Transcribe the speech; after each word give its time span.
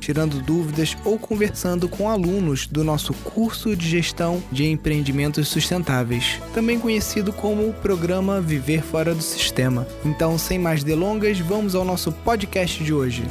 tirando 0.00 0.42
dúvidas 0.42 0.96
ou 1.04 1.18
conversando 1.18 1.88
com 1.88 2.08
alunos 2.08 2.66
do 2.66 2.82
nosso 2.82 3.12
curso 3.14 3.76
de 3.76 3.86
gestão 3.86 4.42
de 4.50 4.66
empreendimentos 4.66 5.46
sustentáveis, 5.46 6.40
também 6.54 6.80
conhecido 6.80 7.32
como 7.32 7.68
o 7.68 7.74
programa 7.74 8.40
Viver 8.40 8.82
Fora 8.82 9.14
do 9.14 9.22
Sistema. 9.22 9.86
Então, 10.04 10.38
sem 10.38 10.58
mais 10.58 10.82
delongas, 10.82 11.38
vamos 11.38 11.74
ao 11.74 11.84
nosso 11.84 12.10
podcast 12.10 12.82
de 12.82 12.92
hoje. 12.92 13.22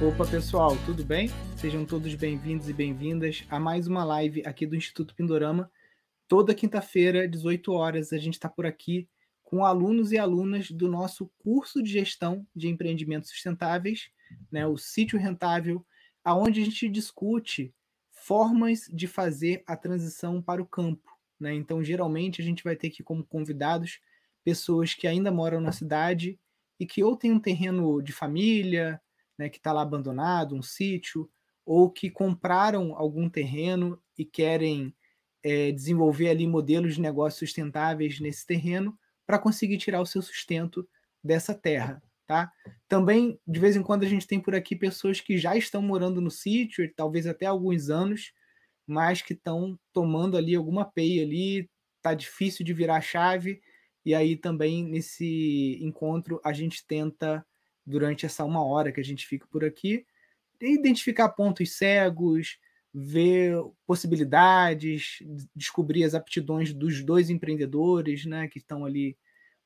Opa, 0.00 0.26
pessoal, 0.26 0.76
tudo 0.86 1.04
bem? 1.04 1.30
Sejam 1.56 1.84
todos 1.84 2.14
bem-vindos 2.14 2.68
e 2.68 2.72
bem-vindas 2.72 3.44
a 3.50 3.58
mais 3.58 3.88
uma 3.88 4.04
live 4.04 4.42
aqui 4.46 4.66
do 4.66 4.76
Instituto 4.76 5.14
Pindorama. 5.14 5.70
Toda 6.28 6.54
quinta-feira, 6.54 7.26
18 7.26 7.72
horas, 7.72 8.12
a 8.12 8.18
gente 8.18 8.34
está 8.34 8.48
por 8.48 8.66
aqui 8.66 9.08
com 9.46 9.64
alunos 9.64 10.10
e 10.10 10.18
alunas 10.18 10.72
do 10.72 10.88
nosso 10.88 11.30
curso 11.38 11.80
de 11.80 11.88
gestão 11.88 12.44
de 12.54 12.68
empreendimentos 12.68 13.30
sustentáveis, 13.30 14.10
né, 14.50 14.66
o 14.66 14.76
Sítio 14.76 15.16
Rentável, 15.16 15.86
aonde 16.24 16.60
a 16.60 16.64
gente 16.64 16.88
discute 16.88 17.72
formas 18.10 18.90
de 18.92 19.06
fazer 19.06 19.62
a 19.64 19.76
transição 19.76 20.42
para 20.42 20.60
o 20.60 20.66
campo. 20.66 21.16
Né? 21.38 21.54
Então, 21.54 21.82
geralmente, 21.84 22.42
a 22.42 22.44
gente 22.44 22.64
vai 22.64 22.74
ter 22.74 22.88
aqui 22.88 23.04
como 23.04 23.24
convidados 23.24 24.00
pessoas 24.42 24.94
que 24.94 25.06
ainda 25.06 25.30
moram 25.30 25.60
na 25.60 25.70
cidade 25.70 26.40
e 26.80 26.84
que 26.84 27.04
ou 27.04 27.16
têm 27.16 27.30
um 27.30 27.38
terreno 27.38 28.02
de 28.02 28.12
família, 28.12 29.00
né, 29.38 29.48
que 29.48 29.58
está 29.58 29.72
lá 29.72 29.82
abandonado, 29.82 30.56
um 30.56 30.62
sítio, 30.62 31.30
ou 31.64 31.88
que 31.88 32.10
compraram 32.10 32.96
algum 32.96 33.30
terreno 33.30 34.02
e 34.18 34.24
querem 34.24 34.92
é, 35.40 35.70
desenvolver 35.70 36.30
ali 36.30 36.48
modelos 36.48 36.96
de 36.96 37.00
negócios 37.00 37.38
sustentáveis 37.38 38.18
nesse 38.18 38.44
terreno, 38.44 38.98
para 39.26 39.38
conseguir 39.38 39.78
tirar 39.78 40.00
o 40.00 40.06
seu 40.06 40.22
sustento 40.22 40.88
dessa 41.22 41.54
terra, 41.54 42.02
tá? 42.26 42.52
Também, 42.88 43.38
de 43.46 43.60
vez 43.60 43.76
em 43.76 43.82
quando, 43.82 44.04
a 44.04 44.08
gente 44.08 44.26
tem 44.26 44.40
por 44.40 44.54
aqui 44.54 44.76
pessoas 44.76 45.20
que 45.20 45.36
já 45.38 45.56
estão 45.56 45.82
morando 45.82 46.20
no 46.20 46.30
sítio, 46.30 46.90
talvez 46.94 47.26
até 47.26 47.46
alguns 47.46 47.90
anos, 47.90 48.32
mas 48.86 49.22
que 49.22 49.32
estão 49.32 49.78
tomando 49.92 50.36
ali 50.36 50.54
alguma 50.54 50.84
peia 50.84 51.22
ali, 51.22 51.68
tá 52.00 52.14
difícil 52.14 52.64
de 52.64 52.72
virar 52.72 52.96
a 52.96 53.00
chave, 53.00 53.60
e 54.04 54.14
aí 54.14 54.36
também 54.36 54.84
nesse 54.84 55.78
encontro 55.82 56.40
a 56.44 56.52
gente 56.52 56.86
tenta, 56.86 57.44
durante 57.84 58.24
essa 58.24 58.44
uma 58.44 58.64
hora 58.64 58.92
que 58.92 59.00
a 59.00 59.04
gente 59.04 59.26
fica 59.26 59.46
por 59.48 59.64
aqui, 59.64 60.06
identificar 60.60 61.28
pontos 61.30 61.72
cegos, 61.76 62.58
ver 62.98 63.54
possibilidades, 63.86 65.18
descobrir 65.54 66.02
as 66.04 66.14
aptidões 66.14 66.72
dos 66.72 67.04
dois 67.04 67.28
empreendedores 67.28 68.24
né, 68.24 68.48
que 68.48 68.56
estão 68.56 68.86
ali 68.86 69.18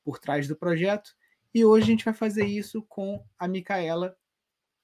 por 0.03 0.19
trás 0.19 0.49
do 0.49 0.55
projeto. 0.55 1.15
E 1.53 1.63
hoje 1.63 1.85
a 1.85 1.87
gente 1.87 2.03
vai 2.03 2.13
fazer 2.13 2.43
isso 2.43 2.81
com 2.89 3.23
a 3.39 3.47
Micaela 3.47 4.17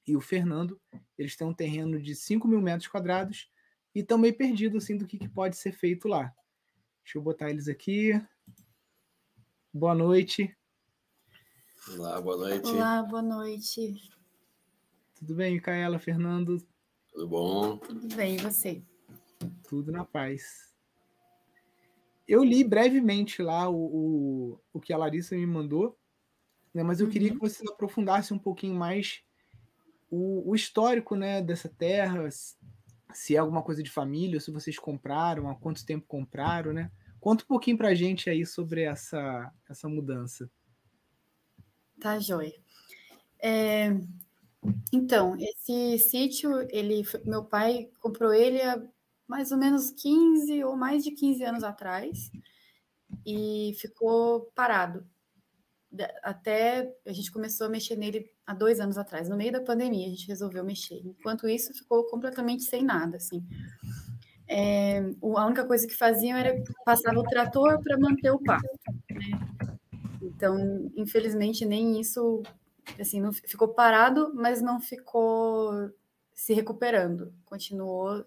e 0.08 0.16
o 0.16 0.22
Fernando. 0.22 0.80
Eles 1.17 1.36
têm 1.36 1.45
um 1.45 1.54
terreno 1.54 2.02
de 2.02 2.16
5 2.16 2.48
mil 2.48 2.62
metros 2.62 2.88
quadrados 2.88 3.52
e 3.94 4.00
estão 4.00 4.17
meio 4.17 4.38
perdidos 4.38 4.82
assim, 4.82 4.95
do 4.95 5.06
que, 5.06 5.17
que 5.17 5.28
pode 5.28 5.58
ser 5.58 5.73
feito 5.73 6.08
lá. 6.08 6.34
Deixa 7.04 7.17
eu 7.17 7.22
botar 7.22 7.50
eles 7.50 7.67
aqui. 7.67 8.14
Boa 9.73 9.94
noite. 9.94 10.56
Olá, 11.98 12.22
boa 12.22 12.38
noite. 12.38 12.67
Olá, 12.70 13.04
boa 13.04 13.22
noite. 13.22 14.09
Tudo 15.16 15.36
bem, 15.36 15.55
Micaela, 15.55 15.99
Fernando? 15.99 16.66
Tudo 17.17 17.30
bom? 17.30 17.78
Tudo 17.78 18.16
bem, 18.16 18.36
e 18.36 18.38
você? 18.38 18.83
Tudo 19.67 19.92
na 19.92 20.05
paz. 20.05 20.72
Eu 22.28 22.44
li 22.44 22.64
brevemente 22.64 23.42
lá 23.42 23.67
o, 23.67 23.76
o, 23.76 24.61
o 24.72 24.80
que 24.80 24.94
a 24.94 24.98
Larissa 24.98 25.36
me 25.36 25.48
mandou, 25.48 25.98
né, 26.72 26.83
mas 26.83 27.00
eu 27.00 27.08
uhum. 27.08 27.11
queria 27.11 27.32
que 27.32 27.39
você 27.39 27.67
aprofundasse 27.67 28.36
um 28.36 28.38
pouquinho 28.38 28.76
mais 28.76 29.23
o, 30.11 30.48
o, 30.48 30.54
histórico 30.54 31.16
né, 31.16 31.42
dessa 31.42 31.67
terra, 31.67 32.30
se 33.11 33.36
é 33.36 33.39
alguma 33.39 33.64
coisa 33.64 33.82
de 33.82 33.89
família, 33.89 34.39
se 34.39 34.52
vocês 34.52 34.78
compraram, 34.78 35.49
há 35.49 35.55
quanto 35.55 35.84
tempo 35.84 36.05
compraram, 36.08 36.72
né? 36.72 36.92
Conta 37.20 37.44
um 37.44 37.48
pouquinho 37.48 37.80
para 37.80 37.88
a 37.88 37.95
gente 37.95 38.30
aí 38.30 38.45
sobre 38.45 38.84
essa, 38.84 39.52
essa 39.67 39.89
mudança. 39.89 40.48
Tá, 41.99 42.20
joia. 42.20 42.54
É, 43.39 43.89
então, 44.92 45.36
esse 45.39 45.98
sítio, 46.00 46.67
ele, 46.70 47.04
meu 47.26 47.44
pai 47.45 47.89
comprou 48.00 48.33
ele 48.33 48.61
há 48.61 48.82
mais 49.28 49.52
ou 49.52 49.58
menos 49.58 49.92
15 49.92 50.64
ou 50.64 50.76
mais 50.76 51.04
de 51.04 51.11
15 51.11 51.44
anos 51.44 51.64
atrás 51.64 52.32
e 53.26 53.76
ficou 53.80 54.52
parado. 54.55 55.05
Até 56.23 56.94
a 57.05 57.11
gente 57.11 57.32
começou 57.32 57.67
a 57.67 57.70
mexer 57.70 57.95
nele 57.95 58.30
há 58.45 58.54
dois 58.54 58.80
anos 58.80 58.98
atrás, 58.98 59.28
no 59.28 59.38
meio 59.38 59.52
da 59.52 59.61
pandemia, 59.61 60.08
a 60.08 60.10
gente 60.10 60.28
resolveu 60.28 60.64
mexer. 60.64 61.02
Enquanto 61.05 61.48
isso, 61.48 61.73
ficou 61.73 62.05
completamente 62.05 62.64
sem 62.64 62.84
nada, 62.84 63.17
assim. 63.17 63.45
É, 64.48 64.99
a 64.99 65.45
única 65.45 65.66
coisa 65.66 65.86
que 65.86 65.95
faziam 65.95 66.38
era 66.38 66.55
passar 66.86 67.17
o 67.17 67.23
trator 67.23 67.82
para 67.84 67.98
manter 67.98 68.32
o 68.32 68.39
pasto. 68.39 68.70
Né? 69.10 69.67
Então, 70.22 70.92
infelizmente, 70.95 71.66
nem 71.66 71.99
isso 71.99 72.44
assim, 72.99 73.20
não 73.20 73.33
ficou 73.33 73.70
parado, 73.70 74.31
mas 74.33 74.61
não 74.61 74.80
ficou 74.80 75.92
se 76.33 76.53
recuperando, 76.53 77.33
continuou 77.45 78.25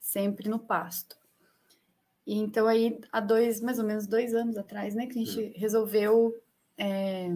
sempre 0.00 0.48
no 0.48 0.58
pasto. 0.58 1.16
E 2.26 2.38
então 2.38 2.66
aí 2.66 2.98
há 3.12 3.20
dois, 3.20 3.60
mais 3.60 3.78
ou 3.78 3.84
menos 3.84 4.06
dois 4.06 4.34
anos 4.34 4.56
atrás, 4.56 4.94
né, 4.94 5.06
que 5.06 5.18
a 5.18 5.24
gente 5.24 5.58
resolveu 5.58 6.34
é, 6.78 7.30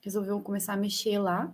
resolveu 0.00 0.40
começar 0.40 0.72
a 0.72 0.76
mexer 0.76 1.18
lá. 1.18 1.52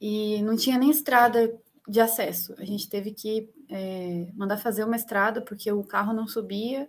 E 0.00 0.42
não 0.42 0.56
tinha 0.56 0.76
nem 0.76 0.90
estrada 0.90 1.56
de 1.86 2.00
acesso. 2.00 2.54
A 2.58 2.64
gente 2.64 2.88
teve 2.88 3.12
que 3.12 3.48
é, 3.68 4.28
mandar 4.34 4.58
fazer 4.58 4.84
uma 4.84 4.96
estrada 4.96 5.40
porque 5.40 5.70
o 5.70 5.84
carro 5.84 6.12
não 6.12 6.26
subia. 6.26 6.88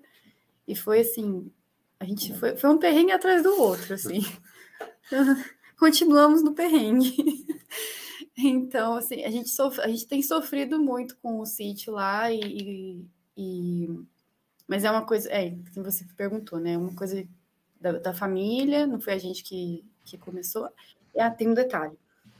E 0.67 0.75
foi 0.75 1.01
assim, 1.01 1.51
a 1.99 2.05
gente 2.05 2.33
foi, 2.33 2.55
foi 2.55 2.69
um 2.69 2.79
perrengue 2.79 3.11
atrás 3.11 3.43
do 3.43 3.59
outro, 3.61 3.93
assim. 3.93 4.21
continuamos 5.77 6.43
no 6.43 6.53
perrengue. 6.53 7.45
então, 8.37 8.95
assim, 8.95 9.23
a 9.23 9.29
gente, 9.29 9.49
sof... 9.49 9.79
a 9.81 9.87
gente 9.87 10.07
tem 10.07 10.21
sofrido 10.21 10.79
muito 10.79 11.17
com 11.17 11.39
o 11.39 11.45
sítio 11.45 11.93
lá 11.93 12.31
e, 12.31 13.05
e... 13.37 13.89
Mas 14.67 14.83
é 14.83 14.91
uma 14.91 15.05
coisa, 15.05 15.29
é, 15.29 15.51
que 15.73 15.81
você 15.81 16.05
perguntou, 16.15 16.59
né? 16.59 16.77
Uma 16.77 16.95
coisa 16.95 17.27
da, 17.79 17.91
da, 17.93 18.13
família, 18.13 18.87
não 18.87 18.99
foi 18.99 19.13
a 19.13 19.17
gente 19.17 19.43
que, 19.43 19.83
que 20.05 20.17
começou. 20.17 20.69
Ah, 21.17 21.29
tem 21.29 21.49
um 21.49 21.53
detalhe. 21.53 21.97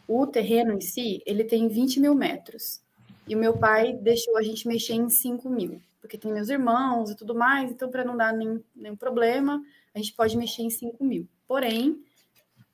O 0.08 0.26
terreno 0.26 0.72
em 0.72 0.82
si, 0.82 1.22
ele 1.26 1.44
tem 1.44 1.68
20 1.68 2.00
mil 2.00 2.16
metros. 2.16 2.82
E 3.28 3.36
o 3.36 3.40
meu 3.40 3.58
pai 3.58 3.94
deixou 3.94 4.38
a 4.38 4.44
gente 4.44 4.68
mexer 4.68 4.94
em 4.94 5.10
5 5.10 5.50
mil, 5.50 5.82
porque 6.02 6.18
tem 6.18 6.32
meus 6.32 6.50
irmãos 6.50 7.10
e 7.10 7.16
tudo 7.16 7.34
mais, 7.34 7.72
então 7.72 7.90
para 7.90 8.04
não 8.04 8.18
dar 8.18 8.34
nenhum, 8.34 8.62
nenhum 8.76 8.96
problema, 8.96 9.64
a 9.94 9.98
gente 9.98 10.14
pode 10.14 10.36
mexer 10.38 10.64
em 10.64 10.70
5 10.70 11.04
mil. 11.04 11.28
Porém, 11.48 12.04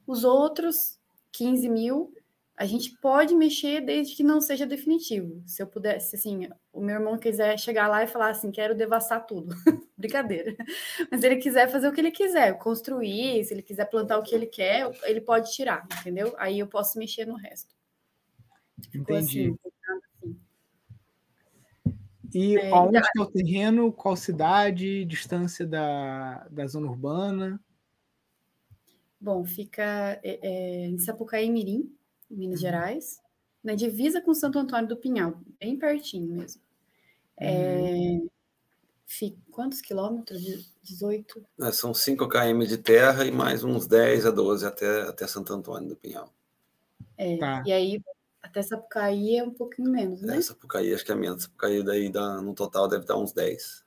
os 0.09 0.24
outros 0.24 1.00
15 1.31 1.70
mil, 1.70 2.12
a 2.58 2.66
gente 2.66 2.97
pode 2.97 3.36
mexer 3.36 3.80
desde 3.80 4.16
que 4.16 4.24
não 4.24 4.42
seja 4.42 4.66
definitivo. 4.66 5.44
Se 5.46 5.62
eu 5.62 5.68
pudesse, 5.68 6.16
assim, 6.16 6.50
o 6.74 6.81
meu 6.81 6.96
irmão 6.96 7.18
quiser 7.18 7.58
chegar 7.59 7.88
lá 7.88 8.03
e 8.03 8.08
falar 8.08 8.31
assim, 8.31 8.52
quero 8.52 8.75
devastar 8.75 9.25
tudo. 9.28 9.54
Brincadeira. 9.95 10.56
Mas 11.12 11.24
ele 11.24 11.38
quiser 11.38 11.69
fazer 11.69 11.88
o 11.88 11.94
que 11.94 12.01
ele 12.01 12.10
quiser, 12.10 12.57
construir, 12.57 13.45
se 13.45 13.54
ele 13.54 13.62
quiser 13.62 13.86
plantar 13.86 14.18
o 14.18 14.24
que 14.24 14.34
ele 14.34 14.48
quer, 14.48 14.89
ele 15.04 15.22
pode 15.22 15.54
tirar, 15.54 15.88
entendeu? 16.00 16.34
Aí 16.39 16.57
eu 16.57 16.68
posso 16.68 16.98
mexer 16.98 17.25
no 17.25 17.36
resto. 17.36 17.75
Entendi. 18.94 19.56
Assim, 20.24 20.39
E 22.34 22.57
é, 22.57 22.74
onde 22.74 22.98
é 22.98 23.22
o 23.22 23.25
terreno? 23.28 23.92
Qual 23.94 24.16
cidade? 24.16 25.06
Distância 25.06 25.68
da, 25.68 26.48
da 26.50 26.66
zona 26.66 26.88
urbana? 26.88 27.62
Bom, 29.19 29.45
fica 29.45 30.19
é, 30.24 30.39
é, 30.42 30.88
em 30.88 30.98
Sapucaí 30.98 31.50
Mirim, 31.50 31.94
Minas 32.30 32.60
uhum. 32.60 32.62
Gerais, 32.62 33.21
na 33.63 33.75
divisa 33.75 34.21
com 34.21 34.33
Santo 34.33 34.57
Antônio 34.57 34.88
do 34.88 34.95
Pinhal, 34.95 35.39
bem 35.60 35.77
pertinho 35.77 36.36
mesmo. 36.36 36.62
É, 37.38 38.21
fica, 39.06 39.38
quantos 39.51 39.81
quilômetros? 39.81 40.42
18? 40.83 41.45
É, 41.62 41.71
são 41.71 41.94
5 41.94 42.27
km 42.27 42.66
de 42.66 42.77
terra 42.77 43.25
e 43.25 43.31
mais 43.31 43.63
uns 43.63 43.88
10 43.88 44.25
a 44.25 44.31
12 44.31 44.66
até, 44.66 45.01
até 45.01 45.27
Santo 45.27 45.54
Antônio 45.54 45.89
do 45.89 45.95
Pinhal. 45.95 46.33
É, 47.18 47.38
tá. 47.38 47.63
E 47.65 47.74
aí, 47.74 48.01
até 48.42 48.62
Sapucaí 48.62 49.38
é 49.38 49.44
um 49.44 49.51
pouquinho 49.51 49.92
menos, 49.92 50.22
né? 50.22 50.38
É, 50.38 50.42
Sapucaí 50.42 50.94
acho 50.94 51.06
que 51.06 51.12
é 51.12 51.15
menos. 51.15 51.44
Sapucaí 51.44 51.83
daí 51.83 52.10
dá, 52.10 52.42
no 52.42 52.54
total 52.54 52.88
deve 52.88 53.06
dar 53.06 53.18
uns 53.18 53.33
10. 53.33 53.83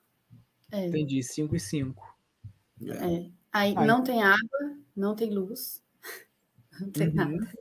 É. 0.71 0.87
Entendi, 0.87 1.23
5 1.23 1.55
e 1.55 1.59
5. 1.59 2.17
É. 2.87 3.42
Aí 3.53 3.75
Ai. 3.77 3.85
não 3.87 4.03
tem 4.03 4.23
água, 4.23 4.77
não 4.95 5.15
tem 5.15 5.29
luz, 5.29 5.83
não 6.81 6.91
tem 6.91 7.07
Uhum. 7.09 7.13
nada. 7.13 7.53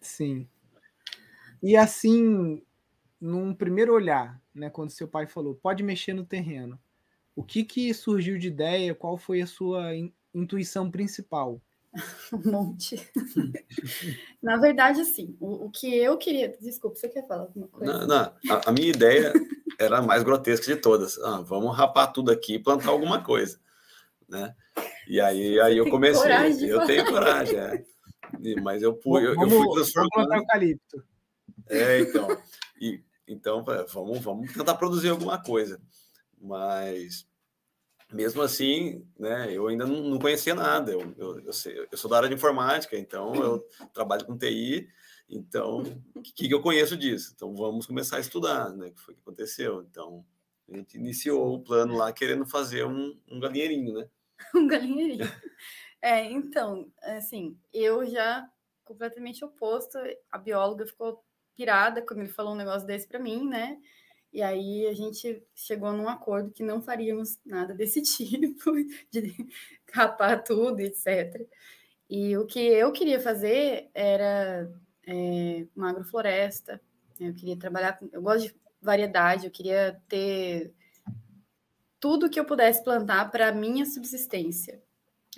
Sim. 0.00 0.48
E 1.62 1.76
assim, 1.76 2.62
num 3.20 3.54
primeiro 3.54 3.94
olhar, 3.94 4.40
né, 4.54 4.70
quando 4.70 4.90
seu 4.90 5.08
pai 5.08 5.26
falou, 5.26 5.54
pode 5.54 5.82
mexer 5.82 6.12
no 6.12 6.24
terreno, 6.24 6.78
o 7.34 7.42
que 7.42 7.64
que 7.64 7.92
surgiu 7.94 8.38
de 8.38 8.48
ideia? 8.48 8.94
Qual 8.94 9.16
foi 9.18 9.42
a 9.42 9.46
sua 9.46 9.94
in- 9.96 10.14
intuição 10.34 10.90
principal? 10.90 11.60
Um 12.32 12.50
monte. 12.50 12.96
Na 14.42 14.56
verdade, 14.56 15.00
assim, 15.00 15.36
o, 15.40 15.66
o 15.66 15.70
que 15.70 15.94
eu 15.96 16.18
queria. 16.18 16.56
Desculpa, 16.60 16.96
você 16.96 17.08
quer 17.08 17.26
falar 17.26 17.42
alguma 17.42 17.68
coisa? 17.68 17.98
Não, 17.98 18.06
não, 18.06 18.34
a, 18.50 18.70
a 18.70 18.72
minha 18.72 18.88
ideia 18.88 19.32
era 19.78 19.98
a 19.98 20.02
mais 20.02 20.22
grotesca 20.22 20.66
de 20.66 20.80
todas. 20.80 21.18
Ah, 21.18 21.40
vamos 21.40 21.76
rapar 21.76 22.12
tudo 22.12 22.30
aqui 22.30 22.54
e 22.54 22.58
plantar 22.58 22.88
alguma 22.90 23.22
coisa, 23.22 23.60
né? 24.28 24.54
E 25.06 25.20
aí, 25.20 25.60
aí 25.60 25.76
eu 25.78 25.88
comecei. 25.90 26.30
Eu 26.70 26.86
tenho 26.86 27.04
coragem, 27.06 27.58
é. 27.58 27.84
Mas 28.62 28.82
eu, 28.82 28.94
pu- 28.94 29.18
eu, 29.18 29.30
eu 29.30 29.34
vamos, 29.34 29.52
fui 29.54 29.66
vamos 29.66 29.92
transformando. 29.92 30.34
eucalipto. 30.34 31.04
É, 31.68 32.00
então. 32.00 32.28
E, 32.80 33.02
então, 33.28 33.64
é, 33.68 33.84
vamos, 33.84 34.18
vamos 34.20 34.52
tentar 34.52 34.74
produzir 34.74 35.08
alguma 35.10 35.40
coisa. 35.42 35.80
Mas, 36.40 37.26
mesmo 38.12 38.42
assim, 38.42 39.06
né, 39.18 39.48
eu 39.50 39.66
ainda 39.68 39.86
não, 39.86 40.18
conhecia 40.18 40.54
nada. 40.54 40.92
Eu, 40.92 41.14
eu, 41.16 41.40
eu, 41.40 41.52
sei- 41.52 41.86
eu 41.90 41.96
sou 41.96 42.10
da 42.10 42.16
área 42.18 42.28
de 42.28 42.34
informática, 42.34 42.96
então 42.98 43.34
eu 43.34 43.64
trabalho 43.92 44.26
com 44.26 44.36
TI. 44.36 44.88
Então, 45.28 45.82
o 46.14 46.20
que, 46.20 46.48
que 46.48 46.54
eu 46.54 46.60
conheço 46.60 46.96
disso? 46.96 47.32
Então, 47.34 47.54
vamos 47.54 47.86
começar 47.86 48.18
a 48.18 48.20
estudar, 48.20 48.70
né? 48.70 48.90
Que 48.90 49.00
foi 49.00 49.14
o 49.14 49.16
que 49.16 49.22
aconteceu. 49.22 49.82
Então, 49.90 50.24
a 50.70 50.76
gente 50.76 50.96
iniciou 50.98 51.54
o 51.54 51.60
plano 51.60 51.96
lá 51.96 52.12
querendo 52.12 52.44
fazer 52.44 52.84
um, 52.86 53.18
um 53.30 53.40
galinheirinho, 53.40 53.94
né? 53.94 54.06
Um 54.54 54.66
galinheirinho. 54.66 55.30
É, 56.02 56.24
então, 56.30 56.90
assim, 57.02 57.58
eu 57.72 58.06
já 58.06 58.48
completamente 58.84 59.44
oposto. 59.44 59.98
A 60.30 60.38
bióloga 60.38 60.86
ficou 60.86 61.24
pirada 61.56 62.02
quando 62.02 62.20
ele 62.20 62.28
falou 62.28 62.52
um 62.52 62.56
negócio 62.56 62.86
desse 62.86 63.06
para 63.06 63.18
mim, 63.18 63.48
né? 63.48 63.78
E 64.32 64.42
aí 64.42 64.86
a 64.86 64.92
gente 64.92 65.42
chegou 65.54 65.92
num 65.92 66.08
acordo 66.08 66.50
que 66.50 66.62
não 66.62 66.82
faríamos 66.82 67.38
nada 67.44 67.72
desse 67.74 68.02
tipo, 68.02 68.72
de 69.10 69.34
rapar 69.92 70.42
tudo, 70.42 70.80
etc. 70.80 71.46
E 72.10 72.36
o 72.36 72.44
que 72.44 72.58
eu 72.58 72.92
queria 72.92 73.20
fazer 73.20 73.90
era 73.94 74.70
é, 75.06 75.66
uma 75.74 75.90
agrofloresta. 75.90 76.80
né? 77.18 77.28
Eu 77.28 77.34
queria 77.34 77.56
trabalhar. 77.56 77.98
Eu 78.12 78.22
gosto 78.22 78.48
de 78.48 78.54
variedade, 78.82 79.46
eu 79.46 79.50
queria 79.50 80.00
ter 80.08 80.74
tudo 82.04 82.28
que 82.28 82.38
eu 82.38 82.44
pudesse 82.44 82.84
plantar 82.84 83.30
para 83.30 83.50
minha 83.50 83.86
subsistência. 83.86 84.78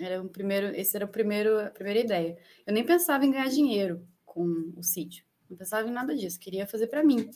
Era 0.01 0.21
um 0.21 0.27
primeiro, 0.27 0.75
esse 0.75 0.97
era 0.97 1.05
o 1.05 1.07
primeiro, 1.07 1.57
a 1.61 1.69
primeira 1.69 2.01
ideia. 2.01 2.37
Eu 2.65 2.73
nem 2.73 2.85
pensava 2.85 3.25
em 3.25 3.31
ganhar 3.31 3.47
dinheiro 3.47 4.05
com 4.25 4.73
o 4.75 4.83
sítio. 4.83 5.23
Não 5.49 5.55
pensava 5.55 5.87
em 5.87 5.93
nada 5.93 6.13
disso. 6.13 6.37
Queria 6.37 6.67
fazer 6.67 6.87
para 6.87 7.05
mim, 7.05 7.31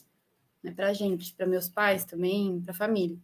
né, 0.61 0.73
para 0.73 0.89
a 0.89 0.93
gente, 0.93 1.33
para 1.33 1.47
meus 1.47 1.69
pais 1.69 2.03
também, 2.03 2.59
para 2.59 2.73
a 2.73 2.75
família. 2.75 3.17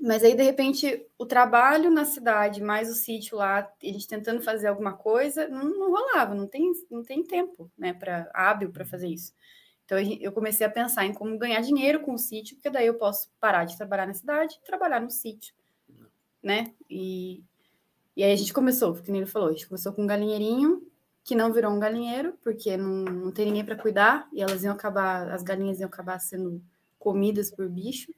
Mas 0.00 0.22
aí, 0.22 0.36
de 0.36 0.42
repente, 0.44 1.04
o 1.18 1.26
trabalho 1.26 1.90
na 1.90 2.04
cidade, 2.04 2.62
mais 2.62 2.88
o 2.88 2.94
sítio 2.94 3.38
lá, 3.38 3.58
a 3.58 3.86
gente 3.86 4.06
tentando 4.06 4.40
fazer 4.40 4.68
alguma 4.68 4.92
coisa, 4.92 5.48
não, 5.48 5.64
não 5.64 5.90
rolava, 5.90 6.32
não 6.32 6.46
tem, 6.46 6.70
não 6.88 7.02
tem 7.02 7.24
tempo, 7.24 7.68
né, 7.76 7.92
para 7.92 8.30
hábil 8.32 8.70
para 8.70 8.84
fazer 8.84 9.08
isso. 9.08 9.34
Então 9.92 9.98
eu 10.22 10.32
comecei 10.32 10.66
a 10.66 10.70
pensar 10.70 11.04
em 11.04 11.12
como 11.12 11.36
ganhar 11.36 11.60
dinheiro 11.60 12.00
com 12.00 12.14
o 12.14 12.18
sítio, 12.18 12.56
porque 12.56 12.70
daí 12.70 12.86
eu 12.86 12.94
posso 12.94 13.28
parar 13.38 13.66
de 13.66 13.76
trabalhar 13.76 14.06
na 14.06 14.14
cidade 14.14 14.54
e 14.54 14.64
trabalhar 14.64 15.00
no 15.00 15.10
sítio, 15.10 15.54
né? 16.42 16.72
E, 16.88 17.44
e 18.16 18.24
aí 18.24 18.32
a 18.32 18.36
gente 18.36 18.54
começou, 18.54 18.94
que 18.94 19.10
ele 19.10 19.26
falou, 19.26 19.50
a 19.50 19.52
gente 19.52 19.66
começou 19.66 19.92
com 19.92 20.02
um 20.02 20.06
galinheirinho 20.06 20.82
que 21.22 21.34
não 21.34 21.52
virou 21.52 21.70
um 21.70 21.78
galinheiro, 21.78 22.32
porque 22.42 22.74
não, 22.74 23.04
não 23.04 23.32
tem 23.32 23.44
ninguém 23.44 23.66
para 23.66 23.76
cuidar 23.76 24.26
e 24.32 24.40
elas 24.40 24.64
iam 24.64 24.72
acabar, 24.72 25.30
as 25.30 25.42
galinhas 25.42 25.78
iam 25.78 25.88
acabar 25.88 26.18
sendo 26.18 26.62
comidas 26.98 27.50
por 27.50 27.68
bicho. 27.68 28.10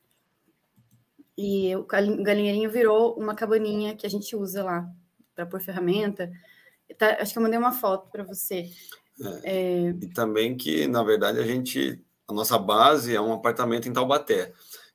E 1.37 1.75
o 1.75 1.85
galinheirinho 1.85 2.71
virou 2.71 3.19
uma 3.19 3.35
cabaninha 3.35 3.97
que 3.97 4.06
a 4.06 4.11
gente 4.11 4.37
usa 4.37 4.62
lá 4.62 4.88
para 5.35 5.44
pôr 5.44 5.61
ferramenta. 5.61 6.31
Tá, 6.97 7.17
acho 7.21 7.32
que 7.32 7.38
eu 7.38 7.43
mandei 7.43 7.59
uma 7.59 7.73
foto 7.73 8.09
para 8.12 8.23
você. 8.23 8.71
É. 9.20 9.50
É... 9.52 9.88
E 9.90 10.08
também 10.12 10.56
que, 10.56 10.87
na 10.87 11.02
verdade, 11.02 11.38
a 11.38 11.46
gente, 11.46 12.02
a 12.28 12.32
nossa 12.32 12.58
base 12.58 13.14
é 13.14 13.20
um 13.20 13.32
apartamento 13.32 13.88
em 13.88 13.93
Taubaté. 13.93 14.52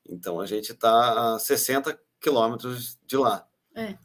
Então 0.07 0.39
a 0.39 0.45
gente 0.45 0.71
está 0.71 1.35
a 1.35 1.39
60 1.39 1.99
quilômetros 2.19 2.97
de 3.05 3.17
lá. 3.17 3.47
É. 3.75 3.97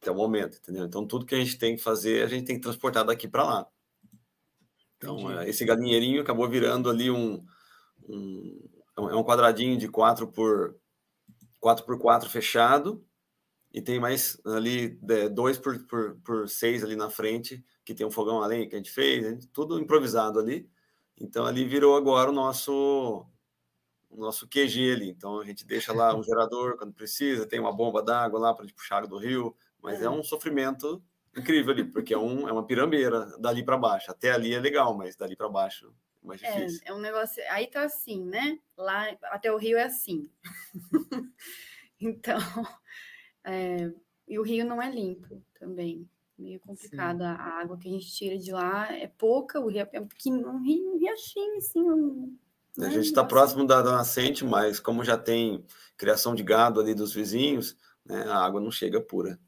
Até 0.00 0.10
o 0.10 0.14
momento, 0.14 0.56
entendeu? 0.56 0.84
Então 0.84 1.06
tudo 1.06 1.26
que 1.26 1.34
a 1.34 1.38
gente 1.38 1.58
tem 1.58 1.76
que 1.76 1.82
fazer, 1.82 2.24
a 2.24 2.26
gente 2.26 2.46
tem 2.46 2.56
que 2.56 2.62
transportar 2.62 3.04
daqui 3.04 3.28
para 3.28 3.44
lá. 3.44 3.66
Então, 4.96 5.18
Entendi. 5.18 5.50
esse 5.50 5.64
galinheirinho 5.64 6.20
acabou 6.20 6.48
virando 6.48 6.90
ali 6.90 7.10
um, 7.10 7.42
um, 8.06 8.68
é 8.98 9.14
um 9.14 9.24
quadradinho 9.24 9.78
de 9.78 9.88
4 9.88 10.28
por 10.28 10.76
4 11.58 11.84
por 11.84 11.98
4 11.98 12.28
fechado, 12.28 13.04
e 13.72 13.80
tem 13.80 14.00
mais 14.00 14.40
ali 14.44 14.98
2 15.32 15.58
por, 15.58 15.86
por, 15.86 16.16
por 16.24 16.48
6 16.48 16.82
ali 16.82 16.96
na 16.96 17.08
frente, 17.08 17.64
que 17.84 17.94
tem 17.94 18.06
um 18.06 18.10
fogão 18.10 18.42
a 18.42 18.46
lenha 18.46 18.68
que 18.68 18.74
a 18.74 18.78
gente 18.78 18.90
fez, 18.90 19.46
tudo 19.52 19.78
improvisado 19.78 20.38
ali. 20.38 20.68
Então 21.16 21.46
ali 21.46 21.64
virou 21.64 21.96
agora 21.96 22.30
o 22.30 22.34
nosso 22.34 23.26
o 24.10 24.16
nosso 24.16 24.48
QG 24.48 24.92
ali. 24.92 25.10
Então 25.10 25.40
a 25.40 25.44
gente 25.44 25.64
deixa 25.64 25.92
lá 25.92 26.14
um 26.14 26.22
gerador 26.22 26.76
quando 26.76 26.92
precisa, 26.92 27.46
tem 27.46 27.60
uma 27.60 27.72
bomba 27.72 28.02
d'água 28.02 28.40
lá 28.40 28.54
para 28.54 28.64
gente 28.64 28.74
puxar 28.74 28.98
água 28.98 29.08
do 29.08 29.18
rio, 29.18 29.56
mas 29.80 30.02
é. 30.02 30.06
é 30.06 30.10
um 30.10 30.22
sofrimento 30.22 31.02
incrível 31.36 31.72
ali, 31.72 31.84
porque 31.84 32.12
é, 32.12 32.18
um, 32.18 32.48
é 32.48 32.52
uma 32.52 32.66
pirambeira 32.66 33.26
dali 33.38 33.64
para 33.64 33.78
baixo. 33.78 34.10
Até 34.10 34.32
ali 34.32 34.52
é 34.52 34.58
legal, 34.58 34.96
mas 34.96 35.14
dali 35.14 35.36
para 35.36 35.48
baixo 35.48 35.94
é 36.22 36.26
mais 36.26 36.40
difícil. 36.40 36.80
É, 36.84 36.90
é 36.90 36.94
um 36.94 36.98
negócio. 36.98 37.42
Aí 37.50 37.68
tá 37.68 37.84
assim, 37.84 38.24
né? 38.24 38.58
Lá 38.76 39.16
até 39.24 39.52
o 39.52 39.56
rio 39.56 39.78
é 39.78 39.84
assim. 39.84 40.28
então, 42.00 42.40
é, 43.44 43.92
e 44.28 44.38
o 44.38 44.42
rio 44.42 44.64
não 44.64 44.80
é 44.80 44.90
limpo 44.90 45.42
também. 45.58 46.08
Meio 46.38 46.58
complicada 46.60 47.32
a 47.32 47.60
água 47.60 47.76
que 47.76 47.88
a 47.88 47.92
gente 47.92 48.10
tira 48.10 48.38
de 48.38 48.50
lá 48.50 48.90
é 48.90 49.06
pouca, 49.06 49.60
o 49.60 49.68
rio 49.68 49.80
é 49.80 50.00
pequeno, 50.00 50.48
um, 50.48 50.62
rio, 50.62 50.94
um 50.94 50.98
riachinho, 50.98 51.58
assim. 51.58 51.82
Um, 51.82 52.38
a 52.78 52.88
gente 52.88 53.06
está 53.06 53.22
próximo 53.24 53.66
da, 53.66 53.82
da, 53.82 53.92
nascente, 53.92 54.44
mas 54.44 54.80
como 54.80 55.04
já 55.04 55.18
tem 55.18 55.64
criação 55.96 56.34
de 56.34 56.42
gado 56.42 56.80
ali 56.80 56.94
dos 56.94 57.12
vizinhos, 57.12 57.76
né, 58.06 58.22
a 58.22 58.38
água 58.38 58.60
não 58.60 58.70
chega 58.70 59.00
pura. 59.00 59.38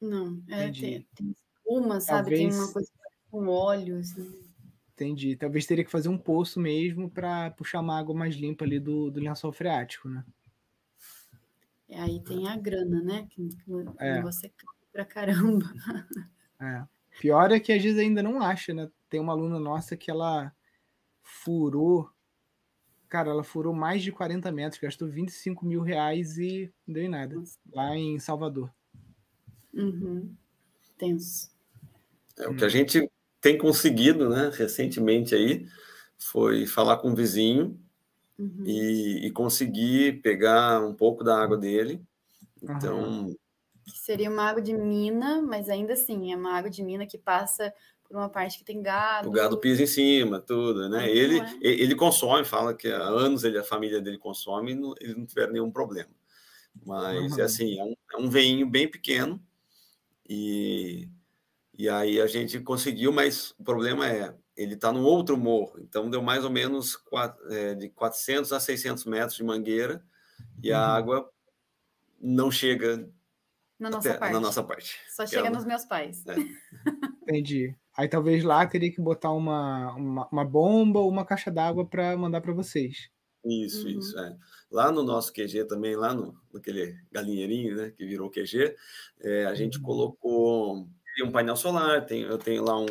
Não, 0.00 0.40
é, 0.48 0.70
tem, 0.70 1.06
tem 1.14 1.34
uma, 1.66 2.00
sabe? 2.00 2.30
Talvez... 2.30 2.54
Tem 2.54 2.62
uma 2.64 2.72
coisa 2.72 2.88
com 3.30 3.48
óleo, 3.48 3.98
assim. 3.98 4.48
Entendi. 4.94 5.36
Talvez 5.36 5.66
teria 5.66 5.84
que 5.84 5.90
fazer 5.90 6.08
um 6.08 6.18
poço 6.18 6.58
mesmo 6.58 7.10
para 7.10 7.50
puxar 7.52 7.80
uma 7.80 7.98
água 7.98 8.14
mais 8.14 8.34
limpa 8.34 8.64
ali 8.64 8.80
do, 8.80 9.10
do 9.10 9.20
lençol 9.20 9.52
freático, 9.52 10.08
né? 10.08 10.24
E 11.88 11.94
aí 11.94 12.22
tem 12.22 12.46
a 12.48 12.56
grana, 12.56 13.02
né? 13.02 13.26
Que, 13.30 13.48
que 13.48 13.72
é. 13.98 14.20
você 14.20 14.52
pra 14.92 15.04
caramba. 15.04 15.64
É. 16.60 16.84
Pior 17.20 17.52
é 17.52 17.60
que 17.60 17.72
às 17.72 17.80
vezes 17.80 18.00
ainda 18.00 18.20
não 18.20 18.42
acha, 18.42 18.74
né? 18.74 18.90
Tem 19.08 19.20
uma 19.20 19.32
aluna 19.32 19.60
nossa 19.60 19.96
que 19.96 20.10
ela 20.10 20.52
furou. 21.22 22.10
Cara, 23.08 23.30
ela 23.30 23.44
furou 23.44 23.72
mais 23.72 24.02
de 24.02 24.10
40 24.10 24.50
metros, 24.50 24.80
gastou 24.80 25.06
25 25.06 25.64
mil 25.64 25.80
reais 25.82 26.36
e 26.36 26.72
não 26.84 26.94
deu 26.94 27.04
em 27.04 27.08
nada. 27.08 27.36
Nossa. 27.36 27.56
Lá 27.72 27.96
em 27.96 28.18
Salvador. 28.18 28.74
Uhum. 29.72 30.34
Tenso. 30.98 31.52
É, 32.36 32.48
o 32.48 32.56
que 32.56 32.64
a 32.64 32.68
gente 32.68 33.08
tem 33.40 33.56
conseguido, 33.56 34.28
né, 34.28 34.50
recentemente 34.52 35.36
aí, 35.36 35.64
foi 36.18 36.66
falar 36.66 36.96
com 36.96 37.12
o 37.12 37.14
vizinho 37.14 37.80
uhum. 38.38 38.62
e, 38.64 39.26
e, 39.26 39.30
conseguir 39.30 40.22
pegar 40.22 40.80
um 40.84 40.94
pouco 40.94 41.24
da 41.24 41.40
água 41.40 41.56
dele. 41.56 42.02
Então. 42.62 43.02
Uhum. 43.02 43.36
Que 43.84 43.98
seria 43.98 44.30
uma 44.30 44.42
água 44.42 44.60
de 44.60 44.74
mina, 44.74 45.40
mas 45.40 45.70
ainda 45.70 45.94
assim, 45.94 46.30
é 46.30 46.36
uma 46.36 46.52
água 46.52 46.68
de 46.68 46.82
mina 46.82 47.06
que 47.06 47.16
passa 47.16 47.72
por 48.04 48.16
uma 48.16 48.28
parte 48.28 48.58
que 48.58 48.64
tem 48.64 48.82
gado. 48.82 49.28
O 49.28 49.32
gado 49.32 49.58
pisa 49.58 49.82
em 49.82 49.86
cima, 49.86 50.40
tudo, 50.40 50.88
né? 50.88 51.10
Ele, 51.10 51.40
é. 51.40 51.56
ele 51.62 51.94
consome, 51.94 52.44
fala 52.44 52.74
que 52.74 52.88
há 52.88 53.02
anos 53.02 53.44
ele, 53.44 53.58
a 53.58 53.64
família 53.64 54.00
dele 54.00 54.18
consome 54.18 54.72
e 54.72 54.74
não, 54.74 54.94
eles 55.00 55.16
não 55.16 55.26
tiveram 55.26 55.52
nenhum 55.52 55.70
problema. 55.70 56.10
Mas, 56.84 57.32
uhum. 57.36 57.42
assim, 57.42 57.78
é 57.78 57.84
um, 57.84 57.94
é 58.14 58.16
um 58.18 58.30
veinho 58.30 58.66
bem 58.66 58.88
pequeno 58.90 59.42
e, 60.28 61.08
e 61.76 61.88
aí 61.88 62.20
a 62.20 62.26
gente 62.26 62.60
conseguiu, 62.60 63.12
mas 63.12 63.54
o 63.58 63.64
problema 63.64 64.06
é, 64.08 64.34
ele 64.58 64.74
está 64.74 64.92
no 64.92 65.04
outro 65.04 65.38
morro, 65.38 65.78
então 65.78 66.10
deu 66.10 66.20
mais 66.20 66.44
ou 66.44 66.50
menos 66.50 66.96
quatro, 66.96 67.40
é, 67.52 67.76
de 67.76 67.88
400 67.90 68.52
a 68.52 68.58
600 68.58 69.04
metros 69.04 69.36
de 69.36 69.44
mangueira 69.44 70.02
e 70.60 70.72
a 70.72 70.84
água 70.84 71.30
não 72.20 72.50
chega 72.50 73.08
na 73.78 73.88
nossa, 73.88 74.10
até, 74.10 74.18
parte. 74.18 74.32
na 74.32 74.40
nossa 74.40 74.64
parte. 74.64 74.98
Só 75.14 75.24
chega 75.24 75.46
ela... 75.46 75.56
nos 75.56 75.64
meus 75.64 75.84
pais. 75.84 76.24
É. 76.26 76.34
Entendi. 77.22 77.72
Aí 77.96 78.08
talvez 78.08 78.42
lá 78.42 78.66
teria 78.66 78.90
que 78.92 79.00
botar 79.00 79.30
uma, 79.30 79.94
uma, 79.94 80.28
uma 80.28 80.44
bomba 80.44 80.98
ou 80.98 81.08
uma 81.08 81.24
caixa 81.24 81.52
d'água 81.52 81.86
para 81.86 82.16
mandar 82.16 82.40
para 82.40 82.52
vocês. 82.52 83.08
Isso, 83.44 83.86
uhum. 83.86 83.98
isso, 84.00 84.18
é. 84.18 84.36
lá 84.68 84.90
no 84.90 85.04
nosso 85.04 85.32
QG 85.32 85.66
também, 85.66 85.94
lá 85.94 86.12
no, 86.12 86.36
naquele 86.52 86.98
galinheirinho, 87.12 87.76
né, 87.76 87.90
que 87.96 88.04
virou 88.04 88.28
QG, 88.28 88.74
é, 89.20 89.46
a 89.46 89.54
gente 89.54 89.78
uhum. 89.78 89.84
colocou 89.84 90.88
um 91.22 91.30
painel 91.30 91.56
solar, 91.56 92.04
tem, 92.04 92.22
eu 92.22 92.38
tenho 92.38 92.64
lá 92.64 92.78
um, 92.78 92.86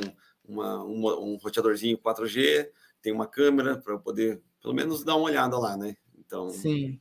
uma, 0.48 0.84
um, 0.84 1.34
um 1.34 1.36
roteadorzinho 1.38 1.98
4G, 1.98 2.70
tem 3.02 3.14
uma 3.14 3.28
câmera 3.28 3.78
para 3.78 3.98
poder, 3.98 4.42
pelo 4.62 4.74
menos, 4.74 5.04
dar 5.04 5.16
uma 5.16 5.26
olhada 5.26 5.58
lá, 5.58 5.78
né? 5.78 5.96
Então. 6.18 6.50
Sim. 6.50 7.00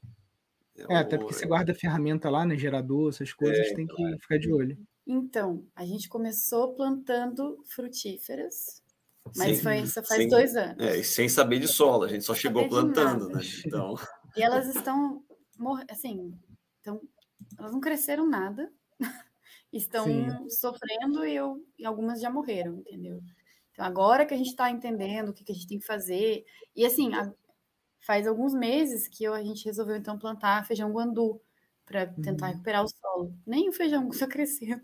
É, 0.76 0.94
é 0.94 0.96
até 0.96 1.16
porque 1.16 1.34
você 1.34 1.46
guarda 1.46 1.72
a 1.72 1.74
ferramenta 1.74 2.28
lá, 2.28 2.44
né? 2.44 2.56
Gerador, 2.56 3.08
essas 3.10 3.32
coisas, 3.32 3.66
é, 3.66 3.74
tem 3.74 3.86
que 3.86 4.04
é. 4.04 4.18
ficar 4.18 4.38
de 4.38 4.52
olho. 4.52 4.78
Então, 5.06 5.64
a 5.74 5.86
gente 5.86 6.08
começou 6.08 6.74
plantando 6.74 7.62
frutíferas, 7.66 8.82
mas 9.36 9.62
foi 9.62 9.78
isso 9.78 9.94
faz 10.02 10.20
sem, 10.20 10.28
dois 10.28 10.56
anos. 10.56 10.84
É, 10.84 10.98
e 10.98 11.04
sem 11.04 11.28
saber 11.28 11.60
de 11.60 11.68
solo, 11.68 12.04
a 12.04 12.08
gente 12.08 12.24
só 12.24 12.34
chegou 12.34 12.68
plantando, 12.68 13.28
né? 13.28 13.40
Então. 13.64 13.94
E 14.36 14.42
elas 14.42 14.68
estão 14.68 15.24
assim, 15.88 16.38
então, 16.82 17.00
elas 17.58 17.72
não 17.72 17.80
cresceram 17.80 18.28
nada, 18.28 18.70
estão 19.72 20.04
Sim. 20.04 20.50
sofrendo 20.50 21.24
e, 21.24 21.34
eu, 21.34 21.64
e 21.78 21.86
algumas 21.86 22.20
já 22.20 22.28
morreram, 22.28 22.80
entendeu? 22.80 23.22
Então, 23.76 23.84
agora 23.84 24.24
que 24.24 24.32
a 24.32 24.36
gente 24.38 24.48
está 24.48 24.70
entendendo 24.70 25.28
o 25.28 25.32
que, 25.34 25.44
que, 25.44 25.52
a 25.52 25.54
gente 25.54 25.66
tem 25.66 25.78
que 25.78 25.84
fazer, 25.84 26.46
e 26.74 26.86
assim, 26.86 27.14
a, 27.14 27.30
faz 28.00 28.26
alguns 28.26 28.54
meses 28.54 29.06
que 29.06 29.22
eu, 29.22 29.34
a 29.34 29.42
gente 29.42 29.66
resolveu 29.66 29.96
então 29.96 30.18
plantar 30.18 30.66
feijão 30.66 30.90
guandu 30.90 31.38
para 31.84 32.06
tentar 32.06 32.46
uhum. 32.46 32.52
recuperar 32.52 32.82
o 32.82 32.88
solo. 32.88 33.34
Nem 33.46 33.68
o 33.68 33.72
feijão 33.72 34.08
está 34.08 34.26
crescendo. 34.26 34.80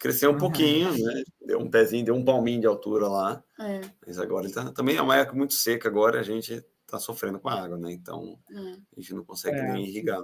Cresceu 0.00 0.30
um 0.30 0.32
uhum. 0.32 0.40
pouquinho, 0.40 0.90
né? 0.90 1.22
Deu 1.46 1.60
um 1.60 1.70
pezinho, 1.70 2.04
deu 2.04 2.16
um 2.16 2.24
palminho 2.24 2.62
de 2.62 2.66
altura 2.66 3.06
lá. 3.06 3.44
É. 3.60 3.82
Mas 4.04 4.18
agora 4.18 4.46
ele 4.46 4.52
tá, 4.52 4.72
também 4.72 4.96
é 4.96 5.02
uma 5.02 5.16
época 5.16 5.36
muito 5.36 5.54
seca 5.54 5.88
agora, 5.88 6.18
a 6.18 6.24
gente 6.24 6.64
está 6.84 6.98
sofrendo 6.98 7.38
com 7.38 7.48
a 7.48 7.62
água, 7.62 7.78
né? 7.78 7.92
Então 7.92 8.36
é. 8.50 8.58
a 8.96 9.00
gente 9.00 9.14
não 9.14 9.24
consegue 9.24 9.58
é. 9.58 9.72
nem 9.72 9.86
irrigar. 9.86 10.20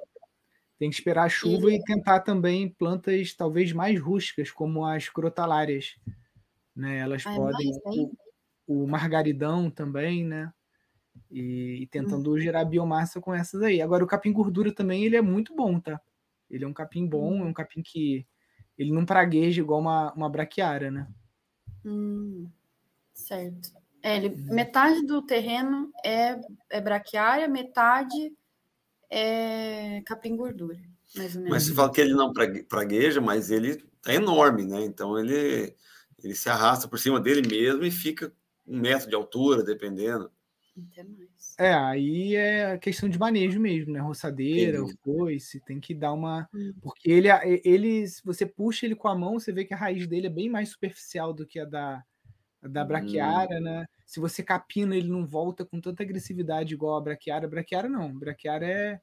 Tem 0.81 0.91
que 0.91 0.97
esperar 0.97 1.27
a 1.27 1.29
chuva 1.29 1.71
e... 1.71 1.77
e 1.77 1.85
tentar 1.85 2.21
também 2.21 2.69
plantas 2.69 3.33
talvez 3.35 3.73
mais 3.73 4.01
rústicas, 4.01 4.51
como 4.51 4.85
as 4.85 5.09
crotalárias. 5.09 5.97
Né? 6.79 6.99
Elas 6.99 7.27
Ai, 7.27 7.35
podem. 7.35 7.73
O, 7.85 8.85
o, 8.85 8.87
margaridão 8.87 9.69
também, 9.69 10.25
né? 10.25 10.53
E, 11.29 11.83
e 11.83 11.87
tentando 11.89 12.33
hum. 12.33 12.39
gerar 12.39 12.65
biomassa 12.65 13.21
com 13.21 13.35
essas 13.35 13.61
aí. 13.63 13.83
Agora, 13.83 14.05
o 14.05 14.07
capim 14.07 14.33
gordura 14.33 14.73
também 14.73 15.05
ele 15.05 15.17
é 15.17 15.21
muito 15.21 15.57
bom, 15.57 15.81
tá? 15.81 16.01
Ele 16.49 16.65
é 16.65 16.69
um 16.69 16.73
capim 16.73 17.05
bom, 17.05 17.41
é 17.41 17.45
um 17.45 17.53
capim 17.53 17.83
que 17.83 18.25
ele 18.79 18.93
não 18.93 19.05
pragueja 19.05 19.61
igual 19.61 19.81
uma, 19.81 20.13
uma 20.13 20.31
braquiária, 20.31 20.89
né? 20.89 21.09
Hum, 21.85 22.49
certo. 23.13 23.73
É, 24.01 24.17
ele, 24.17 24.29
uhum. 24.29 24.55
metade 24.55 25.05
do 25.05 25.21
terreno 25.21 25.91
é, 26.05 26.41
é 26.71 26.81
braquiária, 26.81 27.49
metade 27.49 28.33
é 29.11 30.01
capim 30.07 30.37
gordura, 30.37 30.79
mais 31.17 31.35
ou 31.35 31.43
menos. 31.43 31.51
Mas 31.51 31.63
você 31.65 31.75
fala 31.75 31.93
que 31.93 32.01
ele 32.01 32.15
não 32.15 32.33
pragueja, 32.69 33.21
mas 33.21 33.51
ele 33.51 33.85
é 34.07 34.15
enorme, 34.15 34.65
né? 34.65 34.85
Então 34.85 35.19
ele, 35.19 35.75
ele 36.23 36.35
se 36.35 36.49
arrasta 36.49 36.89
por 36.89 36.99
cima 36.99 37.21
dele 37.21 37.47
mesmo 37.47 37.85
e 37.85 37.91
fica 37.91 38.33
um 38.67 38.79
metro 38.79 39.09
de 39.09 39.15
altura, 39.15 39.63
dependendo. 39.63 40.31
Até 40.93 41.03
mais. 41.03 41.55
É, 41.59 41.73
aí 41.73 42.37
é 42.37 42.79
questão 42.79 43.09
de 43.09 43.19
manejo 43.19 43.59
mesmo, 43.59 43.93
né? 43.93 44.01
Roçadeira, 44.01 44.83
o 44.83 44.89
foice, 45.03 45.61
tem 45.61 45.81
que 45.81 45.95
dar 45.95 46.13
uma. 46.13 46.49
Hum. 46.55 46.73
Porque 46.81 47.11
ele, 47.11 47.29
ele, 47.65 48.07
se 48.07 48.23
você 48.25 48.47
puxa 48.47 48.87
ele 48.87 48.95
com 48.95 49.09
a 49.09 49.15
mão, 49.15 49.41
você 49.41 49.53
vê 49.53 49.65
que 49.65 49.75
a 49.75 49.77
raiz 49.77 50.07
dele 50.07 50.29
é 50.29 50.31
bem 50.31 50.49
mais 50.49 50.69
superficial 50.71 51.33
do 51.33 51.47
que 51.47 51.59
a 51.59 51.65
da, 51.65 52.05
da 52.63 52.85
braquiária, 52.85 53.59
hum. 53.59 53.63
né? 53.63 53.87
Se 54.07 54.21
você 54.21 54.43
capina, 54.43 54.97
ele 54.97 55.09
não 55.09 55.27
volta 55.27 55.65
com 55.65 55.81
tanta 55.81 56.03
agressividade 56.03 56.75
igual 56.75 56.97
a 56.97 57.01
braquiária. 57.01 57.49
Braquiária 57.49 57.91
não. 57.91 58.17
Braquiária 58.17 58.67
é, 58.67 59.01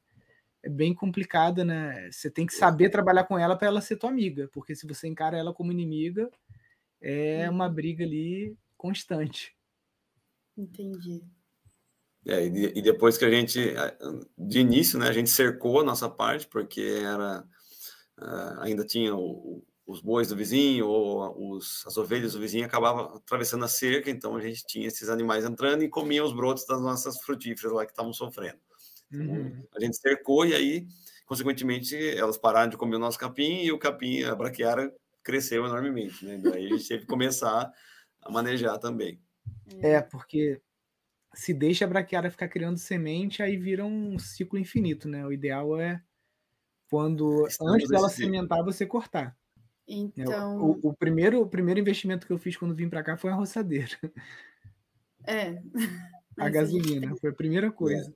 é 0.64 0.70
bem 0.70 0.94
complicada, 0.94 1.66
né? 1.66 2.10
Você 2.10 2.30
tem 2.30 2.46
que 2.46 2.54
saber 2.54 2.90
trabalhar 2.90 3.26
com 3.26 3.38
ela 3.38 3.56
para 3.56 3.68
ela 3.68 3.82
ser 3.82 3.98
tua 3.98 4.10
amiga, 4.10 4.50
porque 4.54 4.76
se 4.76 4.88
você 4.88 5.08
encara 5.08 5.38
ela 5.38 5.54
como 5.54 5.72
inimiga, 5.72 6.30
é 7.06 7.50
uma 7.50 7.68
uhum. 7.68 7.74
briga 7.74 8.04
ali 8.04 8.58
constante. 8.76 9.56
Entendi. 10.58 11.24
É, 12.28 12.44
e, 12.44 12.82
depois 12.82 13.18
que 13.18 13.26
a 13.26 13.30
gente, 13.30 13.60
de 14.36 14.60
início, 14.60 14.98
né, 14.98 15.08
a 15.08 15.14
gente 15.14 15.30
cercou 15.30 15.82
a 15.82 15.84
nossa 15.84 16.10
parte, 16.10 16.48
porque 16.48 16.82
era 17.04 17.46
uh, 18.20 18.62
ainda 18.62 18.84
tinha 18.84 19.16
o, 19.16 19.64
os 19.86 20.02
bois 20.02 20.30
do 20.30 20.36
vizinho 20.36 20.88
ou 20.88 21.52
os, 21.52 21.86
as 21.86 21.96
ovelhas 21.98 22.34
do 22.34 22.40
vizinho 22.40 22.66
acabavam 22.66 23.16
atravessando 23.16 23.66
a 23.66 23.68
cerca, 23.68 24.10
então 24.10 24.36
a 24.36 24.42
gente 24.42 24.66
tinha 24.66 24.88
esses 24.88 25.08
animais 25.08 25.46
entrando 25.46 25.84
e 25.84 25.90
comiam 25.90 26.26
os 26.26 26.34
brotos 26.34 26.66
das 26.66 26.82
nossas 26.82 27.20
frutíferas 27.22 27.72
lá 27.72 27.86
que 27.86 27.92
estavam 27.92 28.12
sofrendo. 28.12 28.60
Então, 29.12 29.36
uhum. 29.36 29.64
a 29.76 29.80
gente 29.80 29.98
cercou 29.98 30.46
e 30.48 30.56
aí, 30.56 30.88
consequentemente, 31.28 31.96
elas 32.18 32.40
pararam 32.40 32.72
de 32.72 32.78
comer 32.78 32.96
o 32.96 33.00
nosso 33.00 33.20
capim 33.20 33.62
e 33.62 33.72
o 33.72 33.78
capim, 33.78 34.24
a 34.24 34.34
braquiária, 34.34 34.92
cresceu 35.26 35.66
enormemente, 35.66 36.24
né? 36.24 36.38
Daí 36.38 36.68
a 36.68 36.70
gente 36.70 36.88
teve 36.88 37.02
que 37.02 37.08
começar 37.08 37.74
a 38.22 38.32
manejar 38.32 38.78
também. 38.78 39.20
É, 39.82 40.00
porque 40.00 40.62
se 41.34 41.54
deixa 41.54 41.84
a 41.84 41.88
braquiária 41.88 42.32
ficar 42.32 42.48
criando 42.48 42.78
semente, 42.78 43.42
aí 43.42 43.58
vira 43.58 43.84
um 43.84 44.18
ciclo 44.20 44.60
infinito, 44.60 45.10
né? 45.10 45.26
O 45.26 45.34
ideal 45.34 45.78
é 45.80 46.02
quando 46.90 47.46
Estamos 47.48 47.74
antes 47.74 47.90
dela 47.90 48.08
sementar 48.08 48.64
você 48.64 48.86
cortar. 48.86 49.36
Né, 49.88 50.12
então, 50.16 50.62
o, 50.62 50.90
o, 50.90 50.94
primeiro 50.94 51.42
o 51.42 51.48
primeiro 51.48 51.80
investimento 51.80 52.26
que 52.26 52.34
eu 52.34 52.40
fiz 52.40 52.56
quando 52.56 52.76
vim 52.76 52.90
para 52.90 53.04
cá 53.04 53.18
foi 53.18 53.32
a 53.32 53.36
roçadeira. 53.36 53.98
É. 55.26 55.62
A 56.38 56.50
gasolina 56.50 57.16
foi 57.16 57.30
a 57.30 57.34
primeira 57.34 57.72
coisa. 57.72 58.14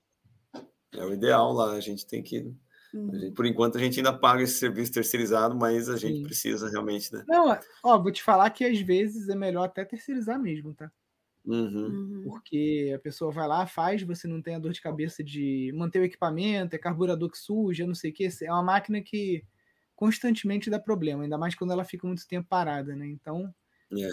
É, 0.93 0.99
é 0.99 1.05
o 1.05 1.13
ideal 1.13 1.53
lá, 1.53 1.71
a 1.71 1.79
gente 1.79 2.05
tem 2.05 2.21
que 2.21 2.53
Gente, 2.93 3.25
uhum. 3.25 3.34
por 3.34 3.46
enquanto 3.46 3.77
a 3.77 3.79
gente 3.79 4.00
ainda 4.00 4.12
paga 4.12 4.41
esse 4.41 4.55
serviço 4.55 4.91
terceirizado, 4.93 5.55
mas 5.55 5.89
a 5.89 5.96
gente 5.96 6.17
Sim. 6.17 6.24
precisa 6.24 6.69
realmente, 6.69 7.13
né? 7.13 7.24
Não, 7.27 7.58
ó, 7.84 8.01
vou 8.01 8.12
te 8.12 8.24
falar 8.24 8.50
que 8.50 8.65
às 8.65 8.79
vezes 8.79 9.29
é 9.29 9.36
melhor 9.36 9.65
até 9.65 9.86
terceirizar 9.86 10.39
mesmo, 10.39 10.74
tá? 10.74 10.91
Uhum. 11.46 11.86
uhum. 11.86 12.22
Porque 12.25 12.91
a 12.96 13.00
pessoa 13.00 13.31
vai 13.31 13.48
lá, 13.48 13.65
faz, 13.65 14.01
você 14.03 14.27
não 14.27 14.41
tem 14.41 14.55
a 14.55 14.60
dor 14.60 14.72
de 14.72 14.81
cabeça 14.81 15.24
de 15.24 15.72
manter 15.75 16.00
o 16.00 16.03
equipamento, 16.03 16.75
é 16.75 16.79
carburador 16.79 17.29
que 17.29 17.38
suja, 17.38 17.86
não 17.86 17.96
sei 17.96 18.12
o 18.12 18.13
que. 18.13 18.27
É 18.43 18.51
uma 18.51 18.63
máquina 18.63 19.01
que 19.01 19.43
constantemente 19.96 20.69
dá 20.69 20.79
problema, 20.79 21.24
ainda 21.24 21.38
mais 21.38 21.55
quando 21.55 21.74
ela 21.74 21.84
fica 21.84 22.08
muito 22.08 22.27
tempo 22.27 22.48
parada, 22.48 22.96
né? 22.96 23.08
Então, 23.08 23.53
é. 23.91 24.10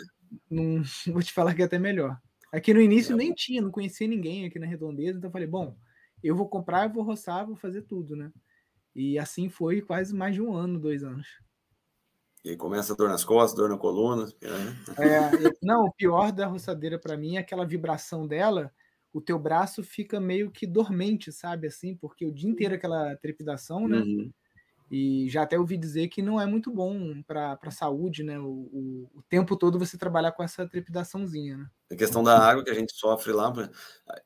não, 0.50 0.82
vou 1.12 1.22
te 1.22 1.32
falar 1.32 1.54
que 1.54 1.62
é 1.62 1.64
até 1.64 1.78
melhor. 1.78 2.20
Aqui 2.52 2.72
no 2.74 2.80
início 2.80 3.14
é. 3.14 3.16
nem 3.16 3.32
tinha, 3.32 3.62
não 3.62 3.70
conhecia 3.70 4.06
ninguém 4.06 4.46
aqui 4.46 4.58
na 4.58 4.66
Redondeza, 4.66 5.18
então 5.18 5.28
eu 5.28 5.32
falei, 5.32 5.46
bom, 5.46 5.76
eu 6.22 6.34
vou 6.34 6.48
comprar, 6.48 6.86
eu 6.86 6.92
vou 6.92 7.04
roçar, 7.04 7.46
vou 7.46 7.56
fazer 7.56 7.82
tudo, 7.82 8.16
né? 8.16 8.32
E 8.96 9.18
assim 9.18 9.50
foi 9.50 9.82
quase 9.82 10.14
mais 10.14 10.34
de 10.34 10.40
um 10.40 10.54
ano, 10.54 10.80
dois 10.80 11.04
anos. 11.04 11.28
E 12.42 12.48
aí 12.50 12.56
começa 12.56 12.94
a 12.94 12.96
dor 12.96 13.10
nas 13.10 13.24
costas, 13.24 13.54
dor 13.54 13.68
na 13.68 13.76
coluna. 13.76 14.26
É, 14.40 15.06
é 15.06 15.52
não, 15.62 15.84
o 15.84 15.92
pior 15.92 16.32
da 16.32 16.46
roçadeira 16.46 16.98
para 16.98 17.14
mim 17.14 17.36
é 17.36 17.40
aquela 17.40 17.66
vibração 17.66 18.26
dela, 18.26 18.72
o 19.12 19.20
teu 19.20 19.38
braço 19.38 19.82
fica 19.82 20.18
meio 20.18 20.50
que 20.50 20.66
dormente, 20.66 21.30
sabe? 21.30 21.66
Assim, 21.66 21.94
porque 21.94 22.24
o 22.24 22.32
dia 22.32 22.48
inteiro 22.48 22.74
aquela 22.74 23.14
trepidação, 23.16 23.86
né? 23.86 23.98
Uhum. 23.98 24.32
E 24.90 25.28
já 25.28 25.42
até 25.42 25.58
ouvi 25.58 25.76
dizer 25.76 26.08
que 26.08 26.22
não 26.22 26.40
é 26.40 26.46
muito 26.46 26.70
bom 26.70 27.22
para 27.22 27.58
a 27.60 27.70
saúde, 27.70 28.22
né? 28.22 28.38
O, 28.38 28.44
o, 28.44 29.10
o, 29.14 29.22
tempo 29.28 29.56
todo 29.56 29.78
você 29.78 29.98
trabalhar 29.98 30.32
com 30.32 30.42
essa 30.42 30.66
trepidaçãozinha, 30.66 31.58
né? 31.58 31.66
A 31.92 31.96
questão 31.96 32.22
da 32.22 32.38
água 32.38 32.64
que 32.64 32.70
a 32.70 32.74
gente 32.74 32.94
sofre 32.94 33.32
lá, 33.32 33.52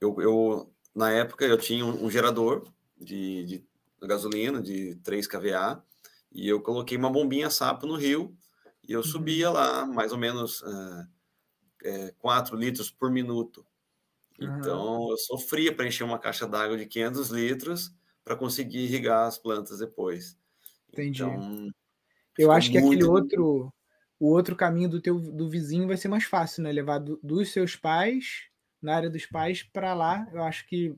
eu, 0.00 0.20
eu 0.20 0.72
na 0.94 1.10
época 1.10 1.44
eu 1.44 1.58
tinha 1.58 1.84
um, 1.84 2.04
um 2.04 2.10
gerador 2.10 2.68
de, 3.00 3.44
de 3.44 3.69
gasolina 4.06 4.62
de 4.62 4.96
3 4.96 5.26
kVA 5.26 5.82
e 6.32 6.48
eu 6.48 6.60
coloquei 6.60 6.96
uma 6.96 7.10
bombinha 7.10 7.50
sapo 7.50 7.86
no 7.86 7.96
rio 7.96 8.36
e 8.86 8.92
eu 8.92 9.02
subia 9.02 9.48
uhum. 9.48 9.54
lá 9.54 9.86
mais 9.86 10.12
ou 10.12 10.18
menos 10.18 10.62
uh, 10.62 11.08
é, 11.84 12.14
4 12.18 12.56
litros 12.56 12.90
por 12.90 13.10
minuto. 13.10 13.64
Então 14.38 15.02
uhum. 15.02 15.10
eu 15.10 15.18
sofria 15.18 15.74
para 15.74 15.86
encher 15.86 16.04
uma 16.04 16.18
caixa 16.18 16.46
d'água 16.46 16.76
de 16.76 16.86
500 16.86 17.30
litros 17.30 17.94
para 18.24 18.36
conseguir 18.36 18.84
irrigar 18.84 19.26
as 19.26 19.38
plantas 19.38 19.78
depois. 19.78 20.38
Entendi. 20.92 21.22
Então, 21.22 21.70
eu 22.38 22.50
acho 22.50 22.70
que 22.70 22.78
aquele 22.78 23.04
outro 23.04 23.72
o 24.18 24.28
outro 24.28 24.54
caminho 24.54 24.88
do 24.88 25.00
teu 25.00 25.18
do 25.18 25.48
vizinho 25.48 25.86
vai 25.86 25.96
ser 25.96 26.08
mais 26.08 26.24
fácil, 26.24 26.62
né? 26.62 26.70
Levar 26.70 26.98
do, 26.98 27.18
dos 27.22 27.52
seus 27.52 27.74
pais 27.74 28.48
na 28.80 28.94
área 28.94 29.10
dos 29.10 29.26
pais 29.26 29.62
para 29.62 29.94
lá. 29.94 30.28
Eu 30.32 30.42
acho 30.42 30.66
que 30.66 30.94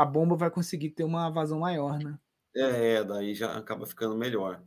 a 0.00 0.04
bomba 0.04 0.34
vai 0.34 0.50
conseguir 0.50 0.90
ter 0.90 1.04
uma 1.04 1.28
vazão 1.28 1.60
maior, 1.60 1.98
né? 1.98 2.18
É, 2.56 2.94
é, 2.94 3.04
daí 3.04 3.34
já 3.34 3.56
acaba 3.56 3.86
ficando 3.86 4.16
melhor. 4.16 4.62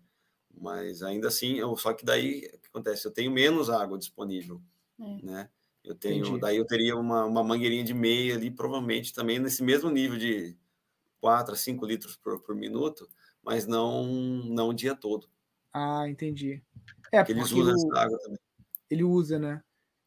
Mas 0.56 1.02
ainda 1.02 1.28
assim, 1.28 1.56
eu, 1.56 1.75
só 1.75 1.94
que 1.94 2.06
daí 2.06 2.52
o 2.54 2.60
que 2.60 2.68
acontece? 2.70 3.06
Eu 3.08 3.12
tenho 3.12 3.32
menos 3.32 3.70
água 3.70 3.98
disponível, 3.98 4.62
é. 5.00 5.25
né? 5.25 5.50
Eu 5.84 5.96
tenho, 5.96 6.25
Entendi. 6.25 6.40
daí 6.40 6.58
eu 6.58 6.66
teria 6.66 6.96
uma, 6.96 7.25
uma 7.25 7.44
mangueirinha 7.44 7.84
de 7.84 7.94
meia 7.94 8.36
ali, 8.36 8.52
provavelmente 8.52 9.13
também 9.13 9.40
nesse 9.40 9.63
mesmo 9.63 9.90
nível 9.90 10.18
de 10.18 10.56
4 11.20 11.54
a 11.54 11.58
5 11.58 11.86
litros 11.86 12.16
por, 12.16 12.40
por 12.40 12.56
minuto, 12.56 13.10
mas 13.42 13.66
não, 13.66 14.06
não 14.46 14.70
o 14.70 14.74
dia 14.74 14.96
todo. 14.96 15.28
Ah, 15.74 16.08
entendi. 16.08 16.63
É, 17.12 17.24
porque, 17.24 17.34
porque 17.34 17.34
eles 17.34 17.52
usam 17.52 17.74
essa 17.74 18.00
água 18.00 18.20
também. 18.20 18.40
Ele 18.90 19.04
usa, 19.04 19.40
né? 19.40 19.62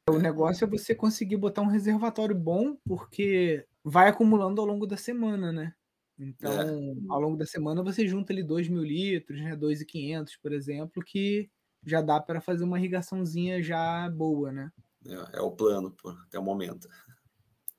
O 0.08 0.18
negócio 0.18 0.64
é 0.64 0.68
você 0.68 0.94
conseguir 0.94 1.36
botar 1.36 1.62
um 1.62 1.66
reservatório 1.66 2.34
bom, 2.34 2.76
porque 2.86 3.66
vai 3.88 4.08
acumulando 4.08 4.60
ao 4.60 4.66
longo 4.66 4.84
da 4.84 4.96
semana, 4.96 5.52
né? 5.52 5.72
Então, 6.18 6.52
é. 6.52 6.94
ao 7.08 7.20
longo 7.20 7.36
da 7.36 7.46
semana, 7.46 7.84
você 7.84 8.06
junta 8.06 8.32
ali 8.32 8.42
2 8.42 8.68
mil 8.68 8.82
litros, 8.82 9.40
né? 9.40 9.54
2,500, 9.54 10.36
por 10.38 10.52
exemplo, 10.52 11.04
que 11.04 11.48
já 11.84 12.02
dá 12.02 12.20
para 12.20 12.40
fazer 12.40 12.64
uma 12.64 12.78
irrigaçãozinha 12.78 13.62
já 13.62 14.10
boa, 14.10 14.50
né? 14.50 14.72
É, 15.06 15.38
é 15.38 15.40
o 15.40 15.52
plano 15.52 15.92
por, 15.92 16.18
até 16.26 16.36
o 16.36 16.42
momento. 16.42 16.88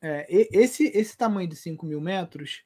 É, 0.02 0.26
esse, 0.30 0.86
esse 0.96 1.18
tamanho 1.18 1.50
de 1.50 1.58
5 1.58 1.86
mil 1.86 2.00
metros 2.00 2.64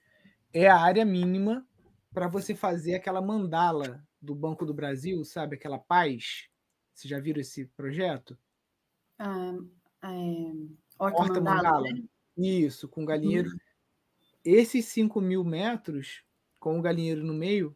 é 0.54 0.68
a 0.68 0.80
área 0.80 1.04
mínima 1.04 1.66
para 2.14 2.28
você 2.28 2.54
fazer 2.54 2.94
aquela 2.94 3.22
mandala 3.22 4.06
do 4.22 4.36
Banco 4.36 4.68
do 4.68 4.74
Brasil, 4.74 5.24
sabe? 5.26 5.56
Aquela 5.56 5.80
paz. 5.80 6.48
Você 6.94 7.08
já 7.08 7.20
viram 7.20 7.42
esse 7.42 7.66
projeto? 7.70 8.38
Ah, 9.18 9.58
é... 10.04 10.08
Horta, 11.00 11.22
Horta 11.22 11.42
mandala. 11.42 11.80
mandala. 11.80 12.12
Isso, 12.42 12.88
com 12.88 13.06
galinheiro. 13.06 13.50
Uhum. 13.50 13.58
Esses 14.44 14.86
5 14.86 15.22
mil 15.22 15.44
metros, 15.44 16.24
com 16.60 16.80
o 16.80 16.82
galinheiro 16.82 17.24
no 17.24 17.34
meio, 17.34 17.76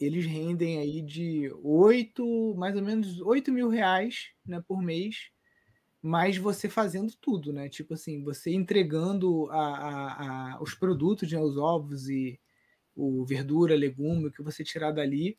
eles 0.00 0.26
rendem 0.26 0.78
aí 0.78 1.00
de 1.00 1.50
8, 1.62 2.54
mais 2.56 2.76
ou 2.76 2.82
menos 2.82 3.20
8 3.20 3.52
mil 3.52 3.68
reais 3.68 4.30
né, 4.44 4.62
por 4.66 4.82
mês, 4.82 5.30
mas 6.02 6.36
você 6.36 6.68
fazendo 6.68 7.14
tudo, 7.20 7.52
né? 7.52 7.68
Tipo 7.68 7.94
assim, 7.94 8.22
você 8.22 8.52
entregando 8.52 9.48
a, 9.50 9.56
a, 9.56 10.54
a, 10.56 10.62
os 10.62 10.74
produtos, 10.74 11.32
né, 11.32 11.38
os 11.38 11.56
ovos 11.56 12.08
e 12.10 12.38
o 12.94 13.24
verdura, 13.24 13.74
legume, 13.74 14.26
o 14.26 14.32
que 14.32 14.42
você 14.42 14.62
tirar 14.62 14.92
dali, 14.92 15.38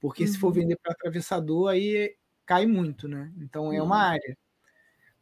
porque 0.00 0.24
uhum. 0.24 0.28
se 0.28 0.38
for 0.38 0.48
uhum. 0.48 0.52
vender 0.54 0.78
para 0.82 0.92
atravessador, 0.92 1.70
aí 1.70 2.14
cai 2.44 2.66
muito, 2.66 3.08
né? 3.08 3.32
Então 3.38 3.72
é 3.72 3.82
uma 3.82 3.96
uhum. 3.96 4.02
área. 4.02 4.38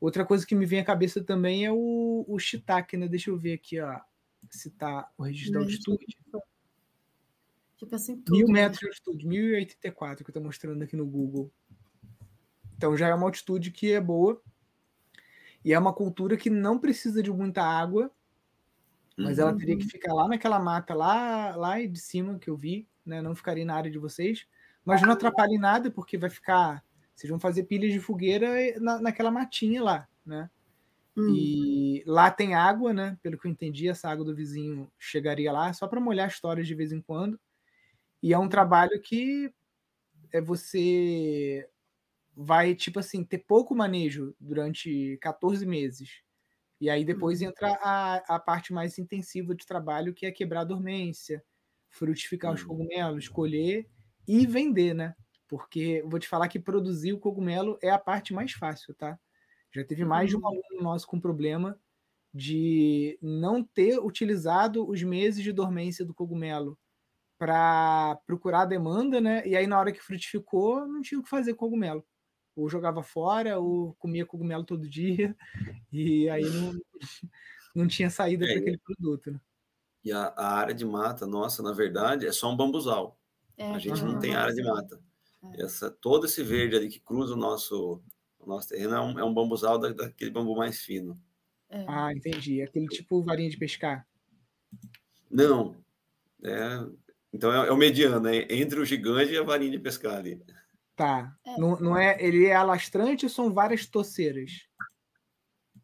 Outra 0.01 0.25
coisa 0.25 0.47
que 0.47 0.55
me 0.55 0.65
vem 0.65 0.81
à 0.81 0.85
cabeça 0.85 1.23
também 1.23 1.67
é 1.67 1.73
o, 1.73 2.25
o 2.27 2.39
shiitake, 2.39 2.97
né? 2.97 3.07
Deixa 3.07 3.31
eu 3.31 3.37
ver 3.37 3.55
aqui, 3.55 3.81
ó 3.81 4.01
citar 4.49 5.13
o 5.19 5.23
registro 5.23 5.55
da 5.55 5.61
altitude. 5.61 6.07
Tipo 7.77 7.95
assim, 7.95 8.21
tudo, 8.21 8.37
Mil 8.37 8.47
né? 8.49 8.53
metros 8.53 8.81
de 8.81 8.87
altitude, 8.87 9.27
1084, 9.27 10.25
que 10.25 10.31
eu 10.31 10.33
estou 10.33 10.43
mostrando 10.43 10.83
aqui 10.83 10.97
no 10.97 11.07
Google. 11.07 11.51
Então 12.77 12.97
já 12.97 13.09
é 13.09 13.15
uma 13.15 13.27
altitude 13.27 13.71
que 13.71 13.93
é 13.93 14.01
boa. 14.01 14.41
E 15.65 15.73
é 15.73 15.79
uma 15.79 15.93
cultura 15.93 16.37
que 16.37 16.49
não 16.49 16.79
precisa 16.79 17.23
de 17.23 17.31
muita 17.31 17.63
água, 17.63 18.11
mas 19.17 19.37
uhum. 19.37 19.45
ela 19.45 19.57
teria 19.57 19.77
que 19.77 19.85
ficar 19.85 20.15
lá 20.15 20.27
naquela 20.27 20.59
mata, 20.59 20.95
lá, 20.95 21.55
lá 21.55 21.85
de 21.85 22.01
cima 22.01 22.39
que 22.39 22.49
eu 22.49 22.57
vi, 22.57 22.89
né? 23.05 23.21
Não 23.21 23.35
ficaria 23.35 23.65
na 23.65 23.75
área 23.75 23.91
de 23.91 23.99
vocês. 23.99 24.47
Mas 24.83 25.03
não 25.03 25.13
atrapalha 25.13 25.53
em 25.53 25.59
nada, 25.59 25.91
porque 25.91 26.17
vai 26.17 26.31
ficar. 26.31 26.83
Vocês 27.21 27.29
vão 27.29 27.39
fazer 27.39 27.65
pilhas 27.65 27.93
de 27.93 28.01
fogueira 28.01 28.49
na, 28.81 28.99
naquela 28.99 29.31
matinha 29.31 29.83
lá, 29.83 30.09
né? 30.25 30.49
Hum. 31.15 31.35
E 31.37 32.03
lá 32.07 32.31
tem 32.31 32.55
água, 32.55 32.95
né? 32.95 33.19
Pelo 33.23 33.37
que 33.37 33.47
eu 33.47 33.51
entendi, 33.51 33.91
essa 33.91 34.09
água 34.09 34.25
do 34.25 34.35
vizinho 34.35 34.91
chegaria 34.99 35.53
lá 35.53 35.71
só 35.75 35.87
para 35.87 36.01
molhar 36.01 36.29
histórias 36.29 36.67
de 36.67 36.75
vez 36.75 36.93
em 36.93 37.01
quando. 37.03 37.39
E 38.23 38.33
é 38.33 38.39
um 38.39 38.49
trabalho 38.49 38.99
que 39.03 39.53
é 40.33 40.41
você 40.41 41.69
vai, 42.35 42.75
tipo 42.75 42.99
assim, 42.99 43.23
ter 43.23 43.45
pouco 43.47 43.75
manejo 43.75 44.35
durante 44.41 45.19
14 45.21 45.67
meses. 45.67 46.23
E 46.81 46.89
aí 46.89 47.05
depois 47.05 47.43
hum. 47.43 47.49
entra 47.49 47.79
a, 47.83 48.37
a 48.37 48.39
parte 48.39 48.73
mais 48.73 48.99
intensiva 48.99 49.55
de 49.55 49.67
trabalho, 49.67 50.15
que 50.15 50.25
é 50.25 50.33
quebrar 50.33 50.63
a 50.63 50.65
dormência, 50.65 51.45
frutificar 51.91 52.51
hum. 52.51 52.55
os 52.55 52.63
cogumelos, 52.63 53.29
colher 53.29 53.87
e 54.27 54.47
vender, 54.47 54.95
né? 54.95 55.15
Porque 55.51 56.01
vou 56.07 56.21
te 56.21 56.29
falar 56.29 56.47
que 56.47 56.61
produzir 56.61 57.13
o 57.13 57.19
cogumelo 57.19 57.77
é 57.83 57.91
a 57.91 57.99
parte 57.99 58.33
mais 58.33 58.53
fácil, 58.53 58.95
tá? 58.95 59.19
Já 59.75 59.85
teve 59.85 60.05
mais 60.05 60.31
de 60.31 60.37
um 60.37 60.39
uhum. 60.39 60.47
aluno 60.47 60.83
nosso 60.83 61.09
com 61.09 61.19
problema 61.21 61.77
de 62.33 63.19
não 63.21 63.65
ter 63.65 63.99
utilizado 63.99 64.89
os 64.89 65.03
meses 65.03 65.43
de 65.43 65.53
dormência 65.53 66.05
do 66.05 66.15
cogumelo 66.15 66.79
para 67.37 68.17
procurar 68.25 68.63
a 68.63 68.67
demanda, 68.67 69.21
né? 69.21 69.45
E 69.45 69.57
aí, 69.57 69.67
na 69.67 69.77
hora 69.77 69.91
que 69.91 70.01
frutificou, 70.01 70.87
não 70.87 71.03
tinha 71.03 71.19
o 71.19 71.23
que 71.25 71.29
fazer 71.29 71.55
com 71.55 71.67
cogumelo. 71.67 72.07
Ou 72.55 72.69
jogava 72.69 73.03
fora, 73.03 73.59
ou 73.59 73.95
comia 73.95 74.25
cogumelo 74.25 74.63
todo 74.63 74.89
dia, 74.89 75.37
e 75.93 76.31
aí 76.31 76.45
não, 76.45 76.81
não 77.75 77.89
tinha 77.89 78.09
saída 78.09 78.45
é, 78.45 78.53
para 78.53 78.61
aquele 78.61 78.79
produto. 78.79 79.33
Né? 79.33 79.41
E 80.05 80.13
a, 80.13 80.27
a, 80.37 80.53
área 80.59 80.75
de 80.75 80.85
mata, 80.85 81.27
nossa, 81.27 81.61
na 81.61 81.73
verdade, 81.73 82.25
é 82.25 82.31
só 82.31 82.49
um 82.53 82.57
bambuzal. 82.57 83.19
É, 83.57 83.73
a 83.73 83.79
gente 83.79 84.05
não 84.05 84.21
tem 84.21 84.35
área 84.37 84.55
de 84.55 84.63
mata. 84.63 85.10
É. 85.43 85.63
Essa, 85.63 85.91
todo 85.91 86.27
esse 86.27 86.43
verde 86.43 86.77
ali 86.77 86.89
que 86.89 87.01
cruza 87.01 87.35
o 87.35 87.39
nosso 87.39 88.03
o 88.39 88.47
nosso 88.47 88.69
terreno 88.69 88.95
é 88.95 89.01
um, 89.01 89.19
é 89.19 89.25
um 89.25 89.35
bambuzal 89.35 89.79
da, 89.79 89.91
daquele 89.91 90.31
bambu 90.31 90.57
mais 90.57 90.81
fino. 90.81 91.21
É. 91.69 91.85
Ah, 91.87 92.13
entendi. 92.13 92.63
Aquele 92.63 92.87
tipo 92.87 93.23
varinha 93.23 93.51
de 93.51 93.57
pescar. 93.57 94.07
Não. 95.31 95.77
É, 96.43 96.81
então 97.33 97.53
é, 97.53 97.69
é 97.69 97.71
o 97.71 97.77
mediano, 97.77 98.27
é 98.29 98.47
entre 98.51 98.81
o 98.81 98.85
gigante 98.85 99.33
e 99.33 99.39
a 99.39 99.43
varinha 99.43 99.71
de 99.71 99.79
pescar 99.79 100.17
ali. 100.17 100.43
Tá. 100.97 101.37
É. 101.47 101.59
Não, 101.59 101.79
não 101.79 101.97
é, 101.97 102.17
ele 102.21 102.47
é 102.47 102.55
alastrante 102.55 103.27
ou 103.27 103.31
são 103.31 103.53
várias 103.53 103.87
toceiras? 103.87 104.67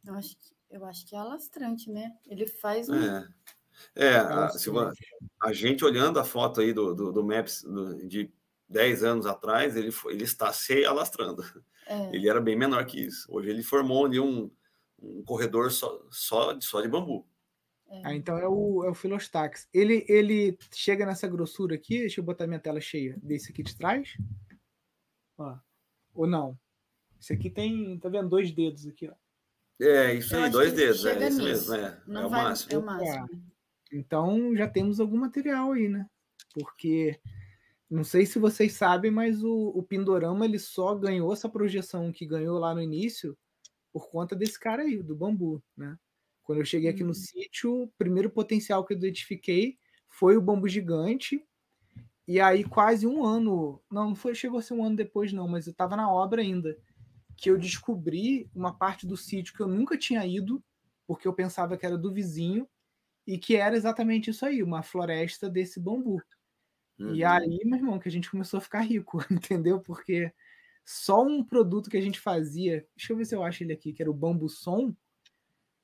Eu 0.04 0.14
acho, 0.14 0.36
que, 0.36 0.54
eu 0.70 0.84
acho 0.84 1.06
que 1.06 1.14
é 1.14 1.18
alastrante, 1.18 1.90
né? 1.90 2.16
Ele 2.26 2.46
faz 2.46 2.88
um. 2.88 2.94
É, 2.94 3.28
é 3.94 4.16
a, 4.16 4.50
a, 5.42 5.52
gente 5.52 5.84
olhando 5.84 6.18
a 6.18 6.24
foto 6.24 6.60
aí 6.60 6.72
do, 6.72 6.94
do, 6.94 7.12
do 7.12 7.24
Maps 7.24 7.62
do, 7.62 8.06
de 8.06 8.32
10 8.68 9.04
anos 9.04 9.26
atrás, 9.26 9.76
ele, 9.76 9.90
ele 10.06 10.24
está 10.24 10.52
se 10.52 10.84
alastrando. 10.84 11.42
É. 11.86 12.14
Ele 12.14 12.28
era 12.28 12.40
bem 12.40 12.56
menor 12.56 12.84
que 12.84 13.00
isso. 13.00 13.26
Hoje 13.30 13.48
ele 13.48 13.62
formou 13.62 14.06
ali 14.06 14.18
um, 14.18 14.50
um 15.00 15.22
corredor 15.22 15.70
só, 15.70 16.04
só, 16.10 16.58
só 16.60 16.80
de 16.80 16.88
bambu. 16.88 17.26
É. 17.88 18.02
Ah, 18.04 18.14
então 18.14 18.36
é 18.36 18.48
o, 18.48 18.84
é 18.84 18.90
o 18.90 18.94
Filostax. 18.94 19.68
Ele, 19.72 20.04
ele 20.08 20.58
chega 20.74 21.06
nessa 21.06 21.28
grossura 21.28 21.76
aqui, 21.76 22.00
deixa 22.00 22.20
eu 22.20 22.24
botar 22.24 22.46
minha 22.46 22.58
tela 22.58 22.80
cheia 22.80 23.16
desse 23.22 23.52
aqui 23.52 23.62
de 23.62 23.76
trás. 23.76 24.16
Ó. 25.38 25.56
Ou 26.14 26.26
não? 26.26 26.58
Esse 27.20 27.32
aqui 27.32 27.48
tem, 27.48 27.98
tá 27.98 28.08
vendo, 28.08 28.28
dois 28.28 28.50
dedos 28.50 28.86
aqui, 28.86 29.08
ó. 29.08 29.14
É, 29.80 30.14
isso 30.14 30.34
eu 30.34 30.44
aí, 30.44 30.50
dois 30.50 30.72
dedos, 30.72 31.04
é 31.04 31.28
isso 31.28 31.42
mesmo, 31.42 31.74
é, 31.74 32.00
não 32.06 32.22
é, 32.22 32.26
o 32.26 32.30
máximo. 32.30 32.72
é 32.72 32.78
o 32.78 32.82
máximo. 32.82 33.28
É. 33.92 33.96
Então 33.96 34.56
já 34.56 34.66
temos 34.66 35.00
algum 35.00 35.18
material 35.18 35.72
aí, 35.72 35.86
né? 35.86 36.08
Porque 36.54 37.20
não 37.90 38.04
sei 38.04 38.26
se 38.26 38.38
vocês 38.38 38.72
sabem, 38.72 39.10
mas 39.10 39.42
o, 39.42 39.68
o 39.68 39.82
Pindorama 39.82 40.44
ele 40.44 40.58
só 40.58 40.94
ganhou 40.94 41.32
essa 41.32 41.48
projeção 41.48 42.12
que 42.12 42.26
ganhou 42.26 42.58
lá 42.58 42.74
no 42.74 42.82
início 42.82 43.36
por 43.92 44.08
conta 44.10 44.34
desse 44.36 44.58
cara 44.58 44.82
aí, 44.82 45.02
do 45.02 45.16
bambu, 45.16 45.62
né? 45.76 45.96
Quando 46.42 46.58
eu 46.58 46.64
cheguei 46.64 46.90
aqui 46.90 47.02
no 47.02 47.08
uhum. 47.08 47.14
sítio, 47.14 47.82
o 47.82 47.88
primeiro 47.98 48.30
potencial 48.30 48.84
que 48.84 48.92
eu 48.92 48.98
identifiquei 48.98 49.78
foi 50.08 50.36
o 50.36 50.42
bambu 50.42 50.68
gigante. 50.68 51.42
E 52.28 52.40
aí, 52.40 52.62
quase 52.64 53.06
um 53.06 53.24
ano, 53.24 53.80
não, 53.90 54.10
não 54.10 54.16
foi, 54.16 54.34
chegou 54.34 54.58
a 54.58 54.62
ser 54.62 54.74
um 54.74 54.84
ano 54.84 54.96
depois, 54.96 55.32
não, 55.32 55.48
mas 55.48 55.66
eu 55.66 55.70
estava 55.70 55.96
na 55.96 56.12
obra 56.12 56.42
ainda, 56.42 56.76
que 57.36 57.50
eu 57.50 57.58
descobri 57.58 58.50
uma 58.54 58.76
parte 58.76 59.06
do 59.06 59.16
sítio 59.16 59.54
que 59.54 59.60
eu 59.60 59.68
nunca 59.68 59.96
tinha 59.96 60.26
ido, 60.26 60.62
porque 61.06 61.26
eu 61.26 61.32
pensava 61.32 61.76
que 61.76 61.86
era 61.86 61.96
do 61.96 62.12
vizinho, 62.12 62.68
e 63.26 63.38
que 63.38 63.56
era 63.56 63.76
exatamente 63.76 64.30
isso 64.30 64.46
aí, 64.46 64.62
uma 64.62 64.82
floresta 64.82 65.50
desse 65.50 65.80
bambu. 65.80 66.22
Uhum. 66.98 67.14
E 67.14 67.24
aí, 67.24 67.60
meu 67.64 67.78
irmão, 67.78 67.98
que 67.98 68.08
a 68.08 68.12
gente 68.12 68.30
começou 68.30 68.58
a 68.58 68.60
ficar 68.60 68.80
rico, 68.80 69.18
entendeu? 69.30 69.80
Porque 69.80 70.32
só 70.84 71.22
um 71.22 71.44
produto 71.44 71.90
que 71.90 71.96
a 71.96 72.00
gente 72.00 72.20
fazia, 72.20 72.86
deixa 72.96 73.12
eu 73.12 73.16
ver 73.16 73.24
se 73.24 73.34
eu 73.34 73.42
acho 73.42 73.62
ele 73.62 73.72
aqui, 73.72 73.92
que 73.92 74.02
era 74.02 74.10
o 74.10 74.14
bambu 74.14 74.48
som. 74.48 74.94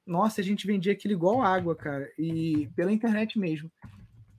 Nossa, 0.06 0.40
a 0.40 0.44
gente 0.44 0.66
vendia 0.66 0.92
aquilo 0.92 1.14
igual 1.14 1.42
água, 1.42 1.76
cara, 1.76 2.10
e 2.18 2.68
pela 2.74 2.92
internet 2.92 3.38
mesmo. 3.38 3.70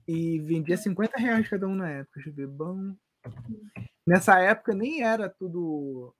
E 0.06 0.38
vendia 0.40 0.76
50 0.76 1.18
reais 1.18 1.48
cada 1.48 1.66
um 1.66 1.74
na 1.74 1.90
época. 1.90 2.12
Deixa 2.16 2.30
eu 2.30 2.34
ver, 2.34 2.46
bom. 2.46 2.94
Nessa 4.06 4.38
época 4.40 4.74
nem 4.74 5.02
era 5.02 5.28
tudo. 5.30 6.14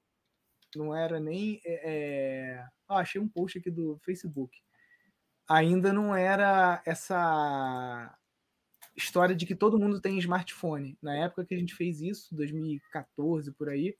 Não 0.74 0.94
era 0.94 1.20
nem. 1.20 1.60
É... 1.64 2.64
Ah, 2.88 2.98
achei 2.98 3.20
um 3.20 3.28
post 3.28 3.58
aqui 3.58 3.70
do 3.70 3.98
Facebook. 4.02 4.56
Ainda 5.48 5.92
não 5.92 6.16
era 6.16 6.82
essa 6.86 8.16
história 8.96 9.34
de 9.34 9.46
que 9.46 9.54
todo 9.54 9.78
mundo 9.78 10.00
tem 10.00 10.18
smartphone. 10.18 10.96
Na 11.02 11.14
época 11.16 11.44
que 11.44 11.54
a 11.54 11.58
gente 11.58 11.74
fez 11.74 12.00
isso, 12.00 12.34
2014 12.34 13.52
por 13.52 13.68
aí, 13.68 13.96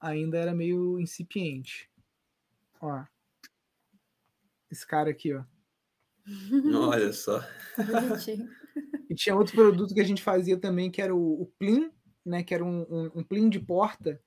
ainda 0.00 0.38
era 0.38 0.54
meio 0.54 0.98
incipiente. 0.98 1.90
Ó. 2.80 3.04
Esse 4.70 4.86
cara 4.86 5.10
aqui, 5.10 5.34
ó. 5.34 5.44
Olha 6.74 7.12
só. 7.12 7.40
e 9.10 9.14
tinha 9.14 9.36
outro 9.36 9.54
produto 9.54 9.94
que 9.94 10.00
a 10.00 10.04
gente 10.04 10.22
fazia 10.22 10.58
também, 10.58 10.90
que 10.90 11.02
era 11.02 11.14
o, 11.14 11.42
o 11.42 11.46
Plim, 11.58 11.90
né? 12.24 12.42
Que 12.42 12.54
era 12.54 12.64
um, 12.64 12.82
um, 12.82 13.10
um 13.16 13.22
Plim 13.22 13.48
de 13.48 13.60
porta, 13.60 14.20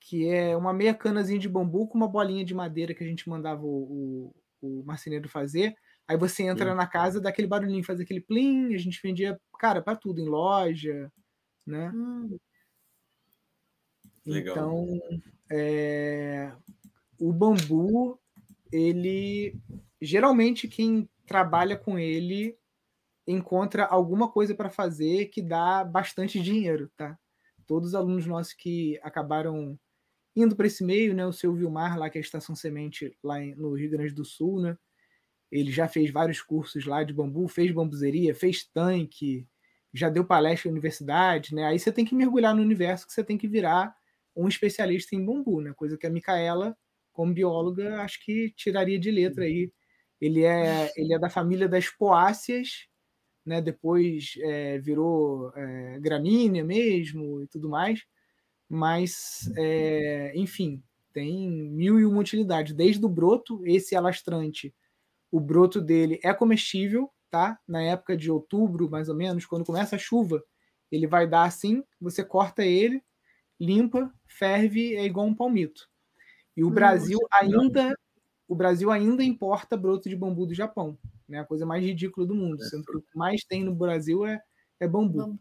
que 0.00 0.28
é 0.28 0.56
uma 0.56 0.72
meia 0.72 0.94
canazinha 0.94 1.38
de 1.38 1.48
bambu 1.48 1.88
com 1.88 1.98
uma 1.98 2.08
bolinha 2.08 2.44
de 2.44 2.54
madeira 2.54 2.94
que 2.94 3.02
a 3.02 3.06
gente 3.06 3.28
mandava 3.28 3.64
o, 3.64 4.34
o, 4.60 4.80
o 4.80 4.84
marceneiro 4.84 5.28
fazer. 5.28 5.76
Aí 6.12 6.18
você 6.18 6.42
entra 6.42 6.74
na 6.74 6.86
casa, 6.86 7.22
dá 7.22 7.30
aquele 7.30 7.48
barulhinho, 7.48 7.82
faz 7.82 7.98
aquele 7.98 8.20
plim, 8.20 8.74
a 8.74 8.78
gente 8.78 9.00
vendia, 9.02 9.40
cara, 9.58 9.80
para 9.80 9.96
tudo, 9.96 10.20
em 10.20 10.28
loja, 10.28 11.10
né? 11.66 11.90
Hum. 11.94 12.38
Legal. 14.26 14.54
Então, 14.54 15.00
é, 15.50 16.52
o 17.18 17.32
bambu, 17.32 18.20
ele 18.70 19.58
geralmente 20.02 20.68
quem 20.68 21.08
trabalha 21.26 21.78
com 21.78 21.98
ele 21.98 22.58
encontra 23.26 23.86
alguma 23.86 24.30
coisa 24.30 24.54
para 24.54 24.68
fazer 24.68 25.26
que 25.30 25.40
dá 25.40 25.82
bastante 25.82 26.38
dinheiro, 26.42 26.90
tá? 26.94 27.18
Todos 27.66 27.88
os 27.88 27.94
alunos 27.94 28.26
nossos 28.26 28.52
que 28.52 29.00
acabaram 29.02 29.78
indo 30.36 30.54
para 30.54 30.66
esse 30.66 30.84
meio, 30.84 31.14
né? 31.14 31.24
O 31.24 31.32
seu 31.32 31.54
Vilmar, 31.54 31.98
lá 31.98 32.10
que 32.10 32.18
é 32.18 32.20
a 32.20 32.22
Estação 32.22 32.54
Semente, 32.54 33.16
lá 33.24 33.40
no 33.56 33.72
Rio 33.72 33.90
Grande 33.90 34.12
do 34.12 34.26
Sul, 34.26 34.60
né? 34.60 34.76
Ele 35.52 35.70
já 35.70 35.86
fez 35.86 36.10
vários 36.10 36.40
cursos 36.40 36.86
lá 36.86 37.04
de 37.04 37.12
bambu, 37.12 37.46
fez 37.46 37.70
bambuzeria, 37.70 38.34
fez 38.34 38.64
tanque, 38.64 39.46
já 39.92 40.08
deu 40.08 40.24
palestra 40.24 40.68
em 40.68 40.72
universidade, 40.72 41.54
né? 41.54 41.66
Aí 41.66 41.78
você 41.78 41.92
tem 41.92 42.06
que 42.06 42.14
mergulhar 42.14 42.54
no 42.56 42.62
universo 42.62 43.06
que 43.06 43.12
você 43.12 43.22
tem 43.22 43.36
que 43.36 43.46
virar 43.46 43.94
um 44.34 44.48
especialista 44.48 45.14
em 45.14 45.24
bambu, 45.24 45.60
né? 45.60 45.74
Coisa 45.76 45.98
que 45.98 46.06
a 46.06 46.10
Micaela, 46.10 46.74
como 47.12 47.34
bióloga, 47.34 48.00
acho 48.00 48.24
que 48.24 48.50
tiraria 48.56 48.98
de 48.98 49.10
letra 49.10 49.44
aí. 49.44 49.70
Ele 50.18 50.42
é, 50.44 50.90
ele 50.96 51.12
é 51.12 51.18
da 51.18 51.28
família 51.28 51.68
das 51.68 51.90
poáceas, 51.90 52.88
né? 53.44 53.60
Depois 53.60 54.34
é, 54.40 54.78
virou 54.78 55.52
é, 55.54 55.98
gramínea 56.00 56.64
mesmo 56.64 57.42
e 57.42 57.46
tudo 57.48 57.68
mais. 57.68 58.02
Mas, 58.68 59.52
é, 59.58 60.32
enfim, 60.34 60.82
tem 61.12 61.50
mil 61.50 62.00
e 62.00 62.06
uma 62.06 62.20
utilidades. 62.20 62.72
Desde 62.74 63.04
o 63.04 63.08
broto, 63.08 63.60
esse 63.66 63.94
alastrante, 63.94 64.74
o 65.32 65.40
broto 65.40 65.80
dele 65.80 66.20
é 66.22 66.32
comestível, 66.34 67.10
tá? 67.30 67.58
Na 67.66 67.82
época 67.82 68.14
de 68.14 68.30
outubro, 68.30 68.90
mais 68.90 69.08
ou 69.08 69.16
menos, 69.16 69.46
quando 69.46 69.64
começa 69.64 69.96
a 69.96 69.98
chuva, 69.98 70.44
ele 70.90 71.06
vai 71.06 71.26
dar 71.26 71.44
assim, 71.44 71.82
você 71.98 72.22
corta 72.22 72.62
ele, 72.62 73.02
limpa, 73.58 74.12
ferve, 74.28 74.94
é 74.94 75.04
igual 75.04 75.26
um 75.26 75.34
palmito. 75.34 75.88
E 76.54 76.62
o 76.62 76.70
Brasil 76.70 77.18
ainda 77.32 77.96
o 78.46 78.54
Brasil 78.54 78.90
ainda 78.90 79.24
importa 79.24 79.78
broto 79.78 80.10
de 80.10 80.16
bambu 80.16 80.44
do 80.44 80.52
Japão, 80.52 80.98
né? 81.26 81.40
A 81.40 81.44
coisa 81.44 81.64
mais 81.64 81.82
ridícula 81.82 82.26
do 82.26 82.34
mundo, 82.34 82.62
sendo 82.62 82.84
que 82.84 82.98
o 82.98 83.00
que 83.00 83.16
mais 83.16 83.42
tem 83.44 83.64
no 83.64 83.74
Brasil 83.74 84.26
é, 84.26 84.38
é 84.78 84.86
bambu. 84.86 85.38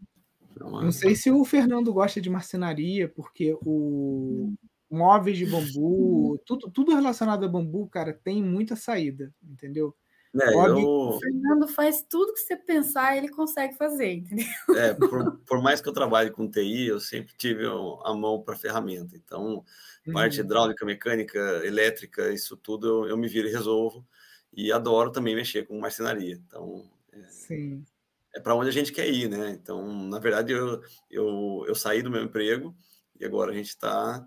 Não 0.58 0.92
sei 0.94 1.14
se 1.16 1.30
o 1.30 1.44
Fernando 1.44 1.92
gosta 1.92 2.22
de 2.22 2.30
marcenaria, 2.30 3.10
porque 3.10 3.58
o 3.66 4.54
móveis 4.92 5.38
de 5.38 5.46
bambu, 5.46 6.38
tudo, 6.46 6.70
tudo 6.70 6.94
relacionado 6.94 7.46
a 7.46 7.48
bambu, 7.48 7.88
cara, 7.88 8.14
tem 8.14 8.44
muita 8.44 8.76
saída, 8.76 9.34
entendeu? 9.42 9.96
É, 10.40 10.54
eu... 10.54 10.78
O 10.78 11.20
Fernando 11.20 11.68
faz 11.68 12.06
tudo 12.10 12.34
que 12.34 12.40
você 12.40 12.56
pensar, 12.56 13.18
ele 13.18 13.28
consegue 13.28 13.76
fazer, 13.76 14.14
entendeu? 14.14 14.46
É, 14.76 14.94
por, 14.94 15.38
por 15.46 15.62
mais 15.62 15.82
que 15.82 15.90
eu 15.90 15.94
trabalhe 15.94 16.32
com 16.32 16.50
TI, 16.50 16.88
eu 16.88 17.00
sempre 17.00 17.34
tive 17.36 17.66
a 17.66 18.14
mão 18.14 18.42
para 18.42 18.56
ferramenta. 18.56 19.16
Então, 19.16 19.66
parte 20.14 20.40
hum. 20.40 20.46
hidráulica, 20.46 20.86
mecânica, 20.86 21.40
elétrica, 21.66 22.32
isso 22.32 22.56
tudo 22.56 22.88
eu, 22.88 23.10
eu, 23.10 23.18
me 23.18 23.28
viro 23.28 23.48
e 23.48 23.52
resolvo. 23.52 24.06
E 24.54 24.72
adoro 24.72 25.12
também 25.12 25.36
mexer 25.36 25.66
com 25.66 25.80
marcenaria. 25.80 26.36
Então, 26.48 26.90
é, 27.12 27.22
Sim. 27.24 27.86
é 28.34 28.40
para 28.40 28.56
onde 28.56 28.70
a 28.70 28.74
gente 28.74 28.94
quer 28.94 29.10
ir, 29.10 29.30
né? 29.30 29.50
Então, 29.52 29.86
na 30.08 30.20
verdade, 30.20 30.54
eu, 30.54 30.82
eu, 31.10 31.66
eu 31.68 31.76
saí 31.76 32.02
do 32.02 32.12
meu 32.12 32.24
emprego 32.24 32.74
e 33.20 33.26
agora 33.26 33.52
a 33.52 33.54
gente 33.54 33.70
está 33.70 34.26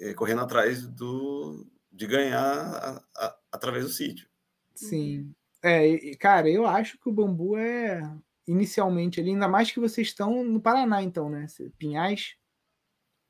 é, 0.00 0.14
correndo 0.14 0.40
atrás 0.40 0.86
do, 0.86 1.66
de 1.92 2.06
ganhar 2.06 2.42
a, 2.42 3.04
a, 3.16 3.38
através 3.52 3.84
do 3.84 3.90
sítio. 3.90 4.28
Sim. 4.74 5.32
É, 5.62 6.16
cara, 6.16 6.48
eu 6.48 6.66
acho 6.66 6.98
que 6.98 7.08
o 7.08 7.12
bambu 7.12 7.56
é 7.56 8.00
inicialmente 8.48 9.20
ali, 9.20 9.30
ainda 9.30 9.46
mais 9.46 9.70
que 9.70 9.78
vocês 9.78 10.08
estão 10.08 10.42
no 10.42 10.60
Paraná, 10.60 11.02
então, 11.02 11.28
né? 11.28 11.46
Pinhais. 11.78 12.34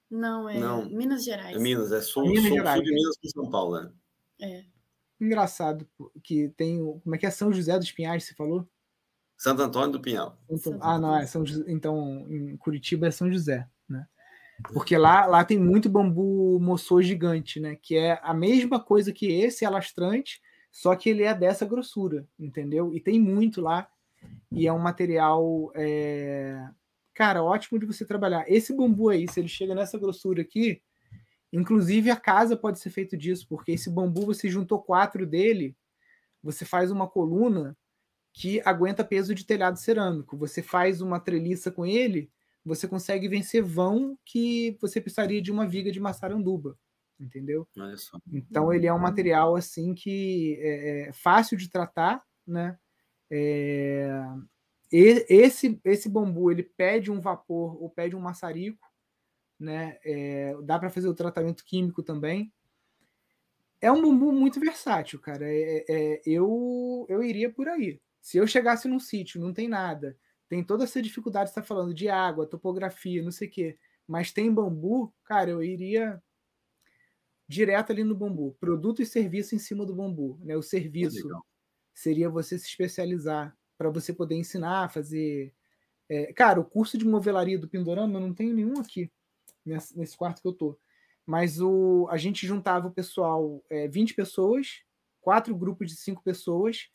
Não, 0.09 0.49
é 0.49 0.59
Não, 0.59 0.89
Minas 0.89 1.25
Gerais. 1.25 1.57
É 1.57 1.59
Minas, 1.59 1.93
é 1.93 2.01
sul, 2.01 2.27
Minas 2.27 2.45
sul, 2.45 2.57
Gerais, 2.57 2.77
sul 2.77 2.85
de 2.85 2.95
Minas 2.95 3.17
com 3.17 3.29
São 3.29 3.51
Paulo, 3.51 3.81
né? 3.81 3.93
É. 4.41 4.65
Engraçado, 5.21 5.87
que 6.23 6.49
tem. 6.57 6.79
Como 6.79 7.15
é 7.15 7.19
que 7.19 7.27
é 7.27 7.31
São 7.31 7.53
José 7.53 7.79
dos 7.79 7.93
Pinhais, 7.93 8.25
você 8.25 8.35
falou? 8.35 8.67
Santo 9.37 9.63
Antônio 9.63 9.93
do 9.93 10.01
Pinhal. 10.01 10.39
Então, 10.49 10.79
ah, 10.81 10.99
não, 10.99 11.17
é 11.17 11.27
São 11.27 11.45
Então, 11.67 12.27
em 12.29 12.57
Curitiba 12.57 13.07
é 13.07 13.11
São 13.11 13.31
José, 13.31 13.69
né? 13.89 14.07
Porque 14.73 14.97
lá, 14.97 15.27
lá 15.27 15.45
tem 15.45 15.59
muito 15.59 15.89
bambu 15.89 16.59
moçô 16.61 17.01
gigante, 17.01 17.61
né? 17.61 17.77
Que 17.77 17.97
é 17.97 18.21
a 18.23 18.35
mesma 18.35 18.79
coisa 18.79 19.13
que 19.13 19.27
esse 19.27 19.65
alastrante, 19.65 20.41
só 20.71 20.95
que 20.95 21.09
ele 21.11 21.23
é 21.23 21.35
dessa 21.35 21.67
grossura, 21.67 22.27
entendeu? 22.39 22.95
E 22.95 23.01
tem 23.01 23.21
muito 23.21 23.61
lá. 23.61 23.89
E 24.53 24.67
é 24.67 24.73
um 24.73 24.79
material, 24.79 25.73
é... 25.75 26.63
cara, 27.15 27.43
ótimo 27.43 27.79
de 27.79 27.87
você 27.87 28.05
trabalhar. 28.05 28.45
Esse 28.49 28.75
bambu 28.75 29.09
aí, 29.09 29.27
se 29.29 29.41
ele 29.41 29.49
chega 29.49 29.75
nessa 29.75 29.99
grossura 29.99 30.43
aqui, 30.43 30.83
inclusive 31.53 32.11
a 32.11 32.17
casa 32.17 32.57
pode 32.57 32.79
ser 32.79 32.91
feito 32.91 33.17
disso, 33.17 33.47
porque 33.49 33.73
esse 33.73 33.91
bambu 33.91 34.27
você 34.27 34.49
juntou 34.49 34.83
quatro 34.83 35.27
dele, 35.27 35.75
você 36.43 36.65
faz 36.65 36.91
uma 36.91 37.09
coluna 37.09 37.77
que 38.33 38.61
aguenta 38.65 39.05
peso 39.05 39.35
de 39.35 39.45
telhado 39.45 39.79
cerâmico. 39.79 40.37
Você 40.37 40.63
faz 40.63 41.01
uma 41.01 41.19
treliça 41.19 41.71
com 41.71 41.85
ele, 41.85 42.31
você 42.65 42.87
consegue 42.87 43.29
vencer 43.29 43.63
vão 43.63 44.19
que 44.25 44.77
você 44.81 45.01
precisaria 45.01 45.41
de 45.41 45.51
uma 45.51 45.67
viga 45.67 45.91
de 45.91 46.01
maçaranduba 46.01 46.77
entendeu? 47.21 47.69
Então 48.33 48.73
ele 48.73 48.87
é 48.87 48.93
um 48.93 48.99
material 48.99 49.55
assim 49.55 49.95
que 49.95 50.59
é, 50.61 51.09
é 51.09 51.13
fácil 51.13 51.57
de 51.57 51.69
tratar, 51.69 52.25
né? 52.47 52.79
É, 53.31 54.11
esse 54.91 55.81
esse 55.85 56.09
bambu 56.09 56.51
ele 56.51 56.63
pede 56.63 57.11
um 57.11 57.21
vapor 57.21 57.81
ou 57.81 57.91
pede 57.91 58.17
um 58.17 58.21
maçarico, 58.21 58.85
né? 59.59 59.99
É, 60.05 60.57
dá 60.65 60.79
para 60.79 60.91
fazer 60.91 61.09
o 61.09 61.15
tratamento 61.15 61.65
químico 61.65 62.03
também. 62.03 62.53
É 63.81 63.91
um 63.93 64.03
bambu 64.03 64.33
muito 64.33 64.59
versátil, 64.59 65.21
cara. 65.21 65.47
É, 65.47 65.85
é, 65.89 66.23
eu 66.27 67.07
eu 67.09 67.23
iria 67.23 67.53
por 67.53 67.69
aí. 67.69 68.01
Se 68.21 68.39
eu 68.39 68.47
chegasse 68.47 68.89
num 68.89 69.01
sítio, 69.01 69.41
não 69.41 69.53
tem 69.53 69.69
nada, 69.69 70.17
tem 70.51 70.65
toda 70.65 70.83
essa 70.83 71.01
dificuldade 71.01 71.45
que 71.45 71.51
está 71.53 71.63
falando 71.63 71.95
de 71.95 72.09
água, 72.09 72.45
topografia, 72.45 73.23
não 73.23 73.31
sei 73.31 73.47
o 73.47 73.51
quê, 73.53 73.79
mas 74.05 74.33
tem 74.33 74.53
bambu, 74.53 75.15
cara, 75.23 75.49
eu 75.49 75.63
iria 75.63 76.21
direto 77.47 77.93
ali 77.93 78.03
no 78.03 78.17
bambu. 78.17 78.57
Produto 78.59 79.01
e 79.01 79.07
serviço 79.07 79.55
em 79.55 79.61
cima 79.61 79.87
do 79.87 79.95
bambu. 79.95 80.41
Né? 80.43 80.57
O 80.57 80.63
serviço 80.63 81.29
seria 81.95 82.29
você 82.29 82.59
se 82.59 82.67
especializar 82.67 83.57
para 83.79 83.91
você 83.91 84.13
poder 84.13 84.35
ensinar, 84.35 84.91
fazer. 84.91 85.55
É, 86.09 86.33
cara, 86.33 86.59
o 86.59 86.65
curso 86.65 86.99
de 86.99 87.07
movelaria 87.07 87.57
do 87.57 87.69
Pindorama 87.69 88.17
eu 88.17 88.21
não 88.21 88.35
tenho 88.35 88.53
nenhum 88.53 88.81
aqui, 88.81 89.09
nesse, 89.65 89.97
nesse 89.97 90.17
quarto 90.17 90.43
que 90.43 90.49
eu 90.49 90.53
tô. 90.53 90.77
Mas 91.25 91.61
o, 91.61 92.09
a 92.11 92.17
gente 92.17 92.45
juntava 92.45 92.89
o 92.89 92.93
pessoal, 92.93 93.65
é, 93.71 93.87
20 93.87 94.15
pessoas, 94.15 94.83
quatro 95.21 95.57
grupos 95.57 95.89
de 95.89 95.95
cinco 95.95 96.25
pessoas. 96.25 96.89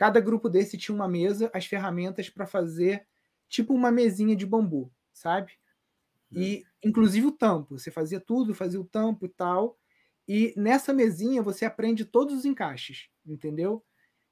Cada 0.00 0.18
grupo 0.18 0.48
desse 0.48 0.78
tinha 0.78 0.94
uma 0.94 1.06
mesa, 1.06 1.50
as 1.52 1.66
ferramentas 1.66 2.30
para 2.30 2.46
fazer 2.46 3.06
tipo 3.50 3.74
uma 3.74 3.90
mesinha 3.90 4.34
de 4.34 4.46
bambu, 4.46 4.90
sabe? 5.12 5.52
E 6.32 6.64
inclusive 6.82 7.26
o 7.26 7.30
tampo. 7.30 7.78
Você 7.78 7.90
fazia 7.90 8.18
tudo, 8.18 8.54
fazia 8.54 8.80
o 8.80 8.84
tampo 8.84 9.26
e 9.26 9.28
tal. 9.28 9.78
E 10.26 10.54
nessa 10.56 10.94
mesinha 10.94 11.42
você 11.42 11.66
aprende 11.66 12.06
todos 12.06 12.34
os 12.34 12.46
encaixes, 12.46 13.10
entendeu? 13.26 13.84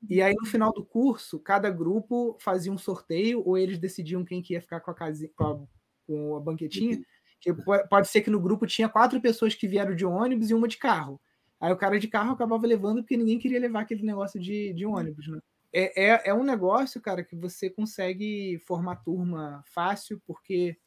E 0.09 0.23
aí 0.23 0.33
no 0.41 0.47
final 0.47 0.73
do 0.73 0.83
curso, 0.83 1.39
cada 1.39 1.69
grupo 1.69 2.39
fazia 2.41 2.73
um 2.73 2.79
sorteio, 2.79 3.43
ou 3.45 3.59
eles 3.59 3.79
decidiam 3.79 4.25
quem 4.25 4.41
que 4.41 4.55
ia 4.55 4.63
ficar 4.63 4.81
com 4.81 4.91
a, 4.91 4.95
casinha, 4.95 5.31
com 5.37 5.45
a, 5.45 5.67
com 6.07 6.37
a 6.37 6.41
banquetinha. 6.41 6.99
Que 7.43 7.53
pode 7.91 8.09
ser 8.09 8.23
que 8.23 8.31
no 8.31 8.41
grupo 8.41 8.67
tinha 8.67 8.89
quatro 8.89 9.21
pessoas 9.21 9.55
que 9.55 9.69
vieram 9.69 9.95
de 9.95 10.07
ônibus 10.07 10.49
e 10.49 10.55
uma 10.55 10.67
de 10.67 10.79
carro. 10.79 11.21
Aí 11.61 11.71
o 11.71 11.77
cara 11.77 12.01
de 12.01 12.09
carro 12.09 12.33
acabava 12.33 12.67
levando 12.67 13.03
porque 13.03 13.19
ninguém 13.19 13.39
queria 13.39 13.61
levar 13.61 13.83
aquele 13.83 14.03
negócio 14.03 14.41
de, 14.41 14.73
de 14.73 14.87
ônibus, 14.87 15.29
né? 15.29 15.39
É, 15.73 16.11
é, 16.11 16.23
é 16.31 16.35
um 16.35 16.45
negócio, 16.45 17.01
cara, 17.01 17.23
que 17.23 17.37
você 17.37 17.69
consegue 17.69 18.59
formar 18.67 18.97
turma 18.97 19.63
fácil, 19.67 20.21
porque 20.27 20.79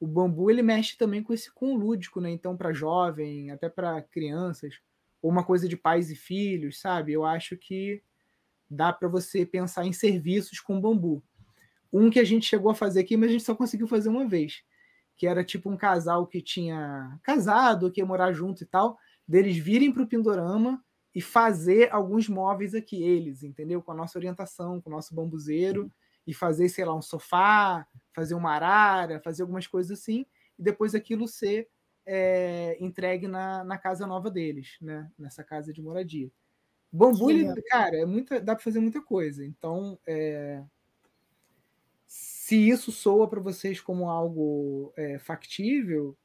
o 0.00 0.06
bambu 0.06 0.50
ele 0.50 0.62
mexe 0.62 0.96
também 0.96 1.22
com 1.22 1.32
esse 1.32 1.52
com 1.52 1.74
lúdico, 1.74 2.20
né? 2.20 2.30
Então, 2.30 2.56
para 2.56 2.72
jovem, 2.72 3.50
até 3.50 3.68
para 3.68 4.00
crianças, 4.02 4.80
ou 5.20 5.30
uma 5.30 5.44
coisa 5.44 5.68
de 5.68 5.76
pais 5.76 6.10
e 6.10 6.16
filhos, 6.16 6.80
sabe? 6.80 7.12
Eu 7.12 7.24
acho 7.24 7.56
que 7.56 8.02
dá 8.70 8.92
para 8.92 9.08
você 9.08 9.44
pensar 9.44 9.84
em 9.84 9.92
serviços 9.92 10.60
com 10.60 10.80
bambu. 10.80 11.22
Um 11.92 12.10
que 12.10 12.20
a 12.20 12.24
gente 12.24 12.46
chegou 12.46 12.70
a 12.70 12.74
fazer 12.74 13.00
aqui, 13.00 13.16
mas 13.16 13.30
a 13.30 13.32
gente 13.32 13.44
só 13.44 13.54
conseguiu 13.54 13.88
fazer 13.88 14.08
uma 14.08 14.28
vez, 14.28 14.62
que 15.16 15.26
era 15.26 15.42
tipo 15.42 15.70
um 15.70 15.76
casal 15.76 16.26
que 16.26 16.40
tinha 16.40 17.18
casado, 17.22 17.90
que 17.90 18.00
ia 18.00 18.06
morar 18.06 18.32
junto 18.32 18.62
e 18.62 18.66
tal, 18.66 18.98
deles 19.26 19.56
virem 19.56 19.90
para 19.92 20.02
o 20.02 20.06
Pindorama 20.06 20.82
e 21.14 21.20
fazer 21.20 21.92
alguns 21.92 22.28
móveis 22.28 22.74
aqui, 22.74 23.02
eles, 23.02 23.42
entendeu? 23.42 23.82
Com 23.82 23.92
a 23.92 23.94
nossa 23.94 24.18
orientação, 24.18 24.80
com 24.80 24.90
o 24.90 24.92
nosso 24.92 25.14
bambuzeiro 25.14 25.90
e 26.26 26.34
fazer, 26.34 26.68
sei 26.68 26.84
lá, 26.84 26.94
um 26.94 27.02
sofá, 27.02 27.86
fazer 28.12 28.34
uma 28.34 28.52
arara, 28.52 29.20
fazer 29.20 29.42
algumas 29.42 29.66
coisas 29.66 29.98
assim, 29.98 30.26
e 30.58 30.62
depois 30.62 30.94
aquilo 30.94 31.26
ser 31.26 31.68
é, 32.04 32.76
entregue 32.80 33.26
na, 33.26 33.64
na 33.64 33.78
casa 33.78 34.06
nova 34.06 34.30
deles, 34.30 34.76
né? 34.80 35.10
Nessa 35.18 35.42
casa 35.42 35.72
de 35.72 35.82
moradia. 35.82 36.30
Bambu, 36.90 37.30
ele, 37.30 37.60
cara, 37.62 37.98
é 37.98 38.06
muita, 38.06 38.40
dá 38.40 38.54
para 38.54 38.64
fazer 38.64 38.80
muita 38.80 39.02
coisa. 39.02 39.44
Então, 39.44 39.98
é, 40.06 40.64
se 42.06 42.68
isso 42.68 42.90
soa 42.90 43.28
para 43.28 43.40
vocês 43.40 43.78
como 43.80 44.08
algo 44.08 44.92
é, 44.96 45.18
factível, 45.18 46.16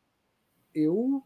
eu 0.73 1.21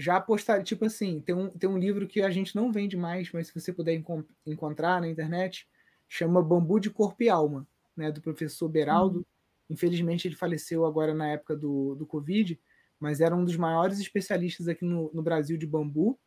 já 0.00 0.16
apostaria. 0.16 0.64
Tipo 0.64 0.86
assim, 0.86 1.20
tem 1.20 1.34
um, 1.34 1.50
tem 1.50 1.68
um 1.68 1.78
livro 1.78 2.06
que 2.06 2.22
a 2.22 2.30
gente 2.30 2.56
não 2.56 2.72
vende 2.72 2.96
mais, 2.96 3.30
mas 3.32 3.48
se 3.48 3.54
você 3.54 3.72
puder 3.72 4.02
encontrar 4.46 5.00
na 5.00 5.08
internet, 5.08 5.68
chama 6.08 6.42
Bambu 6.42 6.80
de 6.80 6.90
Corpo 6.90 7.22
e 7.22 7.28
Alma 7.28 7.66
né, 7.96 8.10
do 8.10 8.20
professor 8.20 8.68
Beraldo. 8.68 9.18
Uhum. 9.18 9.24
Infelizmente, 9.70 10.26
ele 10.26 10.34
faleceu 10.34 10.86
agora 10.86 11.14
na 11.14 11.28
época 11.28 11.54
do, 11.54 11.94
do 11.94 12.06
Covid, 12.06 12.58
mas 12.98 13.20
era 13.20 13.36
um 13.36 13.44
dos 13.44 13.56
maiores 13.56 14.00
especialistas 14.00 14.68
aqui 14.68 14.84
no, 14.84 15.10
no 15.12 15.22
Brasil 15.22 15.56
de 15.56 15.66
bambu. 15.66 16.18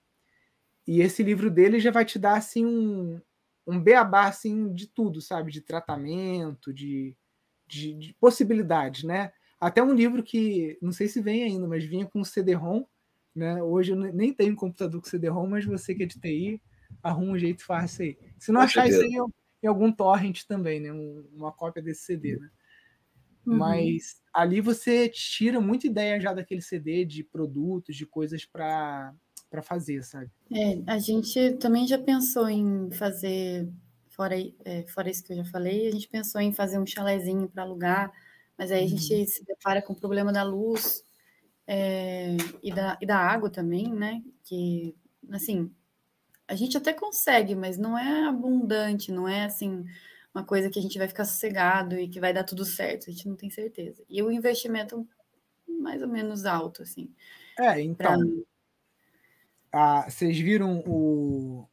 E 0.88 1.02
esse 1.02 1.24
livro 1.24 1.50
dele 1.50 1.80
já 1.80 1.92
vai 1.92 2.06
te 2.06 2.20
dar 2.20 2.38
assim 2.38 2.66
um, 2.66 3.20
um 3.66 3.80
beabá 3.80 4.28
assim, 4.28 4.72
de 4.74 4.88
tudo, 4.88 5.20
sabe? 5.20 5.52
De 5.52 5.62
tratamento, 5.62 6.74
de, 6.74 7.16
de, 7.68 7.94
de 7.94 8.14
possibilidades, 8.20 9.04
né? 9.04 9.32
Até 9.60 9.82
um 9.82 9.94
livro 9.94 10.22
que 10.22 10.78
não 10.82 10.92
sei 10.92 11.08
se 11.08 11.22
vem 11.22 11.44
ainda, 11.44 11.68
mas 11.68 11.84
vinha 11.84 12.06
com 12.06 12.24
CD-ROM. 12.24 12.86
Né? 13.36 13.62
Hoje 13.62 13.92
eu 13.92 13.96
nem 13.96 14.34
tenho 14.34 14.56
computador 14.56 15.02
com 15.02 15.08
CD-ROM, 15.08 15.48
mas 15.48 15.66
você 15.66 15.96
que 15.96 16.04
é 16.04 16.06
de 16.06 16.20
TI, 16.20 16.62
arruma 17.02 17.34
um 17.34 17.38
jeito 17.38 17.66
fácil 17.66 18.06
aí. 18.06 18.18
Se 18.38 18.52
não 18.52 18.62
achar 18.62 18.88
isso 18.88 19.02
aí 19.02 19.18
em 19.64 19.68
algum 19.68 19.92
torrent 19.92 20.44
também, 20.44 20.80
né? 20.80 20.92
uma 20.92 21.52
cópia 21.52 21.82
desse 21.82 22.04
CD, 22.04 22.38
né? 22.38 22.50
Uhum. 23.46 23.58
Mas 23.58 24.22
ali 24.34 24.62
você 24.62 25.10
tira 25.10 25.60
muita 25.60 25.88
ideia 25.88 26.20
já 26.20 26.34
daquele 26.34 26.62
CD 26.62 27.04
de 27.06 27.24
produtos, 27.24 27.96
de 27.96 28.06
coisas 28.06 28.46
para 28.46 29.14
para 29.50 29.62
fazer, 29.62 30.04
sabe? 30.04 30.32
É, 30.52 30.82
a 30.88 30.98
gente 30.98 31.58
também 31.58 31.86
já 31.86 32.00
pensou 32.00 32.50
em 32.50 32.90
fazer, 32.90 33.70
fora, 34.10 34.36
é, 34.66 34.84
fora 34.88 35.12
isso 35.12 35.24
que 35.24 35.32
eu 35.32 35.38
já 35.38 35.46
falei, 35.46 35.88
a 35.88 35.92
gente 35.92 36.10
pensou 36.10 36.42
em 36.42 36.52
fazer 36.52 36.80
um 36.80 36.88
chalézinho 36.88 37.48
para 37.48 37.62
alugar, 37.62 38.12
mas 38.58 38.72
aí 38.72 38.84
a 38.84 38.88
gente 38.88 39.14
uhum. 39.14 39.26
se 39.28 39.46
depara 39.46 39.80
com 39.80 39.94
o 39.94 39.96
problema 39.96 40.34
da 40.34 40.42
luz 40.42 41.04
é, 41.68 42.36
e, 42.62 42.74
da, 42.74 42.98
e 43.02 43.06
da 43.06 43.18
água 43.18 43.50
também, 43.50 43.94
né? 43.94 44.22
Que, 44.44 44.96
assim, 45.32 45.72
a 46.48 46.56
gente 46.56 46.78
até 46.78 46.94
consegue, 46.94 47.56
mas 47.56 47.78
não 47.78 47.98
é 47.98 48.28
abundante, 48.28 49.12
não 49.12 49.28
é 49.28 49.46
assim 49.46 49.86
uma 50.34 50.44
coisa 50.44 50.70
que 50.70 50.80
a 50.80 50.82
gente 50.82 50.98
vai 50.98 51.08
ficar 51.08 51.26
sossegado 51.26 51.98
e 51.98 52.10
que 52.10 52.20
vai 52.20 52.34
dar 52.34 52.44
tudo 52.44 52.66
certo, 52.66 53.10
a 53.10 53.14
gente 53.14 53.28
não 53.28 53.36
tem 53.36 53.50
certeza. 53.52 54.04
E 54.10 54.22
o 54.24 54.32
investimento 54.32 55.08
mais 55.68 56.02
ou 56.02 56.08
menos 56.08 56.46
alto, 56.46 56.82
assim. 56.82 57.14
É, 57.60 57.80
então. 57.82 58.20
Pra... 58.20 58.44
Ah, 59.72 60.10
vocês 60.10 60.38
viram 60.40 60.84
o. 60.88 61.68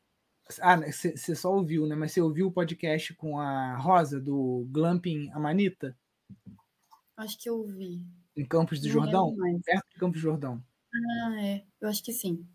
Ah, 0.61 0.76
você 0.76 1.35
só 1.35 1.55
ouviu, 1.55 1.87
né? 1.87 1.94
Mas 1.94 2.12
você 2.12 2.20
ouviu 2.20 2.48
o 2.48 2.53
podcast 2.53 3.14
com 3.14 3.38
a 3.38 3.76
Rosa, 3.76 4.20
do 4.20 4.66
Glamping 4.70 5.31
Amanita? 5.31 5.96
Acho 7.16 7.38
que 7.38 7.48
eu 7.48 7.59
ouvi. 7.59 8.05
Em 8.36 8.44
Campos 8.44 8.80
do 8.80 8.86
Não 8.86 8.92
Jordão? 8.92 9.36
Perto 9.64 9.90
de 9.90 9.98
Campos 9.98 10.20
do 10.20 10.22
Jordão. 10.22 10.62
Ah, 10.94 11.44
é. 11.44 11.64
Eu 11.80 11.88
acho 11.88 12.02
que 12.02 12.12
sim. 12.12 12.46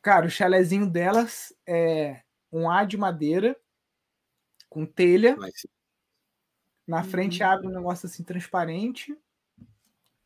Cara, 0.00 0.26
o 0.26 0.30
chalezinho 0.30 0.88
delas 0.88 1.54
é 1.66 2.22
um 2.50 2.68
A 2.68 2.84
de 2.84 2.96
madeira 2.96 3.56
com 4.68 4.84
telha. 4.84 5.36
Na 6.86 7.04
frente 7.04 7.42
uhum. 7.42 7.48
abre 7.48 7.66
um 7.68 7.72
negócio 7.72 8.06
assim 8.06 8.24
transparente. 8.24 9.16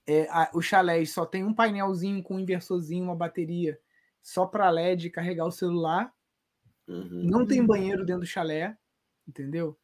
É, 0.07 0.29
a, 0.31 0.51
o 0.55 0.63
chalé 0.63 1.05
só 1.05 1.27
tem 1.27 1.45
um 1.45 1.53
painelzinho 1.53 2.23
com 2.23 2.37
um 2.37 2.41
inversorzinho, 2.41 3.05
uma 3.05 3.17
bateria 3.17 3.79
só 4.23 4.47
para 4.47 4.71
LED 4.71 5.11
carregar 5.11 5.47
o 5.47 5.53
celular. 5.53 6.13
Uhum. 6.87 7.25
Não 7.25 7.47
tem 7.47 7.65
banheiro 7.65 8.05
dentro 8.05 8.21
do 8.21 8.27
chalé, 8.27 8.77
entendeu? 9.27 9.77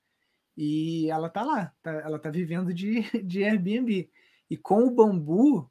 E 0.56 1.10
ela 1.10 1.28
tá 1.28 1.42
lá, 1.42 1.74
tá, 1.82 1.90
ela 1.92 2.18
tá 2.18 2.30
vivendo 2.30 2.72
de, 2.72 3.02
de 3.22 3.44
Airbnb. 3.44 4.10
E 4.52 4.56
com 4.58 4.84
o 4.84 4.90
bambu 4.90 5.66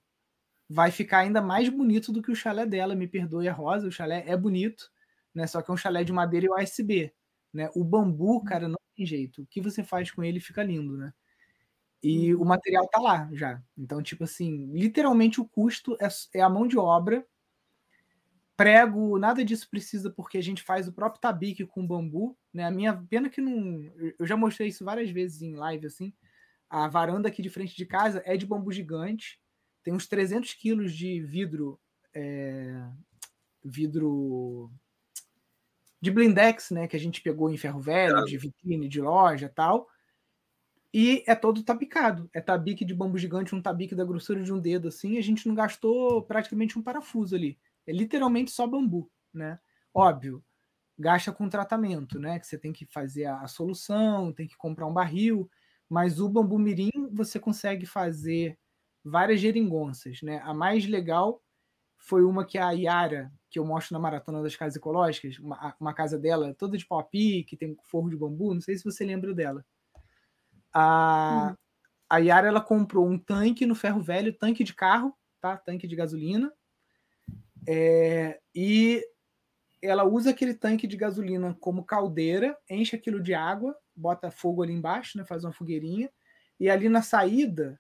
vai 0.68 0.90
ficar 0.90 1.20
ainda 1.20 1.40
mais 1.40 1.70
bonito 1.70 2.12
do 2.12 2.20
que 2.20 2.32
o 2.32 2.36
chalé 2.36 2.66
dela. 2.66 2.96
Me 2.96 3.08
perdoe 3.08 3.48
a 3.48 3.54
Rosa, 3.54 3.88
o 3.88 3.92
chalé 3.92 4.24
é 4.26 4.36
bonito, 4.36 4.92
né? 5.36 5.46
Só 5.46 5.62
que 5.62 5.70
é 5.70 5.74
um 5.76 5.78
chalé 5.78 6.04
de 6.04 6.12
madeira 6.12 6.48
e 6.48 6.50
USB, 6.50 7.14
né? 7.54 7.70
O 7.76 7.84
bambu, 7.84 8.44
cara, 8.44 8.68
não 8.68 8.80
tem 8.96 9.06
jeito. 9.06 9.44
O 9.44 9.46
que 9.46 9.62
você 9.62 9.84
faz 9.84 10.10
com 10.10 10.24
ele 10.24 10.40
fica 10.40 10.64
lindo, 10.64 10.98
né? 10.98 11.14
E 12.02 12.34
o 12.34 12.44
material 12.44 12.88
tá 12.88 13.00
lá 13.00 13.30
já. 13.34 13.62
Então, 13.78 14.02
tipo 14.02 14.24
assim, 14.24 14.72
literalmente 14.74 15.40
o 15.40 15.46
custo 15.48 15.96
é, 16.02 16.08
é 16.40 16.42
a 16.42 16.50
mão 16.50 16.66
de 16.66 16.76
obra 16.76 17.24
prego, 18.58 19.20
nada 19.20 19.46
disso 19.46 19.70
precisa 19.70 20.10
porque 20.10 20.40
a 20.40 20.44
gente 20.44 20.64
faz 20.64 20.88
o 20.88 20.94
próprio 20.94 21.22
tabique 21.22 21.68
com 21.68 21.86
bambu, 21.86 22.36
né? 22.52 22.64
A 22.64 22.72
minha 22.72 22.96
pena 22.96 23.30
que 23.30 23.42
não, 23.42 23.80
eu 24.18 24.26
já 24.26 24.36
mostrei 24.36 24.70
isso 24.70 24.84
várias 24.84 25.12
vezes 25.12 25.44
em 25.44 25.54
live 25.54 25.86
assim. 25.86 26.12
A 26.72 26.88
varanda 26.88 27.28
aqui 27.28 27.42
de 27.42 27.50
frente 27.50 27.76
de 27.76 27.86
casa 27.86 28.24
é 28.26 28.38
de 28.38 28.46
bambu 28.46 28.72
gigante, 28.72 29.38
tem 29.84 29.94
uns 29.94 30.08
300 30.08 30.54
quilos 30.54 30.96
de 30.96 31.20
vidro, 31.20 31.78
é, 32.14 32.82
vidro 33.62 34.72
de 36.00 36.10
blindex, 36.10 36.72
né? 36.72 36.88
Que 36.88 36.96
a 36.96 37.00
gente 37.00 37.22
pegou 37.22 37.52
em 37.52 37.58
ferro 37.58 37.82
velho, 37.82 38.24
de 38.24 38.38
vitrine, 38.38 38.88
de 38.88 39.02
loja, 39.02 39.52
tal. 39.54 39.90
E 40.94 41.26
é 41.28 41.36
todo 41.36 41.62
tabicado. 41.62 42.30
É 42.34 42.40
tabique 42.40 42.86
de 42.86 42.96
bambu 42.96 43.18
gigante, 43.18 43.54
um 43.54 43.62
tabique 43.62 43.94
da 43.94 44.06
grossura 44.06 44.42
de 44.42 44.54
um 44.54 44.60
dedo, 44.60 44.88
assim. 44.88 45.18
A 45.18 45.22
gente 45.22 45.48
não 45.50 45.56
gastou 45.56 46.24
praticamente 46.24 46.80
um 46.80 46.82
parafuso 46.82 47.36
ali. 47.36 47.60
É 47.86 47.92
literalmente 47.92 48.50
só 48.52 48.66
bambu, 48.66 49.12
né? 49.34 49.60
Óbvio, 49.94 50.42
gasta 50.98 51.34
com 51.34 51.50
tratamento, 51.50 52.18
né? 52.18 52.40
Que 52.40 52.48
você 52.48 52.58
tem 52.58 52.72
que 52.72 52.86
fazer 52.86 53.26
a, 53.26 53.46
solução, 53.48 54.32
tem 54.32 54.48
que 54.48 54.56
comprar 54.56 54.88
um 54.88 54.94
barril, 54.94 55.50
mas 55.92 56.22
o 56.22 56.30
bambu 56.30 56.58
mirim 56.58 56.90
você 57.12 57.38
consegue 57.38 57.86
fazer 57.86 58.58
várias 59.04 59.42
geringonças, 59.42 60.22
né? 60.22 60.40
A 60.46 60.54
mais 60.54 60.88
legal 60.88 61.44
foi 61.98 62.24
uma 62.24 62.46
que 62.46 62.58
a 62.58 62.72
Yara, 62.72 63.30
que 63.50 63.60
eu 63.60 63.66
mostro 63.66 63.94
na 63.94 64.00
Maratona 64.00 64.42
das 64.42 64.56
Casas 64.56 64.78
Ecológicas, 64.78 65.38
uma, 65.38 65.76
uma 65.78 65.94
casa 65.94 66.18
dela 66.18 66.56
toda 66.58 66.78
de 66.78 66.88
pau 66.88 66.98
a 66.98 67.04
pique, 67.04 67.58
tem 67.58 67.76
forro 67.84 68.10
de 68.10 68.16
bambu, 68.16 68.54
não 68.54 68.62
sei 68.62 68.78
se 68.78 68.86
você 68.86 69.04
lembra 69.04 69.34
dela. 69.34 69.66
A, 70.74 71.50
hum. 71.52 71.56
a 72.10 72.18
Yara, 72.20 72.48
ela 72.48 72.62
comprou 72.62 73.06
um 73.06 73.20
tanque 73.20 73.66
no 73.66 73.76
ferro 73.76 74.02
velho, 74.02 74.32
tanque 74.32 74.64
de 74.64 74.74
carro, 74.74 75.14
tá? 75.42 75.58
Tanque 75.58 75.88
de 75.88 75.96
gasolina, 75.98 76.54
é, 77.68 78.40
e 78.56 79.06
ela 79.82 80.06
usa 80.06 80.30
aquele 80.30 80.54
tanque 80.54 80.88
de 80.88 80.96
gasolina 80.96 81.54
como 81.60 81.84
caldeira, 81.84 82.58
enche 82.70 82.96
aquilo 82.96 83.22
de 83.22 83.34
água, 83.34 83.76
bota 83.96 84.32
fogo 84.32 84.64
ali 84.64 84.74
embaixo, 84.74 85.18
né, 85.18 85.26
faz 85.26 85.44
uma 85.44 85.54
fogueirinha, 85.54 86.10
e 86.60 86.70
ali 86.70 86.88
na 86.90 87.02
saída 87.02 87.80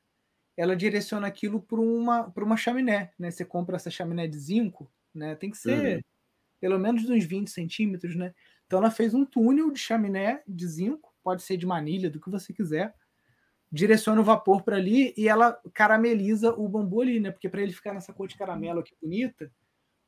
ela 0.58 0.76
direciona 0.76 1.28
aquilo 1.28 1.62
para 1.62 1.80
uma, 1.80 2.32
uma 2.38 2.58
chaminé. 2.58 3.12
Né? 3.18 3.32
Você 3.32 3.46
compra 3.46 3.78
essa 3.78 3.90
chaminé 3.90 4.28
de 4.28 4.38
zinco, 4.38 4.92
né? 5.14 5.36
tem 5.36 5.50
que 5.50 5.58
ser 5.58 5.98
uhum. 5.98 6.02
pelo 6.60 6.80
menos 6.80 7.10
uns 7.10 7.24
20 7.24 7.50
centímetros. 7.50 8.16
Né? 8.16 8.34
Então 8.68 8.80
ela 8.80 8.92
fez 8.92 9.14
um 9.14 9.26
túnel 9.26 9.72
de 9.72 9.80
chaminé 9.80 10.44
de 10.48 10.68
zinco, 10.68 11.14
pode 11.24 11.42
ser 11.42 11.58
de 11.58 11.66
manilha, 11.66 12.10
do 12.10 12.20
que 12.20 12.30
você 12.30 12.54
quiser, 12.54 12.94
direciona 13.72 14.20
o 14.20 14.24
vapor 14.24 14.64
para 14.64 14.76
ali 14.76 15.14
e 15.16 15.30
ela 15.30 15.60
carameliza 15.74 16.54
o 16.54 16.68
bambu 16.68 17.02
ali, 17.02 17.20
né? 17.20 17.32
Porque 17.32 17.48
para 17.48 17.62
ele 17.62 17.72
ficar 17.72 17.94
nessa 17.94 18.12
cor 18.12 18.28
de 18.28 18.36
caramelo 18.36 18.82
aqui 18.82 18.94
bonita, 19.02 19.52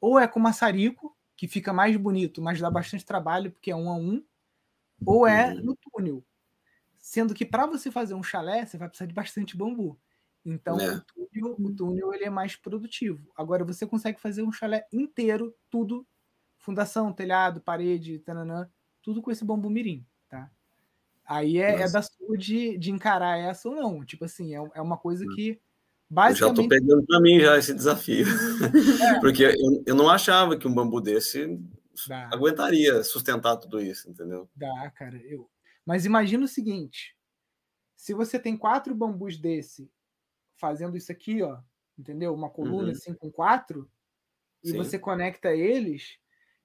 ou 0.01 0.19
é 0.19 0.27
com 0.27 0.39
maçarico, 0.39 1.15
que 1.37 1.47
fica 1.47 1.71
mais 1.71 1.95
bonito, 1.95 2.41
mas 2.41 2.59
dá 2.59 2.69
bastante 2.69 3.05
trabalho, 3.05 3.51
porque 3.51 3.71
é 3.71 3.75
um 3.75 3.89
a 3.89 3.95
um, 3.95 4.23
ou 5.05 5.27
é 5.27 5.53
no 5.53 5.75
túnel. 5.75 6.23
Sendo 6.97 7.33
que 7.33 7.45
para 7.45 7.65
você 7.65 7.91
fazer 7.91 8.13
um 8.13 8.23
chalé, 8.23 8.65
você 8.65 8.77
vai 8.77 8.87
precisar 8.87 9.07
de 9.07 9.13
bastante 9.13 9.57
bambu. 9.57 9.99
Então, 10.45 10.79
é. 10.79 10.95
o 10.95 11.01
túnel, 11.01 11.55
o 11.59 11.75
túnel 11.75 12.13
ele 12.13 12.25
é 12.25 12.29
mais 12.29 12.55
produtivo. 12.55 13.31
Agora, 13.35 13.63
você 13.63 13.85
consegue 13.85 14.19
fazer 14.19 14.41
um 14.41 14.51
chalé 14.51 14.85
inteiro, 14.91 15.55
tudo, 15.69 16.05
fundação, 16.57 17.11
telhado, 17.13 17.61
parede, 17.61 18.19
tananã, 18.19 18.69
tudo 19.01 19.21
com 19.21 19.31
esse 19.31 19.43
bambu 19.43 19.69
mirim, 19.69 20.05
tá? 20.29 20.49
Aí 21.25 21.57
é, 21.57 21.81
é 21.81 21.89
da 21.89 22.01
sua 22.01 22.37
de, 22.37 22.77
de 22.77 22.91
encarar 22.91 23.37
essa 23.37 23.69
ou 23.69 23.75
não. 23.75 24.03
Tipo 24.03 24.25
assim, 24.25 24.55
é, 24.55 24.71
é 24.75 24.81
uma 24.81 24.97
coisa 24.97 25.25
hum. 25.25 25.35
que 25.35 25.59
Basicamente... 26.09 26.41
Eu 26.41 26.47
já 26.47 26.51
estou 26.51 26.69
pegando 26.69 27.05
para 27.07 27.19
mim 27.21 27.39
já 27.39 27.57
esse 27.57 27.73
desafio. 27.73 28.25
É. 29.03 29.19
Porque 29.19 29.43
eu, 29.43 29.83
eu 29.85 29.95
não 29.95 30.09
achava 30.09 30.55
que 30.55 30.67
um 30.67 30.73
bambu 30.73 31.01
desse 31.01 31.59
Dá. 32.07 32.29
aguentaria 32.33 33.03
sustentar 33.03 33.57
tudo 33.57 33.81
isso, 33.81 34.09
entendeu? 34.09 34.49
Dá, 34.55 34.91
cara. 34.91 35.17
Eu... 35.17 35.49
Mas 35.85 36.05
imagina 36.05 36.45
o 36.45 36.47
seguinte: 36.47 37.15
se 37.95 38.13
você 38.13 38.39
tem 38.39 38.57
quatro 38.57 38.95
bambus 38.95 39.37
desse 39.37 39.91
fazendo 40.55 40.97
isso 40.97 41.11
aqui, 41.11 41.41
ó, 41.41 41.59
entendeu? 41.97 42.33
Uma 42.33 42.49
coluna 42.49 42.85
uhum. 42.85 42.91
assim 42.91 43.13
com 43.13 43.31
quatro, 43.31 43.89
e 44.63 44.71
Sim. 44.71 44.77
você 44.77 44.97
conecta 44.97 45.53
eles, 45.53 46.17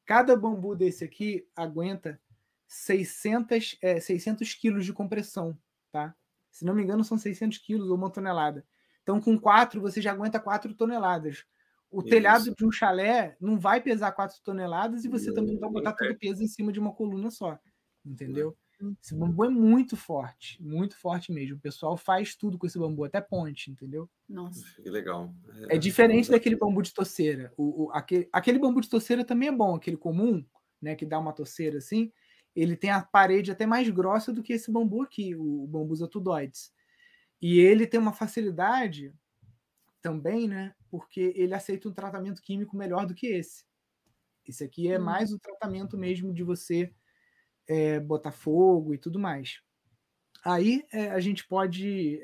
cada 0.04 0.36
bambu 0.36 0.76
desse 0.76 1.04
aqui 1.04 1.46
aguenta 1.56 2.20
600, 2.66 3.78
é, 3.82 3.98
600 3.98 4.54
quilos 4.54 4.84
de 4.84 4.92
compressão, 4.92 5.58
tá? 5.90 6.14
Se 6.50 6.64
não 6.64 6.74
me 6.74 6.82
engano, 6.82 7.04
são 7.04 7.18
600 7.18 7.58
quilos 7.58 7.88
ou 7.88 7.96
uma 7.96 8.10
tonelada. 8.10 8.64
Então, 9.02 9.20
com 9.20 9.38
quatro, 9.38 9.80
você 9.80 10.00
já 10.00 10.12
aguenta 10.12 10.38
quatro 10.38 10.74
toneladas. 10.74 11.44
O 11.90 12.00
Isso. 12.00 12.08
telhado 12.08 12.54
de 12.54 12.66
um 12.66 12.70
chalé 12.70 13.36
não 13.40 13.58
vai 13.58 13.80
pesar 13.80 14.12
quatro 14.12 14.36
toneladas 14.42 15.04
e 15.04 15.08
você 15.08 15.28
não, 15.28 15.34
também 15.34 15.54
não 15.54 15.60
vai 15.60 15.70
botar 15.70 15.94
todo 15.94 16.10
o 16.10 16.18
peso 16.18 16.42
em 16.42 16.48
cima 16.48 16.70
de 16.70 16.78
uma 16.78 16.92
coluna 16.92 17.30
só. 17.30 17.58
Entendeu? 18.04 18.56
Esse 19.02 19.14
bambu 19.14 19.44
é 19.44 19.48
muito 19.48 19.96
forte, 19.96 20.62
muito 20.62 20.96
forte 20.96 21.32
mesmo. 21.32 21.56
O 21.56 21.60
pessoal 21.60 21.96
faz 21.96 22.36
tudo 22.36 22.56
com 22.56 22.66
esse 22.66 22.78
bambu, 22.78 23.04
até 23.04 23.20
ponte, 23.20 23.70
entendeu? 23.70 24.08
Nossa. 24.28 24.64
Que 24.80 24.88
legal. 24.88 25.34
É, 25.68 25.74
é 25.74 25.78
diferente 25.78 26.30
daquele 26.30 26.54
bambu 26.54 26.80
de 26.80 26.94
toceira. 26.94 27.52
O, 27.56 27.86
o, 27.86 27.90
aquele, 27.90 28.28
aquele 28.32 28.58
bambu 28.58 28.80
de 28.80 28.88
toceira 28.88 29.24
também 29.24 29.48
é 29.48 29.52
bom, 29.52 29.74
aquele 29.74 29.96
comum, 29.96 30.44
né, 30.80 30.94
que 30.94 31.04
dá 31.04 31.18
uma 31.18 31.32
toceira 31.32 31.78
assim. 31.78 32.12
ele 32.54 32.76
tem 32.76 32.90
a 32.90 33.02
parede 33.02 33.50
até 33.50 33.66
mais 33.66 33.88
grossa 33.90 34.32
do 34.32 34.44
que 34.44 34.52
esse 34.52 34.70
bambu 34.70 35.02
aqui, 35.02 35.34
o 35.34 35.66
bambus 35.66 36.00
atudoides. 36.00 36.72
E 37.42 37.58
ele 37.58 37.86
tem 37.86 37.98
uma 37.98 38.12
facilidade 38.12 39.12
também, 40.00 40.46
né? 40.46 40.72
Porque 40.90 41.32
ele 41.36 41.54
aceita 41.54 41.88
um 41.88 41.92
tratamento 41.92 42.42
químico 42.42 42.76
melhor 42.76 43.06
do 43.06 43.14
que 43.14 43.26
esse. 43.26 43.64
Esse 44.46 44.64
aqui 44.64 44.90
é 44.90 44.98
hum. 44.98 45.04
mais 45.04 45.32
o 45.32 45.38
tratamento 45.38 45.96
mesmo 45.98 46.32
de 46.32 46.42
você 46.42 46.92
é, 47.68 48.00
botar 48.00 48.32
fogo 48.32 48.94
e 48.94 48.98
tudo 48.98 49.18
mais. 49.18 49.60
Aí 50.44 50.86
é, 50.92 51.10
a 51.10 51.20
gente 51.20 51.46
pode. 51.46 52.20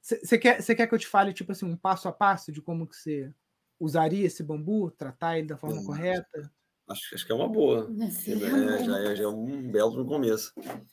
Você 0.00 0.34
é... 0.34 0.38
quer, 0.38 0.62
quer 0.62 0.86
que 0.86 0.94
eu 0.94 0.98
te 0.98 1.06
fale, 1.06 1.32
tipo 1.32 1.52
assim, 1.52 1.66
um 1.66 1.76
passo 1.76 2.08
a 2.08 2.12
passo 2.12 2.50
de 2.50 2.60
como 2.60 2.86
que 2.86 2.96
você 2.96 3.32
usaria 3.78 4.26
esse 4.26 4.42
bambu, 4.42 4.90
tratar 4.90 5.38
ele 5.38 5.48
da 5.48 5.56
forma 5.56 5.84
correta? 5.84 6.52
Acho, 6.88 7.14
acho 7.14 7.24
que 7.24 7.32
é 7.32 7.34
uma 7.34 7.48
boa. 7.48 7.88
É, 8.00 8.84
já, 8.84 8.98
é, 8.98 9.16
já 9.16 9.24
é 9.24 9.28
um 9.28 9.70
belo 9.70 9.96
no 9.96 10.06
começo. 10.06 10.52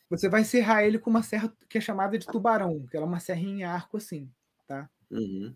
Você 0.09 0.29
vai 0.29 0.43
serrar 0.43 0.83
ele 0.83 0.99
com 0.99 1.09
uma 1.09 1.23
serra 1.23 1.51
que 1.67 1.77
é 1.77 1.81
chamada 1.81 2.17
de 2.17 2.27
tubarão, 2.27 2.85
que 2.85 2.95
ela 2.95 3.05
é 3.05 3.09
uma 3.09 3.19
serrinha 3.19 3.57
em 3.57 3.63
arco 3.63 3.97
assim, 3.97 4.31
tá? 4.67 4.89
Uhum. 5.09 5.55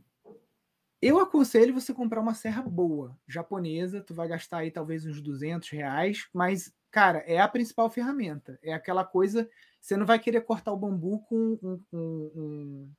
Eu 1.02 1.20
aconselho 1.20 1.74
você 1.74 1.94
comprar 1.94 2.22
uma 2.22 2.36
serra 2.36 2.62
boa, 2.62 3.18
japonesa. 3.28 4.02
Tu 4.02 4.14
vai 4.14 4.28
gastar 4.28 4.60
aí 4.60 4.70
talvez 4.70 5.06
uns 5.06 5.20
200 5.20 5.70
reais, 5.70 6.28
mas, 6.32 6.72
cara, 6.92 7.20
é 7.20 7.40
a 7.40 7.48
principal 7.48 7.90
ferramenta. 7.90 8.60
É 8.62 8.72
aquela 8.72 9.04
coisa. 9.04 9.50
Você 9.80 9.98
não 9.98 10.06
vai 10.06 10.20
querer 10.20 10.42
cortar 10.42 10.72
o 10.72 10.78
bambu 10.78 11.20
com 11.22 11.58
um, 11.64 11.84
um, 11.92 12.32
um, 12.36 12.92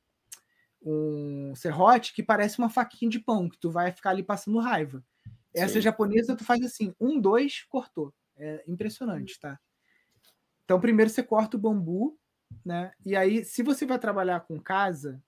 um 0.85 1.55
serrote 1.55 2.12
que 2.12 2.25
parece 2.25 2.59
uma 2.59 2.69
faquinha 2.69 3.09
de 3.09 3.21
pão, 3.21 3.49
que 3.49 3.59
tu 3.59 3.71
vai 3.71 3.93
ficar 3.93 4.11
ali 4.11 4.25
passando 4.25 4.59
raiva. 4.59 5.05
Essa 5.55 5.75
Sim. 5.75 5.83
japonesa, 5.83 6.35
tu 6.35 6.45
faz 6.45 6.65
assim, 6.65 6.93
um, 7.01 7.21
dois, 7.21 7.62
cortou. 7.69 8.12
É 8.37 8.65
impressionante, 8.67 9.38
tá? 9.38 9.61
Então, 10.65 10.81
primeiro 10.81 11.11
você 11.11 11.23
corta 11.23 11.57
o 11.57 11.61
bambu, 11.61 12.19
né? 12.65 12.93
E 13.05 13.15
aí, 13.15 13.45
se 13.45 13.62
você 13.62 13.87
vai 13.87 13.99
trabalhar 13.99 14.41
com 14.41 14.59
casa, 14.59 15.23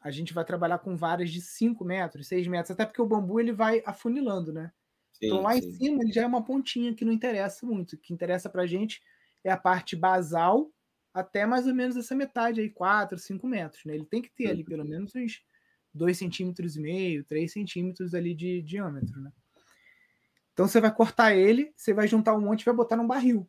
a 0.00 0.10
gente 0.10 0.32
vai 0.32 0.44
trabalhar 0.44 0.78
com 0.78 0.96
varas 0.96 1.30
de 1.30 1.40
5 1.40 1.84
metros, 1.84 2.28
6 2.28 2.46
metros, 2.46 2.70
até 2.70 2.84
porque 2.86 3.02
o 3.02 3.06
bambu 3.06 3.40
ele 3.40 3.52
vai 3.52 3.82
afunilando, 3.84 4.52
né? 4.52 4.72
Sim, 5.12 5.26
então 5.26 5.42
lá 5.42 5.54
sim. 5.54 5.58
em 5.58 5.72
cima 5.72 6.02
ele 6.02 6.12
já 6.12 6.22
é 6.22 6.26
uma 6.26 6.44
pontinha 6.44 6.94
que 6.94 7.04
não 7.04 7.12
interessa 7.12 7.66
muito. 7.66 7.94
O 7.94 7.98
que 7.98 8.12
interessa 8.12 8.48
pra 8.48 8.66
gente 8.66 9.02
é 9.42 9.50
a 9.50 9.56
parte 9.56 9.96
basal 9.96 10.70
até 11.12 11.44
mais 11.46 11.66
ou 11.66 11.74
menos 11.74 11.96
essa 11.96 12.14
metade 12.14 12.60
aí, 12.60 12.70
4, 12.70 13.18
5 13.18 13.46
metros, 13.46 13.84
né? 13.84 13.94
Ele 13.94 14.04
tem 14.04 14.22
que 14.22 14.30
ter 14.30 14.48
ali 14.48 14.62
pelo 14.62 14.84
menos 14.84 15.14
uns 15.16 15.42
2 15.92 16.16
centímetros 16.16 16.76
e 16.76 16.80
meio, 16.80 17.24
3 17.24 17.52
centímetros 17.52 18.14
ali 18.14 18.34
de 18.34 18.62
diâmetro, 18.62 19.20
né? 19.20 19.32
Então 20.52 20.68
você 20.68 20.80
vai 20.80 20.94
cortar 20.94 21.34
ele, 21.34 21.72
você 21.76 21.92
vai 21.92 22.06
juntar 22.06 22.34
um 22.34 22.40
monte 22.40 22.62
e 22.62 22.64
vai 22.64 22.74
botar 22.74 22.96
num 22.96 23.06
barril, 23.06 23.48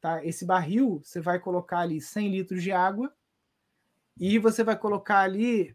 tá? 0.00 0.24
Esse 0.24 0.44
barril 0.44 1.00
você 1.02 1.20
vai 1.20 1.38
colocar 1.38 1.80
ali 1.80 2.00
100 2.00 2.30
litros 2.30 2.62
de 2.62 2.72
água 2.72 3.14
e 4.18 4.38
você 4.38 4.62
vai 4.62 4.76
colocar 4.76 5.20
ali 5.20 5.74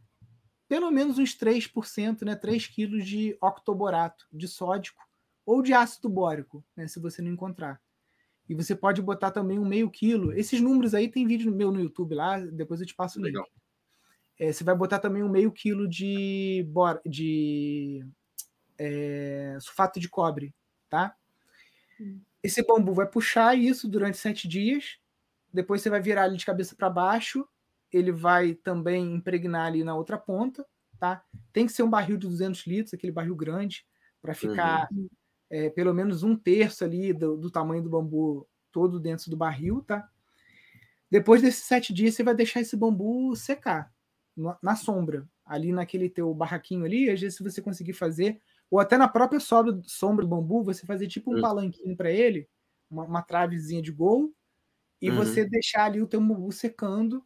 pelo 0.71 0.89
menos 0.89 1.19
uns 1.19 1.35
3%, 1.37 2.21
né? 2.21 2.33
3 2.33 2.65
quilos 2.67 3.05
de 3.05 3.37
octoborato 3.41 4.25
de 4.31 4.47
sódico 4.47 5.05
ou 5.45 5.61
de 5.61 5.73
ácido 5.73 6.07
bórico, 6.07 6.63
né? 6.77 6.87
Se 6.87 6.97
você 6.97 7.21
não 7.21 7.29
encontrar. 7.29 7.81
E 8.47 8.55
você 8.55 8.73
pode 8.73 9.01
botar 9.01 9.31
também 9.31 9.59
um 9.59 9.67
meio 9.67 9.91
quilo. 9.91 10.31
Esses 10.31 10.61
números 10.61 10.93
aí 10.93 11.09
tem 11.09 11.27
vídeo 11.27 11.53
meu 11.53 11.73
no 11.73 11.81
YouTube 11.81 12.15
lá, 12.15 12.39
depois 12.39 12.79
eu 12.79 12.87
te 12.87 12.95
passo 12.95 13.19
o 13.19 13.21
link. 13.21 13.37
É, 14.39 14.53
você 14.53 14.63
vai 14.63 14.73
botar 14.73 14.99
também 14.99 15.21
um 15.21 15.27
meio 15.27 15.51
quilo 15.51 15.89
de, 15.89 16.65
de 17.05 18.05
é, 18.77 19.57
sulfato 19.59 19.99
de 19.99 20.07
cobre, 20.07 20.55
tá? 20.89 21.13
Hum. 21.99 22.21
Esse 22.41 22.65
bambu 22.65 22.93
vai 22.93 23.07
puxar 23.07 23.57
isso 23.57 23.89
durante 23.89 24.17
sete 24.17 24.47
dias. 24.47 24.99
Depois 25.53 25.81
você 25.81 25.89
vai 25.89 25.99
virar 25.99 26.27
ele 26.27 26.37
de 26.37 26.45
cabeça 26.45 26.77
para 26.77 26.89
baixo. 26.89 27.45
Ele 27.91 28.11
vai 28.11 28.53
também 28.53 29.13
impregnar 29.13 29.67
ali 29.67 29.83
na 29.83 29.95
outra 29.95 30.17
ponta, 30.17 30.65
tá? 30.99 31.23
Tem 31.51 31.65
que 31.65 31.73
ser 31.73 31.83
um 31.83 31.89
barril 31.89 32.17
de 32.17 32.27
200 32.27 32.65
litros, 32.65 32.93
aquele 32.93 33.11
barril 33.11 33.35
grande, 33.35 33.85
para 34.21 34.33
ficar 34.33 34.87
uhum. 34.91 35.09
é, 35.49 35.69
pelo 35.69 35.93
menos 35.93 36.23
um 36.23 36.35
terço 36.35 36.83
ali 36.83 37.13
do, 37.13 37.37
do 37.37 37.49
tamanho 37.49 37.83
do 37.83 37.89
bambu 37.89 38.47
todo 38.71 38.99
dentro 38.99 39.29
do 39.29 39.37
barril, 39.37 39.81
tá? 39.81 40.09
Depois 41.09 41.41
desses 41.41 41.65
sete 41.65 41.93
dias, 41.93 42.15
você 42.15 42.23
vai 42.23 42.33
deixar 42.33 42.61
esse 42.61 42.77
bambu 42.77 43.35
secar 43.35 43.91
na 44.61 44.75
sombra, 44.77 45.27
ali 45.45 45.73
naquele 45.73 46.09
teu 46.09 46.33
barraquinho 46.33 46.85
ali, 46.85 47.09
às 47.09 47.19
vezes 47.19 47.37
se 47.37 47.43
você 47.43 47.61
conseguir 47.61 47.93
fazer, 47.93 48.39
ou 48.69 48.79
até 48.79 48.97
na 48.97 49.07
própria 49.07 49.39
sombra, 49.39 49.81
sombra 49.83 50.25
do 50.25 50.29
bambu, 50.29 50.63
você 50.63 50.85
fazer 50.85 51.07
tipo 51.07 51.31
um 51.31 51.35
uhum. 51.35 51.41
palanquinho 51.41 51.95
para 51.97 52.09
ele, 52.09 52.47
uma, 52.89 53.03
uma, 53.03 53.21
travezinha 53.21 53.81
de 53.81 53.91
gol, 53.91 54.33
e 55.01 55.09
uhum. 55.09 55.17
você 55.17 55.43
deixar 55.43 55.85
ali 55.85 56.01
o 56.01 56.07
teu 56.07 56.21
bambu 56.21 56.51
secando. 56.51 57.25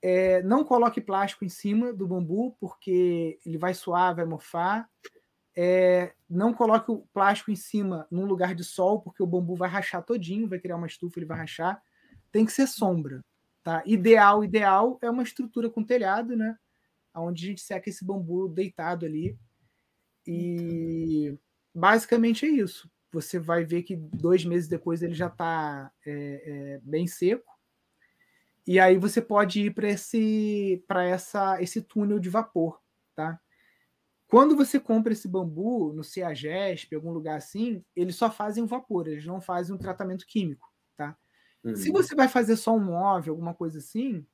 É, 0.00 0.42
não 0.42 0.64
coloque 0.64 1.00
plástico 1.00 1.44
em 1.44 1.48
cima 1.48 1.92
do 1.92 2.06
bambu, 2.06 2.56
porque 2.60 3.38
ele 3.44 3.58
vai 3.58 3.74
suar, 3.74 4.14
vai 4.14 4.24
mofar. 4.24 4.88
É, 5.56 6.12
não 6.30 6.54
coloque 6.54 6.90
o 6.90 7.04
plástico 7.12 7.50
em 7.50 7.56
cima 7.56 8.06
num 8.10 8.24
lugar 8.24 8.54
de 8.54 8.62
sol, 8.62 9.00
porque 9.00 9.22
o 9.22 9.26
bambu 9.26 9.56
vai 9.56 9.68
rachar 9.68 10.04
todinho, 10.04 10.48
vai 10.48 10.60
criar 10.60 10.76
uma 10.76 10.86
estufa, 10.86 11.18
ele 11.18 11.26
vai 11.26 11.38
rachar. 11.38 11.82
Tem 12.30 12.44
que 12.44 12.52
ser 12.52 12.68
sombra. 12.68 13.24
Tá? 13.64 13.82
Ideal, 13.84 14.44
ideal 14.44 14.98
é 15.02 15.10
uma 15.10 15.22
estrutura 15.22 15.68
com 15.68 15.82
telhado, 15.82 16.36
né? 16.36 16.56
Onde 17.14 17.44
a 17.44 17.48
gente 17.48 17.60
seca 17.60 17.90
esse 17.90 18.04
bambu 18.04 18.48
deitado 18.48 19.04
ali. 19.04 19.36
E 20.24 21.36
basicamente 21.74 22.46
é 22.46 22.48
isso. 22.48 22.88
Você 23.10 23.38
vai 23.38 23.64
ver 23.64 23.82
que 23.82 23.96
dois 23.96 24.44
meses 24.44 24.68
depois 24.68 25.02
ele 25.02 25.14
já 25.14 25.26
está 25.26 25.90
é, 26.06 26.42
é, 26.76 26.80
bem 26.82 27.06
seco. 27.06 27.57
E 28.68 28.78
aí 28.78 28.98
você 28.98 29.22
pode 29.22 29.62
ir 29.62 29.74
para 29.74 29.88
esse, 29.88 30.84
essa, 30.90 31.62
esse 31.62 31.80
túnel 31.80 32.18
de 32.18 32.28
vapor, 32.28 32.78
tá? 33.14 33.40
Quando 34.26 34.54
você 34.54 34.78
compra 34.78 35.14
esse 35.14 35.26
bambu 35.26 35.92
no 35.94 36.04
CEAGESP, 36.04 36.94
algum 36.94 37.10
lugar 37.10 37.38
assim, 37.38 37.82
eles 37.96 38.14
só 38.14 38.30
fazem 38.30 38.62
o 38.62 38.66
vapor, 38.66 39.08
eles 39.08 39.24
não 39.24 39.40
fazem 39.40 39.74
um 39.74 39.78
tratamento 39.78 40.26
químico. 40.26 40.70
Uhum. 41.64 41.76
Se 41.76 41.90
você 41.90 42.14
vai 42.14 42.28
fazer 42.28 42.56
só 42.56 42.74
um 42.74 42.84
móvel, 42.84 43.32
alguma 43.32 43.54
coisa 43.54 43.78
assim, 43.78 44.26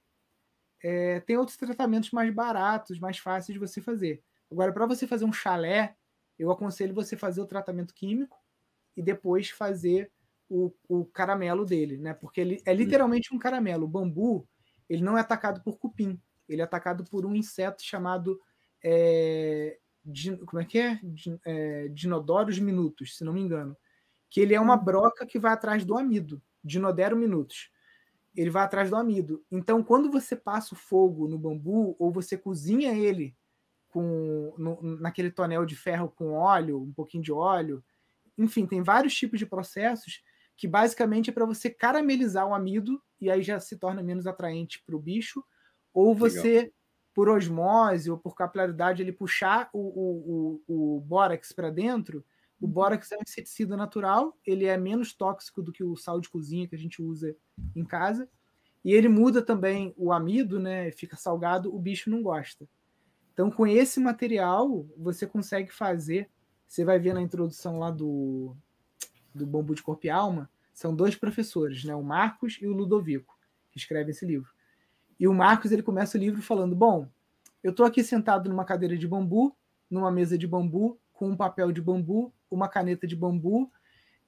é, 0.82 1.20
tem 1.20 1.36
outros 1.36 1.56
tratamentos 1.56 2.10
mais 2.10 2.32
baratos, 2.32 2.98
mais 2.98 3.18
fáceis 3.18 3.54
de 3.54 3.58
você 3.58 3.80
fazer. 3.80 4.22
Agora, 4.50 4.72
para 4.72 4.86
você 4.86 5.06
fazer 5.06 5.24
um 5.24 5.32
chalé, 5.32 5.96
eu 6.38 6.50
aconselho 6.50 6.94
você 6.94 7.16
fazer 7.16 7.40
o 7.40 7.46
tratamento 7.46 7.94
químico 7.94 8.36
e 8.96 9.02
depois 9.02 9.50
fazer 9.50 10.12
o, 10.48 10.72
o 10.88 11.04
caramelo 11.06 11.64
dele, 11.64 11.96
né? 11.96 12.14
Porque 12.14 12.40
ele 12.40 12.62
é 12.64 12.74
literalmente 12.74 13.34
um 13.34 13.38
caramelo. 13.38 13.84
O 13.84 13.88
bambu, 13.88 14.46
ele 14.88 15.02
não 15.02 15.16
é 15.16 15.20
atacado 15.20 15.62
por 15.62 15.78
cupim, 15.78 16.20
ele 16.48 16.60
é 16.60 16.64
atacado 16.64 17.04
por 17.04 17.24
um 17.24 17.34
inseto 17.34 17.82
chamado 17.82 18.40
é, 18.82 19.78
como 20.46 20.60
é 20.60 20.64
que 20.64 20.78
é? 20.78 21.00
é? 21.46 21.88
Dinodoros 21.88 22.58
minutos, 22.58 23.16
se 23.16 23.24
não 23.24 23.32
me 23.32 23.40
engano. 23.40 23.76
Que 24.28 24.40
ele 24.40 24.54
é 24.54 24.60
uma 24.60 24.74
hum. 24.74 24.84
broca 24.84 25.26
que 25.26 25.38
vai 25.38 25.52
atrás 25.52 25.84
do 25.84 25.96
amido. 25.96 26.42
Dinodero 26.62 27.16
minutos. 27.16 27.70
Ele 28.36 28.50
vai 28.50 28.64
atrás 28.64 28.90
do 28.90 28.96
amido. 28.96 29.44
Então, 29.50 29.82
quando 29.82 30.10
você 30.10 30.34
passa 30.36 30.74
o 30.74 30.78
fogo 30.78 31.28
no 31.28 31.38
bambu 31.38 31.96
ou 31.98 32.10
você 32.10 32.36
cozinha 32.36 32.92
ele 32.92 33.34
com 33.88 34.52
no, 34.58 34.82
naquele 34.98 35.30
tonel 35.30 35.64
de 35.64 35.76
ferro 35.76 36.08
com 36.10 36.32
óleo, 36.32 36.82
um 36.82 36.92
pouquinho 36.92 37.22
de 37.22 37.32
óleo, 37.32 37.82
enfim, 38.36 38.66
tem 38.66 38.82
vários 38.82 39.14
tipos 39.14 39.38
de 39.38 39.46
processos 39.46 40.22
que 40.56 40.68
basicamente 40.68 41.30
é 41.30 41.32
para 41.32 41.46
você 41.46 41.68
caramelizar 41.70 42.46
o 42.46 42.54
amido 42.54 43.02
e 43.20 43.30
aí 43.30 43.42
já 43.42 43.58
se 43.58 43.76
torna 43.76 44.02
menos 44.02 44.26
atraente 44.26 44.82
para 44.84 44.96
o 44.96 45.00
bicho, 45.00 45.44
ou 45.92 46.14
você 46.14 46.52
Legal. 46.52 46.72
por 47.14 47.28
osmose 47.28 48.10
ou 48.10 48.18
por 48.18 48.34
capilaridade 48.34 49.02
ele 49.02 49.12
puxar 49.12 49.68
o, 49.72 49.78
o, 49.78 50.62
o, 50.66 50.96
o 50.96 51.00
bórax 51.00 51.52
para 51.52 51.70
dentro 51.70 52.24
o 52.64 52.66
bórax 52.66 53.12
é 53.12 53.16
um 53.16 53.22
inseticida 53.22 53.76
natural, 53.76 54.38
ele 54.46 54.64
é 54.64 54.76
menos 54.78 55.12
tóxico 55.12 55.62
do 55.62 55.70
que 55.70 55.84
o 55.84 55.96
sal 55.96 56.18
de 56.18 56.30
cozinha 56.30 56.66
que 56.66 56.74
a 56.74 56.78
gente 56.78 57.02
usa 57.02 57.36
em 57.76 57.84
casa. 57.84 58.26
E 58.82 58.90
ele 58.92 59.06
muda 59.06 59.42
também 59.42 59.92
o 59.98 60.10
amido, 60.10 60.58
né? 60.58 60.90
Fica 60.90 61.14
salgado, 61.14 61.74
o 61.74 61.78
bicho 61.78 62.08
não 62.08 62.22
gosta. 62.22 62.66
Então, 63.34 63.50
com 63.50 63.66
esse 63.66 64.00
material, 64.00 64.86
você 64.96 65.26
consegue 65.26 65.70
fazer. 65.70 66.30
Você 66.66 66.86
vai 66.86 66.98
ver 66.98 67.12
na 67.12 67.20
introdução 67.20 67.78
lá 67.78 67.90
do, 67.90 68.56
do 69.34 69.46
Bambu 69.46 69.74
de 69.74 69.82
Corpo 69.82 70.06
e 70.06 70.10
Alma, 70.10 70.48
são 70.72 70.94
dois 70.94 71.14
professores, 71.14 71.84
né? 71.84 71.94
O 71.94 72.02
Marcos 72.02 72.58
e 72.60 72.66
o 72.66 72.72
Ludovico, 72.72 73.38
que 73.70 73.78
escrevem 73.78 74.10
esse 74.10 74.24
livro. 74.26 74.50
E 75.18 75.28
o 75.28 75.34
Marcos 75.34 75.72
ele 75.72 75.82
começa 75.82 76.18
o 76.18 76.20
livro 76.20 76.42
falando: 76.42 76.74
Bom, 76.74 77.08
eu 77.62 77.70
estou 77.70 77.86
aqui 77.86 78.02
sentado 78.02 78.48
numa 78.48 78.64
cadeira 78.64 78.96
de 78.96 79.06
bambu, 79.06 79.56
numa 79.90 80.10
mesa 80.10 80.36
de 80.36 80.46
bambu, 80.46 80.98
com 81.12 81.28
um 81.28 81.36
papel 81.36 81.72
de 81.72 81.80
bambu, 81.80 82.32
uma 82.50 82.68
caneta 82.68 83.06
de 83.06 83.16
bambu, 83.16 83.70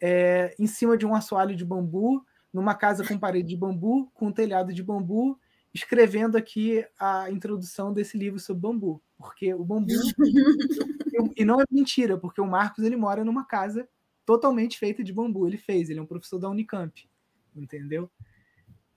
é, 0.00 0.54
em 0.58 0.66
cima 0.66 0.96
de 0.96 1.04
um 1.04 1.14
assoalho 1.14 1.54
de 1.56 1.64
bambu, 1.64 2.24
numa 2.52 2.74
casa 2.74 3.06
com 3.06 3.18
parede 3.18 3.48
de 3.48 3.56
bambu, 3.56 4.10
com 4.14 4.28
um 4.28 4.32
telhado 4.32 4.72
de 4.72 4.82
bambu, 4.82 5.38
escrevendo 5.74 6.36
aqui 6.36 6.84
a 6.98 7.30
introdução 7.30 7.92
desse 7.92 8.16
livro 8.16 8.38
sobre 8.38 8.62
bambu, 8.62 9.02
porque 9.18 9.52
o 9.52 9.64
bambu 9.64 9.92
e 11.36 11.44
não 11.44 11.60
é 11.60 11.64
mentira, 11.70 12.16
porque 12.16 12.40
o 12.40 12.46
Marcos 12.46 12.84
ele 12.84 12.96
mora 12.96 13.24
numa 13.24 13.44
casa 13.44 13.86
totalmente 14.26 14.78
feita 14.78 15.02
de 15.02 15.12
bambu. 15.12 15.46
Ele 15.46 15.56
fez, 15.56 15.88
ele 15.88 16.00
é 16.00 16.02
um 16.02 16.06
professor 16.06 16.38
da 16.38 16.50
Unicamp, 16.50 17.08
entendeu? 17.54 18.10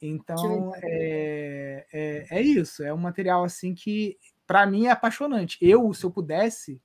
Então 0.02 0.74
é, 0.78 1.86
é, 1.94 2.28
é 2.30 2.42
isso, 2.42 2.84
é 2.84 2.94
um 2.94 2.98
material 2.98 3.44
assim 3.44 3.76
que 3.76 4.18
para 4.48 4.66
mim 4.66 4.88
é 4.88 4.92
apaixonante. 4.92 5.58
Eu, 5.62 5.94
se 5.94 6.04
eu 6.04 6.12
pudesse, 6.12 6.82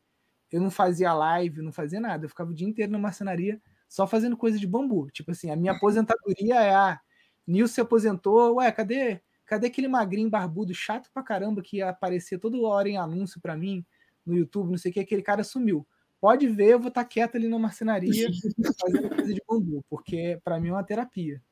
eu 0.53 0.61
não 0.61 0.71
fazia 0.71 1.13
live, 1.15 1.63
não 1.63 1.73
fazia 1.73 1.99
nada, 1.99 2.25
eu 2.25 2.29
ficava 2.29 2.51
o 2.51 2.55
dia 2.55 2.69
inteiro 2.69 2.93
na 2.93 2.99
marcenaria 2.99 3.61
só 3.89 4.07
fazendo 4.07 4.37
coisa 4.37 4.59
de 4.59 4.67
bambu. 4.67 5.11
Tipo 5.11 5.31
assim, 5.31 5.51
a 5.51 5.57
minha 5.57 5.73
aposentadoria 5.79 6.57
é 6.57 6.75
a 6.75 6.91
ah, 6.91 7.01
Nil 7.47 7.69
se 7.69 7.81
aposentou, 7.81 8.57
ué, 8.57 8.71
cadê, 8.73 9.21
cadê 9.47 9.69
aquele 9.69 9.89
magrinho 9.89 10.31
barbudo 10.31 10.75
chato 10.75 11.11
pra 11.13 11.23
caramba 11.23 11.63
que 11.63 11.81
aparecia 11.81 12.39
toda 12.39 12.59
hora 12.59 12.89
em 12.89 12.97
anúncio 12.97 13.41
para 13.41 13.57
mim 13.57 13.85
no 14.25 14.35
YouTube, 14.35 14.71
não 14.71 14.79
sei 14.79 14.91
o 14.91 14.95
que, 14.95 15.01
aquele 15.01 15.23
cara 15.23 15.45
sumiu. 15.45 15.87
Pode 16.25 16.49
ver, 16.49 16.70
eu 16.70 16.79
vou 16.79 16.89
estar 16.89 17.03
tá 17.03 17.07
quieto 17.07 17.37
ali 17.37 17.49
na 17.49 17.59
marcenaria 17.59 18.11
fazendo 18.81 19.14
coisa 19.14 19.35
de 19.35 19.43
bambu, 19.47 19.85
porque 19.91 20.41
para 20.43 20.59
mim 20.59 20.68
é 20.68 20.72
uma 20.72 20.83
terapia. 20.83 21.43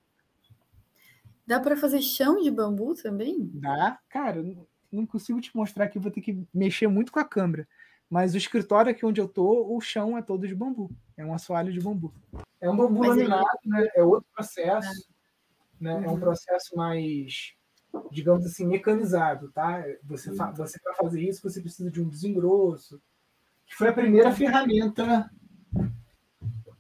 Dá 1.47 1.61
para 1.61 1.77
fazer 1.77 2.01
chão 2.01 2.41
de 2.41 2.51
bambu 2.51 2.95
também? 2.95 3.51
Dá, 3.53 4.01
cara, 4.09 4.43
não 4.91 5.05
consigo 5.05 5.43
te 5.43 5.55
mostrar 5.55 5.85
aqui, 5.85 5.99
vou 5.99 6.11
ter 6.11 6.23
que 6.23 6.43
mexer 6.55 6.87
muito 6.87 7.13
com 7.13 7.19
a 7.19 7.25
câmera. 7.25 7.69
Mas 8.09 8.33
o 8.33 8.39
escritório 8.39 8.91
aqui 8.91 9.05
onde 9.05 9.21
eu 9.21 9.29
tô, 9.29 9.77
o 9.77 9.79
chão 9.79 10.17
é 10.17 10.23
todo 10.23 10.49
de 10.49 10.55
bambu. 10.55 10.91
É 11.19 11.27
um 11.27 11.35
assoalho 11.35 11.71
de 11.71 11.79
bambu. 11.79 12.11
É 12.59 12.71
um 12.71 12.75
bambu 12.75 13.01
Mas 13.01 13.11
laminado, 13.11 13.45
né? 13.67 13.89
É 13.95 14.03
outro 14.03 14.31
processo. 14.33 15.07
Né? 15.79 15.97
Uhum. 15.97 16.03
É 16.03 16.09
um 16.09 16.13
uhum. 16.13 16.21
processo 16.21 16.75
mais, 16.75 17.53
digamos 18.11 18.47
assim, 18.47 18.67
mecanizado, 18.67 19.53
tá? 19.53 19.85
Você, 20.05 20.31
uhum. 20.31 20.55
você 20.55 20.81
para 20.81 20.95
fazer 20.95 21.21
isso, 21.21 21.43
você 21.43 21.61
precisa 21.61 21.91
de 21.91 22.01
um 22.01 22.09
desengrosso. 22.09 22.99
Que 23.73 23.79
foi 23.79 23.89
a 23.89 23.93
primeira 23.93 24.31
ferramenta 24.33 25.29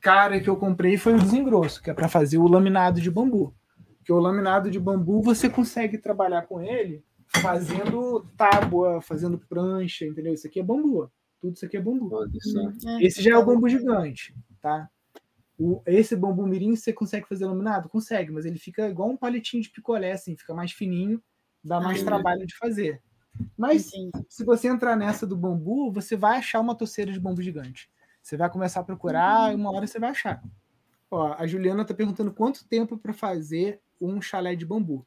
cara 0.02 0.40
que 0.40 0.50
eu 0.50 0.56
comprei 0.56 0.98
foi 0.98 1.14
o 1.14 1.18
desengrosso, 1.18 1.80
que 1.80 1.88
é 1.88 1.94
para 1.94 2.08
fazer 2.08 2.36
o 2.36 2.48
laminado 2.48 3.00
de 3.00 3.10
bambu. 3.10 3.54
Porque 3.98 4.12
o 4.12 4.18
laminado 4.18 4.68
de 4.68 4.80
bambu 4.80 5.22
você 5.22 5.48
consegue 5.48 5.96
trabalhar 5.96 6.42
com 6.42 6.60
ele 6.60 7.04
fazendo 7.28 8.26
tábua, 8.36 9.00
fazendo 9.00 9.38
prancha, 9.38 10.04
entendeu? 10.04 10.34
Isso 10.34 10.46
aqui 10.46 10.58
é 10.58 10.62
bambu. 10.62 11.10
Tudo 11.40 11.54
isso 11.54 11.64
aqui 11.64 11.76
é 11.76 11.80
bambu. 11.80 12.14
Uhum. 12.14 13.00
Esse 13.00 13.22
já 13.22 13.30
é 13.30 13.38
o 13.38 13.46
bambu 13.46 13.68
gigante, 13.68 14.34
tá? 14.60 14.88
O, 15.56 15.80
esse 15.86 16.16
bambu 16.16 16.46
mirim 16.46 16.74
você 16.74 16.92
consegue 16.92 17.28
fazer 17.28 17.46
laminado? 17.46 17.88
Consegue, 17.88 18.32
mas 18.32 18.44
ele 18.44 18.58
fica 18.58 18.88
igual 18.88 19.08
um 19.08 19.16
palitinho 19.16 19.62
de 19.62 19.70
picolé, 19.70 20.12
assim, 20.12 20.36
fica 20.36 20.52
mais 20.52 20.72
fininho, 20.72 21.22
dá 21.62 21.80
mais 21.80 22.02
trabalho 22.02 22.44
de 22.44 22.56
fazer. 22.56 23.00
Mas 23.56 23.92
Entendi. 23.92 24.26
se 24.28 24.44
você 24.44 24.68
entrar 24.68 24.96
nessa 24.96 25.26
do 25.26 25.36
bambu, 25.36 25.90
você 25.90 26.16
vai 26.16 26.38
achar 26.38 26.60
uma 26.60 26.74
toceira 26.74 27.12
de 27.12 27.20
bambu 27.20 27.42
gigante. 27.42 27.90
Você 28.22 28.36
vai 28.36 28.48
começar 28.50 28.80
a 28.80 28.84
procurar 28.84 29.46
uhum. 29.46 29.52
e 29.52 29.54
uma 29.56 29.72
hora 29.72 29.86
você 29.86 29.98
vai 29.98 30.10
achar. 30.10 30.42
Ó, 31.10 31.34
a 31.38 31.46
Juliana 31.46 31.82
está 31.82 31.92
perguntando 31.92 32.32
quanto 32.32 32.66
tempo 32.66 32.96
para 32.96 33.12
fazer 33.12 33.80
um 34.00 34.20
chalé 34.20 34.54
de 34.54 34.64
bambu. 34.64 35.04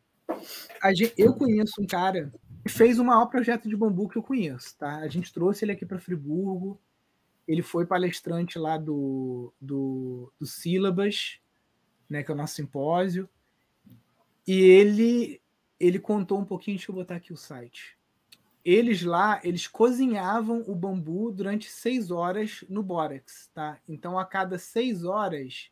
Gente, 0.93 1.13
eu 1.17 1.33
conheço 1.33 1.81
um 1.81 1.87
cara 1.87 2.31
que 2.63 2.71
fez 2.71 2.99
o 2.99 3.03
maior 3.03 3.27
projeto 3.27 3.69
de 3.69 3.75
bambu 3.75 4.09
que 4.09 4.17
eu 4.17 4.23
conheço, 4.23 4.77
tá? 4.77 4.97
A 4.97 5.07
gente 5.07 5.33
trouxe 5.33 5.65
ele 5.65 5.71
aqui 5.71 5.85
para 5.85 5.99
Friburgo. 5.99 6.79
Ele 7.47 7.61
foi 7.61 7.85
palestrante 7.85 8.57
lá 8.57 8.77
do, 8.77 9.53
do, 9.61 10.31
do 10.39 10.45
Sílabas, 10.47 11.39
né, 12.09 12.23
que 12.23 12.31
é 12.31 12.33
o 12.33 12.37
nosso 12.37 12.55
simpósio. 12.55 13.29
E 14.47 14.59
ele 14.59 15.41
ele 15.79 15.99
contou 15.99 16.39
um 16.39 16.45
pouquinho, 16.45 16.77
deixa 16.77 16.91
eu 16.91 16.95
botar 16.95 17.15
aqui 17.15 17.33
o 17.33 17.37
site. 17.37 17.97
Eles 18.65 19.03
lá, 19.03 19.39
eles 19.43 19.67
cozinhavam 19.67 20.63
o 20.67 20.73
bambu 20.73 21.31
durante 21.31 21.69
seis 21.69 22.09
horas 22.09 22.65
no 22.67 22.81
bórax, 22.81 23.47
tá? 23.53 23.79
Então, 23.87 24.17
a 24.17 24.25
cada 24.25 24.57
seis 24.57 25.05
horas, 25.05 25.69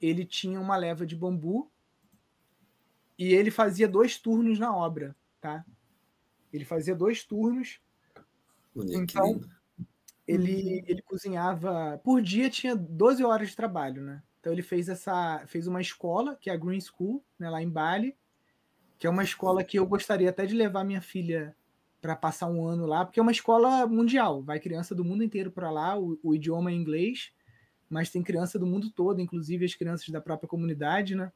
ele 0.00 0.24
tinha 0.24 0.60
uma 0.60 0.76
leva 0.76 1.04
de 1.04 1.16
bambu 1.16 1.68
e 3.18 3.34
ele 3.34 3.50
fazia 3.50 3.88
dois 3.88 4.16
turnos 4.18 4.56
na 4.56 4.74
obra, 4.74 5.16
tá? 5.40 5.64
Ele 6.52 6.64
fazia 6.64 6.94
dois 6.94 7.24
turnos. 7.24 7.80
Então, 8.76 9.40
ele, 10.26 10.80
uhum. 10.80 10.84
ele 10.86 11.02
cozinhava. 11.02 12.00
Por 12.04 12.22
dia 12.22 12.48
tinha 12.48 12.76
12 12.76 13.24
horas 13.24 13.50
de 13.50 13.56
trabalho, 13.56 14.02
né? 14.02 14.22
Então 14.40 14.52
ele 14.52 14.62
fez 14.62 14.88
essa. 14.88 15.42
fez 15.46 15.66
uma 15.66 15.80
escola, 15.80 16.36
que 16.36 16.50
é 16.50 16.52
a 16.52 16.56
Green 16.56 16.80
School, 16.80 17.24
né, 17.38 17.48
lá 17.48 17.62
em 17.62 17.68
Bali, 17.68 18.16
que 18.98 19.06
é 19.06 19.10
uma 19.10 19.24
escola 19.24 19.64
que 19.64 19.78
eu 19.78 19.86
gostaria 19.86 20.30
até 20.30 20.46
de 20.46 20.54
levar 20.54 20.84
minha 20.84 21.00
filha 21.00 21.56
para 22.02 22.16
passar 22.16 22.48
um 22.48 22.66
ano 22.66 22.84
lá, 22.84 23.04
porque 23.04 23.20
é 23.20 23.22
uma 23.22 23.30
escola 23.30 23.86
mundial. 23.86 24.42
Vai 24.42 24.58
criança 24.58 24.92
do 24.92 25.04
mundo 25.04 25.22
inteiro 25.22 25.52
para 25.52 25.70
lá, 25.70 25.96
o, 25.96 26.18
o 26.20 26.34
idioma 26.34 26.72
é 26.72 26.74
inglês, 26.74 27.32
mas 27.88 28.10
tem 28.10 28.24
criança 28.24 28.58
do 28.58 28.66
mundo 28.66 28.90
todo, 28.90 29.20
inclusive 29.20 29.64
as 29.64 29.74
crianças 29.74 30.08
da 30.08 30.20
própria 30.20 30.48
comunidade, 30.48 31.14
né? 31.14 31.30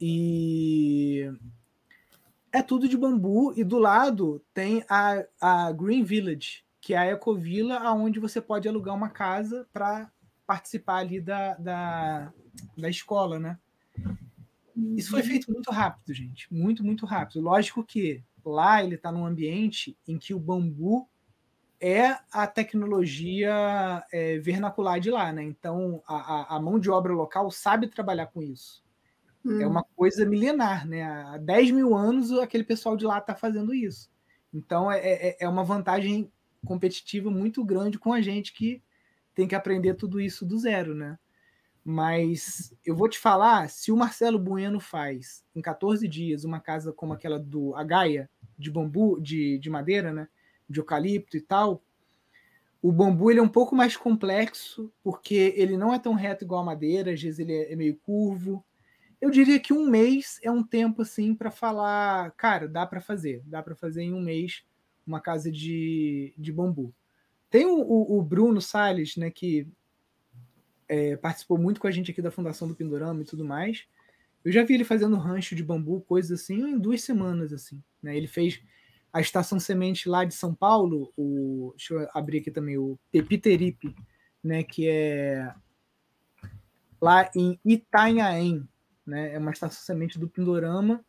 E 0.00 1.28
é 2.52 2.62
tudo 2.62 2.88
de 2.88 2.96
bambu 2.96 3.52
e 3.56 3.64
do 3.64 3.78
lado 3.78 4.40
tem 4.54 4.84
a, 4.88 5.24
a 5.40 5.72
Green 5.72 6.04
Village, 6.04 6.64
que 6.80 6.94
é 6.94 6.98
a 6.98 7.06
ecovila 7.06 7.90
onde 7.92 8.20
você 8.20 8.40
pode 8.40 8.68
alugar 8.68 8.94
uma 8.94 9.08
casa 9.08 9.66
para 9.72 10.12
participar 10.46 10.98
ali 10.98 11.20
da, 11.20 11.54
da, 11.54 12.32
da 12.78 12.88
escola, 12.88 13.40
né? 13.40 13.58
Isso 14.96 15.10
foi 15.10 15.22
feito 15.22 15.50
muito 15.50 15.72
rápido, 15.72 16.14
gente. 16.14 16.52
Muito, 16.52 16.84
muito 16.84 17.04
rápido. 17.04 17.40
Lógico 17.40 17.82
que 17.82 18.22
lá 18.44 18.82
ele 18.82 18.96
está 18.96 19.10
num 19.10 19.26
ambiente 19.26 19.96
em 20.06 20.18
que 20.18 20.34
o 20.34 20.38
bambu 20.38 21.08
é 21.80 22.16
a 22.32 22.46
tecnologia 22.46 24.02
é, 24.12 24.38
vernacular 24.38 24.98
de 24.98 25.10
lá, 25.10 25.32
né? 25.32 25.42
Então 25.42 26.02
a, 26.06 26.56
a, 26.56 26.60
mão 26.60 26.78
de 26.78 26.90
obra 26.90 27.12
local 27.12 27.50
sabe 27.50 27.88
trabalhar 27.88 28.28
com 28.28 28.42
isso. 28.42 28.82
Hum. 29.44 29.60
É 29.60 29.66
uma 29.66 29.84
coisa 29.94 30.24
milenar, 30.24 30.86
né? 30.86 31.02
Há 31.02 31.36
10 31.38 31.72
mil 31.72 31.94
anos 31.94 32.32
aquele 32.32 32.64
pessoal 32.64 32.96
de 32.96 33.04
lá 33.04 33.18
está 33.18 33.34
fazendo 33.34 33.74
isso. 33.74 34.10
Então 34.52 34.90
é, 34.90 34.98
é, 34.98 35.36
é 35.40 35.48
uma 35.48 35.64
vantagem 35.64 36.32
competitiva 36.64 37.30
muito 37.30 37.62
grande 37.64 37.98
com 37.98 38.12
a 38.12 38.20
gente 38.20 38.52
que 38.52 38.82
tem 39.34 39.46
que 39.46 39.54
aprender 39.54 39.94
tudo 39.94 40.20
isso 40.20 40.46
do 40.46 40.58
zero, 40.58 40.94
né? 40.94 41.18
Mas 41.84 42.74
eu 42.82 42.96
vou 42.96 43.10
te 43.10 43.18
falar, 43.18 43.68
se 43.68 43.92
o 43.92 43.96
Marcelo 43.96 44.38
Bueno 44.38 44.80
faz 44.80 45.44
em 45.54 45.60
14 45.60 46.08
dias 46.08 46.44
uma 46.44 46.58
casa 46.58 46.94
como 46.94 47.12
aquela 47.12 47.38
do 47.38 47.74
Agaia, 47.74 48.30
de 48.58 48.70
bambu, 48.70 49.20
de, 49.20 49.58
de 49.58 49.70
madeira, 49.70 50.12
né? 50.12 50.28
De 50.68 50.80
eucalipto 50.80 51.36
e 51.36 51.40
tal, 51.40 51.82
o 52.82 52.92
bambu 52.92 53.30
ele 53.30 53.40
é 53.40 53.42
um 53.42 53.48
pouco 53.48 53.74
mais 53.74 53.96
complexo, 53.96 54.92
porque 55.02 55.54
ele 55.56 55.76
não 55.76 55.92
é 55.92 55.98
tão 55.98 56.14
reto 56.14 56.44
igual 56.44 56.60
a 56.60 56.66
madeira, 56.66 57.12
às 57.12 57.22
vezes 57.22 57.38
ele 57.38 57.54
é 57.54 57.74
meio 57.74 57.96
curvo, 57.96 58.64
eu 59.24 59.30
diria 59.30 59.58
que 59.58 59.72
um 59.72 59.88
mês 59.88 60.38
é 60.42 60.50
um 60.50 60.62
tempo 60.62 61.00
assim 61.00 61.34
para 61.34 61.50
falar, 61.50 62.30
cara, 62.32 62.68
dá 62.68 62.84
para 62.84 63.00
fazer, 63.00 63.42
dá 63.46 63.62
para 63.62 63.74
fazer 63.74 64.02
em 64.02 64.12
um 64.12 64.20
mês 64.20 64.66
uma 65.06 65.18
casa 65.18 65.50
de, 65.50 66.34
de 66.36 66.52
bambu. 66.52 66.94
Tem 67.48 67.64
o, 67.64 67.80
o, 67.80 68.18
o 68.18 68.22
Bruno 68.22 68.60
Salles, 68.60 69.16
né, 69.16 69.30
que 69.30 69.66
é, 70.86 71.16
participou 71.16 71.56
muito 71.56 71.80
com 71.80 71.86
a 71.86 71.90
gente 71.90 72.10
aqui 72.10 72.20
da 72.20 72.30
Fundação 72.30 72.68
do 72.68 72.74
Pindorama 72.74 73.22
e 73.22 73.24
tudo 73.24 73.46
mais. 73.46 73.86
Eu 74.44 74.52
já 74.52 74.62
vi 74.62 74.74
ele 74.74 74.84
fazendo 74.84 75.16
rancho 75.16 75.54
de 75.54 75.62
bambu, 75.62 76.00
coisas 76.02 76.42
assim, 76.42 76.60
em 76.60 76.78
duas 76.78 77.02
semanas, 77.02 77.52
assim. 77.52 77.82
Né? 78.02 78.16
Ele 78.16 78.26
fez 78.26 78.60
a 79.12 79.20
Estação 79.20 79.58
Semente 79.58 80.08
lá 80.08 80.24
de 80.24 80.34
São 80.34 80.54
Paulo, 80.54 81.12
o, 81.16 81.72
deixa 81.76 81.94
eu 81.94 82.08
abrir 82.12 82.38
aqui 82.38 82.50
também, 82.50 82.76
o 82.76 82.98
Pepiteripe, 83.10 83.94
né, 84.42 84.62
que 84.62 84.88
é 84.88 85.54
lá 87.00 87.30
em 87.34 87.58
Itanhaém, 87.64 88.68
né? 89.06 89.34
É 89.34 89.38
uma 89.38 89.50
estação 89.50 89.82
semente 89.82 90.18
do 90.18 90.28
Pindorama. 90.28 91.04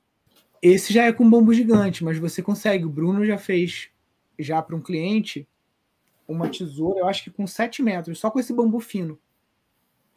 Esse 0.61 0.93
já 0.93 1.05
é 1.05 1.13
com 1.13 1.29
bambu 1.29 1.53
gigante, 1.53 2.03
mas 2.03 2.17
você 2.17 2.41
consegue. 2.41 2.85
O 2.85 2.89
Bruno 2.89 3.25
já 3.25 3.37
fez 3.37 3.89
já 4.37 4.61
para 4.61 4.75
um 4.75 4.81
cliente 4.81 5.47
uma 6.27 6.49
tesoura, 6.49 6.99
eu 6.99 7.07
acho 7.07 7.23
que 7.23 7.29
com 7.29 7.45
7 7.45 7.83
metros, 7.83 8.19
só 8.19 8.31
com 8.31 8.39
esse 8.39 8.51
bambu 8.51 8.79
fino. 8.79 9.19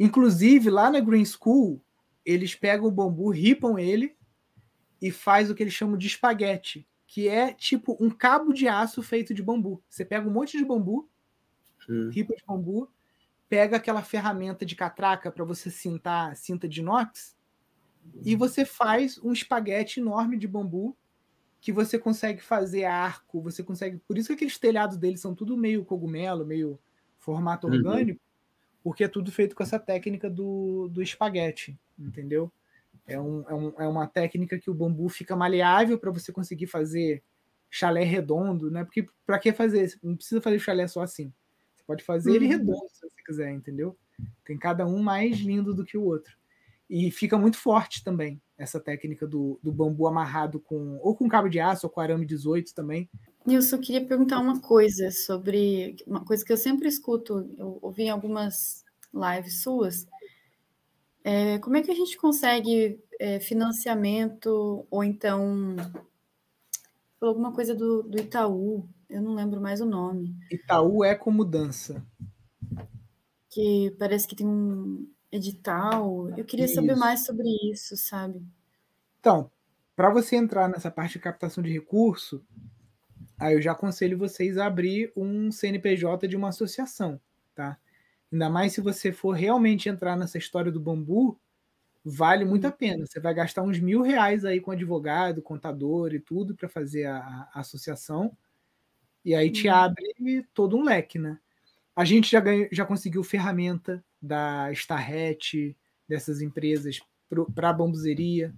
Inclusive, 0.01 0.71
lá 0.71 0.91
na 0.91 1.01
Green 1.01 1.25
School, 1.25 1.83
eles 2.29 2.55
pegam 2.55 2.87
o 2.87 2.91
bambu, 2.91 3.31
ripam 3.31 3.79
ele 3.79 4.15
e 5.01 5.11
faz 5.11 5.51
o 5.51 5.55
que 5.55 5.63
eles 5.63 5.73
chamam 5.73 5.97
de 5.97 6.07
espaguete, 6.07 6.87
que 7.07 7.27
é 7.27 7.55
tipo 7.55 7.97
um 7.99 8.11
cabo 8.11 8.53
de 8.53 8.69
aço 8.69 9.03
feito 9.03 9.33
de 9.33 9.43
bambu. 9.43 9.83
Você 9.89 10.05
pega 10.05 10.29
um 10.29 10.33
monte 10.33 10.59
de 10.59 10.65
bambu, 10.65 11.09
Sim. 11.87 12.11
ripa 12.11 12.35
de 12.37 12.45
bambu, 12.47 12.91
pega 13.49 13.79
aquela 13.79 14.03
ferramenta 14.03 14.67
de 14.67 14.77
catraca 14.77 15.33
para 15.33 15.43
você 15.43 15.71
cintar 15.71 16.37
cinta 16.37 16.69
de 16.69 16.81
inox 16.81 17.35
e 18.23 18.37
você 18.37 18.65
faz 18.67 19.19
um 19.19 19.33
espaguete 19.33 20.01
enorme 20.01 20.37
de 20.37 20.47
bambu 20.47 20.95
que 21.63 21.73
você 21.73 21.99
consegue 21.99 22.43
fazer 22.43 22.85
arco, 22.85 23.41
você 23.41 23.63
consegue. 23.63 23.99
Por 24.07 24.19
isso 24.19 24.29
que 24.29 24.35
aqueles 24.35 24.59
telhados 24.59 24.99
deles 24.99 25.21
são 25.21 25.35
tudo 25.35 25.57
meio 25.57 25.83
cogumelo, 25.83 26.45
meio 26.45 26.79
formato 27.19 27.67
uhum. 27.67 27.75
orgânico, 27.75 28.21
porque 28.83 29.05
é 29.05 29.09
tudo 29.09 29.33
feito 29.33 29.57
com 29.57 29.63
essa 29.63 29.79
técnica 29.79 30.29
do, 30.29 30.89
do 30.89 31.03
espaguete, 31.03 31.79
entendeu? 31.99 32.53
É, 33.07 33.19
um, 33.19 33.43
é, 33.49 33.55
um, 33.55 33.69
é 33.83 33.89
uma 33.89 34.07
técnica 34.07 34.59
que 34.59 34.71
o 34.71 34.75
bambu 34.75 35.09
fica 35.09 35.35
maleável 35.35 35.99
para 35.99 36.11
você 36.11 36.33
conseguir 36.33 36.67
fazer 36.67 37.23
chalé 37.71 38.05
redondo, 38.05 38.71
né? 38.71 38.85
Porque 38.85 39.07
para 39.27 39.39
que 39.39 39.53
fazer? 39.53 39.99
Não 40.03 40.17
precisa 40.17 40.41
fazer 40.41 40.59
chalé 40.59 40.87
só 40.87 41.03
assim. 41.03 41.33
Você 41.75 41.85
pode 41.87 42.05
fazer 42.05 42.31
uhum. 42.31 42.37
ele 42.37 42.47
redondo 42.47 42.89
se 42.91 43.01
você 43.01 43.23
quiser, 43.25 43.51
entendeu? 43.53 43.97
Tem 44.45 44.59
cada 44.59 44.87
um 44.87 45.03
mais 45.03 45.39
lindo 45.39 45.75
do 45.75 45.85
que 45.85 45.97
o 45.97 46.05
outro. 46.05 46.37
E 46.89 47.11
fica 47.11 47.37
muito 47.39 47.59
forte 47.59 48.03
também 48.03 48.41
essa 48.57 48.81
técnica 48.81 49.27
do, 49.27 49.59
do 49.63 49.71
bambu 49.71 50.07
amarrado 50.07 50.59
com 50.59 50.99
ou 51.01 51.15
com 51.15 51.29
cabo 51.29 51.49
de 51.49 51.61
aço 51.61 51.87
ou 51.87 51.91
com 51.91 52.01
arame 52.01 52.27
18 52.27 52.75
também. 52.75 53.09
Nilson, 53.47 53.77
eu 53.77 53.81
queria 53.81 54.05
perguntar 54.05 54.41
uma 54.41 54.61
coisa 54.61 55.11
sobre 55.11 55.97
uma 56.07 56.25
coisa 56.25 56.45
que 56.45 56.53
eu 56.53 56.57
sempre 56.57 56.89
escuto, 56.89 57.49
eu 57.57 57.79
ouvi 57.81 58.05
em 58.05 58.11
algumas 58.11 58.85
lives 59.15 59.63
suas. 59.63 60.07
É, 61.29 61.59
como 61.59 61.77
é 61.77 61.83
que 61.83 61.91
a 61.91 61.95
gente 61.95 62.17
consegue 62.17 62.99
é, 63.21 63.39
financiamento 63.39 64.87
ou 64.91 65.05
então 65.05 65.77
falou 67.21 67.35
alguma 67.35 67.53
coisa 67.53 67.75
do, 67.75 68.03
do 68.03 68.19
Itaú, 68.19 68.89
eu 69.11 69.21
não 69.21 69.35
lembro 69.35 69.61
mais 69.61 69.83
o 69.83 69.85
nome. 69.85 70.35
Itaú 70.51 71.05
é 71.05 71.15
como 71.15 71.45
dança. 71.45 72.03
Que 73.51 73.95
parece 73.99 74.27
que 74.27 74.35
tem 74.35 74.47
um, 74.47 75.07
edital. 75.31 76.31
Eu 76.31 76.47
queria 76.47 76.65
isso. 76.65 76.77
saber 76.77 76.97
mais 76.97 77.27
sobre 77.27 77.47
isso, 77.71 77.95
sabe? 77.95 78.43
Então, 79.21 79.51
para 79.95 80.09
você 80.09 80.35
entrar 80.35 80.67
nessa 80.67 80.91
parte 80.91 81.13
de 81.15 81.19
captação 81.19 81.63
de 81.63 81.71
recurso, 81.71 82.43
aí 83.39 83.53
eu 83.53 83.61
já 83.61 83.73
aconselho 83.73 84.17
vocês 84.17 84.57
a 84.57 84.65
abrir 84.65 85.13
um 85.15 85.53
CNPJ 85.53 86.27
de 86.27 86.37
uma 86.37 86.49
associação, 86.49 87.21
tá? 87.55 87.77
Ainda 88.33 88.51
mais 88.51 88.73
se 88.73 88.81
você 88.81 89.11
for 89.13 89.33
realmente 89.33 89.89
entrar 89.89 90.17
nessa 90.17 90.39
história 90.39 90.71
do 90.71 90.81
bambu, 90.81 91.39
vale 92.05 92.45
muito 92.45 92.67
a 92.67 92.73
pena. 92.73 93.07
Você 93.07 93.21
vai 93.21 93.35
gastar 93.35 93.63
uns 93.63 93.79
mil 93.79 94.03
reais 94.03 94.45
aí 94.45 94.61
com 94.61 94.71
advogado, 94.71 95.43
contador 95.43 96.15
e 96.15 96.21
tudo 96.21 96.55
para 96.55 96.69
fazer 96.69 97.07
a, 97.07 97.19
a, 97.53 97.61
associação. 97.61 98.37
E 99.25 99.35
aí 99.35 99.51
te 99.51 99.69
uhum. 99.69 99.75
abre 99.75 100.47
todo 100.55 100.77
um 100.77 100.85
leque, 100.85 101.19
né? 101.19 101.39
A 101.95 102.05
gente 102.05 102.31
já, 102.31 102.41
ganhou, 102.41 102.69
já 102.71 102.85
conseguiu 102.85 103.25
ferramenta 103.25 104.05
da 104.21 104.71
Starret, 104.73 105.77
dessas 106.09 106.41
empresas, 106.41 107.01
para 107.55 107.71
a 107.71 107.73
bambuzeria. 107.73 108.55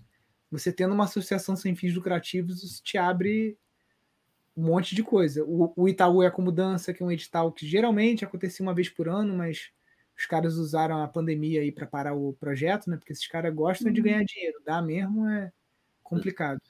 Você 0.51 0.73
tendo 0.73 0.95
uma 0.95 1.05
associação 1.05 1.57
sem 1.57 1.75
fins 1.75 1.95
lucrativos, 1.95 2.62
isso 2.62 2.83
te 2.83 2.99
abre 2.99 3.57
um 4.57 4.64
monte 4.64 4.94
de 4.94 5.03
coisa. 5.03 5.44
O, 5.44 5.72
o 5.76 5.88
Itaú 5.88 6.22
é 6.22 6.30
como 6.30 6.53
dança, 6.53 6.92
que 6.92 7.03
é 7.03 7.07
um 7.07 7.12
edital 7.12 7.53
que 7.53 7.66
geralmente 7.66 8.24
acontecia 8.24 8.64
uma 8.64 8.74
vez 8.74 8.88
por 8.88 9.09
ano, 9.09 9.36
mas 9.36 9.70
os 10.16 10.26
caras 10.26 10.57
usaram 10.57 11.03
a 11.03 11.09
pandemia 11.09 11.62
aí 11.62 11.72
para 11.72 11.86
parar 11.86 12.14
o 12.14 12.34
projeto, 12.34 12.90
né? 12.90 12.96
Porque 12.96 13.12
esses 13.12 13.26
caras 13.26 13.55
gostam 13.55 13.88
uhum. 13.88 13.92
de 13.94 14.03
ganhar 14.03 14.24
dinheiro, 14.24 14.61
dá 14.64 14.82
mesmo 14.82 15.26
é 15.28 15.53
complicado. 16.03 16.61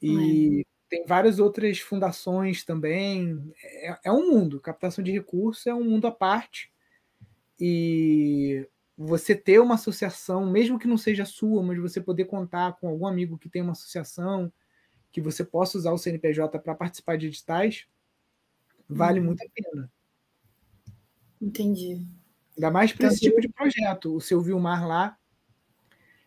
E 0.00 0.60
é. 0.60 0.64
tem 0.88 1.06
várias 1.06 1.38
outras 1.38 1.80
fundações 1.80 2.64
também. 2.64 3.52
É, 3.62 3.98
é 4.04 4.12
um 4.12 4.30
mundo. 4.30 4.60
Captação 4.60 5.02
de 5.02 5.10
recursos 5.10 5.66
é 5.66 5.74
um 5.74 5.84
mundo 5.84 6.06
à 6.06 6.12
parte 6.12 6.72
e 7.58 8.68
você 8.96 9.34
ter 9.34 9.60
uma 9.60 9.74
associação, 9.74 10.50
mesmo 10.50 10.78
que 10.78 10.86
não 10.86 10.98
seja 10.98 11.24
sua, 11.24 11.62
mas 11.62 11.78
você 11.78 12.00
poder 12.00 12.26
contar 12.26 12.74
com 12.74 12.88
algum 12.88 13.06
amigo 13.06 13.38
que 13.38 13.48
tem 13.48 13.62
uma 13.62 13.72
associação, 13.72 14.52
que 15.12 15.20
você 15.20 15.44
possa 15.44 15.76
usar 15.76 15.92
o 15.92 15.98
CNPJ 15.98 16.58
para 16.58 16.74
participar 16.74 17.16
de 17.16 17.26
editais, 17.26 17.86
vale 18.88 19.20
hum. 19.20 19.24
muito 19.24 19.42
a 19.42 19.46
pena. 19.54 19.92
Entendi. 21.40 22.04
Ainda 22.56 22.70
mais 22.70 22.92
para 22.92 23.08
esse 23.08 23.20
tipo 23.20 23.40
de 23.40 23.48
projeto. 23.48 24.16
O 24.16 24.20
seu 24.20 24.40
Vilmar 24.40 24.86
lá, 24.86 25.18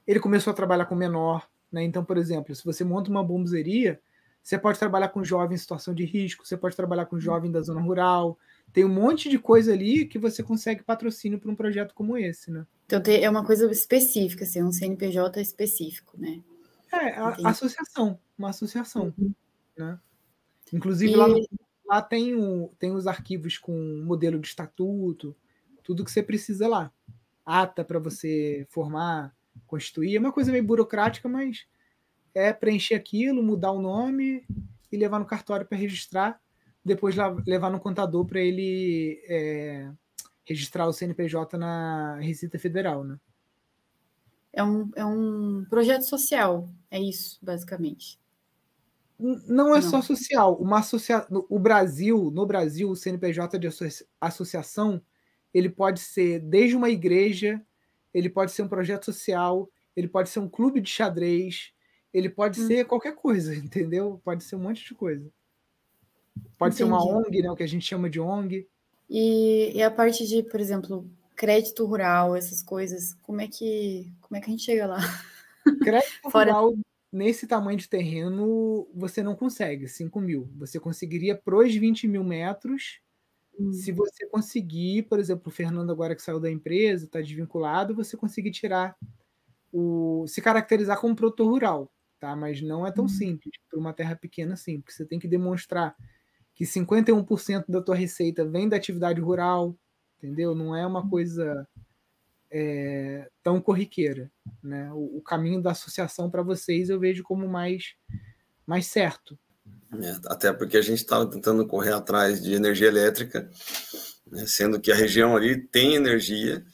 ele 0.06 0.20
começou 0.20 0.52
a 0.52 0.56
trabalhar 0.56 0.86
com 0.86 0.96
menor. 0.96 1.50
Né? 1.72 1.84
Então, 1.84 2.04
por 2.04 2.18
exemplo, 2.18 2.54
se 2.54 2.64
você 2.64 2.84
monta 2.84 3.10
uma 3.10 3.24
bombezeria, 3.24 4.00
você 4.42 4.60
pode 4.60 4.78
trabalhar 4.78 5.10
com 5.10 5.24
jovem 5.24 5.56
em 5.56 5.60
situação 5.60 5.94
de 5.94 6.06
risco, 6.06 6.46
você 6.46 6.56
pode 6.56 6.76
trabalhar 6.76 7.08
com 7.08 7.20
jovem 7.20 7.52
da 7.52 7.62
zona 7.62 7.82
rural, 7.82 8.38
tem 8.72 8.86
um 8.86 8.90
monte 8.90 9.30
de 9.30 9.40
coisa 9.40 9.74
ali 9.74 10.06
que 10.06 10.20
você 10.20 10.44
consegue 10.44 10.84
patrocínio 10.84 11.40
para 11.40 11.50
um 11.50 11.56
projeto 11.56 11.96
como 11.96 12.18
esse, 12.18 12.52
né? 12.52 12.66
Então 12.86 13.02
é 13.08 13.28
uma 13.28 13.44
coisa 13.44 13.70
específica, 13.72 14.44
assim, 14.44 14.62
um 14.62 14.72
CNPJ 14.72 15.42
específico, 15.42 16.16
né? 16.20 16.44
É, 17.02 17.18
a, 17.18 17.50
associação, 17.50 18.20
uma 18.38 18.50
associação, 18.50 19.14
uhum. 19.18 19.34
né? 19.78 20.00
Inclusive 20.74 21.14
e... 21.14 21.16
lá, 21.16 21.28
lá 21.86 22.02
tem, 22.02 22.36
o, 22.36 22.72
tem 22.80 22.92
os 22.92 23.08
arquivos 23.08 23.58
com 23.58 24.04
modelo 24.06 24.40
de 24.40 24.48
estatuto, 24.48 25.36
tudo 25.84 26.04
que 26.04 26.12
você 26.12 26.24
precisa 26.24 26.68
lá. 26.68 26.92
Ata 27.46 27.84
para 27.84 28.00
você 28.00 28.66
formar, 28.70 29.36
constituir, 29.68 30.16
é 30.16 30.20
uma 30.20 30.32
coisa 30.32 30.52
meio 30.52 30.64
burocrática, 30.64 31.30
mas 31.30 31.66
é 32.34 32.52
preencher 32.52 32.96
aquilo, 32.96 33.44
mudar 33.44 33.72
o 33.72 33.82
nome 33.82 34.46
e 34.92 34.98
levar 34.98 35.20
no 35.20 35.26
cartório 35.26 35.66
para 35.66 35.78
registrar 35.78 36.42
depois 36.86 37.16
levar 37.48 37.72
no 37.72 37.80
contador 37.80 38.26
para 38.26 38.40
ele 38.40 39.20
é, 39.28 39.92
registrar 40.46 40.86
o 40.86 40.94
CNPJ 40.94 41.58
na 41.58 42.18
Receita 42.20 42.60
Federal, 42.60 43.04
né? 43.04 43.20
É 44.56 44.64
um, 44.64 44.90
é 44.96 45.06
um 45.06 45.66
projeto 45.70 46.04
social, 46.04 46.70
é 46.90 46.98
isso, 46.98 47.38
basicamente. 47.42 48.18
Não 49.20 49.76
é 49.76 49.82
Não. 49.82 49.90
só 49.90 50.02
social. 50.02 50.56
Uma 50.56 50.80
associa... 50.80 51.28
O 51.30 51.60
Brasil, 51.60 52.32
no 52.32 52.46
Brasil, 52.46 52.90
o 52.90 52.96
CNPJ 52.96 53.60
de 53.60 53.68
associação, 54.22 55.02
ele 55.54 55.70
pode 55.70 56.00
ser 56.00 56.40
desde 56.40 56.76
uma 56.76 56.90
igreja, 56.90 57.62
ele 58.14 58.30
pode 58.30 58.54
ser 58.54 58.62
um 58.62 58.68
projeto 58.70 59.06
social, 59.06 59.70
ele 59.94 60.08
pode 60.08 60.30
ser 60.30 60.40
um 60.40 60.48
clube 60.48 60.80
de 60.80 60.90
xadrez, 60.90 61.74
ele 62.14 62.30
pode 62.30 62.62
hum. 62.62 62.68
ser 62.68 62.86
qualquer 62.86 63.14
coisa, 63.14 63.54
entendeu? 63.56 64.22
Pode 64.24 64.46
ser 64.46 64.56
um 64.56 64.60
monte 64.60 64.86
de 64.86 64.96
coisa. 64.96 65.30
Pode 66.58 66.76
Entendi. 66.76 66.78
ser 66.78 66.84
uma 66.86 67.06
ONG, 67.06 67.42
né, 67.42 67.52
o 67.52 67.56
que 67.58 67.64
a 67.64 67.68
gente 67.68 67.86
chama 67.86 68.10
de 68.10 68.22
ONG. 68.22 68.66
E, 69.10 69.74
e, 69.76 69.84
a 69.84 69.92
parte 69.92 70.26
de, 70.26 70.44
por 70.44 70.62
exemplo, 70.62 71.10
crédito 71.36 71.86
rural, 71.86 72.36
essas 72.36 72.62
coisas, 72.62 73.14
como 73.22 73.42
é 73.42 73.48
que, 73.48 74.12
como 74.22 74.38
é 74.38 74.42
que 74.42 74.48
a 74.48 74.52
gente 74.52 74.64
chega 74.64 74.86
lá? 74.88 75.00
Crédito 75.84 76.10
Fora... 76.32 76.54
rural, 76.54 76.76
nesse 77.12 77.48
tamanho 77.48 77.78
de 77.78 77.88
terreno, 77.88 78.88
você 78.94 79.24
não 79.24 79.36
consegue 79.36 79.88
5 79.88 80.20
mil. 80.20 80.50
Você 80.58 80.80
conseguiria 80.80 81.36
pros 81.36 81.74
20 81.74 82.08
mil 82.08 82.24
metros 82.24 83.00
hum. 83.58 83.72
se 83.72 83.92
você 83.92 84.28
conseguir, 84.28 85.04
por 85.04 85.20
exemplo, 85.20 85.44
o 85.48 85.52
Fernando 85.52 85.92
agora 85.92 86.16
que 86.16 86.22
saiu 86.22 86.40
da 86.40 86.52
empresa, 86.52 87.06
está 87.06 87.22
desvinculado, 87.22 87.96
você 87.96 88.18
conseguir 88.18 88.52
tirar 88.52 88.98
o. 89.72 90.26
se 90.28 90.42
caracterizar 90.42 91.00
como 91.00 91.16
produtor 91.16 91.48
rural, 91.48 91.92
tá? 92.20 92.36
Mas 92.36 92.62
não 92.62 92.86
é 92.86 92.92
tão 92.92 93.06
hum. 93.06 93.10
simples 93.10 93.54
para 93.70 93.80
uma 93.80 93.94
terra 93.94 94.16
pequena 94.16 94.54
assim, 94.54 94.82
porque 94.82 94.94
você 94.94 95.06
tem 95.06 95.20
que 95.20 95.28
demonstrar 95.28 95.96
que 96.54 96.64
51% 96.66 97.66
da 97.68 97.82
tua 97.82 97.96
receita 97.96 98.46
vem 98.46 98.68
da 98.70 98.78
atividade 98.78 99.20
rural, 99.20 99.78
entendeu? 100.26 100.56
Não 100.56 100.76
é 100.76 100.86
uma 100.86 101.08
coisa 101.08 101.68
é, 102.52 103.30
tão 103.44 103.62
corriqueira. 103.62 104.32
Né? 104.64 104.92
O, 104.92 105.18
o, 105.18 105.22
caminho 105.22 105.62
da 105.62 105.72
associação 105.72 106.30
para 106.30 106.42
vocês 106.42 106.90
eu 106.90 107.00
vejo 107.00 107.24
como 107.24 107.48
mais, 107.48 107.94
mais 108.66 108.88
certo. 108.88 109.38
É, 110.02 110.16
até 110.28 110.52
porque 110.52 110.78
a 110.78 110.82
gente 110.82 111.00
estava 111.00 111.30
tentando 111.30 111.66
correr 111.68 111.94
atrás 111.94 112.42
de 112.42 112.54
energia 112.54 112.88
elétrica, 112.88 113.50
né? 114.28 114.46
sendo 114.48 114.80
que 114.80 114.92
a 114.92 114.96
região 114.96 115.36
ali 115.36 115.58
tem 115.58 115.96
energia, 115.96 116.66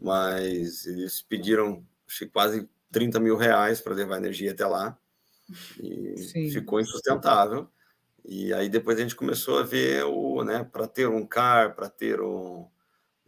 mas 0.00 0.86
eles 0.86 1.22
pediram 1.22 1.84
acho, 2.08 2.28
quase 2.30 2.68
30 2.90 3.20
mil 3.20 3.36
reais 3.36 3.80
para 3.80 3.94
levar 3.94 4.16
energia 4.16 4.52
até 4.52 4.66
lá. 4.66 4.96
E 5.78 6.16
Sim. 6.16 6.50
ficou 6.50 6.80
insustentável. 6.80 7.68
E 8.24 8.54
aí 8.54 8.70
depois 8.70 8.98
a 8.98 9.02
gente 9.02 9.14
começou 9.14 9.58
a 9.58 9.62
ver 9.62 10.04
o, 10.04 10.42
né, 10.42 10.64
para 10.64 10.88
ter 10.88 11.06
um 11.06 11.26
CAR, 11.26 11.74
para 11.74 11.90
ter 11.90 12.20
um, 12.22 12.66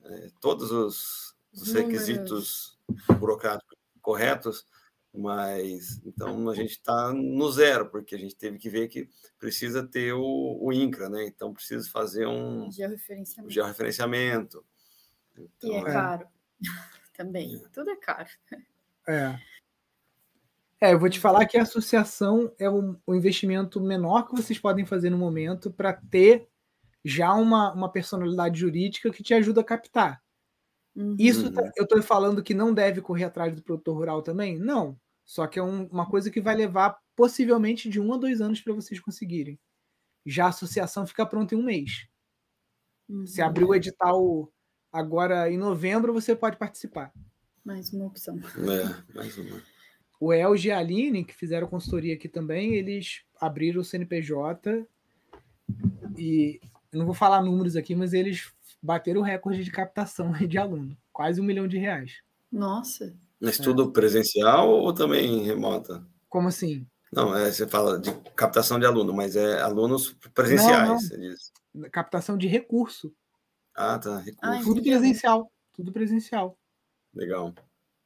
é, 0.09 0.31
todos 0.41 0.71
os, 0.71 1.35
os 1.53 1.73
requisitos 1.73 2.79
burocráticos 3.19 3.77
corretos, 4.01 4.65
mas 5.13 6.01
então 6.05 6.49
a 6.49 6.55
gente 6.55 6.73
está 6.73 7.13
no 7.13 7.51
zero, 7.51 7.89
porque 7.91 8.15
a 8.15 8.19
gente 8.19 8.37
teve 8.37 8.59
que 8.59 8.71
ver 8.71 8.89
que 8.89 9.09
precisa 9.39 9.87
ter 9.87 10.13
o, 10.13 10.59
o 10.61 10.73
INCRA, 10.73 11.09
né? 11.09 11.25
Então 11.27 11.53
precisa 11.53 11.91
fazer 11.91 12.27
um 12.27 12.71
georreferenciamento. 12.71 13.53
georreferenciamento. 13.53 14.65
Então, 15.37 15.71
e 15.71 15.75
é, 15.75 15.79
é 15.79 15.83
caro 15.85 16.29
também, 17.17 17.57
é. 17.57 17.69
tudo 17.73 17.91
é 17.91 17.97
caro. 17.97 18.29
É. 19.09 19.39
É, 20.79 20.93
eu 20.93 20.99
vou 20.99 21.09
te 21.09 21.19
falar 21.19 21.47
que 21.47 21.57
a 21.57 21.63
associação 21.63 22.53
é 22.59 22.69
o, 22.69 22.97
o 23.07 23.15
investimento 23.15 23.81
menor 23.81 24.29
que 24.29 24.37
vocês 24.37 24.59
podem 24.59 24.85
fazer 24.85 25.09
no 25.09 25.17
momento 25.17 25.71
para 25.71 25.95
ter 25.95 26.49
já 27.07 27.33
uma, 27.35 27.73
uma 27.73 27.91
personalidade 27.91 28.59
jurídica 28.59 29.11
que 29.11 29.23
te 29.23 29.33
ajuda 29.33 29.61
a 29.61 29.65
captar. 29.65 30.21
Uhum. 30.95 31.15
Isso 31.19 31.53
tá, 31.53 31.63
eu 31.77 31.85
estou 31.85 32.03
falando 32.03 32.43
que 32.43 32.55
não 32.55 32.75
deve 32.75 33.01
correr 33.01 33.25
atrás 33.25 33.55
do 33.55 33.63
produtor 33.63 33.97
rural 33.97 34.23
também? 34.23 34.59
Não. 34.59 34.99
Só 35.25 35.47
que 35.47 35.59
é 35.59 35.63
um, 35.63 35.87
uma 35.87 36.09
coisa 36.09 36.31
que 36.31 36.41
vai 36.41 36.57
levar 36.57 36.99
possivelmente 37.15 37.89
de 37.89 38.01
um 38.01 38.13
a 38.13 38.17
dois 38.17 38.41
anos 38.41 38.61
para 38.61 38.73
vocês 38.73 38.99
conseguirem. 38.99 39.59
Já 40.25 40.47
a 40.47 40.49
associação 40.49 41.07
fica 41.07 41.25
pronta 41.25 41.55
em 41.55 41.59
um 41.59 41.63
mês. 41.63 42.09
Uhum. 43.09 43.27
Se 43.27 43.41
abrir 43.41 43.65
o 43.65 43.75
edital 43.75 44.53
agora 44.93 45.51
em 45.51 45.57
novembro, 45.57 46.13
você 46.13 46.35
pode 46.35 46.57
participar. 46.57 47.13
Mais 47.65 47.93
uma 47.93 48.07
opção. 48.07 48.39
É, 48.39 49.15
mais 49.15 49.37
uma 49.39 49.63
o 50.19 50.33
Elge 50.33 50.69
e 50.69 50.73
a 50.73 50.79
Aline, 50.79 51.25
que 51.25 51.35
fizeram 51.35 51.69
consultoria 51.69 52.15
aqui 52.15 52.29
também, 52.29 52.75
eles 52.75 53.23
abriram 53.39 53.81
o 53.81 53.85
CNPJ 53.85 54.87
e 56.17 56.61
eu 56.97 57.01
não 57.01 57.07
vou 57.07 57.15
falar 57.15 57.43
números 57.43 57.77
aqui, 57.77 57.95
mas 57.95 58.15
eles 58.15 58.51
bateram 58.83 59.21
o 59.21 59.25
recorde 59.25 59.63
de 59.63 59.71
captação 59.71 60.33
de 60.33 60.57
aluno, 60.57 60.97
quase 61.13 61.41
um 61.41 61.45
milhão 61.45 61.69
de 61.69 61.77
reais. 61.77 62.23
Nossa. 62.51 63.15
Mas 63.39 63.59
tudo 63.59 63.91
é. 63.91 63.93
presencial 63.93 64.71
ou 64.71 64.95
também 64.95 65.45
remota? 65.45 66.03
Como 66.27 66.49
assim? 66.49 66.87
Não, 67.13 67.37
é, 67.37 67.53
você 67.53 67.67
fala 67.67 67.99
de 67.99 68.11
captação 68.35 68.79
de 68.79 68.87
aluno, 68.87 69.13
mas 69.13 69.37
é 69.37 69.61
alunos 69.61 70.17
presenciais, 70.35 70.89
não, 70.89 70.95
não. 70.95 70.99
você 70.99 71.19
diz. 71.19 71.53
Captação 71.93 72.39
de 72.39 72.47
recurso. 72.47 73.15
Ah, 73.75 73.99
tá. 73.99 74.19
Recurso. 74.19 74.39
Ah, 74.43 74.63
tudo 74.65 74.83
presencial. 74.83 75.53
Tudo 75.75 75.93
presencial. 75.93 76.59
Legal. 77.15 77.55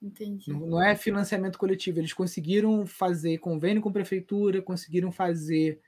Entendi. 0.03 0.53
Não, 0.53 0.67
não 0.67 0.83
é 0.83 0.97
financiamento 0.97 1.59
coletivo. 1.59 2.01
Eles 2.01 2.13
conseguiram 2.13 2.85
fazer 2.85 3.39
convênio 3.39 3.81
com 3.81 3.93
prefeitura, 3.93 4.61
conseguiram 4.61 5.13
fazer 5.13 5.81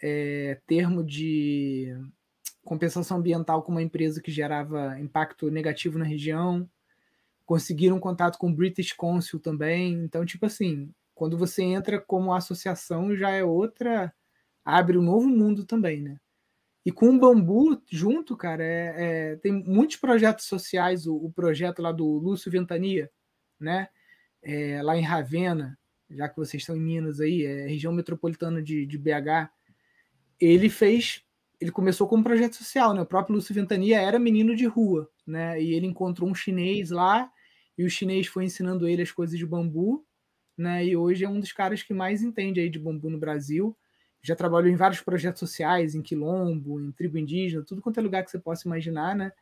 é, 0.00 0.60
termo 0.66 1.02
de 1.02 1.92
compensação 2.64 3.18
ambiental 3.18 3.62
com 3.62 3.72
uma 3.72 3.82
empresa 3.82 4.20
que 4.20 4.32
gerava 4.32 4.98
impacto 4.98 5.50
negativo 5.50 5.98
na 5.98 6.04
região, 6.04 6.68
conseguiram 7.44 8.00
contato 8.00 8.38
com 8.38 8.48
o 8.48 8.54
British 8.54 8.92
Council 8.92 9.38
também. 9.38 9.92
Então, 9.92 10.24
tipo 10.24 10.46
assim, 10.46 10.92
quando 11.14 11.38
você 11.38 11.62
entra 11.62 12.00
como 12.00 12.32
associação, 12.32 13.14
já 13.16 13.30
é 13.30 13.44
outra. 13.44 14.12
abre 14.64 14.98
um 14.98 15.02
novo 15.02 15.28
mundo 15.28 15.64
também, 15.64 16.00
né? 16.00 16.18
E 16.84 16.92
com 16.92 17.08
o 17.08 17.18
bambu 17.18 17.80
junto, 17.90 18.36
cara, 18.36 18.62
é, 18.62 19.32
é, 19.32 19.36
tem 19.36 19.52
muitos 19.52 19.96
projetos 19.96 20.44
sociais. 20.46 21.06
O, 21.06 21.16
o, 21.16 21.32
projeto 21.32 21.80
lá 21.80 21.92
do 21.92 22.04
Lúcio 22.04 22.50
Ventania, 22.50 23.10
né? 23.58 23.88
É, 24.42 24.82
lá 24.82 24.96
em 24.96 25.02
Ravena, 25.02 25.78
já 26.10 26.28
que 26.28 26.36
vocês 26.36 26.62
estão 26.62 26.76
em 26.76 26.80
Minas 26.80 27.20
aí, 27.20 27.44
é 27.44 27.66
região 27.66 27.92
metropolitana 27.92 28.62
de, 28.62 28.84
de 28.84 28.98
BH, 28.98 29.50
ele 30.38 30.68
fez. 30.68 31.23
Ele 31.64 31.72
começou 31.72 32.06
como 32.06 32.22
projeto 32.22 32.56
social, 32.56 32.92
né? 32.92 33.00
O 33.00 33.06
próprio 33.06 33.34
Lúcio 33.34 33.54
Ventania 33.54 33.98
era 33.98 34.18
menino 34.18 34.54
de 34.54 34.66
rua, 34.66 35.08
né? 35.26 35.58
E 35.62 35.72
ele 35.72 35.86
encontrou 35.86 36.28
um 36.28 36.34
chinês 36.34 36.90
lá, 36.90 37.32
e 37.78 37.86
o 37.86 37.88
chinês 37.88 38.26
foi 38.26 38.44
ensinando 38.44 38.86
ele 38.86 39.00
as 39.00 39.10
coisas 39.10 39.38
de 39.38 39.46
bambu, 39.46 40.04
né? 40.58 40.84
E 40.84 40.94
hoje 40.94 41.24
é 41.24 41.28
um 41.28 41.40
dos 41.40 41.52
caras 41.52 41.82
que 41.82 41.94
mais 41.94 42.22
entende 42.22 42.60
aí 42.60 42.68
de 42.68 42.78
bambu 42.78 43.08
no 43.08 43.16
Brasil. 43.16 43.74
Já 44.20 44.36
trabalhou 44.36 44.70
em 44.70 44.76
vários 44.76 45.00
projetos 45.00 45.40
sociais, 45.40 45.94
em 45.94 46.02
quilombo, 46.02 46.78
em 46.78 46.92
tribo 46.92 47.16
indígena, 47.16 47.64
tudo 47.66 47.80
quanto 47.80 47.98
é 47.98 48.02
lugar 48.02 48.22
que 48.22 48.30
você 48.30 48.38
possa 48.38 48.68
imaginar, 48.68 49.16
né? 49.16 49.32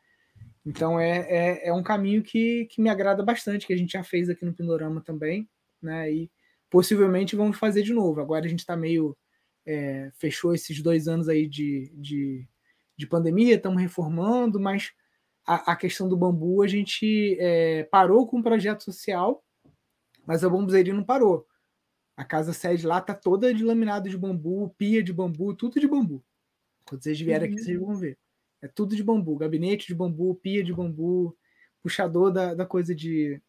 Então 0.65 0.97
é, 0.97 1.19
é, 1.27 1.67
é 1.67 1.73
um 1.73 1.83
caminho 1.83 2.23
que, 2.23 2.67
que 2.67 2.81
me 2.81 2.89
agrada 2.89 3.21
bastante, 3.21 3.67
que 3.67 3.73
a 3.73 3.77
gente 3.77 3.91
já 3.91 4.03
fez 4.03 4.29
aqui 4.29 4.45
no 4.45 4.53
Pindorama 4.53 5.01
também, 5.01 5.45
né? 5.81 6.09
E 6.09 6.31
possivelmente 6.69 7.35
vamos 7.35 7.57
fazer 7.57 7.83
de 7.83 7.91
novo. 7.91 8.21
Agora 8.21 8.45
a 8.45 8.49
gente 8.49 8.59
está 8.59 8.77
meio. 8.77 9.13
É, 9.65 10.11
fechou 10.15 10.53
esses 10.53 10.81
dois 10.81 11.07
anos 11.07 11.29
aí 11.29 11.47
de, 11.47 11.91
de, 11.95 12.47
de 12.97 13.07
pandemia, 13.07 13.55
estamos 13.55 13.81
reformando, 13.81 14.59
mas 14.59 14.91
a, 15.45 15.71
a, 15.71 15.75
questão 15.75 16.09
do 16.09 16.17
bambu 16.17 16.61
a 16.61 16.67
gente 16.67 17.37
é, 17.39 17.83
parou 17.83 18.27
com 18.27 18.37
um 18.39 18.43
projeto 18.43 18.83
social 18.83 19.43
mas 20.25 20.43
a 20.43 20.49
Bombuzeria 20.49 20.93
não 20.93 21.03
parou. 21.03 21.47
A 22.15 22.23
casa 22.23 22.53
sede 22.53 22.85
lá 22.85 23.01
tá 23.01 23.13
toda 23.13 23.53
de 23.53 23.63
laminado 23.63 24.09
de 24.09 24.17
bambu, 24.17 24.73
pia 24.77 25.03
de 25.03 25.11
bambu, 25.11 25.53
tudo 25.53 25.79
de 25.79 25.87
bambu. 25.87 26.23
Quando 26.85 27.03
vocês 27.03 27.19
vierem 27.19 27.49
aqui, 27.49 27.61
vocês 27.61 27.79
vão 27.79 27.95
ver. 27.95 28.17
É 28.61 28.67
tudo 28.67 28.95
de 28.95 29.03
bambu, 29.03 29.35
gabinete 29.35 29.87
de 29.87 29.95
bambu, 29.95 30.35
pia 30.35 30.63
de 30.63 30.73
bambu, 30.73 31.35
puxador 31.81 32.31
da, 32.31 32.53
da 32.53 32.65
coisa 32.65 32.93
de, 32.93 33.41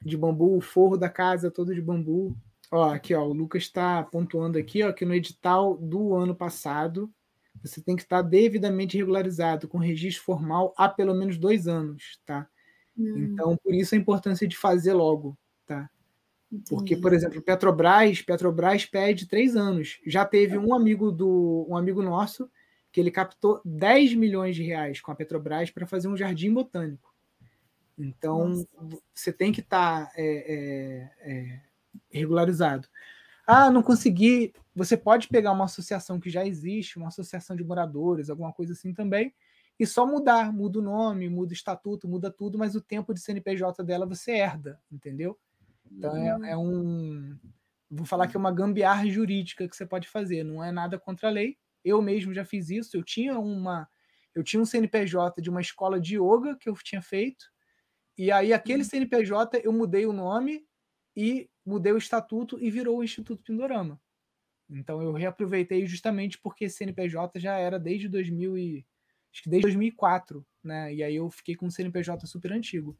de 0.00 0.16
bambu, 0.16 0.56
o 0.56 0.60
forro 0.60 0.96
da 0.96 1.08
casa 1.08 1.50
todo 1.50 1.74
de 1.74 1.82
bambu. 1.82 2.36
Ó, 2.70 2.90
aqui, 2.90 3.14
ó, 3.14 3.24
o 3.24 3.32
Lucas 3.32 3.62
está 3.62 4.02
pontuando 4.02 4.58
aqui, 4.58 4.82
ó, 4.82 4.92
que 4.92 5.04
no 5.04 5.14
edital 5.14 5.76
do 5.76 6.14
ano 6.14 6.34
passado 6.34 7.10
você 7.62 7.80
tem 7.80 7.96
que 7.96 8.02
estar 8.02 8.22
devidamente 8.22 8.96
regularizado 8.96 9.66
com 9.66 9.78
registro 9.78 10.24
formal 10.24 10.74
há 10.76 10.88
pelo 10.88 11.14
menos 11.14 11.38
dois 11.38 11.66
anos, 11.66 12.20
tá? 12.24 12.48
Hum. 12.96 13.28
Então, 13.32 13.56
por 13.56 13.74
isso 13.74 13.94
a 13.94 13.98
importância 13.98 14.46
de 14.46 14.56
fazer 14.56 14.92
logo, 14.92 15.36
tá? 15.66 15.88
Entendi. 16.50 16.68
Porque, 16.68 16.96
por 16.96 17.12
exemplo, 17.12 17.42
Petrobras, 17.42 18.22
Petrobras 18.22 18.86
pede 18.86 19.26
três 19.26 19.56
anos. 19.56 19.98
Já 20.06 20.24
teve 20.24 20.56
um 20.56 20.74
amigo 20.74 21.10
do 21.10 21.66
um 21.68 21.76
amigo 21.76 22.02
nosso 22.02 22.48
que 22.92 23.00
ele 23.00 23.10
captou 23.10 23.60
10 23.64 24.14
milhões 24.14 24.56
de 24.56 24.62
reais 24.62 25.00
com 25.00 25.10
a 25.10 25.14
Petrobras 25.14 25.70
para 25.70 25.86
fazer 25.86 26.08
um 26.08 26.16
jardim 26.16 26.52
botânico. 26.52 27.14
Então, 27.98 28.48
Nossa. 28.48 28.68
você 29.14 29.32
tem 29.32 29.52
que 29.52 29.60
estar 29.60 30.06
tá, 30.06 30.12
é, 30.16 30.24
é, 30.24 31.30
é, 31.30 31.60
regularizado. 32.16 32.88
Ah, 33.46 33.70
não 33.70 33.82
consegui. 33.82 34.52
Você 34.74 34.96
pode 34.96 35.28
pegar 35.28 35.52
uma 35.52 35.66
associação 35.66 36.18
que 36.18 36.28
já 36.28 36.44
existe, 36.44 36.98
uma 36.98 37.08
associação 37.08 37.54
de 37.54 37.62
moradores, 37.62 38.28
alguma 38.28 38.52
coisa 38.52 38.72
assim 38.72 38.92
também, 38.92 39.32
e 39.78 39.86
só 39.86 40.04
mudar. 40.04 40.52
Muda 40.52 40.80
o 40.80 40.82
nome, 40.82 41.28
muda 41.28 41.52
o 41.52 41.54
estatuto, 41.54 42.08
muda 42.08 42.30
tudo, 42.30 42.58
mas 42.58 42.74
o 42.74 42.80
tempo 42.80 43.14
de 43.14 43.20
CNPJ 43.20 43.84
dela 43.84 44.04
você 44.04 44.32
herda, 44.32 44.80
entendeu? 44.90 45.38
Então 45.90 46.16
é, 46.16 46.50
é, 46.50 46.56
um. 46.56 47.38
Vou 47.88 48.04
falar 48.04 48.26
que 48.26 48.36
é 48.36 48.40
uma 48.40 48.50
gambiarra 48.50 49.06
jurídica 49.08 49.68
que 49.68 49.76
você 49.76 49.86
pode 49.86 50.08
fazer, 50.08 50.42
não 50.42 50.62
é 50.62 50.72
nada 50.72 50.98
contra 50.98 51.28
a 51.28 51.30
lei. 51.30 51.56
Eu 51.84 52.02
mesmo 52.02 52.34
já 52.34 52.44
fiz 52.44 52.68
isso. 52.68 52.96
Eu 52.96 53.04
tinha 53.04 53.38
uma. 53.38 53.88
Eu 54.34 54.42
tinha 54.42 54.60
um 54.60 54.66
CNPJ 54.66 55.40
de 55.40 55.48
uma 55.48 55.60
escola 55.60 56.00
de 56.00 56.16
yoga 56.16 56.56
que 56.56 56.68
eu 56.68 56.74
tinha 56.74 57.00
feito, 57.00 57.46
e 58.18 58.30
aí 58.30 58.52
aquele 58.52 58.82
uhum. 58.82 58.88
CNPJ 58.88 59.62
eu 59.64 59.72
mudei 59.72 60.04
o 60.04 60.12
nome 60.12 60.66
e 61.16 61.48
mudei 61.64 61.92
o 61.92 61.98
estatuto 61.98 62.62
e 62.62 62.70
virou 62.70 62.98
o 62.98 63.04
Instituto 63.04 63.42
Pindorama. 63.42 64.00
Então 64.68 65.00
eu 65.00 65.12
reaproveitei 65.12 65.86
justamente 65.86 66.38
porque 66.38 66.64
esse 66.64 66.76
CNPJ 66.76 67.40
já 67.40 67.56
era 67.56 67.78
desde 67.78 68.08
2000 68.08 68.58
e 68.58 68.86
acho 69.32 69.42
que 69.42 69.48
desde 69.48 69.68
2004, 69.68 70.44
né? 70.62 70.92
E 70.94 71.02
aí 71.02 71.16
eu 71.16 71.30
fiquei 71.30 71.54
com 71.54 71.66
um 71.66 71.70
CNPJ 71.70 72.26
super 72.26 72.52
antigo. 72.52 72.98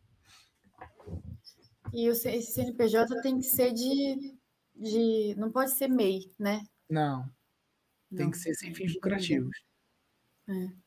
E 1.93 2.09
esse 2.09 2.41
CNPJ 2.43 3.21
tem 3.21 3.39
que 3.39 3.45
ser 3.45 3.73
de, 3.73 4.37
de. 4.75 5.35
Não 5.37 5.51
pode 5.51 5.73
ser 5.73 5.89
MEI, 5.89 6.33
né? 6.39 6.63
Não. 6.89 7.25
Tem 8.11 8.27
não. 8.27 8.31
que 8.31 8.39
ser 8.39 8.55
sem 8.55 8.75
fins 8.75 8.95
lucrativos. 8.95 9.57
É. 10.49 10.86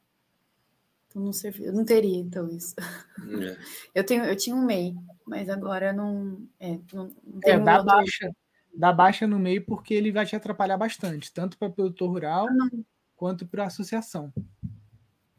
Então 1.09 1.23
não 1.23 1.33
serve, 1.33 1.65
eu 1.65 1.73
não 1.73 1.83
teria, 1.83 2.17
então, 2.17 2.47
isso. 2.47 2.75
É. 2.77 3.57
Eu, 3.95 4.05
tenho, 4.05 4.23
eu 4.23 4.35
tinha 4.35 4.55
um 4.55 4.63
MEI, 4.63 4.95
mas 5.25 5.49
agora 5.49 5.91
não. 5.91 6.47
É, 6.59 6.79
não, 6.93 7.09
não 7.25 7.39
é 7.43 7.59
dá, 7.59 7.83
baixa, 7.83 8.31
dá 8.73 8.93
baixa 8.93 9.27
no 9.27 9.39
MEI 9.39 9.59
porque 9.59 9.93
ele 9.93 10.11
vai 10.11 10.25
te 10.25 10.35
atrapalhar 10.35 10.77
bastante, 10.77 11.33
tanto 11.33 11.57
para 11.57 11.67
o 11.67 11.73
produtor 11.73 12.09
rural 12.09 12.47
ah, 12.47 12.69
quanto 13.15 13.47
para 13.47 13.63
a 13.63 13.67
associação. 13.67 14.31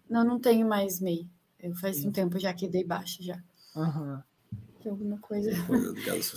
Não, 0.08 0.24
não 0.24 0.40
tenho 0.40 0.68
mais 0.68 1.00
MEI. 1.00 1.26
Eu 1.60 1.74
faz 1.76 2.04
um 2.04 2.10
tempo 2.10 2.38
já 2.38 2.52
que 2.52 2.68
dei 2.68 2.84
baixa 2.84 3.22
já. 3.22 3.40
Aham. 3.76 4.14
Uhum 4.14 4.30
de 4.80 4.88
alguma 4.88 5.18
coisa. 5.18 5.50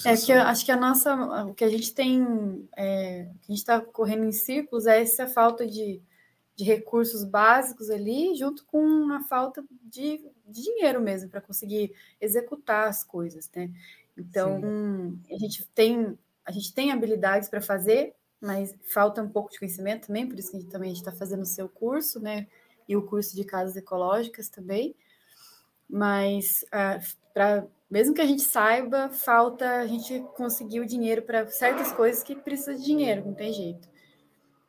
É 0.05 0.17
que 0.17 0.31
eu 0.31 0.41
acho 0.41 0.65
que 0.65 0.71
a 0.71 0.77
nossa, 0.77 1.15
o 1.45 1.53
que 1.53 1.63
a 1.63 1.69
gente 1.69 1.93
tem, 1.93 2.67
é, 2.75 3.29
que 3.41 3.51
a 3.51 3.51
gente 3.51 3.59
está 3.59 3.81
correndo 3.81 4.25
em 4.25 4.31
círculos 4.31 4.85
é 4.85 5.01
essa 5.01 5.25
falta 5.27 5.65
de, 5.65 6.01
de 6.55 6.63
recursos 6.63 7.23
básicos 7.23 7.89
ali, 7.89 8.35
junto 8.35 8.63
com 8.65 9.11
a 9.11 9.21
falta 9.21 9.63
de, 9.83 10.21
de 10.47 10.63
dinheiro 10.63 11.01
mesmo 11.01 11.29
para 11.29 11.41
conseguir 11.41 11.93
executar 12.21 12.87
as 12.87 13.03
coisas, 13.03 13.49
né? 13.55 13.71
Então 14.17 14.61
Sim. 14.61 15.19
a 15.31 15.37
gente 15.37 15.67
tem 15.73 16.17
a 16.45 16.51
gente 16.51 16.73
tem 16.73 16.91
habilidades 16.91 17.47
para 17.47 17.61
fazer, 17.61 18.13
mas 18.39 18.75
falta 18.83 19.23
um 19.23 19.29
pouco 19.29 19.49
de 19.49 19.57
conhecimento 19.57 20.07
também, 20.07 20.27
por 20.27 20.37
isso 20.37 20.51
que 20.51 20.57
a 20.57 20.59
gente 20.59 20.71
também 20.71 20.91
está 20.91 21.11
fazendo 21.11 21.43
o 21.43 21.45
seu 21.45 21.69
curso, 21.69 22.19
né? 22.19 22.47
E 22.87 22.97
o 22.97 23.01
curso 23.01 23.33
de 23.35 23.45
casas 23.45 23.77
ecológicas 23.77 24.49
também. 24.49 24.93
Mas 25.89 26.65
ah, 26.71 26.99
para 27.33 27.65
mesmo 27.89 28.13
que 28.13 28.21
a 28.21 28.25
gente 28.25 28.41
saiba, 28.41 29.09
falta 29.09 29.77
a 29.77 29.87
gente 29.87 30.19
conseguir 30.35 30.79
o 30.79 30.85
dinheiro 30.85 31.21
para 31.21 31.47
certas 31.47 31.91
coisas 31.91 32.23
que 32.23 32.35
precisa 32.35 32.75
de 32.75 32.83
dinheiro, 32.83 33.25
não 33.25 33.33
tem 33.33 33.53
jeito. 33.53 33.87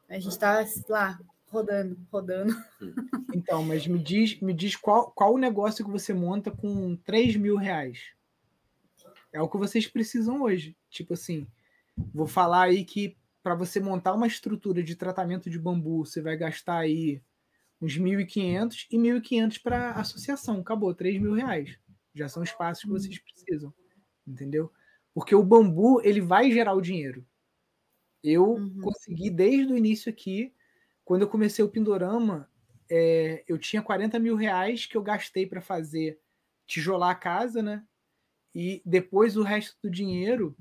A 0.08 0.14
gente 0.14 0.28
está 0.28 0.64
lá 0.88 1.18
rodando, 1.54 1.96
rodando. 2.12 2.52
Então, 3.34 3.64
mas 3.64 3.86
me 3.86 3.98
diz, 3.98 4.40
me 4.40 4.52
diz 4.52 4.76
qual, 4.76 5.10
qual 5.10 5.34
o 5.34 5.38
negócio 5.38 5.84
que 5.84 5.90
você 5.90 6.12
monta 6.12 6.50
com 6.50 6.96
3 6.96 7.36
mil 7.36 7.56
reais? 7.56 8.12
É 9.32 9.40
o 9.42 9.48
que 9.48 9.56
vocês 9.56 9.86
precisam 9.86 10.42
hoje. 10.42 10.76
Tipo 10.88 11.14
assim, 11.14 11.46
vou 12.12 12.26
falar 12.26 12.62
aí 12.62 12.84
que 12.84 13.16
para 13.42 13.54
você 13.54 13.80
montar 13.80 14.14
uma 14.14 14.26
estrutura 14.26 14.82
de 14.82 14.96
tratamento 14.96 15.50
de 15.50 15.58
bambu, 15.58 16.06
você 16.06 16.22
vai 16.22 16.36
gastar 16.36 16.78
aí 16.78 17.20
uns 17.80 17.98
1.500 17.98 18.86
e 18.90 18.96
1.500 18.96 19.62
para 19.62 19.90
associação. 19.92 20.60
Acabou, 20.60 20.94
3 20.94 21.20
mil 21.20 21.34
reais. 21.34 21.76
Já 22.14 22.28
são 22.28 22.42
espaços 22.42 22.84
que 22.84 22.90
vocês 22.90 23.18
precisam, 23.18 23.74
entendeu? 24.26 24.72
Porque 25.12 25.34
o 25.34 25.42
bambu 25.42 26.00
ele 26.02 26.20
vai 26.20 26.50
gerar 26.50 26.74
o 26.74 26.80
dinheiro. 26.80 27.26
Eu 28.22 28.52
uhum. 28.52 28.80
consegui 28.80 29.28
desde 29.28 29.70
o 29.70 29.76
início 29.76 30.10
aqui, 30.10 30.53
quando 31.04 31.22
eu 31.22 31.28
comecei 31.28 31.64
o 31.64 31.68
Pindorama, 31.68 32.48
é, 32.90 33.44
eu 33.46 33.58
tinha 33.58 33.82
40 33.82 34.18
mil 34.18 34.36
reais 34.36 34.86
que 34.86 34.96
eu 34.96 35.02
gastei 35.02 35.46
para 35.46 35.60
fazer 35.60 36.18
tijolar 36.66 37.10
a 37.10 37.14
casa, 37.14 37.62
né? 37.62 37.84
E 38.54 38.82
depois 38.84 39.36
o 39.36 39.42
resto 39.42 39.76
do 39.82 39.90
dinheiro, 39.90 40.56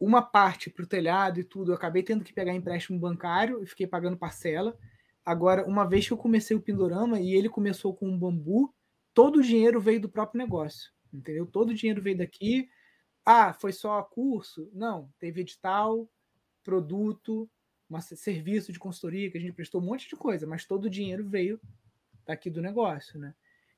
uma 0.00 0.22
parte 0.22 0.70
para 0.70 0.84
o 0.84 0.88
telhado 0.88 1.38
e 1.38 1.44
tudo, 1.44 1.70
eu 1.70 1.76
acabei 1.76 2.02
tendo 2.02 2.24
que 2.24 2.32
pegar 2.32 2.54
empréstimo 2.54 2.98
bancário 2.98 3.62
e 3.62 3.66
fiquei 3.66 3.86
pagando 3.86 4.16
parcela. 4.16 4.76
Agora, 5.24 5.64
uma 5.66 5.84
vez 5.84 6.06
que 6.06 6.12
eu 6.12 6.16
comecei 6.16 6.56
o 6.56 6.60
Pindorama 6.60 7.20
e 7.20 7.34
ele 7.34 7.48
começou 7.48 7.94
com 7.94 8.08
um 8.08 8.18
bambu, 8.18 8.74
todo 9.14 9.38
o 9.38 9.42
dinheiro 9.42 9.80
veio 9.80 10.00
do 10.00 10.08
próprio 10.08 10.38
negócio, 10.38 10.90
entendeu? 11.12 11.46
Todo 11.46 11.70
o 11.70 11.74
dinheiro 11.74 12.02
veio 12.02 12.18
daqui. 12.18 12.68
Ah, 13.24 13.52
foi 13.52 13.72
só 13.72 14.02
curso? 14.02 14.68
Não, 14.72 15.08
teve 15.20 15.42
edital, 15.42 16.08
produto, 16.64 17.48
um 17.98 18.16
serviço 18.16 18.72
de 18.72 18.78
consultoria 18.78 19.30
que 19.30 19.38
a 19.38 19.40
gente 19.40 19.52
prestou 19.52 19.80
um 19.80 19.84
monte 19.84 20.08
de 20.08 20.16
coisa, 20.16 20.46
mas 20.46 20.64
todo 20.64 20.86
o 20.86 20.90
dinheiro 20.90 21.26
veio 21.28 21.60
daqui 22.26 22.50
do 22.50 22.62
negócio, 22.62 23.18
né? 23.18 23.34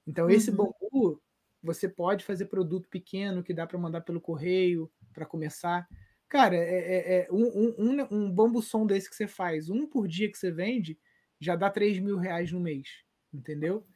Então, 0.06 0.28
esse 0.28 0.50
uhum. 0.50 0.56
bambu, 0.56 1.22
você 1.62 1.88
pode 1.88 2.24
fazer 2.24 2.46
produto 2.46 2.88
pequeno 2.88 3.42
que 3.42 3.54
dá 3.54 3.66
para 3.66 3.78
mandar 3.78 4.02
pelo 4.02 4.20
correio 4.20 4.90
para 5.12 5.24
começar. 5.24 5.88
Cara, 6.28 6.56
é, 6.56 6.60
é, 6.60 7.18
é 7.20 7.28
um, 7.30 7.74
um, 7.78 8.06
um, 8.10 8.30
bambu 8.30 8.60
som 8.60 8.86
desse 8.86 9.08
que 9.08 9.16
você 9.16 9.26
faz, 9.26 9.70
um 9.70 9.86
por 9.86 10.06
dia 10.06 10.30
que 10.30 10.36
você 10.36 10.50
vende, 10.50 10.98
já 11.40 11.56
dá 11.56 11.70
3 11.70 11.98
mil 12.00 12.16
reais 12.16 12.52
no 12.52 12.60
mês, 12.60 12.88
entendeu? 13.32 13.86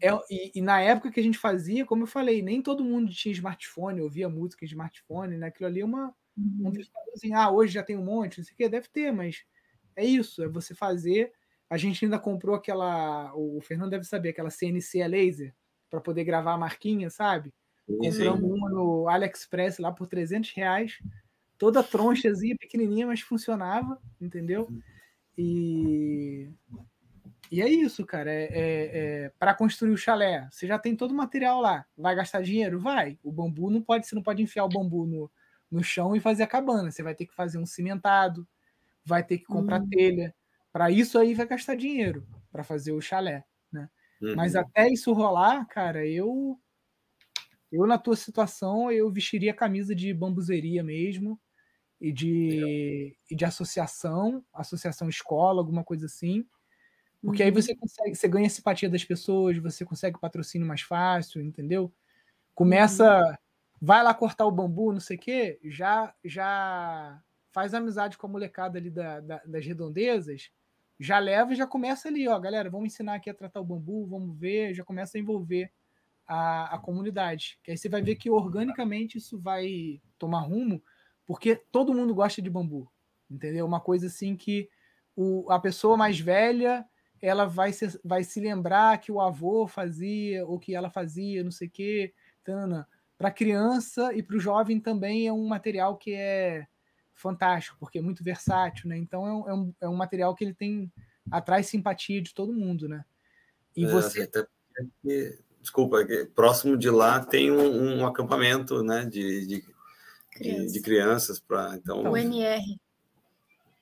É, 0.00 0.10
e, 0.30 0.58
e, 0.58 0.60
na 0.60 0.80
época 0.80 1.10
que 1.10 1.20
a 1.20 1.22
gente 1.22 1.38
fazia, 1.38 1.84
como 1.84 2.04
eu 2.04 2.06
falei, 2.06 2.42
nem 2.42 2.62
todo 2.62 2.84
mundo 2.84 3.12
tinha 3.12 3.32
smartphone, 3.32 4.00
ouvia 4.00 4.28
música 4.28 4.64
em 4.64 4.68
smartphone, 4.68 5.36
né? 5.36 5.48
Aquilo 5.48 5.68
ali 5.68 5.80
é 5.80 5.84
uma. 5.84 6.14
Um 6.36 6.66
uhum. 6.66 6.72
assim, 7.14 7.32
ah, 7.34 7.50
hoje 7.50 7.74
já 7.74 7.82
tem 7.82 7.96
um 7.96 8.04
monte, 8.04 8.38
não 8.38 8.44
sei 8.44 8.54
o 8.54 8.56
que, 8.56 8.68
deve 8.68 8.88
ter, 8.88 9.12
mas 9.12 9.44
é 9.96 10.04
isso, 10.04 10.42
é 10.42 10.48
você 10.48 10.74
fazer. 10.74 11.32
A 11.68 11.76
gente 11.76 12.04
ainda 12.04 12.18
comprou 12.18 12.54
aquela. 12.54 13.32
O 13.34 13.60
Fernando 13.60 13.90
deve 13.90 14.04
saber, 14.04 14.30
aquela 14.30 14.50
CNC 14.50 15.02
a 15.02 15.06
laser, 15.06 15.54
para 15.90 16.00
poder 16.00 16.24
gravar 16.24 16.54
a 16.54 16.58
marquinha, 16.58 17.10
sabe? 17.10 17.52
Compramos 17.86 18.42
uma 18.42 18.70
no 18.70 19.08
AliExpress 19.08 19.78
lá 19.78 19.92
por 19.92 20.06
300 20.06 20.52
reais, 20.52 20.98
toda 21.58 21.82
tronchazinha, 21.82 22.56
pequenininha, 22.58 23.06
mas 23.06 23.20
funcionava, 23.20 24.00
entendeu? 24.20 24.68
E 25.36 26.48
e 27.50 27.60
é 27.60 27.68
isso, 27.68 28.06
cara. 28.06 28.32
É, 28.32 28.44
é, 28.44 29.24
é 29.24 29.32
para 29.38 29.54
construir 29.54 29.92
o 29.92 29.96
chalé, 29.96 30.48
você 30.50 30.66
já 30.66 30.78
tem 30.78 30.96
todo 30.96 31.10
o 31.10 31.14
material 31.14 31.60
lá. 31.60 31.84
Vai 31.96 32.14
gastar 32.14 32.40
dinheiro? 32.40 32.80
Vai. 32.80 33.18
O 33.22 33.30
bambu 33.30 33.70
não 33.70 33.82
pode, 33.82 34.06
você 34.06 34.14
não 34.14 34.22
pode 34.22 34.42
enfiar 34.42 34.64
o 34.64 34.70
bambu 34.70 35.06
no, 35.06 35.30
no 35.72 35.82
chão 35.82 36.14
e 36.14 36.20
fazer 36.20 36.42
a 36.44 36.46
cabana. 36.46 36.90
Você 36.90 37.02
vai 37.02 37.14
ter 37.14 37.26
que 37.26 37.34
fazer 37.34 37.58
um 37.58 37.66
cimentado, 37.66 38.46
vai 39.04 39.24
ter 39.24 39.38
que 39.38 39.44
comprar 39.44 39.80
hum. 39.80 39.88
telha. 39.88 40.34
Para 40.72 40.90
isso 40.90 41.18
aí 41.18 41.34
vai 41.34 41.46
gastar 41.46 41.74
dinheiro 41.76 42.26
para 42.50 42.64
fazer 42.64 42.92
o 42.92 43.00
chalé, 43.00 43.44
né? 43.72 43.88
Uhum. 44.20 44.36
Mas 44.36 44.54
até 44.54 44.88
isso 44.88 45.12
rolar, 45.12 45.66
cara, 45.66 46.06
eu 46.06 46.58
eu 47.70 47.86
na 47.86 47.98
tua 47.98 48.16
situação 48.16 48.92
eu 48.92 49.10
vestiria 49.10 49.52
a 49.52 49.54
camisa 49.54 49.94
de 49.94 50.12
bambuzeria 50.12 50.84
mesmo 50.84 51.40
e 52.00 52.12
de, 52.12 53.16
e 53.30 53.34
de 53.34 53.44
associação, 53.44 54.44
associação 54.52 55.08
escola, 55.08 55.60
alguma 55.60 55.82
coisa 55.82 56.06
assim 56.06 56.46
porque 57.22 57.42
uhum. 57.42 57.46
aí 57.48 57.54
você 57.54 57.74
consegue, 57.74 58.14
você 58.16 58.28
ganha 58.28 58.46
a 58.48 58.50
simpatia 58.50 58.90
das 58.90 59.04
pessoas, 59.04 59.56
você 59.58 59.84
consegue 59.84 60.18
patrocínio 60.18 60.66
mais 60.66 60.80
fácil, 60.80 61.40
entendeu? 61.40 61.92
Começa, 62.54 63.20
uhum. 63.20 63.36
Vai 63.84 64.00
lá 64.04 64.14
cortar 64.14 64.46
o 64.46 64.52
bambu, 64.52 64.92
não 64.92 65.00
sei 65.00 65.16
o 65.16 65.20
quê, 65.20 65.58
já 65.64 66.14
já 66.24 67.20
faz 67.50 67.74
amizade 67.74 68.16
com 68.16 68.28
a 68.28 68.30
molecada 68.30 68.78
ali 68.78 68.88
da, 68.88 69.18
da, 69.18 69.42
das 69.44 69.66
redondezas, 69.66 70.52
já 71.00 71.18
leva 71.18 71.52
e 71.52 71.56
já 71.56 71.66
começa 71.66 72.06
ali, 72.06 72.28
ó, 72.28 72.38
galera, 72.38 72.70
vamos 72.70 72.86
ensinar 72.86 73.14
aqui 73.14 73.28
a 73.28 73.34
tratar 73.34 73.60
o 73.60 73.64
bambu, 73.64 74.06
vamos 74.06 74.38
ver, 74.38 74.72
já 74.72 74.84
começa 74.84 75.18
a 75.18 75.20
envolver 75.20 75.68
a, 76.24 76.76
a 76.76 76.78
comunidade. 76.78 77.58
Que 77.64 77.72
aí 77.72 77.76
você 77.76 77.88
vai 77.88 78.00
ver 78.00 78.14
que 78.14 78.30
organicamente 78.30 79.18
isso 79.18 79.36
vai 79.38 80.00
tomar 80.16 80.42
rumo, 80.42 80.80
porque 81.26 81.56
todo 81.56 81.92
mundo 81.92 82.14
gosta 82.14 82.40
de 82.40 82.48
bambu, 82.48 82.90
entendeu? 83.28 83.66
Uma 83.66 83.80
coisa 83.80 84.06
assim 84.06 84.36
que 84.36 84.70
o, 85.16 85.50
a 85.50 85.58
pessoa 85.58 85.96
mais 85.96 86.20
velha 86.20 86.86
ela 87.20 87.46
vai 87.46 87.72
se, 87.72 88.00
vai 88.04 88.22
se 88.22 88.40
lembrar 88.40 88.98
que 88.98 89.10
o 89.10 89.20
avô 89.20 89.66
fazia, 89.66 90.46
ou 90.46 90.58
que 90.58 90.72
ela 90.72 90.88
fazia, 90.88 91.42
não 91.42 91.50
sei 91.50 91.66
o 91.66 91.70
quê. 91.70 92.14
Para 93.22 93.28
a 93.28 93.32
criança 93.32 94.12
e 94.12 94.20
para 94.20 94.36
o 94.36 94.40
jovem 94.40 94.80
também 94.80 95.28
é 95.28 95.32
um 95.32 95.46
material 95.46 95.96
que 95.96 96.12
é 96.12 96.66
fantástico, 97.14 97.76
porque 97.78 98.00
é 98.00 98.02
muito 98.02 98.24
versátil, 98.24 98.88
né? 98.88 98.98
Então 98.98 99.24
é 99.24 99.32
um, 99.32 99.48
é 99.48 99.54
um, 99.54 99.74
é 99.82 99.88
um 99.88 99.94
material 99.94 100.34
que 100.34 100.42
ele 100.42 100.54
tem 100.54 100.92
atrai 101.30 101.62
simpatia 101.62 102.20
de 102.20 102.34
todo 102.34 102.52
mundo, 102.52 102.88
né? 102.88 103.04
E 103.76 103.84
é, 103.84 103.88
você 103.88 104.22
até 104.22 104.44
porque, 104.74 105.38
desculpa, 105.60 105.98
próximo 106.34 106.76
de 106.76 106.90
lá 106.90 107.24
tem 107.24 107.52
um, 107.52 108.00
um 108.00 108.06
acampamento, 108.08 108.82
né, 108.82 109.04
de, 109.04 109.46
de, 109.46 109.64
Criança. 110.32 110.66
de, 110.66 110.72
de 110.72 110.80
crianças 110.80 111.38
para 111.38 111.76
então 111.76 112.02
o 112.02 112.16
NR 112.16 112.76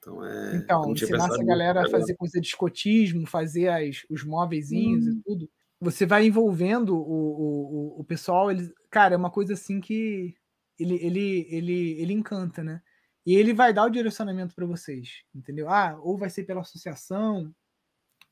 então, 0.00 0.22
é, 0.22 0.56
então 0.56 0.92
ensinar 0.92 1.30
essa 1.30 1.42
galera 1.42 1.86
a 1.86 1.88
fazer 1.88 2.14
coisa 2.14 2.38
de 2.38 2.46
escotismo, 2.46 3.26
fazer 3.26 3.68
as, 3.68 4.04
os 4.10 4.22
móveisinhos 4.22 5.06
hum. 5.06 5.12
e 5.12 5.22
tudo. 5.22 5.50
Você 5.80 6.04
vai 6.04 6.26
envolvendo 6.26 6.94
o, 6.94 7.96
o, 7.96 8.00
o 8.00 8.04
pessoal. 8.04 8.50
Ele, 8.50 8.72
cara, 8.90 9.14
é 9.14 9.18
uma 9.18 9.30
coisa 9.30 9.54
assim 9.54 9.80
que 9.80 10.36
ele, 10.78 10.94
ele, 10.96 11.46
ele, 11.50 12.02
ele 12.02 12.12
encanta, 12.12 12.62
né? 12.62 12.82
E 13.24 13.34
ele 13.34 13.52
vai 13.52 13.72
dar 13.72 13.84
o 13.84 13.90
direcionamento 13.90 14.54
para 14.54 14.66
vocês, 14.66 15.22
entendeu? 15.34 15.68
Ah, 15.68 15.98
ou 16.02 16.16
vai 16.16 16.30
ser 16.30 16.44
pela 16.44 16.62
associação, 16.62 17.54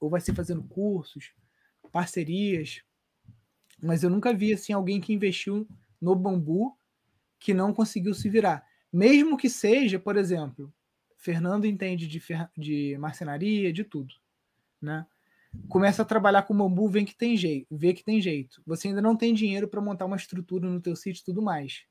ou 0.00 0.08
vai 0.08 0.20
ser 0.20 0.34
fazendo 0.34 0.62
cursos, 0.64 1.32
parcerias. 1.92 2.82
Mas 3.82 4.02
eu 4.02 4.10
nunca 4.10 4.32
vi 4.32 4.52
assim 4.52 4.72
alguém 4.72 5.00
que 5.00 5.12
investiu 5.12 5.68
no 6.00 6.14
bambu 6.14 6.76
que 7.38 7.54
não 7.54 7.72
conseguiu 7.72 8.14
se 8.14 8.28
virar. 8.28 8.66
Mesmo 8.92 9.36
que 9.36 9.48
seja, 9.48 9.98
por 9.98 10.16
exemplo, 10.16 10.72
Fernando 11.16 11.66
entende 11.66 12.06
de, 12.06 12.18
fer... 12.18 12.50
de 12.56 12.96
marcenaria, 12.98 13.72
de 13.72 13.84
tudo, 13.84 14.14
né? 14.80 15.06
Começa 15.68 16.02
a 16.02 16.04
trabalhar 16.04 16.42
com 16.42 16.56
bambu, 16.56 16.88
vê 16.88 17.04
que 17.04 17.16
tem 17.16 17.36
jeito, 17.36 17.66
vê 17.76 17.92
que 17.92 18.04
tem 18.04 18.20
jeito. 18.20 18.62
Você 18.66 18.88
ainda 18.88 19.02
não 19.02 19.16
tem 19.16 19.34
dinheiro 19.34 19.68
para 19.68 19.80
montar 19.80 20.06
uma 20.06 20.16
estrutura 20.16 20.68
no 20.68 20.80
teu 20.80 20.94
sítio 20.94 21.20
e 21.20 21.24
tudo 21.24 21.42
mais. 21.42 21.84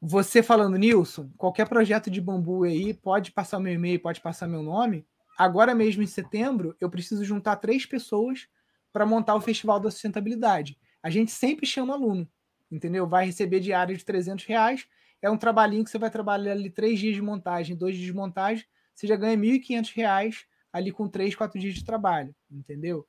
Você 0.00 0.42
falando, 0.42 0.76
Nilson, 0.76 1.30
qualquer 1.36 1.68
projeto 1.68 2.10
de 2.10 2.20
bambu 2.20 2.64
aí, 2.64 2.92
pode 2.92 3.32
passar 3.32 3.58
meu 3.58 3.72
e-mail, 3.72 4.00
pode 4.00 4.20
passar 4.20 4.46
meu 4.46 4.62
nome. 4.62 5.06
Agora 5.38 5.74
mesmo 5.74 6.02
em 6.02 6.06
setembro, 6.06 6.76
eu 6.80 6.90
preciso 6.90 7.24
juntar 7.24 7.56
três 7.56 7.86
pessoas 7.86 8.46
para 8.92 9.06
montar 9.06 9.34
o 9.34 9.40
Festival 9.40 9.80
da 9.80 9.90
Sustentabilidade. 9.90 10.78
A 11.02 11.10
gente 11.10 11.30
sempre 11.30 11.66
chama 11.66 11.94
aluno, 11.94 12.28
entendeu? 12.70 13.06
Vai 13.06 13.26
receber 13.26 13.60
diário 13.60 13.96
de 13.96 14.04
300 14.04 14.44
reais 14.44 14.86
é 15.24 15.30
um 15.30 15.38
trabalhinho 15.38 15.82
que 15.82 15.90
você 15.90 15.96
vai 15.96 16.10
trabalhar 16.10 16.52
ali 16.52 16.68
três 16.68 17.00
dias 17.00 17.14
de 17.14 17.22
montagem, 17.22 17.74
dois 17.74 17.94
dias 17.94 18.06
de 18.06 18.12
montagem, 18.12 18.66
você 18.94 19.06
já 19.06 19.16
ganha 19.16 19.34
R$ 19.34 19.58
1.500 19.58 20.44
ali 20.74 20.90
com 20.90 21.08
três, 21.08 21.36
quatro 21.36 21.58
dias 21.58 21.72
de 21.72 21.84
trabalho, 21.84 22.34
entendeu? 22.50 23.06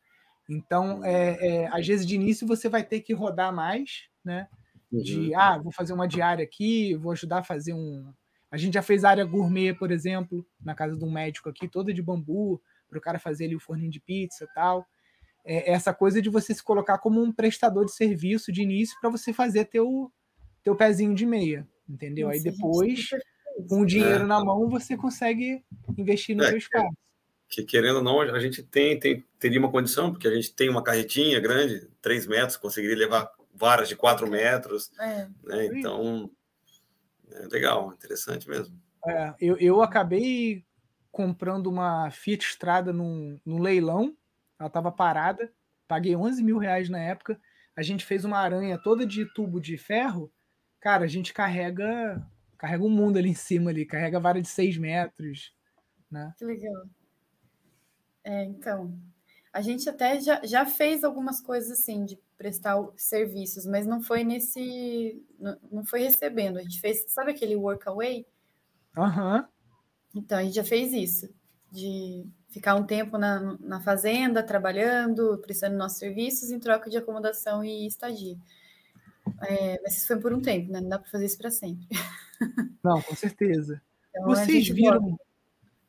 Então, 0.47 1.03
é, 1.03 1.63
é, 1.63 1.67
às 1.73 1.85
vezes 1.85 2.05
de 2.05 2.13
início 2.13 2.45
você 2.45 2.69
vai 2.69 2.83
ter 2.83 3.01
que 3.01 3.11
rodar 3.11 3.51
mais, 3.51 4.03
né? 4.23 4.47
De, 4.91 5.31
uhum. 5.31 5.39
ah, 5.39 5.57
vou 5.57 5.71
fazer 5.71 5.91
uma 5.91 6.07
diária 6.07 6.43
aqui, 6.43 6.93
vou 6.93 7.11
ajudar 7.11 7.39
a 7.39 7.43
fazer 7.43 7.73
um. 7.73 8.13
A 8.51 8.57
gente 8.57 8.75
já 8.75 8.83
fez 8.83 9.03
área 9.03 9.25
gourmet, 9.25 9.73
por 9.73 9.91
exemplo, 9.91 10.45
na 10.63 10.75
casa 10.75 10.95
de 10.95 11.03
um 11.03 11.11
médico 11.11 11.49
aqui, 11.49 11.67
toda 11.67 11.91
de 11.91 12.03
bambu, 12.03 12.61
para 12.87 12.99
o 12.99 13.01
cara 13.01 13.17
fazer 13.17 13.45
ali 13.45 13.55
o 13.55 13.59
forninho 13.59 13.89
de 13.89 13.99
pizza 13.99 14.43
e 14.43 14.53
tal. 14.53 14.85
É, 15.43 15.71
essa 15.71 15.91
coisa 15.91 16.21
de 16.21 16.29
você 16.29 16.53
se 16.53 16.63
colocar 16.63 16.99
como 16.99 17.19
um 17.19 17.33
prestador 17.33 17.83
de 17.85 17.95
serviço 17.95 18.51
de 18.51 18.61
início 18.61 18.95
para 19.01 19.09
você 19.09 19.33
fazer 19.33 19.65
teu, 19.65 20.11
teu 20.63 20.75
pezinho 20.75 21.15
de 21.15 21.25
meia, 21.25 21.67
entendeu? 21.89 22.29
Aí 22.29 22.41
depois, 22.43 23.09
com 23.67 23.81
o 23.81 23.85
dinheiro 23.85 24.23
é. 24.23 24.27
na 24.27 24.43
mão, 24.45 24.69
você 24.69 24.95
consegue 24.95 25.63
investir 25.97 26.37
no 26.37 26.43
é, 26.43 26.49
seu 26.49 26.57
espaço. 26.59 27.04
Que, 27.55 27.63
querendo 27.63 27.97
ou 27.97 28.03
não, 28.03 28.19
a 28.19 28.39
gente 28.39 28.61
tem, 28.61 28.99
tem, 28.99 29.23
teria 29.39 29.59
uma 29.59 29.71
condição, 29.71 30.11
porque 30.11 30.27
a 30.27 30.35
gente 30.35 30.53
tem 30.53 30.69
uma 30.69 30.83
carretinha 30.83 31.39
grande, 31.39 31.87
3 32.01 32.27
metros, 32.27 32.57
conseguiria 32.57 32.97
levar 32.97 33.31
varas 33.53 33.87
de 33.87 33.95
4 33.95 34.29
metros. 34.29 34.91
É. 34.99 35.27
Né? 35.43 35.65
Então, 35.67 36.29
é 37.31 37.47
legal, 37.47 37.93
interessante 37.93 38.49
mesmo. 38.49 38.77
É, 39.07 39.33
eu, 39.39 39.57
eu 39.57 39.81
acabei 39.81 40.65
comprando 41.11 41.67
uma 41.67 42.11
Fiat 42.11 42.45
Strada 42.45 42.91
num, 42.91 43.39
num 43.45 43.61
leilão, 43.61 44.17
ela 44.59 44.67
estava 44.67 44.91
parada, 44.91 45.49
paguei 45.87 46.13
11 46.13 46.43
mil 46.43 46.57
reais 46.57 46.89
na 46.89 46.99
época. 46.99 47.39
A 47.73 47.81
gente 47.81 48.03
fez 48.03 48.25
uma 48.25 48.37
aranha 48.37 48.77
toda 48.77 49.05
de 49.05 49.25
tubo 49.33 49.61
de 49.61 49.77
ferro 49.77 50.29
cara, 50.85 51.03
a 51.03 51.07
gente 51.07 51.33
carrega 51.33 52.23
carrega 52.59 52.83
um 52.83 52.89
mundo 52.89 53.17
ali 53.17 53.29
em 53.29 53.33
cima 53.33 53.71
ali, 53.71 53.87
carrega 53.87 54.19
vara 54.19 54.39
de 54.39 54.47
seis 54.47 54.77
metros, 54.77 55.51
né? 56.11 56.31
Que 56.37 56.45
legal. 56.45 56.85
É, 58.25 58.43
então, 58.43 58.91
a 59.53 59.61
gente 59.61 59.87
até 59.87 60.19
já, 60.19 60.41
já 60.43 60.65
fez 60.65 61.03
algumas 61.03 61.39
coisas 61.39 61.79
assim 61.79 62.03
de 62.03 62.19
prestar 62.37 62.75
serviços, 62.97 63.65
mas 63.65 63.85
não 63.85 64.01
foi 64.01 64.23
nesse, 64.23 65.23
não, 65.39 65.57
não 65.71 65.85
foi 65.85 66.01
recebendo. 66.01 66.57
A 66.57 66.61
gente 66.63 66.81
fez, 66.81 67.05
sabe 67.07 67.31
aquele 67.31 67.55
workaway? 67.55 68.25
Aham. 68.97 69.37
Uhum. 69.37 69.45
Então, 70.15 70.37
a 70.39 70.43
gente 70.43 70.55
já 70.55 70.63
fez 70.63 70.93
isso, 70.93 71.29
de 71.71 72.25
ficar 72.49 72.75
um 72.75 72.85
tempo 72.85 73.17
na, 73.17 73.57
na 73.59 73.81
fazenda, 73.81 74.41
trabalhando, 74.41 75.37
prestando 75.39 75.77
nossos 75.77 75.99
serviços 75.99 76.51
em 76.51 76.59
troca 76.59 76.89
de 76.89 76.97
acomodação 76.97 77.63
e 77.63 77.85
estadia. 77.85 78.37
É, 79.41 79.79
mas 79.83 79.97
isso 79.97 80.07
foi 80.07 80.19
por 80.19 80.33
um 80.33 80.41
tempo, 80.41 80.71
né? 80.71 80.79
Não 80.79 80.87
dá 80.89 80.97
para 80.97 81.11
fazer 81.11 81.25
isso 81.25 81.37
para 81.37 81.51
sempre. 81.51 81.85
Não, 82.83 83.01
com 83.01 83.15
certeza. 83.15 83.81
Então, 84.17 84.27
Vocês 84.27 84.69
viram. 84.69 85.19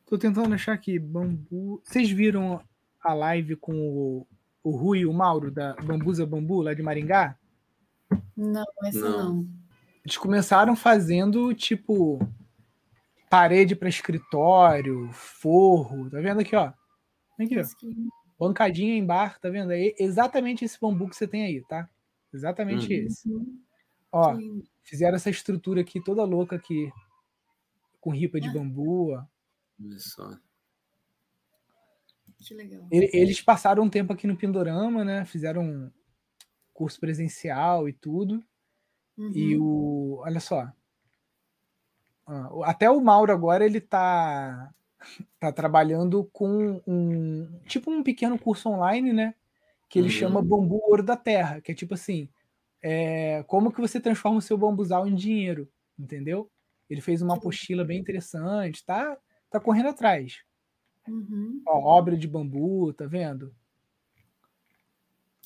Estou 0.07 0.17
tentando 0.17 0.55
achar 0.55 0.73
aqui, 0.73 1.01
bambu. 1.01 1.83
Vocês 1.83 2.09
viram 2.09 2.63
a 3.03 3.13
live 3.13 3.57
com 3.57 3.75
o, 3.75 4.27
o 4.63 4.71
Rui 4.71 5.01
e 5.01 5.07
o 5.07 5.13
Mauro 5.13 5.51
da 5.51 5.75
Bambuza 5.75 6.25
Bambu, 6.25 6.63
lá 6.63 6.73
de 6.73 6.81
Maringá? 6.81 7.37
Não, 8.37 8.65
essa 8.85 9.01
não. 9.01 9.35
não. 9.35 9.49
Eles 10.05 10.17
começaram 10.17 10.77
fazendo, 10.77 11.53
tipo, 11.53 12.21
parede 13.29 13.75
para 13.75 13.89
escritório, 13.89 15.11
forro. 15.13 16.09
Tá 16.09 16.21
vendo 16.21 16.41
aqui, 16.41 16.55
ó? 16.55 16.73
Aqui, 17.41 17.59
ó. 17.59 17.65
Bancadinha 18.39 18.95
em 18.95 19.05
bar, 19.05 19.41
tá 19.41 19.51
vendo? 19.51 19.73
É 19.73 19.93
exatamente 19.99 20.65
esse 20.65 20.79
bambu 20.81 21.09
que 21.09 21.17
você 21.17 21.27
tem 21.27 21.43
aí, 21.43 21.65
tá? 21.67 21.91
Exatamente 22.33 22.95
uhum. 22.95 23.07
esse. 23.07 23.29
Ó, 24.13 24.37
Sim. 24.37 24.63
fizeram 24.85 25.17
essa 25.17 25.31
estrutura 25.31 25.81
aqui 25.81 26.01
toda 26.01 26.23
louca 26.23 26.55
aqui. 26.55 26.93
Com 28.01 28.11
ripa 28.11 28.41
de 28.41 28.49
ah. 28.51 28.53
bambu, 28.53 29.11
ó. 29.15 29.25
Isso. 29.81 30.41
Que 32.39 32.55
legal. 32.55 32.87
Eles 32.91 33.41
passaram 33.41 33.83
um 33.83 33.91
tempo 33.91 34.13
aqui 34.13 34.27
no 34.27 34.37
Pindorama, 34.37 35.05
né? 35.05 35.25
Fizeram 35.25 35.63
um 35.63 35.91
curso 36.73 37.01
presencial 37.01 37.89
e 37.89 37.93
tudo. 37.93 38.45
Uhum. 39.17 39.33
E 39.35 39.57
o. 39.57 40.21
Olha 40.21 40.41
só. 40.41 40.71
Até 42.65 42.91
o 42.91 43.01
Mauro 43.01 43.33
agora 43.33 43.65
ele 43.65 43.81
tá, 43.81 44.75
tá 45.39 45.53
trabalhando 45.53 46.29
com 46.33 46.83
um 46.87 47.61
tipo 47.67 47.91
um 47.91 48.03
pequeno 48.03 48.39
curso 48.39 48.69
online, 48.69 49.13
né? 49.13 49.35
Que 49.89 50.01
ele 50.01 50.09
uhum. 50.09 50.13
chama 50.13 50.43
Bambu 50.43 50.81
Ouro 50.89 51.03
da 51.03 51.17
Terra, 51.17 51.61
que 51.61 51.71
é 51.71 51.75
tipo 51.75 51.95
assim, 51.95 52.29
é, 52.83 53.45
como 53.45 53.73
que 53.73 53.81
você 53.81 54.01
transforma 54.01 54.39
o 54.39 54.43
seu 54.43 54.59
bambuzal 54.59 55.07
em 55.07 55.15
dinheiro, 55.15 55.71
entendeu? 55.97 56.51
Ele 56.91 57.01
fez 57.01 57.23
uma 57.23 57.37
apostila 57.37 57.85
bem 57.85 58.01
interessante, 58.01 58.85
tá? 58.85 59.17
Tá 59.51 59.61
correndo 59.61 59.89
atrás. 59.89 60.43
Uhum. 61.09 61.63
Ó, 61.67 61.99
obra 61.99 62.17
de 62.17 62.27
bambu, 62.27 62.93
tá 62.93 63.07
vendo? 63.07 63.55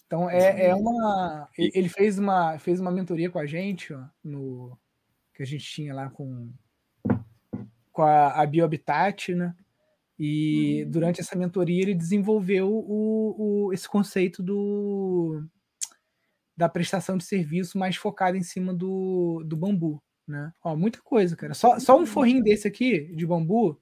Então 0.07 0.29
é, 0.29 0.67
é 0.67 0.75
uma. 0.75 1.49
Ele 1.57 1.89
fez 1.89 2.19
uma, 2.19 2.59
fez 2.59 2.81
uma 2.81 2.91
mentoria 2.91 3.31
com 3.31 3.39
a 3.39 3.47
gente, 3.47 3.93
ó, 3.93 4.05
no, 4.25 4.77
que 5.33 5.43
a 5.43 5.47
gente 5.47 5.65
tinha 5.65 5.95
lá 5.95 6.11
com, 6.11 6.53
com 7.93 8.03
a, 8.03 8.43
a 8.43 8.47
Biohabitat, 8.47 9.35
né? 9.35 9.55
E 10.19 10.83
uhum. 10.85 10.91
durante 10.91 11.21
essa 11.21 11.35
mentoria 11.35 11.81
ele 11.81 11.95
desenvolveu 11.95 12.69
o, 12.71 13.67
o, 13.69 13.73
esse 13.73 13.89
conceito 13.89 14.43
do, 14.43 15.43
da 16.55 16.69
prestação 16.69 17.17
de 17.17 17.25
serviço 17.25 17.79
mais 17.79 17.97
focada 17.97 18.37
em 18.37 18.43
cima 18.43 18.75
do, 18.75 19.43
do 19.47 19.57
bambu, 19.57 20.03
né? 20.29 20.53
Ó, 20.63 20.77
muita 20.77 21.01
coisa, 21.01 21.35
cara. 21.37 21.55
Só, 21.55 21.79
só 21.79 21.99
um 21.99 22.05
forrinho 22.05 22.43
desse 22.43 22.69
aqui, 22.69 23.15
de 23.15 23.27
bambu, 23.27 23.81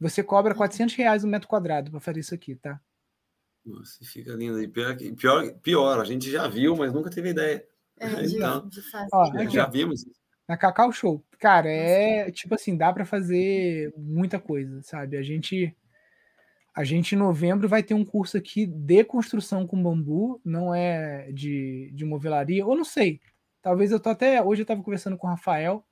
você 0.00 0.22
cobra 0.22 0.54
400 0.54 0.94
reais 0.94 1.24
um 1.24 1.28
metro 1.28 1.48
quadrado 1.48 1.90
para 1.90 2.00
fazer 2.00 2.20
isso 2.20 2.34
aqui, 2.34 2.56
tá? 2.56 2.80
Nossa, 3.64 4.02
fica 4.04 4.32
lindo. 4.32 4.60
E 4.62 4.66
pior, 4.66 4.96
pior, 5.16 5.52
pior, 5.60 6.00
a 6.00 6.04
gente 6.04 6.30
já 6.30 6.48
viu, 6.48 6.74
mas 6.74 6.92
nunca 6.92 7.10
teve 7.10 7.30
ideia. 7.30 7.64
É, 7.98 8.08
de, 8.24 8.36
então, 8.36 8.66
de 8.68 8.80
fazer. 8.90 9.08
Ó, 9.12 9.24
aqui, 9.24 9.50
já 9.50 9.66
vimos. 9.66 10.04
Na 10.48 10.56
Cacau 10.56 10.90
Show. 10.90 11.24
Cara, 11.38 11.68
é 11.70 12.30
tipo 12.30 12.54
assim, 12.54 12.76
dá 12.76 12.92
para 12.92 13.04
fazer 13.04 13.92
muita 13.96 14.40
coisa, 14.40 14.82
sabe? 14.82 15.16
A 15.16 15.22
gente 15.22 15.76
a 16.74 16.84
gente 16.84 17.14
em 17.14 17.18
novembro 17.18 17.68
vai 17.68 17.82
ter 17.82 17.94
um 17.94 18.04
curso 18.04 18.36
aqui 18.36 18.64
de 18.64 19.04
construção 19.04 19.66
com 19.66 19.82
bambu, 19.82 20.40
não 20.44 20.74
é 20.74 21.30
de, 21.32 21.90
de 21.92 22.04
movelaria, 22.04 22.64
ou 22.64 22.76
não 22.76 22.84
sei. 22.84 23.20
Talvez 23.60 23.90
eu 23.90 24.00
tô 24.00 24.08
até. 24.08 24.42
Hoje 24.42 24.62
eu 24.62 24.64
estava 24.64 24.82
conversando 24.82 25.16
com 25.16 25.26
o 25.26 25.30
Rafael, 25.30 25.84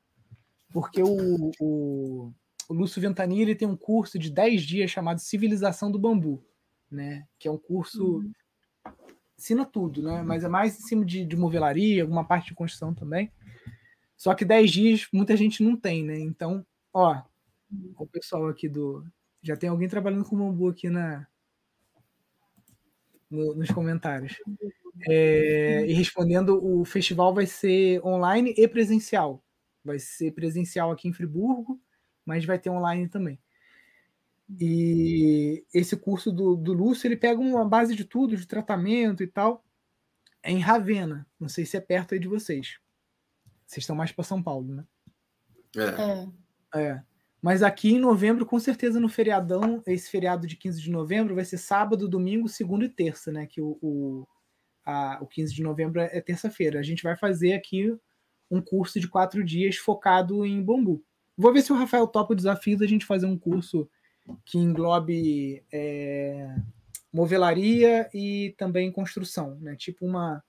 porque 0.72 1.02
o, 1.02 1.50
o, 1.60 2.32
o 2.68 2.74
Lúcio 2.74 3.00
Ventani 3.00 3.40
ele 3.40 3.54
tem 3.54 3.66
um 3.66 3.76
curso 3.76 4.18
de 4.18 4.30
10 4.30 4.62
dias 4.62 4.90
chamado 4.90 5.20
Civilização 5.20 5.90
do 5.90 5.98
Bambu 5.98 6.44
né? 6.90 7.26
Que 7.38 7.48
é 7.48 7.50
um 7.50 7.58
curso 7.58 8.18
uhum. 8.18 8.32
ensina 9.38 9.64
tudo, 9.64 10.02
né? 10.02 10.22
Mas 10.22 10.44
é 10.44 10.48
mais 10.48 10.78
em 10.78 10.82
cima 10.82 11.04
de, 11.04 11.24
de 11.24 11.36
movelaria, 11.36 12.02
alguma 12.02 12.24
parte 12.24 12.48
de 12.48 12.54
construção 12.54 12.94
também. 12.94 13.30
Só 14.16 14.34
que 14.34 14.44
10 14.44 14.70
dias 14.70 15.08
muita 15.12 15.36
gente 15.36 15.62
não 15.62 15.76
tem, 15.76 16.04
né? 16.04 16.18
Então, 16.18 16.66
ó, 16.92 17.22
o 17.96 18.06
pessoal 18.06 18.48
aqui 18.48 18.68
do 18.68 19.04
já 19.42 19.56
tem 19.56 19.70
alguém 19.70 19.88
trabalhando 19.88 20.24
com 20.24 20.36
bambu 20.36 20.68
aqui 20.68 20.88
na 20.88 21.26
no, 23.30 23.54
nos 23.54 23.70
comentários. 23.70 24.36
É, 25.08 25.86
e 25.86 25.92
respondendo, 25.92 26.58
o 26.60 26.84
festival 26.84 27.32
vai 27.32 27.46
ser 27.46 28.04
online 28.04 28.52
e 28.56 28.66
presencial. 28.66 29.44
Vai 29.84 29.98
ser 29.98 30.32
presencial 30.32 30.90
aqui 30.90 31.06
em 31.06 31.12
Friburgo, 31.12 31.80
mas 32.28 32.44
vai 32.44 32.58
ter 32.58 32.68
online 32.68 33.08
também. 33.08 33.40
E 34.60 35.64
esse 35.72 35.96
curso 35.96 36.30
do, 36.30 36.54
do 36.56 36.74
Lúcio, 36.74 37.08
ele 37.08 37.16
pega 37.16 37.40
uma 37.40 37.66
base 37.66 37.96
de 37.96 38.04
tudo, 38.04 38.36
de 38.36 38.46
tratamento 38.46 39.22
e 39.22 39.26
tal, 39.26 39.64
é 40.42 40.52
em 40.52 40.60
Ravena. 40.60 41.26
Não 41.40 41.48
sei 41.48 41.64
se 41.64 41.78
é 41.78 41.80
perto 41.80 42.12
aí 42.12 42.20
de 42.20 42.28
vocês. 42.28 42.78
Vocês 43.66 43.82
estão 43.82 43.96
mais 43.96 44.12
para 44.12 44.24
São 44.24 44.42
Paulo, 44.42 44.74
né? 44.74 44.84
É. 46.74 46.78
é. 46.78 47.02
Mas 47.40 47.62
aqui 47.62 47.94
em 47.94 47.98
novembro, 47.98 48.44
com 48.44 48.58
certeza 48.58 49.00
no 49.00 49.08
feriadão, 49.08 49.82
esse 49.86 50.10
feriado 50.10 50.46
de 50.46 50.56
15 50.56 50.82
de 50.82 50.90
novembro 50.90 51.34
vai 51.34 51.46
ser 51.46 51.56
sábado, 51.56 52.06
domingo, 52.08 52.46
segunda 52.46 52.84
e 52.84 52.90
terça, 52.90 53.32
né? 53.32 53.46
Que 53.46 53.62
o, 53.62 53.78
o, 53.80 54.28
a, 54.84 55.18
o 55.22 55.26
15 55.26 55.54
de 55.54 55.62
novembro 55.62 55.98
é 55.98 56.20
terça-feira. 56.20 56.78
A 56.78 56.82
gente 56.82 57.02
vai 57.02 57.16
fazer 57.16 57.54
aqui 57.54 57.96
um 58.50 58.60
curso 58.60 59.00
de 59.00 59.08
quatro 59.08 59.42
dias 59.42 59.76
focado 59.76 60.44
em 60.44 60.62
bambu. 60.62 61.02
Vou 61.38 61.52
ver 61.52 61.62
se 61.62 61.72
o 61.72 61.76
Rafael 61.76 62.06
topa 62.08 62.32
o 62.32 62.36
desafio 62.36 62.76
da 62.76 62.86
gente 62.86 63.06
fazer 63.06 63.26
um 63.26 63.38
curso 63.38 63.88
que 64.44 64.58
englobe 64.58 65.64
é, 65.72 66.52
movelaria 67.12 68.10
e 68.12 68.54
também 68.58 68.90
construção, 68.90 69.56
né? 69.60 69.76
Tipo 69.76 70.04
uma, 70.04 70.42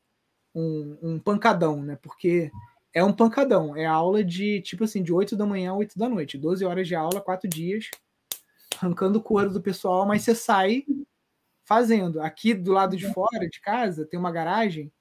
um, 0.54 0.98
um, 1.02 1.20
pancadão, 1.20 1.84
né? 1.84 1.96
Porque 2.02 2.52
é 2.92 3.04
um 3.04 3.14
pancadão, 3.14 3.76
é 3.78 3.86
aula 3.86 4.24
de 4.24 4.62
tipo 4.62 4.84
assim, 4.84 5.04
de 5.04 5.14
8 5.14 5.36
da 5.36 5.46
manhã 5.46 5.72
a 5.72 5.76
8 5.76 5.98
da 5.98 6.10
noite, 6.10 6.40
12 6.40 6.66
horas 6.66 6.88
de 6.88 6.96
aula, 6.96 7.22
quatro 7.22 7.48
dias, 7.48 7.86
arrancando 8.82 9.20
o 9.20 9.24
couro 9.24 9.52
do 9.54 9.62
pessoal, 9.62 10.08
mas 10.08 10.24
você 10.24 10.34
sai 10.34 10.86
fazendo. 11.66 12.20
Aqui 12.20 12.56
do 12.56 12.72
lado 12.72 12.98
de 12.98 13.14
fora 13.14 13.48
de 13.48 13.62
casa 13.62 14.08
tem 14.08 14.20
uma 14.20 14.32
garagem 14.32 14.92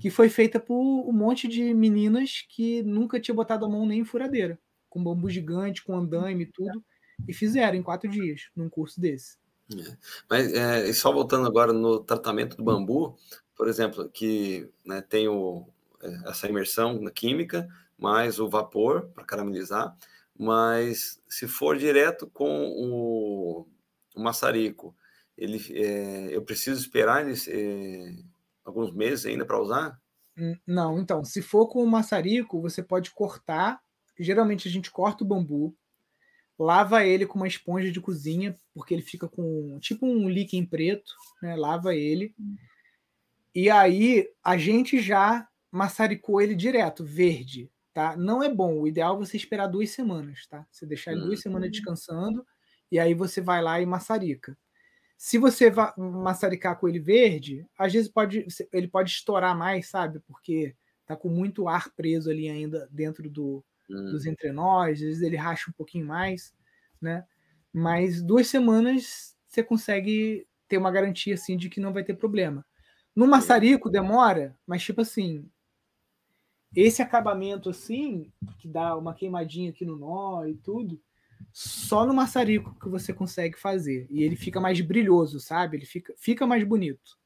que 0.00 0.08
foi 0.08 0.30
feita 0.30 0.58
por 0.58 0.74
um 0.74 1.12
monte 1.12 1.46
de 1.46 1.74
meninas 1.74 2.46
que 2.48 2.82
nunca 2.82 3.20
tinha 3.20 3.34
botado 3.34 3.66
a 3.66 3.68
mão 3.68 3.84
nem 3.84 4.00
em 4.00 4.04
furadeira, 4.04 4.58
com 4.92 5.02
bambu 5.02 5.30
gigante, 5.30 5.82
com 5.82 5.96
andaime 5.96 6.44
e 6.44 6.46
tudo 6.46 6.84
e 7.26 7.32
fizeram 7.32 7.76
em 7.76 7.82
quatro 7.82 8.10
dias 8.10 8.50
num 8.54 8.68
curso 8.68 9.00
desse. 9.00 9.38
É. 9.74 9.96
Mas 10.28 10.52
é, 10.52 10.92
só 10.92 11.10
voltando 11.10 11.46
agora 11.46 11.72
no 11.72 12.00
tratamento 12.00 12.56
do 12.56 12.64
bambu, 12.64 13.16
por 13.56 13.68
exemplo, 13.68 14.08
que 14.10 14.68
né, 14.84 15.00
tem 15.00 15.28
o, 15.28 15.66
é, 16.02 16.28
essa 16.28 16.48
imersão 16.48 17.00
na 17.00 17.10
química, 17.10 17.68
mais 17.96 18.38
o 18.38 18.48
vapor 18.48 19.08
para 19.14 19.24
caramelizar, 19.24 19.96
mas 20.38 21.22
se 21.28 21.46
for 21.46 21.78
direto 21.78 22.26
com 22.26 22.68
o, 22.68 23.66
o 24.14 24.22
maçarico, 24.22 24.94
ele, 25.38 25.58
é, 25.72 26.36
eu 26.36 26.42
preciso 26.42 26.80
esperar 26.80 27.24
é, 27.26 28.16
alguns 28.64 28.92
meses 28.92 29.24
ainda 29.24 29.46
para 29.46 29.60
usar? 29.60 30.00
Não, 30.66 30.98
então, 30.98 31.24
se 31.24 31.42
for 31.42 31.68
com 31.68 31.82
o 31.82 31.90
maçarico, 31.90 32.60
você 32.60 32.82
pode 32.82 33.10
cortar. 33.10 33.81
Geralmente 34.18 34.68
a 34.68 34.70
gente 34.70 34.90
corta 34.90 35.24
o 35.24 35.26
bambu, 35.26 35.76
lava 36.58 37.04
ele 37.04 37.26
com 37.26 37.38
uma 37.38 37.48
esponja 37.48 37.90
de 37.90 38.00
cozinha, 38.00 38.54
porque 38.74 38.94
ele 38.94 39.02
fica 39.02 39.28
com 39.28 39.78
tipo 39.80 40.06
um 40.06 40.28
líquido 40.28 40.68
preto, 40.68 41.12
né? 41.42 41.56
Lava 41.56 41.94
ele. 41.94 42.34
E 43.54 43.68
aí 43.68 44.28
a 44.42 44.56
gente 44.56 45.00
já 45.00 45.46
maçaricou 45.70 46.40
ele 46.40 46.54
direto, 46.54 47.04
verde, 47.04 47.70
tá? 47.92 48.16
Não 48.16 48.42
é 48.42 48.52
bom. 48.52 48.80
O 48.80 48.86
ideal 48.86 49.16
é 49.16 49.18
você 49.18 49.36
esperar 49.36 49.66
duas 49.66 49.90
semanas, 49.90 50.46
tá? 50.46 50.66
Você 50.70 50.86
deixar 50.86 51.12
ele 51.12 51.22
duas 51.22 51.38
uhum. 51.38 51.42
semanas 51.42 51.70
descansando 51.70 52.46
e 52.90 52.98
aí 52.98 53.14
você 53.14 53.40
vai 53.40 53.62
lá 53.62 53.80
e 53.80 53.86
maçarica. 53.86 54.56
Se 55.16 55.38
você 55.38 55.72
maçaricar 55.96 56.78
com 56.78 56.88
ele 56.88 56.98
verde, 56.98 57.64
às 57.78 57.92
vezes 57.92 58.10
pode, 58.10 58.46
ele 58.72 58.88
pode 58.88 59.10
estourar 59.10 59.56
mais, 59.56 59.88
sabe? 59.88 60.20
Porque 60.20 60.74
tá 61.06 61.16
com 61.16 61.28
muito 61.28 61.68
ar 61.68 61.90
preso 61.94 62.28
ali 62.28 62.48
ainda 62.48 62.88
dentro 62.90 63.30
do, 63.30 63.64
dos 63.92 64.26
entrenós, 64.26 64.98
às 64.98 65.00
vezes 65.00 65.22
ele 65.22 65.36
racha 65.36 65.70
um 65.70 65.74
pouquinho 65.74 66.06
mais, 66.06 66.54
né? 67.00 67.24
Mas 67.72 68.22
duas 68.22 68.46
semanas 68.46 69.36
você 69.46 69.62
consegue 69.62 70.46
ter 70.68 70.78
uma 70.78 70.90
garantia 70.90 71.34
assim 71.34 71.56
de 71.56 71.68
que 71.68 71.80
não 71.80 71.92
vai 71.92 72.02
ter 72.02 72.14
problema. 72.14 72.64
No 73.14 73.26
maçarico 73.26 73.90
demora, 73.90 74.56
mas 74.66 74.82
tipo 74.82 75.02
assim, 75.02 75.48
esse 76.74 77.02
acabamento 77.02 77.68
assim, 77.68 78.32
que 78.58 78.66
dá 78.66 78.96
uma 78.96 79.14
queimadinha 79.14 79.70
aqui 79.70 79.84
no 79.84 79.98
nó 79.98 80.46
e 80.46 80.54
tudo, 80.54 81.00
só 81.52 82.06
no 82.06 82.14
maçarico 82.14 82.74
que 82.80 82.88
você 82.88 83.12
consegue 83.12 83.58
fazer. 83.58 84.06
E 84.10 84.22
ele 84.22 84.36
fica 84.36 84.60
mais 84.60 84.80
brilhoso, 84.80 85.38
sabe? 85.38 85.76
Ele 85.76 85.86
fica, 85.86 86.14
fica 86.16 86.46
mais 86.46 86.64
bonito. 86.64 87.18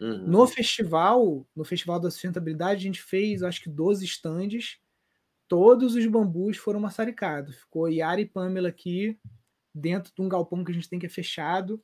Uhum. 0.00 0.26
No 0.26 0.46
festival, 0.46 1.46
no 1.54 1.64
Festival 1.64 2.00
da 2.00 2.10
Sustentabilidade, 2.10 2.80
a 2.80 2.82
gente 2.82 3.02
fez 3.02 3.42
acho 3.42 3.62
que 3.62 3.68
12 3.68 4.04
estandes 4.04 4.78
todos 5.48 5.94
os 5.94 6.06
bambus 6.06 6.56
foram 6.56 6.78
maçaricados. 6.78 7.56
Ficou 7.56 7.88
Yara 7.88 8.20
e 8.20 8.26
Pamela 8.26 8.68
aqui, 8.68 9.18
dentro 9.74 10.12
de 10.14 10.22
um 10.22 10.28
galpão 10.28 10.62
que 10.62 10.70
a 10.70 10.74
gente 10.74 10.88
tem 10.88 10.98
que 10.98 11.06
é 11.06 11.10
fechado. 11.10 11.82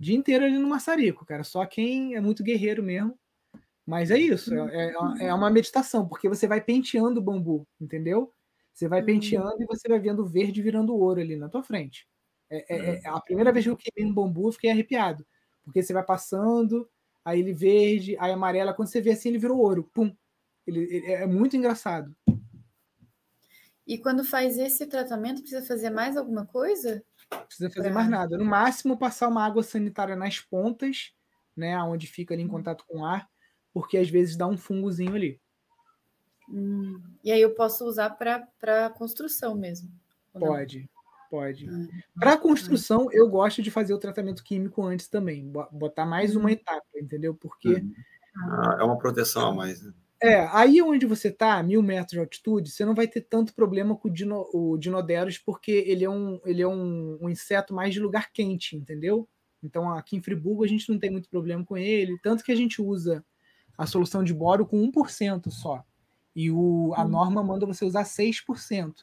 dia 0.00 0.16
inteiro 0.16 0.44
ali 0.44 0.58
no 0.58 0.68
maçarico, 0.68 1.24
cara. 1.24 1.44
Só 1.44 1.64
quem 1.66 2.14
é 2.14 2.20
muito 2.20 2.42
guerreiro 2.42 2.82
mesmo. 2.82 3.18
Mas 3.84 4.10
é 4.10 4.18
isso, 4.18 4.54
é, 4.54 4.92
é, 5.20 5.26
é 5.26 5.34
uma 5.34 5.50
meditação, 5.50 6.06
porque 6.06 6.28
você 6.28 6.46
vai 6.46 6.60
penteando 6.60 7.18
o 7.18 7.22
bambu, 7.22 7.66
entendeu? 7.80 8.32
Você 8.72 8.86
vai 8.86 9.02
penteando 9.02 9.60
e 9.60 9.66
você 9.66 9.88
vai 9.88 9.98
vendo 9.98 10.22
o 10.22 10.26
verde 10.26 10.62
virando 10.62 10.94
ouro 10.94 11.20
ali 11.20 11.36
na 11.36 11.48
tua 11.48 11.64
frente. 11.64 12.06
É, 12.48 12.64
é, 12.68 13.00
é, 13.04 13.08
a 13.08 13.20
primeira 13.20 13.52
vez 13.52 13.64
que 13.64 13.70
eu 13.70 13.76
queimei 13.76 14.10
um 14.10 14.14
bambu, 14.14 14.48
eu 14.48 14.52
fiquei 14.52 14.70
arrepiado. 14.70 15.26
Porque 15.64 15.82
você 15.82 15.92
vai 15.92 16.04
passando, 16.04 16.88
aí 17.24 17.40
ele 17.40 17.52
verde, 17.52 18.16
aí 18.18 18.30
amarela, 18.30 18.72
quando 18.72 18.88
você 18.88 19.00
vê 19.00 19.10
assim, 19.10 19.30
ele 19.30 19.38
virou 19.38 19.58
ouro. 19.58 19.90
Pum! 19.92 20.14
Ele, 20.66 20.80
ele, 20.80 21.06
é 21.12 21.26
muito 21.26 21.56
engraçado. 21.56 22.14
E 23.86 23.98
quando 23.98 24.24
faz 24.24 24.58
esse 24.58 24.86
tratamento, 24.86 25.40
precisa 25.40 25.66
fazer 25.66 25.90
mais 25.90 26.16
alguma 26.16 26.46
coisa? 26.46 27.04
Precisa 27.46 27.70
fazer 27.70 27.90
mais 27.90 28.08
nada. 28.08 28.38
No 28.38 28.44
máximo, 28.44 28.96
passar 28.96 29.28
uma 29.28 29.44
água 29.44 29.62
sanitária 29.62 30.14
nas 30.14 30.38
pontas, 30.38 31.12
né? 31.56 31.76
Onde 31.82 32.06
fica 32.06 32.34
ali 32.34 32.42
em 32.42 32.48
contato 32.48 32.84
com 32.86 33.00
o 33.00 33.04
ar, 33.04 33.28
porque 33.72 33.98
às 33.98 34.08
vezes 34.08 34.36
dá 34.36 34.46
um 34.46 34.56
fungozinho 34.56 35.14
ali. 35.14 35.40
Hum, 36.48 37.00
e 37.24 37.32
aí 37.32 37.40
eu 37.40 37.54
posso 37.54 37.84
usar 37.84 38.10
para 38.10 38.90
construção 38.90 39.54
mesmo? 39.54 39.90
Pode, 40.32 40.88
pode. 41.30 41.68
Ah, 41.68 41.88
para 42.18 42.36
construção, 42.36 43.08
ah. 43.08 43.14
eu 43.14 43.28
gosto 43.28 43.62
de 43.62 43.70
fazer 43.70 43.94
o 43.94 43.98
tratamento 43.98 44.44
químico 44.44 44.82
antes 44.84 45.08
também, 45.08 45.50
botar 45.72 46.06
mais 46.06 46.36
uma 46.36 46.48
hum. 46.48 46.52
etapa, 46.52 46.86
entendeu? 46.94 47.34
Porque. 47.34 47.68
Uhum. 47.68 47.94
Ah, 48.34 48.76
é 48.80 48.84
uma 48.84 48.96
proteção 48.96 49.46
a 49.48 49.54
mais, 49.54 49.82
né? 49.82 49.92
É, 50.22 50.46
aí 50.52 50.80
onde 50.80 51.04
você 51.04 51.28
está, 51.28 51.60
mil 51.64 51.82
metros 51.82 52.12
de 52.12 52.20
altitude, 52.20 52.70
você 52.70 52.84
não 52.84 52.94
vai 52.94 53.08
ter 53.08 53.22
tanto 53.22 53.52
problema 53.52 53.96
com 53.96 54.06
o, 54.06 54.10
dino, 54.10 54.48
o 54.52 54.78
Dinoderos, 54.78 55.36
porque 55.36 55.72
ele 55.72 56.04
é, 56.04 56.10
um, 56.10 56.40
ele 56.44 56.62
é 56.62 56.68
um, 56.68 57.18
um, 57.20 57.28
inseto 57.28 57.74
mais 57.74 57.92
de 57.92 57.98
lugar 57.98 58.30
quente, 58.32 58.76
entendeu? 58.76 59.28
Então 59.60 59.90
aqui 59.92 60.16
em 60.16 60.22
Friburgo 60.22 60.62
a 60.62 60.68
gente 60.68 60.88
não 60.88 60.96
tem 60.96 61.10
muito 61.10 61.28
problema 61.28 61.64
com 61.64 61.76
ele, 61.76 62.16
tanto 62.22 62.44
que 62.44 62.52
a 62.52 62.54
gente 62.56 62.80
usa 62.80 63.24
a 63.76 63.84
solução 63.84 64.22
de 64.22 64.32
boro 64.32 64.64
com 64.64 64.80
1% 64.92 65.50
só. 65.50 65.84
E 66.36 66.52
o, 66.52 66.94
a 66.94 67.04
hum. 67.04 67.08
norma 67.08 67.42
manda 67.42 67.66
você 67.66 67.84
usar 67.84 68.04
6%. 68.04 68.94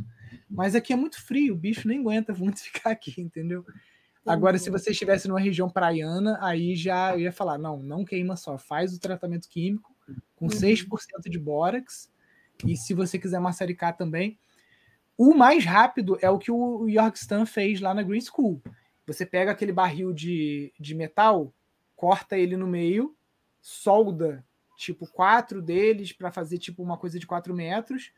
Mas 0.50 0.74
aqui 0.74 0.94
é 0.94 0.96
muito 0.96 1.22
frio, 1.22 1.54
o 1.54 1.58
bicho 1.58 1.86
nem 1.86 2.00
aguenta 2.00 2.34
muito 2.34 2.60
ficar 2.64 2.92
aqui, 2.92 3.20
entendeu? 3.20 3.66
Agora, 4.26 4.58
se 4.58 4.70
você 4.70 4.92
estivesse 4.92 5.28
numa 5.28 5.40
região 5.40 5.70
praiana, 5.70 6.38
aí 6.42 6.76
já 6.76 7.14
eu 7.14 7.20
ia 7.20 7.32
falar: 7.32 7.58
não, 7.58 7.82
não 7.82 8.06
queima 8.06 8.38
só, 8.38 8.58
faz 8.58 8.94
o 8.94 9.00
tratamento 9.00 9.50
químico 9.50 9.89
com 10.36 10.46
uhum. 10.46 10.52
6% 10.52 11.30
de 11.30 11.40
bórax. 11.40 12.10
E 12.66 12.76
se 12.76 12.94
você 12.94 13.18
quiser 13.18 13.40
maçaricar 13.40 13.96
também, 13.96 14.38
o 15.18 15.34
mais 15.34 15.66
rápido 15.66 16.18
é 16.22 16.30
o 16.30 16.40
que 16.40 16.52
o 16.52 16.88
York 16.88 17.18
Stan 17.18 17.46
fez 17.46 17.82
lá 17.82 17.94
na 17.94 18.04
Green 18.04 18.22
School. 18.22 18.62
Você 19.06 19.26
pega 19.26 19.52
aquele 19.52 19.72
barril 19.72 20.14
de, 20.14 20.72
de 20.80 20.94
metal, 20.94 21.54
corta 21.96 22.38
ele 22.38 22.56
no 22.56 22.68
meio, 22.68 23.16
solda 23.62 24.46
tipo 24.78 25.06
quatro 25.06 25.62
deles 25.62 26.14
para 26.14 26.32
fazer 26.32 26.58
tipo 26.58 26.82
uma 26.82 26.98
coisa 26.98 27.20
de 27.20 27.28
quatro 27.28 27.54
metros, 27.54 28.14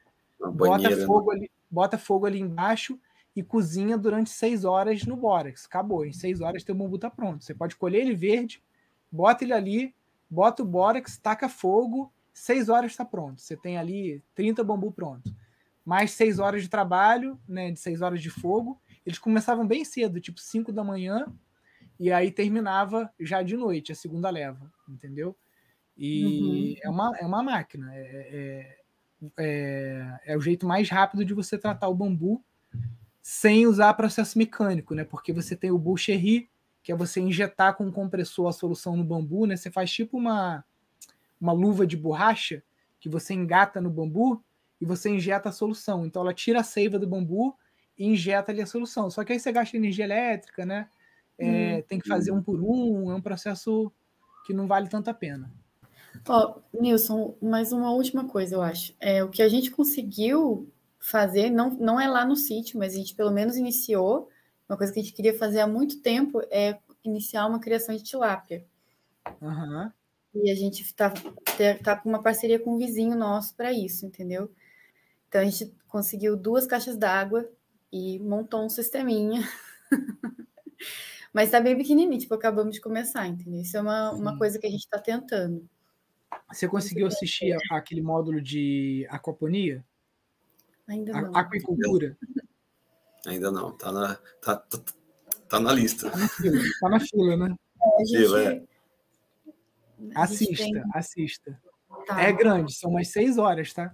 bota 0.53 0.89
né? 0.89 1.05
fogo, 1.05 1.31
ali, 1.31 1.49
bota 1.69 1.97
fogo 1.97 2.27
ali 2.27 2.39
embaixo 2.39 2.99
e 3.35 3.41
cozinha 3.41 3.97
durante 3.97 4.29
seis 4.29 4.63
horas 4.63 5.03
no 5.03 5.15
bórax. 5.15 5.65
Acabou. 5.65 6.05
Em 6.05 6.13
seis 6.13 6.39
horas 6.39 6.63
teu 6.63 6.75
bambu 6.75 6.99
tá 6.99 7.09
pronto. 7.09 7.43
Você 7.43 7.55
pode 7.55 7.75
colher 7.75 8.01
ele 8.01 8.13
verde, 8.13 8.61
bota 9.11 9.43
ele 9.43 9.53
ali, 9.53 9.95
bota 10.31 10.63
o 10.63 10.65
bórax, 10.65 11.17
taca 11.17 11.49
fogo, 11.49 12.11
seis 12.33 12.69
horas 12.69 12.91
está 12.91 13.03
pronto. 13.03 13.41
Você 13.41 13.57
tem 13.57 13.77
ali 13.77 14.23
30 14.33 14.63
bambu 14.63 14.89
pronto. 14.91 15.35
Mais 15.83 16.11
seis 16.11 16.39
horas 16.39 16.63
de 16.63 16.69
trabalho, 16.69 17.37
né, 17.45 17.71
de 17.71 17.79
seis 17.79 18.01
horas 18.01 18.21
de 18.21 18.29
fogo. 18.29 18.81
Eles 19.05 19.19
começavam 19.19 19.67
bem 19.67 19.83
cedo, 19.83 20.21
tipo 20.21 20.39
5 20.39 20.71
da 20.71 20.83
manhã, 20.83 21.25
e 21.99 22.11
aí 22.11 22.31
terminava 22.31 23.11
já 23.19 23.41
de 23.41 23.57
noite, 23.57 23.91
a 23.91 23.95
segunda 23.95 24.29
leva, 24.29 24.71
entendeu? 24.87 25.35
E 25.97 26.23
uhum. 26.23 26.75
é, 26.83 26.89
uma, 26.89 27.17
é 27.17 27.25
uma 27.25 27.43
máquina. 27.43 27.91
É, 27.93 27.99
é, 27.99 28.77
é, 29.37 30.19
é, 30.25 30.37
o 30.37 30.41
jeito 30.41 30.65
mais 30.65 30.89
rápido 30.89 31.25
de 31.25 31.33
você 31.33 31.57
tratar 31.57 31.89
o 31.89 31.95
bambu 31.95 32.43
sem 33.21 33.67
usar 33.67 33.93
processo 33.95 34.37
mecânico, 34.37 34.95
né? 34.95 35.03
Porque 35.03 35.33
você 35.33 35.55
tem 35.55 35.71
o 35.71 35.77
Boucherie, 35.77 36.49
que 36.83 36.91
é 36.91 36.95
você 36.95 37.19
injetar 37.19 37.75
com 37.75 37.85
um 37.85 37.91
compressor 37.91 38.47
a 38.47 38.51
solução 38.51 38.95
no 38.97 39.03
bambu, 39.03 39.45
né? 39.45 39.55
Você 39.55 39.69
faz 39.69 39.91
tipo 39.91 40.17
uma, 40.17 40.63
uma 41.39 41.51
luva 41.51 41.85
de 41.85 41.95
borracha 41.95 42.63
que 42.99 43.09
você 43.09 43.33
engata 43.33 43.79
no 43.79 43.89
bambu 43.89 44.43
e 44.79 44.85
você 44.85 45.09
injeta 45.09 45.49
a 45.49 45.51
solução. 45.51 46.05
Então 46.05 46.21
ela 46.21 46.33
tira 46.33 46.61
a 46.61 46.63
seiva 46.63 46.97
do 46.97 47.07
bambu 47.07 47.55
e 47.97 48.07
injeta 48.07 48.51
ali 48.51 48.61
a 48.61 48.65
solução. 48.65 49.09
Só 49.09 49.23
que 49.23 49.33
aí 49.33 49.39
você 49.39 49.51
gasta 49.51 49.77
energia 49.77 50.05
elétrica, 50.05 50.65
né? 50.65 50.89
É, 51.37 51.77
hum, 51.77 51.83
tem 51.87 51.99
que 51.99 52.07
fazer 52.07 52.31
um 52.31 52.41
por 52.41 52.59
um, 52.59 53.11
é 53.11 53.15
um 53.15 53.21
processo 53.21 53.91
que 54.45 54.53
não 54.53 54.67
vale 54.67 54.87
tanto 54.87 55.09
a 55.09 55.13
pena. 55.13 55.51
Ó, 56.27 56.59
oh, 56.73 56.81
Nilson, 56.81 57.35
mais 57.41 57.71
uma 57.71 57.91
última 57.91 58.25
coisa, 58.27 58.55
eu 58.55 58.61
acho. 58.61 58.93
É, 58.99 59.23
o 59.23 59.29
que 59.29 59.41
a 59.41 59.47
gente 59.47 59.71
conseguiu 59.71 60.69
fazer, 60.99 61.49
não, 61.49 61.71
não 61.71 61.99
é 61.99 62.07
lá 62.07 62.25
no 62.25 62.35
sítio, 62.35 62.77
mas 62.77 62.93
a 62.93 62.97
gente 62.97 63.15
pelo 63.15 63.31
menos 63.31 63.55
iniciou, 63.55 64.29
uma 64.71 64.77
coisa 64.77 64.93
que 64.93 65.01
a 65.01 65.03
gente 65.03 65.13
queria 65.13 65.37
fazer 65.37 65.59
há 65.59 65.67
muito 65.67 66.01
tempo 66.01 66.41
é 66.49 66.79
iniciar 67.03 67.45
uma 67.45 67.59
criação 67.59 67.93
de 67.93 68.01
tilápia. 68.01 68.65
Uhum. 69.41 69.91
E 70.33 70.49
a 70.49 70.55
gente 70.55 70.81
está 70.81 71.11
tá 71.83 71.97
com 71.97 72.07
uma 72.07 72.23
parceria 72.23 72.57
com 72.57 72.75
um 72.75 72.77
vizinho 72.77 73.17
nosso 73.17 73.53
para 73.53 73.73
isso, 73.73 74.05
entendeu? 74.05 74.49
Então 75.27 75.41
a 75.41 75.43
gente 75.43 75.75
conseguiu 75.89 76.37
duas 76.37 76.65
caixas 76.65 76.95
d'água 76.95 77.51
e 77.91 78.17
montou 78.19 78.65
um 78.65 78.69
sisteminha. 78.69 79.41
Mas 81.33 81.45
está 81.49 81.59
bem 81.59 81.75
pequenininho, 81.75 82.19
tipo, 82.19 82.33
acabamos 82.33 82.73
de 82.73 82.79
começar, 82.81 83.27
entendeu? 83.27 83.59
Isso 83.59 83.75
é 83.75 83.81
uma, 83.81 84.11
uma 84.13 84.37
coisa 84.37 84.57
que 84.57 84.67
a 84.67 84.71
gente 84.71 84.85
está 84.85 84.99
tentando. 84.99 85.67
Você 86.49 86.65
conseguiu 86.65 87.07
assistir 87.07 87.51
a, 87.51 87.75
aquele 87.75 88.01
módulo 88.01 88.41
de 88.41 89.05
aquaponia? 89.09 89.83
Ainda 90.87 91.11
não. 91.11 91.35
Aquicultura? 91.35 92.17
Ainda 93.25 93.51
não, 93.51 93.71
tá 93.71 93.91
na, 93.91 94.15
tá, 94.41 94.55
tá, 94.55 94.79
tá 95.47 95.59
na 95.59 95.71
lista. 95.73 96.09
Tá 96.09 96.17
na 96.17 96.27
fila, 96.27 96.63
tá 96.79 96.89
na 96.89 96.99
fila 96.99 97.37
né? 97.37 97.55
É, 97.83 98.05
gente... 98.05 98.17
fila, 98.17 98.43
é. 98.43 98.63
Assista, 100.15 100.63
tem... 100.63 100.83
assista. 100.93 101.61
Tá. 102.07 102.21
É 102.21 102.31
grande, 102.31 102.73
são 102.73 102.89
umas 102.89 103.09
seis 103.09 103.37
horas, 103.37 103.73
tá? 103.73 103.93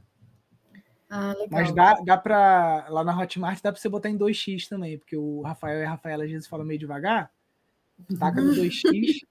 Ah, 1.09 1.30
legal. 1.30 1.47
Mas 1.49 1.73
dá, 1.73 1.93
dá 2.05 2.17
para 2.17 2.88
lá 2.89 3.03
na 3.03 3.17
Hotmart 3.17 3.61
dá 3.61 3.71
para 3.71 3.80
você 3.80 3.88
botar 3.88 4.09
em 4.09 4.17
2x 4.17 4.67
também, 4.67 4.97
porque 4.97 5.15
o 5.15 5.41
Rafael 5.41 5.80
e 5.80 5.86
a 5.86 5.89
Rafaela 5.91 6.23
às 6.25 6.32
vezes 6.32 6.47
falam 6.47 6.65
meio 6.65 6.80
devagar. 6.80 7.32
Taca 8.19 8.41
no 8.41 8.53
2x 8.53 8.82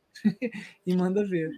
e 0.87 0.97
manda 0.97 1.25
ver. 1.25 1.51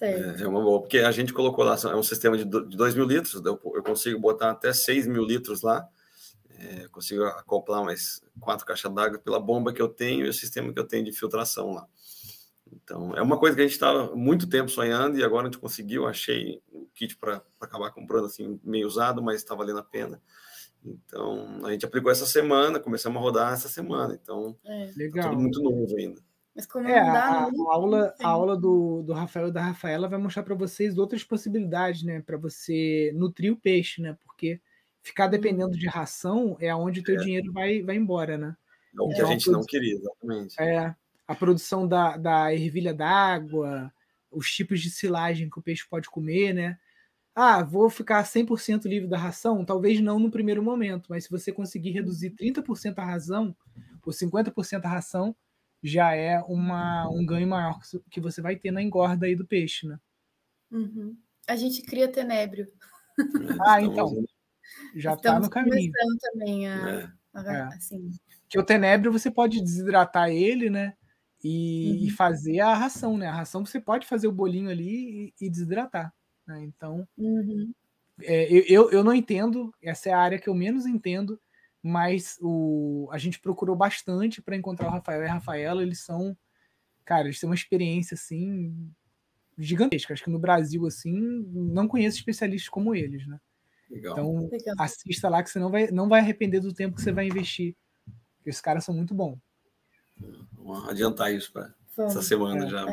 É, 0.00 0.42
é, 0.42 0.46
uma 0.46 0.60
boa, 0.60 0.80
porque 0.80 0.98
a 0.98 1.10
gente 1.12 1.32
colocou 1.32 1.64
lá, 1.64 1.76
é 1.84 1.96
um 1.96 2.02
sistema 2.02 2.36
de 2.36 2.44
2 2.44 2.94
mil 2.94 3.06
litros, 3.06 3.42
eu, 3.44 3.58
eu 3.64 3.82
consigo 3.82 4.18
botar 4.18 4.50
até 4.50 4.72
6 4.72 5.06
mil 5.06 5.24
litros 5.24 5.62
lá, 5.62 5.88
é, 6.58 6.88
consigo 6.88 7.24
acoplar 7.24 7.84
mais 7.84 8.22
quatro 8.40 8.66
caixas 8.66 8.92
d'água 8.92 9.18
pela 9.18 9.40
bomba 9.40 9.72
que 9.72 9.82
eu 9.82 9.88
tenho 9.88 10.24
e 10.24 10.28
o 10.28 10.32
sistema 10.32 10.72
que 10.72 10.78
eu 10.78 10.86
tenho 10.86 11.04
de 11.04 11.12
filtração 11.12 11.72
lá. 11.72 11.86
Então, 12.72 13.14
é 13.14 13.22
uma 13.22 13.38
coisa 13.38 13.54
que 13.54 13.62
a 13.62 13.64
gente 13.64 13.74
estava 13.74 14.14
muito 14.16 14.48
tempo 14.48 14.70
sonhando 14.70 15.18
e 15.18 15.24
agora 15.24 15.42
a 15.42 15.50
gente 15.50 15.60
conseguiu. 15.60 16.06
Achei 16.06 16.60
o 16.72 16.86
kit 16.94 17.16
para 17.16 17.42
acabar 17.60 17.90
comprando 17.90 18.26
assim, 18.26 18.58
meio 18.64 18.86
usado, 18.86 19.22
mas 19.22 19.36
está 19.36 19.54
valendo 19.54 19.78
a 19.78 19.84
pena. 19.84 20.20
Então, 20.84 21.64
a 21.64 21.72
gente 21.72 21.86
aplicou 21.86 22.10
essa 22.10 22.26
semana, 22.26 22.80
começamos 22.80 23.18
a 23.18 23.20
rodar 23.20 23.52
essa 23.52 23.68
semana. 23.68 24.18
Então, 24.20 24.56
é. 24.64 24.90
Legal. 24.96 25.24
Tá 25.24 25.30
tudo 25.30 25.40
muito 25.40 25.62
novo 25.62 25.96
ainda. 25.96 26.20
Mas 26.54 26.66
como 26.66 26.86
é, 26.86 27.00
dá, 27.00 27.24
a, 27.24 27.44
a, 27.44 27.74
aula, 27.74 28.14
a 28.20 28.28
aula 28.28 28.56
do, 28.56 29.02
do 29.02 29.12
Rafael 29.12 29.48
e 29.48 29.52
da 29.52 29.62
Rafaela 29.62 30.08
vai 30.08 30.18
mostrar 30.18 30.44
para 30.44 30.54
vocês 30.54 30.98
outras 30.98 31.24
possibilidades, 31.24 32.04
né? 32.04 32.20
Para 32.20 32.36
você 32.36 33.12
nutrir 33.14 33.52
o 33.52 33.56
peixe, 33.56 34.00
né? 34.00 34.16
Porque 34.24 34.60
ficar 35.04 35.26
dependendo 35.26 35.76
de 35.76 35.86
ração 35.86 36.56
é 36.58 36.74
onde 36.74 37.00
o 37.00 37.04
teu 37.04 37.16
é. 37.16 37.18
dinheiro 37.18 37.52
vai, 37.52 37.82
vai 37.82 37.94
embora, 37.94 38.38
né? 38.38 38.56
É 38.96 39.02
o 39.02 39.08
que 39.08 39.20
a 39.20 39.26
gente 39.26 39.50
não 39.50 39.62
queria, 39.62 39.94
exatamente. 39.94 40.60
É, 40.60 40.94
a 41.28 41.34
produção 41.34 41.86
da, 41.86 42.16
da 42.16 42.54
ervilha 42.54 42.94
d'água, 42.94 43.92
os 44.30 44.50
tipos 44.50 44.80
de 44.80 44.90
silagem 44.90 45.50
que 45.50 45.58
o 45.58 45.62
peixe 45.62 45.86
pode 45.88 46.08
comer, 46.08 46.54
né? 46.54 46.78
Ah, 47.34 47.62
vou 47.62 47.90
ficar 47.90 48.24
100% 48.24 48.86
livre 48.86 49.08
da 49.08 49.18
ração? 49.18 49.64
Talvez 49.64 50.00
não 50.00 50.18
no 50.18 50.30
primeiro 50.30 50.62
momento, 50.62 51.06
mas 51.10 51.24
se 51.24 51.30
você 51.30 51.52
conseguir 51.52 51.90
reduzir 51.90 52.30
30% 52.30 52.98
a 52.98 53.04
ração, 53.04 53.54
ou 54.04 54.12
50% 54.12 54.84
a 54.84 54.88
ração, 54.88 55.36
já 55.82 56.14
é 56.14 56.40
uma, 56.42 57.10
um 57.10 57.26
ganho 57.26 57.46
maior 57.46 57.78
que 58.10 58.20
você 58.20 58.40
vai 58.40 58.56
ter 58.56 58.70
na 58.70 58.82
engorda 58.82 59.26
aí 59.26 59.36
do 59.36 59.46
peixe, 59.46 59.86
né? 59.86 59.98
Uhum. 60.70 61.14
A 61.46 61.56
gente 61.56 61.82
cria 61.82 62.08
tenébrio. 62.08 62.68
Ah, 63.66 63.82
então 63.82 64.24
já 64.94 65.14
está 65.14 65.38
no 65.38 65.50
caminho. 65.50 65.92
também 66.20 66.68
a, 66.68 66.90
é. 66.90 67.12
a, 67.34 67.52
é. 67.52 67.62
assim. 67.74 68.10
Que 68.48 68.58
o 68.58 68.64
tenebro 68.64 69.12
você 69.12 69.30
pode 69.30 69.60
desidratar 69.60 70.30
ele, 70.30 70.70
né? 70.70 70.94
E, 71.42 71.90
uhum. 71.90 72.06
e, 72.06 72.10
fazer 72.10 72.60
a 72.60 72.72
ração, 72.72 73.18
né? 73.18 73.26
A 73.26 73.34
ração 73.34 73.66
você 73.66 73.78
pode 73.80 74.06
fazer 74.06 74.26
o 74.26 74.32
bolinho 74.32 74.70
ali 74.70 75.34
e, 75.38 75.46
e 75.46 75.50
desidratar. 75.50 76.12
Né? 76.46 76.62
Então, 76.64 77.06
uhum. 77.18 77.72
é, 78.22 78.50
eu, 78.50 78.90
eu 78.90 79.04
não 79.04 79.12
entendo, 79.12 79.74
essa 79.82 80.08
é 80.08 80.12
a 80.12 80.18
área 80.18 80.38
que 80.38 80.48
eu 80.48 80.54
menos 80.54 80.86
entendo, 80.86 81.38
mas 81.82 82.38
o, 82.40 83.08
a 83.12 83.18
gente 83.18 83.38
procurou 83.38 83.76
bastante 83.76 84.40
para 84.40 84.56
encontrar 84.56 84.88
o 84.88 84.90
Rafael 84.90 85.22
e 85.22 85.26
a 85.26 85.34
Rafaela, 85.34 85.82
eles 85.82 86.00
são 86.00 86.34
cara, 87.04 87.26
eles 87.26 87.38
têm 87.38 87.48
uma 87.48 87.54
experiência 87.54 88.14
assim 88.14 88.90
gigantesca. 89.58 90.14
Acho 90.14 90.24
que 90.24 90.30
no 90.30 90.38
Brasil 90.38 90.86
assim 90.86 91.20
não 91.52 91.86
conheço 91.86 92.16
especialistas 92.16 92.68
como 92.68 92.94
eles, 92.94 93.26
né? 93.26 93.38
Legal. 93.90 94.12
Então 94.12 94.48
Legal. 94.50 94.74
assista 94.78 95.28
lá 95.28 95.42
que 95.42 95.50
você 95.50 95.58
não 95.58 95.70
vai 95.70 95.90
não 95.90 96.08
vai 96.08 96.20
arrepender 96.20 96.60
do 96.60 96.72
tempo 96.72 96.96
que 96.96 97.02
você 97.02 97.12
vai 97.12 97.26
investir. 97.26 97.76
Porque 98.36 98.50
esses 98.50 98.60
caras 98.60 98.84
são 98.84 98.94
muito 98.94 99.14
bons. 99.14 99.38
Vamos 100.52 100.88
adiantar 100.88 101.32
isso 101.32 101.52
para 101.52 101.74
essa 101.98 102.22
semana 102.22 102.66
é, 102.66 102.68
já. 102.68 102.86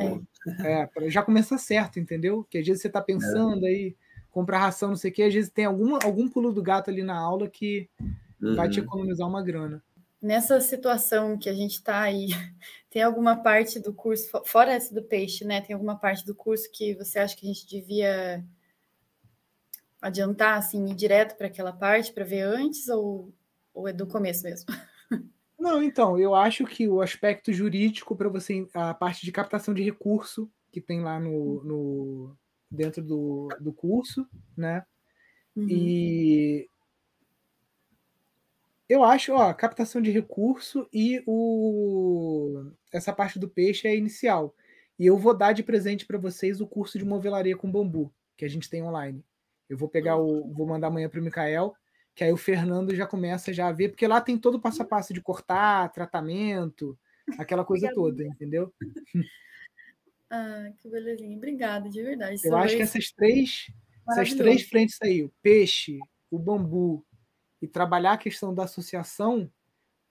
É, 0.64 0.90
é 0.96 1.10
já 1.10 1.22
começar 1.22 1.58
certo, 1.58 1.98
entendeu? 1.98 2.44
Que 2.48 2.58
às 2.58 2.66
vezes 2.66 2.82
você 2.82 2.88
está 2.88 3.00
pensando 3.00 3.64
é. 3.66 3.68
aí 3.68 3.96
comprar 4.30 4.58
ração, 4.58 4.90
não 4.90 4.96
sei 4.96 5.10
o 5.10 5.14
quê, 5.14 5.24
às 5.24 5.34
vezes 5.34 5.50
tem 5.50 5.66
alguma, 5.66 5.98
algum 6.02 6.28
pulo 6.28 6.52
do 6.52 6.62
gato 6.62 6.88
ali 6.88 7.02
na 7.02 7.18
aula 7.18 7.48
que 7.48 7.88
uhum. 8.40 8.56
vai 8.56 8.68
te 8.68 8.80
uhum. 8.80 8.86
economizar 8.86 9.28
uma 9.28 9.42
grana. 9.42 9.82
Nessa 10.20 10.60
situação 10.60 11.36
que 11.36 11.50
a 11.50 11.52
gente 11.52 11.72
está 11.72 12.00
aí, 12.00 12.28
tem 12.88 13.02
alguma 13.02 13.36
parte 13.36 13.78
do 13.78 13.92
curso, 13.92 14.30
fora 14.44 14.72
essa 14.72 14.94
do 14.94 15.02
peixe, 15.02 15.44
né? 15.44 15.60
Tem 15.60 15.74
alguma 15.74 15.96
parte 15.98 16.24
do 16.24 16.34
curso 16.34 16.70
que 16.72 16.94
você 16.94 17.18
acha 17.18 17.36
que 17.36 17.44
a 17.44 17.52
gente 17.52 17.66
devia 17.66 18.42
adiantar, 20.02 20.58
assim, 20.58 20.84
ir 20.86 20.94
direto 20.94 21.36
para 21.36 21.46
aquela 21.46 21.72
parte 21.72 22.12
para 22.12 22.24
ver 22.24 22.42
antes 22.42 22.88
ou, 22.88 23.32
ou 23.72 23.88
é 23.88 23.92
do 23.92 24.06
começo 24.06 24.42
mesmo? 24.42 24.66
Não, 25.58 25.80
então, 25.80 26.18
eu 26.18 26.34
acho 26.34 26.66
que 26.66 26.88
o 26.88 27.00
aspecto 27.00 27.52
jurídico 27.52 28.16
para 28.16 28.28
você, 28.28 28.66
a 28.74 28.92
parte 28.92 29.24
de 29.24 29.30
captação 29.30 29.72
de 29.72 29.82
recurso 29.82 30.50
que 30.72 30.80
tem 30.80 31.02
lá 31.02 31.20
no, 31.20 31.62
no 31.62 32.36
dentro 32.68 33.02
do, 33.02 33.48
do 33.60 33.72
curso, 33.72 34.26
né? 34.56 34.84
Uhum. 35.54 35.68
E 35.68 36.68
eu 38.88 39.04
acho, 39.04 39.32
ó, 39.32 39.52
captação 39.54 40.02
de 40.02 40.10
recurso 40.10 40.88
e 40.92 41.22
o 41.26 42.72
essa 42.92 43.12
parte 43.12 43.38
do 43.38 43.48
peixe 43.48 43.86
é 43.86 43.96
inicial. 43.96 44.54
E 44.98 45.06
eu 45.06 45.16
vou 45.16 45.36
dar 45.36 45.52
de 45.52 45.62
presente 45.62 46.04
para 46.04 46.18
vocês 46.18 46.60
o 46.60 46.66
curso 46.66 46.98
de 46.98 47.04
movelaria 47.04 47.56
com 47.56 47.70
bambu 47.70 48.12
que 48.36 48.44
a 48.44 48.48
gente 48.48 48.68
tem 48.68 48.82
online. 48.82 49.24
Eu 49.72 49.78
vou 49.78 49.88
pegar 49.88 50.16
o, 50.16 50.52
vou 50.52 50.66
mandar 50.66 50.88
amanhã 50.88 51.08
para 51.08 51.20
o 51.20 51.22
Mikael 51.22 51.74
que 52.14 52.24
aí 52.24 52.32
o 52.32 52.36
Fernando 52.36 52.94
já 52.94 53.06
começa 53.06 53.52
já 53.52 53.68
a 53.68 53.72
ver, 53.72 53.88
porque 53.90 54.06
lá 54.06 54.20
tem 54.20 54.36
todo 54.36 54.56
o 54.56 54.60
passo 54.60 54.82
a 54.82 54.84
passo 54.84 55.14
de 55.14 55.20
cortar, 55.20 55.90
tratamento, 55.92 56.98
aquela 57.38 57.64
coisa 57.64 57.90
toda, 57.94 58.24
entendeu? 58.24 58.72
Ah, 60.34 60.70
que 60.78 60.88
belezinha. 60.88 61.36
Obrigada, 61.36 61.90
de 61.90 62.02
verdade. 62.02 62.40
Eu 62.42 62.56
acho 62.56 62.74
que 62.74 62.80
essas 62.80 63.10
três, 63.12 63.70
essas 64.08 64.32
três 64.32 64.62
frentes 64.62 64.96
aí, 65.02 65.22
o 65.22 65.30
peixe, 65.42 65.98
o 66.30 66.38
bambu 66.38 67.04
e 67.60 67.68
trabalhar 67.68 68.12
a 68.12 68.16
questão 68.16 68.54
da 68.54 68.64
associação, 68.64 69.52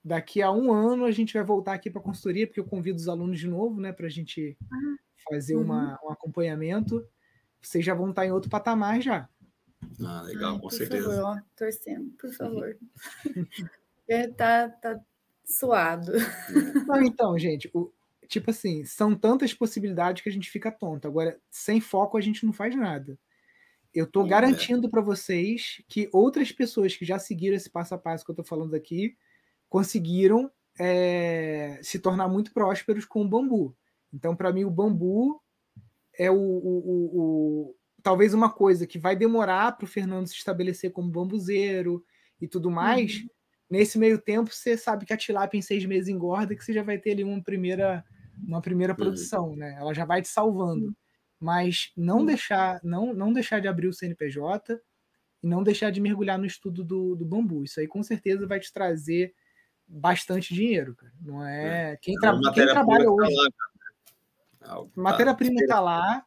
daqui 0.04 0.40
a 0.40 0.52
um 0.52 0.72
ano 0.72 1.06
a 1.06 1.10
gente 1.10 1.34
vai 1.34 1.42
voltar 1.42 1.72
aqui 1.72 1.90
para 1.90 2.00
a 2.00 2.04
consultoria, 2.04 2.46
porque 2.46 2.60
eu 2.60 2.64
convido 2.64 2.98
os 2.98 3.08
alunos 3.08 3.40
de 3.40 3.48
novo, 3.48 3.80
né, 3.80 3.90
para 3.90 4.06
a 4.06 4.08
gente 4.08 4.56
ah, 4.72 4.96
fazer 5.28 5.56
uhum. 5.56 5.64
uma, 5.64 5.98
um 6.04 6.12
acompanhamento. 6.12 7.04
Vocês 7.60 7.84
já 7.84 7.92
vão 7.92 8.10
estar 8.10 8.24
em 8.24 8.30
outro 8.30 8.48
patamar 8.48 9.00
já. 9.00 9.28
Ah, 10.04 10.22
legal, 10.22 10.54
Ai, 10.54 10.60
com 10.60 10.68
por 10.68 10.72
certeza. 10.72 11.08
Favor, 11.08 11.24
ó, 11.24 11.40
torcendo, 11.56 12.10
por 12.12 12.32
favor. 12.32 12.78
é, 14.08 14.28
tá, 14.28 14.68
tá 14.68 15.00
suado. 15.44 16.12
Não, 16.86 17.02
então, 17.02 17.38
gente, 17.38 17.70
o, 17.74 17.92
tipo 18.26 18.50
assim, 18.50 18.84
são 18.84 19.14
tantas 19.14 19.52
possibilidades 19.52 20.22
que 20.22 20.28
a 20.28 20.32
gente 20.32 20.50
fica 20.50 20.70
tonto. 20.70 21.06
Agora, 21.06 21.38
sem 21.50 21.80
foco, 21.80 22.16
a 22.16 22.20
gente 22.20 22.44
não 22.44 22.52
faz 22.52 22.74
nada. 22.76 23.18
Eu 23.94 24.04
estou 24.04 24.24
é. 24.24 24.28
garantindo 24.28 24.88
para 24.88 25.02
vocês 25.02 25.82
que 25.88 26.08
outras 26.12 26.50
pessoas 26.50 26.96
que 26.96 27.04
já 27.04 27.18
seguiram 27.18 27.56
esse 27.56 27.70
passo 27.70 27.94
a 27.94 27.98
passo 27.98 28.24
que 28.24 28.30
eu 28.30 28.34
estou 28.34 28.44
falando 28.44 28.74
aqui 28.74 29.16
conseguiram 29.68 30.50
é, 30.78 31.78
se 31.82 31.98
tornar 31.98 32.28
muito 32.28 32.52
prósperos 32.52 33.04
com 33.04 33.22
o 33.22 33.28
bambu. 33.28 33.76
Então, 34.12 34.34
para 34.34 34.52
mim, 34.52 34.64
o 34.64 34.70
bambu 34.70 35.42
é 36.18 36.30
o, 36.30 36.36
o, 36.36 37.10
o, 37.14 37.76
talvez 38.02 38.34
uma 38.34 38.50
coisa 38.50 38.86
que 38.86 38.98
vai 38.98 39.14
demorar 39.14 39.72
para 39.72 39.84
o 39.84 39.88
Fernando 39.88 40.26
se 40.26 40.34
estabelecer 40.34 40.90
como 40.90 41.10
bambuzeiro 41.10 42.04
e 42.40 42.48
tudo 42.48 42.70
mais. 42.70 43.20
Uhum. 43.20 43.28
Nesse 43.70 43.98
meio 43.98 44.18
tempo, 44.18 44.52
você 44.52 44.76
sabe 44.76 45.06
que 45.06 45.12
a 45.12 45.16
tilápia 45.16 45.58
em 45.58 45.62
seis 45.62 45.84
meses 45.84 46.08
engorda, 46.08 46.54
que 46.54 46.64
você 46.64 46.72
já 46.72 46.82
vai 46.82 46.98
ter 46.98 47.12
ali 47.12 47.24
uma 47.24 47.42
primeira, 47.42 48.04
uma 48.46 48.60
primeira 48.60 48.92
uhum. 48.92 48.98
produção, 48.98 49.56
né? 49.56 49.76
Ela 49.78 49.94
já 49.94 50.04
vai 50.04 50.20
te 50.20 50.28
salvando. 50.28 50.94
Mas 51.40 51.90
não 51.96 52.18
uhum. 52.18 52.26
deixar, 52.26 52.80
não, 52.84 53.14
não 53.14 53.32
deixar 53.32 53.60
de 53.60 53.68
abrir 53.68 53.88
o 53.88 53.92
CNPJ 53.92 54.80
e 55.42 55.46
não 55.46 55.62
deixar 55.62 55.90
de 55.90 56.00
mergulhar 56.00 56.38
no 56.38 56.46
estudo 56.46 56.84
do, 56.84 57.16
do 57.16 57.24
bambu. 57.24 57.64
Isso 57.64 57.80
aí 57.80 57.88
com 57.88 58.02
certeza 58.02 58.46
vai 58.46 58.60
te 58.60 58.72
trazer 58.72 59.34
bastante 59.86 60.54
dinheiro, 60.54 60.94
cara. 60.94 61.12
Não 61.20 61.44
é, 61.44 61.92
é. 61.92 61.96
quem, 61.96 62.14
tra 62.14 62.38
quem 62.54 62.66
trabalha 62.66 63.04
tá 63.04 63.10
hoje. 63.10 63.34
Tá 64.60 64.84
matéria-prima 64.94 65.60
está 65.60 65.80
lá. 65.80 66.24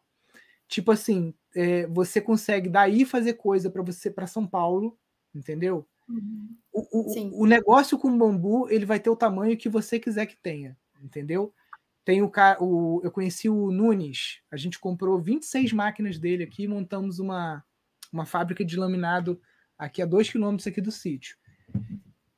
Tipo 0.67 0.91
assim, 0.91 1.33
é, 1.55 1.87
você 1.87 2.19
consegue 2.19 2.69
daí 2.69 3.05
fazer 3.05 3.33
coisa 3.33 3.69
para 3.69 3.81
você 3.81 4.11
para 4.11 4.27
São 4.27 4.45
Paulo, 4.45 4.97
entendeu? 5.33 5.87
Uhum. 6.07 6.55
O, 6.71 7.39
o, 7.39 7.43
o, 7.43 7.45
negócio 7.47 7.97
com 7.97 8.15
bambu 8.15 8.69
ele 8.69 8.85
vai 8.85 8.99
ter 8.99 9.09
o 9.09 9.15
tamanho 9.15 9.57
que 9.57 9.69
você 9.69 9.97
quiser 9.97 10.25
que 10.25 10.35
tenha, 10.35 10.77
entendeu? 11.01 11.53
Tem 12.03 12.21
o, 12.21 12.31
o 12.59 13.01
eu 13.03 13.09
conheci 13.09 13.49
o 13.49 13.71
Nunes, 13.71 14.41
a 14.51 14.57
gente 14.57 14.77
comprou 14.77 15.19
26 15.19 15.73
máquinas 15.73 16.19
dele 16.19 16.43
aqui, 16.43 16.67
montamos 16.67 17.17
uma, 17.17 17.63
uma 18.11 18.25
fábrica 18.25 18.63
de 18.63 18.75
laminado 18.77 19.41
aqui 19.77 20.01
a 20.01 20.05
dois 20.05 20.29
quilômetros 20.29 20.67
aqui 20.67 20.81
do 20.81 20.91
sítio. 20.91 21.37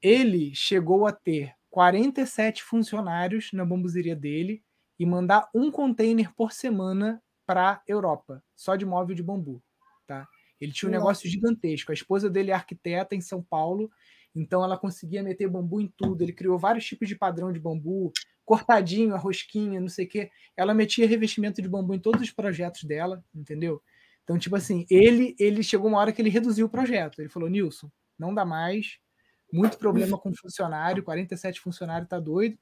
Ele 0.02 0.56
chegou 0.56 1.06
a 1.06 1.12
ter 1.12 1.54
47 1.70 2.64
funcionários 2.64 3.52
na 3.52 3.66
bambuzeria 3.66 4.16
dele 4.16 4.64
e 4.98 5.06
mandar 5.06 5.50
um 5.54 5.70
container 5.70 6.34
por 6.34 6.52
semana 6.54 7.22
para 7.48 7.82
Europa, 7.88 8.44
só 8.54 8.76
de 8.76 8.86
móvel 8.86 9.16
de 9.16 9.24
bambu, 9.24 9.64
tá? 10.06 10.28
Ele 10.60 10.74
tinha 10.74 10.90
um 10.90 10.92
Nossa. 10.92 11.04
negócio 11.04 11.30
gigantesco. 11.30 11.92
A 11.92 11.94
esposa 11.94 12.30
dele 12.30 12.52
é 12.52 12.54
arquiteta 12.54 13.16
em 13.16 13.22
São 13.22 13.42
Paulo, 13.42 13.90
então 14.36 14.64
ela 14.64 14.78
conseguia 14.78 15.24
meter 15.24 15.48
bambu 15.48 15.80
em 15.80 15.88
tudo. 15.96 16.22
Ele 16.22 16.34
criou 16.34 16.60
vários 16.60 16.86
tipos 16.86 17.08
de 17.08 17.16
padrão 17.16 17.54
de 17.54 17.60
bambu, 17.60 18.12
cortadinho, 18.44 19.16
a 19.16 19.18
rosquinha, 19.18 19.80
não 19.80 19.88
sei 19.88 20.06
o 20.06 20.10
quê. 20.10 20.30
Ela 20.58 20.74
metia 20.74 21.08
revestimento 21.08 21.62
de 21.62 21.70
bambu 21.70 21.94
em 21.94 22.00
todos 22.00 22.22
os 22.22 22.32
projetos 22.32 22.84
dela, 22.84 23.24
entendeu? 23.34 23.82
Então, 24.24 24.38
tipo 24.38 24.58
assim, 24.58 24.86
ele 24.90 25.34
ele 25.40 25.64
chegou 25.64 25.88
uma 25.88 26.00
hora 26.00 26.12
que 26.12 26.22
ele 26.22 26.30
reduziu 26.30 26.66
o 26.66 26.70
projeto. 26.70 27.22
Ele 27.22 27.30
falou: 27.30 27.48
Nilson, 27.48 27.90
não 28.20 28.34
dá 28.34 28.44
mais. 28.44 29.00
Muito 29.52 29.78
problema 29.78 30.18
com 30.18 30.34
funcionário, 30.36 31.02
47 31.02 31.62
funcionários, 31.62 32.10
tá 32.10 32.20
doido. 32.20 32.58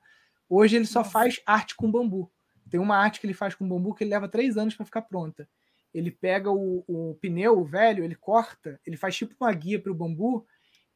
Hoje 0.47 0.75
ele 0.75 0.85
só 0.85 1.03
faz 1.03 1.41
arte 1.43 1.75
com 1.75 1.89
bambu. 1.89 2.31
Tem 2.69 2.79
uma 2.79 2.97
arte 2.97 3.19
que 3.19 3.25
ele 3.25 3.33
faz 3.33 3.55
com 3.55 3.67
bambu 3.67 3.93
que 3.93 4.03
ele 4.03 4.11
leva 4.11 4.27
três 4.27 4.57
anos 4.57 4.75
para 4.75 4.85
ficar 4.85 5.03
pronta. 5.03 5.47
Ele 5.93 6.11
pega 6.11 6.51
o, 6.51 6.83
o 6.87 7.15
pneu 7.21 7.63
velho, 7.63 8.03
ele 8.03 8.15
corta, 8.15 8.79
ele 8.85 8.97
faz 8.97 9.15
tipo 9.15 9.33
uma 9.39 9.53
guia 9.53 9.79
para 9.79 9.91
o 9.91 9.95
bambu, 9.95 10.45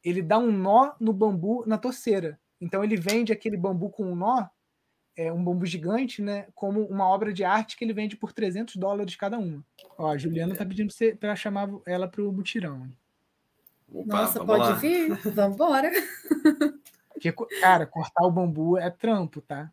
ele 0.04 0.20
dá 0.20 0.38
um 0.38 0.52
nó 0.52 0.92
no 1.00 1.12
bambu 1.12 1.64
na 1.66 1.78
torceira. 1.78 2.38
Então 2.60 2.84
ele 2.84 2.96
vende 2.96 3.32
aquele 3.32 3.56
bambu 3.56 3.88
com 3.88 4.12
um 4.12 4.14
nó, 4.14 4.46
é 5.16 5.32
um 5.32 5.42
bambu 5.42 5.64
gigante, 5.66 6.22
né, 6.22 6.46
como 6.54 6.84
uma 6.84 7.06
obra 7.06 7.32
de 7.32 7.44
arte 7.44 7.76
que 7.76 7.84
ele 7.84 7.92
vende 7.92 8.16
por 8.16 8.32
300 8.32 8.76
dólares 8.76 9.16
cada 9.16 9.38
uma. 9.38 9.64
Ó, 9.96 10.08
a 10.08 10.18
Juliana 10.18 10.54
tá 10.54 10.64
pedindo 10.64 10.92
para 11.18 11.34
chamar 11.34 11.68
ela 11.86 12.06
para 12.06 12.22
o 12.22 12.32
mutirão. 12.32 12.88
Opa, 13.92 14.22
Nossa, 14.22 14.44
pode 14.44 14.64
lá. 14.64 14.72
vir? 14.74 15.08
Vamos 15.34 15.54
embora. 15.54 15.90
Porque, 17.12 17.32
cara, 17.60 17.86
cortar 17.86 18.24
o 18.24 18.30
bambu 18.30 18.78
é 18.78 18.88
trampo, 18.88 19.40
tá? 19.40 19.70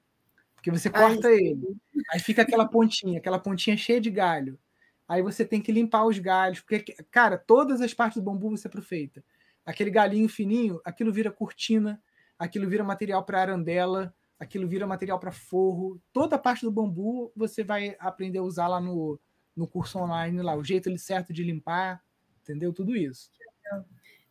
Porque 0.57 0.71
você 0.71 0.89
corta 0.89 1.29
Ai, 1.29 1.35
ele, 1.35 1.77
aí 2.11 2.19
fica 2.19 2.41
aquela 2.41 2.67
pontinha, 2.67 3.19
aquela 3.19 3.39
pontinha 3.39 3.77
cheia 3.77 4.01
de 4.01 4.09
galho. 4.09 4.59
Aí 5.07 5.21
você 5.21 5.45
tem 5.45 5.61
que 5.61 5.71
limpar 5.71 6.05
os 6.05 6.19
galhos, 6.19 6.59
porque, 6.59 6.79
cara, 7.09 7.37
todas 7.37 7.79
as 7.79 7.93
partes 7.93 8.21
do 8.21 8.25
bambu 8.29 8.49
você 8.49 8.67
aproveita. 8.67 9.23
Aquele 9.65 9.89
galinho 9.89 10.27
fininho, 10.27 10.81
aquilo 10.83 11.13
vira 11.13 11.31
cortina, 11.31 12.01
aquilo 12.37 12.67
vira 12.67 12.83
material 12.83 13.23
para 13.23 13.39
arandela, 13.39 14.13
aquilo 14.37 14.67
vira 14.67 14.85
material 14.85 15.19
para 15.19 15.31
forro. 15.31 16.01
Toda 16.11 16.35
a 16.35 16.39
parte 16.39 16.63
do 16.65 16.71
bambu 16.71 17.31
você 17.35 17.63
vai 17.63 17.95
aprender 17.99 18.39
a 18.39 18.43
usar 18.43 18.67
lá 18.67 18.81
no, 18.81 19.17
no 19.55 19.67
curso 19.67 19.99
online, 19.99 20.41
lá, 20.41 20.55
o 20.55 20.63
jeito 20.63 20.95
certo 20.97 21.31
de 21.31 21.43
limpar, 21.43 22.03
entendeu? 22.41 22.73
Tudo 22.73 22.95
isso. 22.95 23.29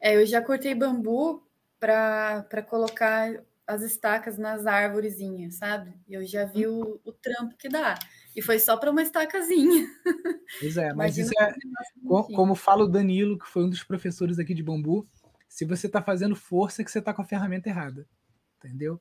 É, 0.01 0.17
eu 0.17 0.27
já 0.27 0.43
cortei 0.43 0.75
bambu 0.75 1.43
para 1.79 2.63
colocar 2.69 3.43
as 3.67 3.83
estacas 3.83 4.39
nas 4.39 4.67
árvorezinhas, 4.67 5.57
sabe? 5.57 5.93
Eu 6.09 6.25
já 6.25 6.45
vi 6.45 6.67
o, 6.67 7.01
o 7.05 7.13
trampo 7.13 7.57
que 7.57 7.69
dá. 7.69 7.99
E 8.35 8.41
foi 8.41 8.59
só 8.59 8.77
para 8.77 8.91
uma 8.91 9.03
estacazinha. 9.03 9.89
Pois 10.61 10.77
é, 10.77 10.93
mas 10.95 11.19
isso 11.19 11.33
é. 11.41 11.55
Como 12.05 12.55
fala 12.55 12.85
o 12.85 12.89
Danilo, 12.89 13.39
que 13.39 13.47
foi 13.47 13.65
um 13.65 13.71
dos 13.71 13.83
professores 13.83 14.39
aqui 14.39 14.55
de 14.55 14.63
bambu, 14.63 15.09
se 15.49 15.65
você 15.65 15.87
está 15.89 16.01
fazendo 16.01 16.37
força, 16.37 16.83
é 16.83 16.85
que 16.85 16.91
você 16.91 17.01
está 17.01 17.13
com 17.13 17.23
a 17.23 17.25
ferramenta 17.25 17.69
errada. 17.69 18.07
Entendeu? 18.59 19.01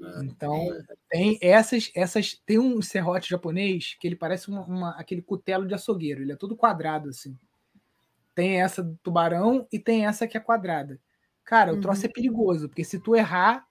É. 0.00 0.24
Então, 0.24 0.68
tem 1.10 1.38
essas, 1.42 1.90
essas. 1.94 2.34
Tem 2.46 2.58
um 2.58 2.80
serrote 2.80 3.28
japonês 3.28 3.96
que 4.00 4.06
ele 4.06 4.16
parece 4.16 4.48
uma, 4.48 4.62
uma, 4.64 4.90
aquele 4.92 5.20
cutelo 5.20 5.66
de 5.66 5.74
açougueiro, 5.74 6.22
ele 6.22 6.32
é 6.32 6.36
todo 6.36 6.56
quadrado 6.56 7.10
assim. 7.10 7.36
Tem 8.34 8.62
essa 8.62 8.82
do 8.82 8.96
tubarão 9.02 9.66
e 9.70 9.78
tem 9.78 10.06
essa 10.06 10.26
que 10.26 10.36
é 10.36 10.40
quadrada. 10.40 10.98
Cara, 11.44 11.74
o 11.74 11.80
troço 11.80 12.02
é 12.02 12.04
uhum. 12.04 12.10
é 12.10 12.12
perigoso, 12.12 12.68
porque 12.68 12.84
se 12.84 13.00
tu 13.00 13.16
errar, 13.16 13.67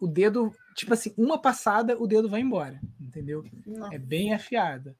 o 0.00 0.06
dedo 0.06 0.52
tipo 0.74 0.94
assim, 0.94 1.12
uma 1.16 1.38
passada 1.38 1.96
o 2.00 2.06
dedo 2.06 2.28
vai 2.28 2.40
embora, 2.40 2.80
entendeu? 2.98 3.44
Nossa. 3.66 3.94
É 3.94 3.98
bem 3.98 4.32
afiada. 4.32 4.96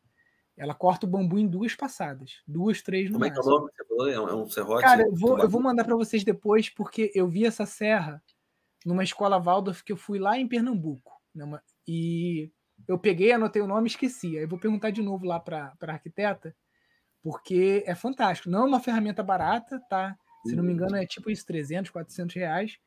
Ela 0.56 0.74
corta 0.74 1.06
o 1.06 1.08
bambu 1.08 1.38
em 1.38 1.48
duas 1.48 1.74
passadas, 1.74 2.42
duas, 2.46 2.82
três 2.82 3.06
no 3.06 3.18
Como 3.18 3.24
máximo. 3.24 3.42
Como 3.42 3.68
é 3.68 3.72
que 3.72 3.80
é 3.80 3.94
o 3.94 4.26
nome? 4.26 4.30
É 4.30 4.34
um 4.34 4.46
serrote? 4.46 4.82
Cara, 4.82 5.02
eu 5.02 5.14
vou, 5.14 5.38
eu 5.38 5.48
vou 5.48 5.62
mandar 5.62 5.84
para 5.84 5.96
vocês 5.96 6.22
depois, 6.22 6.68
porque 6.68 7.10
eu 7.14 7.26
vi 7.26 7.46
essa 7.46 7.64
serra 7.64 8.22
numa 8.84 9.02
escola 9.02 9.40
Waldorf 9.40 9.82
que 9.82 9.92
eu 9.92 9.96
fui 9.96 10.18
lá 10.18 10.38
em 10.38 10.46
Pernambuco. 10.46 11.12
Numa, 11.34 11.62
e 11.88 12.52
eu 12.86 12.98
peguei, 12.98 13.32
anotei 13.32 13.62
o 13.62 13.66
nome 13.66 13.88
e 13.88 13.90
esqueci. 13.90 14.36
Aí 14.36 14.44
vou 14.44 14.58
perguntar 14.58 14.90
de 14.90 15.00
novo 15.00 15.24
lá 15.24 15.40
para 15.40 15.72
a 15.80 15.92
arquiteta, 15.92 16.54
porque 17.22 17.82
é 17.86 17.94
fantástico. 17.94 18.50
Não 18.50 18.64
é 18.64 18.66
uma 18.66 18.80
ferramenta 18.80 19.22
barata, 19.22 19.80
tá? 19.88 20.14
Se 20.46 20.54
não 20.54 20.64
me 20.64 20.72
engano, 20.72 20.96
é 20.96 21.06
tipo 21.06 21.30
isso, 21.30 21.46
300, 21.46 21.90
400 21.90 22.34
reais. 22.34 22.78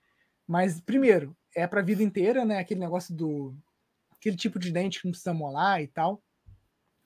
Mas, 0.48 0.80
primeiro, 0.81 1.35
é 1.56 1.68
para 1.68 1.82
a 1.82 1.84
vida 1.84 2.04
inteira, 2.04 2.46
né? 2.46 2.60
Aquele 2.60 2.80
negócio 2.80 3.16
do. 3.16 3.56
aquele 4.16 4.36
tipo 4.36 4.60
de 4.60 4.72
dente 4.72 5.00
que 5.00 5.06
não 5.06 5.12
precisa 5.12 5.34
molar 5.34 5.82
e 5.82 5.88
tal. 5.88 6.22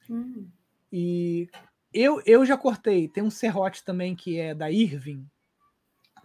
Hum. 0.09 0.47
E 0.91 1.49
eu, 1.93 2.21
eu 2.25 2.45
já 2.45 2.57
cortei. 2.57 3.07
Tem 3.07 3.23
um 3.23 3.29
serrote 3.29 3.83
também 3.83 4.15
que 4.15 4.39
é 4.39 4.53
da 4.53 4.71
Irving, 4.71 5.25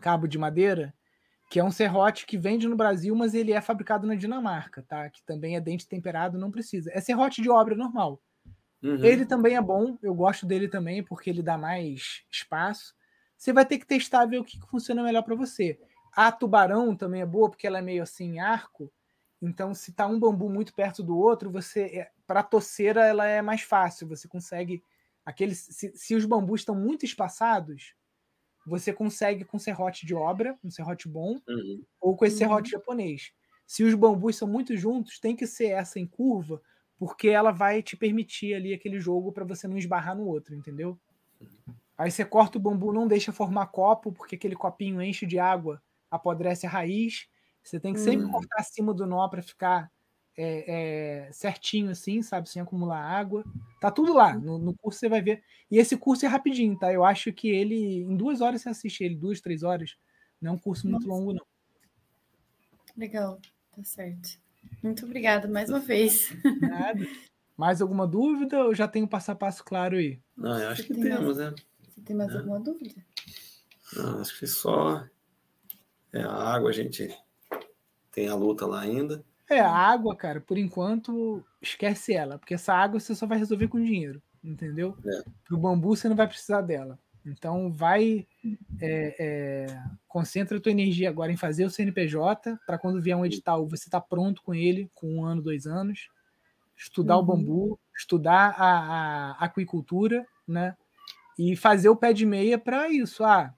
cabo 0.00 0.26
de 0.26 0.38
madeira, 0.38 0.94
que 1.50 1.60
é 1.60 1.64
um 1.64 1.70
serrote 1.70 2.26
que 2.26 2.38
vende 2.38 2.68
no 2.68 2.76
Brasil, 2.76 3.14
mas 3.14 3.34
ele 3.34 3.52
é 3.52 3.60
fabricado 3.60 4.06
na 4.06 4.14
Dinamarca, 4.14 4.82
tá? 4.82 5.08
Que 5.10 5.22
também 5.24 5.56
é 5.56 5.60
dente 5.60 5.88
temperado, 5.88 6.38
não 6.38 6.50
precisa. 6.50 6.90
É 6.92 7.00
serrote 7.00 7.42
de 7.42 7.50
obra 7.50 7.74
normal. 7.74 8.20
Uhum. 8.82 9.04
Ele 9.04 9.24
também 9.24 9.56
é 9.56 9.60
bom, 9.60 9.96
eu 10.02 10.14
gosto 10.14 10.44
dele 10.44 10.66
também, 10.66 11.04
porque 11.04 11.30
ele 11.30 11.42
dá 11.42 11.56
mais 11.56 12.24
espaço. 12.30 12.94
Você 13.36 13.52
vai 13.52 13.64
ter 13.64 13.78
que 13.78 13.86
testar 13.86 14.26
ver 14.26 14.38
o 14.38 14.44
que 14.44 14.58
funciona 14.68 15.02
melhor 15.02 15.22
para 15.22 15.34
você. 15.34 15.78
A 16.12 16.30
tubarão 16.30 16.94
também 16.94 17.22
é 17.22 17.26
boa, 17.26 17.48
porque 17.48 17.66
ela 17.66 17.78
é 17.78 17.82
meio 17.82 18.02
assim 18.02 18.38
arco. 18.38 18.92
Então, 19.40 19.74
se 19.74 19.92
tá 19.92 20.06
um 20.06 20.20
bambu 20.20 20.48
muito 20.48 20.74
perto 20.74 21.02
do 21.02 21.18
outro, 21.18 21.50
você 21.50 21.82
é, 21.82 22.10
para 22.26 22.42
toceira 22.42 23.04
ela 23.04 23.26
é 23.26 23.40
mais 23.42 23.62
fácil. 23.62 24.06
Você 24.08 24.28
consegue 24.28 24.84
aqueles 25.24 25.58
se, 25.58 25.92
se, 25.96 26.14
os 26.14 26.24
bambus 26.24 26.60
estão 26.60 26.74
muito 26.74 27.04
espaçados, 27.04 27.94
você 28.64 28.92
consegue 28.92 29.44
com 29.44 29.58
serrote 29.58 30.06
de 30.06 30.14
obra, 30.14 30.56
um 30.62 30.70
serrote 30.70 31.08
bom, 31.08 31.40
uhum. 31.48 31.84
ou 32.00 32.16
com 32.16 32.24
esse 32.24 32.38
serrote 32.38 32.72
uhum. 32.72 32.80
japonês. 32.80 33.32
Se 33.66 33.82
os 33.82 33.94
bambus 33.94 34.36
são 34.36 34.46
muito 34.46 34.76
juntos, 34.76 35.18
tem 35.18 35.34
que 35.34 35.46
ser 35.46 35.70
essa 35.70 35.98
em 35.98 36.06
curva, 36.06 36.60
porque 36.96 37.28
ela 37.28 37.50
vai 37.50 37.82
te 37.82 37.96
permitir 37.96 38.54
ali 38.54 38.72
aquele 38.72 39.00
jogo 39.00 39.32
para 39.32 39.44
você 39.44 39.66
não 39.66 39.78
esbarrar 39.78 40.16
no 40.16 40.26
outro, 40.26 40.54
entendeu? 40.54 40.96
Uhum. 41.40 41.74
Aí 41.98 42.10
você 42.10 42.24
corta 42.24 42.58
o 42.58 42.60
bambu, 42.60 42.92
não 42.92 43.08
deixa 43.08 43.32
formar 43.32 43.66
copo, 43.66 44.12
porque 44.12 44.36
aquele 44.36 44.54
copinho 44.54 45.02
enche 45.02 45.26
de 45.26 45.38
água 45.38 45.82
apodrece 46.12 46.66
a 46.66 46.70
raiz. 46.70 47.26
Você 47.62 47.80
tem 47.80 47.94
que 47.94 48.00
sempre 48.00 48.26
hum. 48.26 48.30
cortar 48.30 48.60
acima 48.60 48.92
do 48.92 49.06
nó 49.06 49.26
para 49.28 49.42
ficar 49.42 49.90
é, 50.36 51.26
é, 51.26 51.32
certinho 51.32 51.90
assim, 51.90 52.22
sabe? 52.22 52.48
Sem 52.48 52.60
acumular 52.60 53.00
água. 53.00 53.44
Tá 53.80 53.90
tudo 53.90 54.12
lá. 54.12 54.34
No, 54.38 54.58
no, 54.58 54.74
curso 54.76 54.98
você 54.98 55.08
vai 55.08 55.22
ver. 55.22 55.42
E 55.70 55.78
esse 55.78 55.96
curso 55.96 56.26
é 56.26 56.28
rapidinho, 56.28 56.78
tá? 56.78 56.92
Eu 56.92 57.04
acho 57.04 57.32
que 57.32 57.48
ele, 57.48 58.02
em 58.02 58.16
duas 58.16 58.40
horas 58.40 58.62
você 58.62 58.68
assiste 58.68 59.02
ele, 59.02 59.16
duas, 59.16 59.40
três 59.40 59.62
horas. 59.62 59.96
Não 60.40 60.52
é 60.52 60.54
um 60.54 60.58
curso 60.58 60.88
muito 60.88 61.06
Nossa. 61.06 61.20
longo, 61.20 61.32
não. 61.32 61.46
Legal, 62.96 63.40
tá 63.74 63.82
certo. 63.82 64.38
Muito 64.82 65.06
obrigada 65.06 65.48
mais 65.48 65.70
uma 65.70 65.80
vez. 65.80 66.30
Nada. 66.60 67.06
Mais 67.56 67.80
alguma 67.80 68.06
dúvida 68.06 68.64
ou 68.64 68.74
já 68.74 68.88
tem 68.88 69.02
o 69.02 69.08
passo 69.08 69.30
a 69.30 69.34
passo 69.34 69.64
claro 69.64 69.96
aí? 69.96 70.20
Não, 70.36 70.58
eu 70.58 70.68
acho 70.70 70.82
você 70.82 70.94
que 70.94 71.00
temos, 71.00 71.36
mais... 71.36 71.38
né? 71.38 71.54
Você 71.88 72.00
tem 72.00 72.16
mais 72.16 72.34
é. 72.34 72.38
alguma 72.38 72.60
dúvida? 72.60 73.04
Não, 73.94 74.20
acho 74.20 74.38
que 74.38 74.46
só 74.46 75.04
é, 76.12 76.22
a 76.22 76.32
água 76.32 76.70
a 76.70 76.72
gente 76.72 77.08
tem 78.10 78.28
a 78.28 78.34
luta 78.34 78.66
lá 78.66 78.80
ainda. 78.80 79.24
É, 79.48 79.60
a 79.60 79.70
água, 79.70 80.16
cara, 80.16 80.40
por 80.40 80.56
enquanto, 80.56 81.44
esquece 81.60 82.14
ela, 82.14 82.38
porque 82.38 82.54
essa 82.54 82.72
água 82.72 83.00
você 83.00 83.14
só 83.14 83.26
vai 83.26 83.38
resolver 83.38 83.68
com 83.68 83.82
dinheiro, 83.82 84.22
entendeu? 84.42 84.96
É. 85.04 85.22
Pro 85.44 85.58
bambu 85.58 85.96
você 85.96 86.08
não 86.08 86.16
vai 86.16 86.26
precisar 86.26 86.60
dela. 86.62 86.98
Então 87.24 87.70
vai, 87.70 88.26
é, 88.80 89.16
é, 89.18 89.66
concentra 90.08 90.58
a 90.58 90.60
tua 90.60 90.72
energia 90.72 91.08
agora 91.08 91.30
em 91.30 91.36
fazer 91.36 91.64
o 91.64 91.70
CNPJ, 91.70 92.58
para 92.66 92.78
quando 92.78 93.00
vier 93.00 93.16
um 93.16 93.24
edital 93.24 93.66
você 93.66 93.88
tá 93.88 94.00
pronto 94.00 94.42
com 94.42 94.54
ele, 94.54 94.90
com 94.94 95.18
um 95.18 95.24
ano, 95.24 95.40
dois 95.40 95.66
anos, 95.66 96.08
estudar 96.76 97.16
uhum. 97.16 97.22
o 97.22 97.26
bambu, 97.26 97.80
estudar 97.96 98.54
a, 98.58 99.30
a, 99.30 99.30
aquicultura, 99.44 100.26
né? 100.46 100.76
E 101.38 101.56
fazer 101.56 101.88
o 101.88 101.96
pé 101.96 102.12
de 102.12 102.26
meia 102.26 102.58
para 102.58 102.88
isso. 102.90 103.24
Ah, 103.24 103.54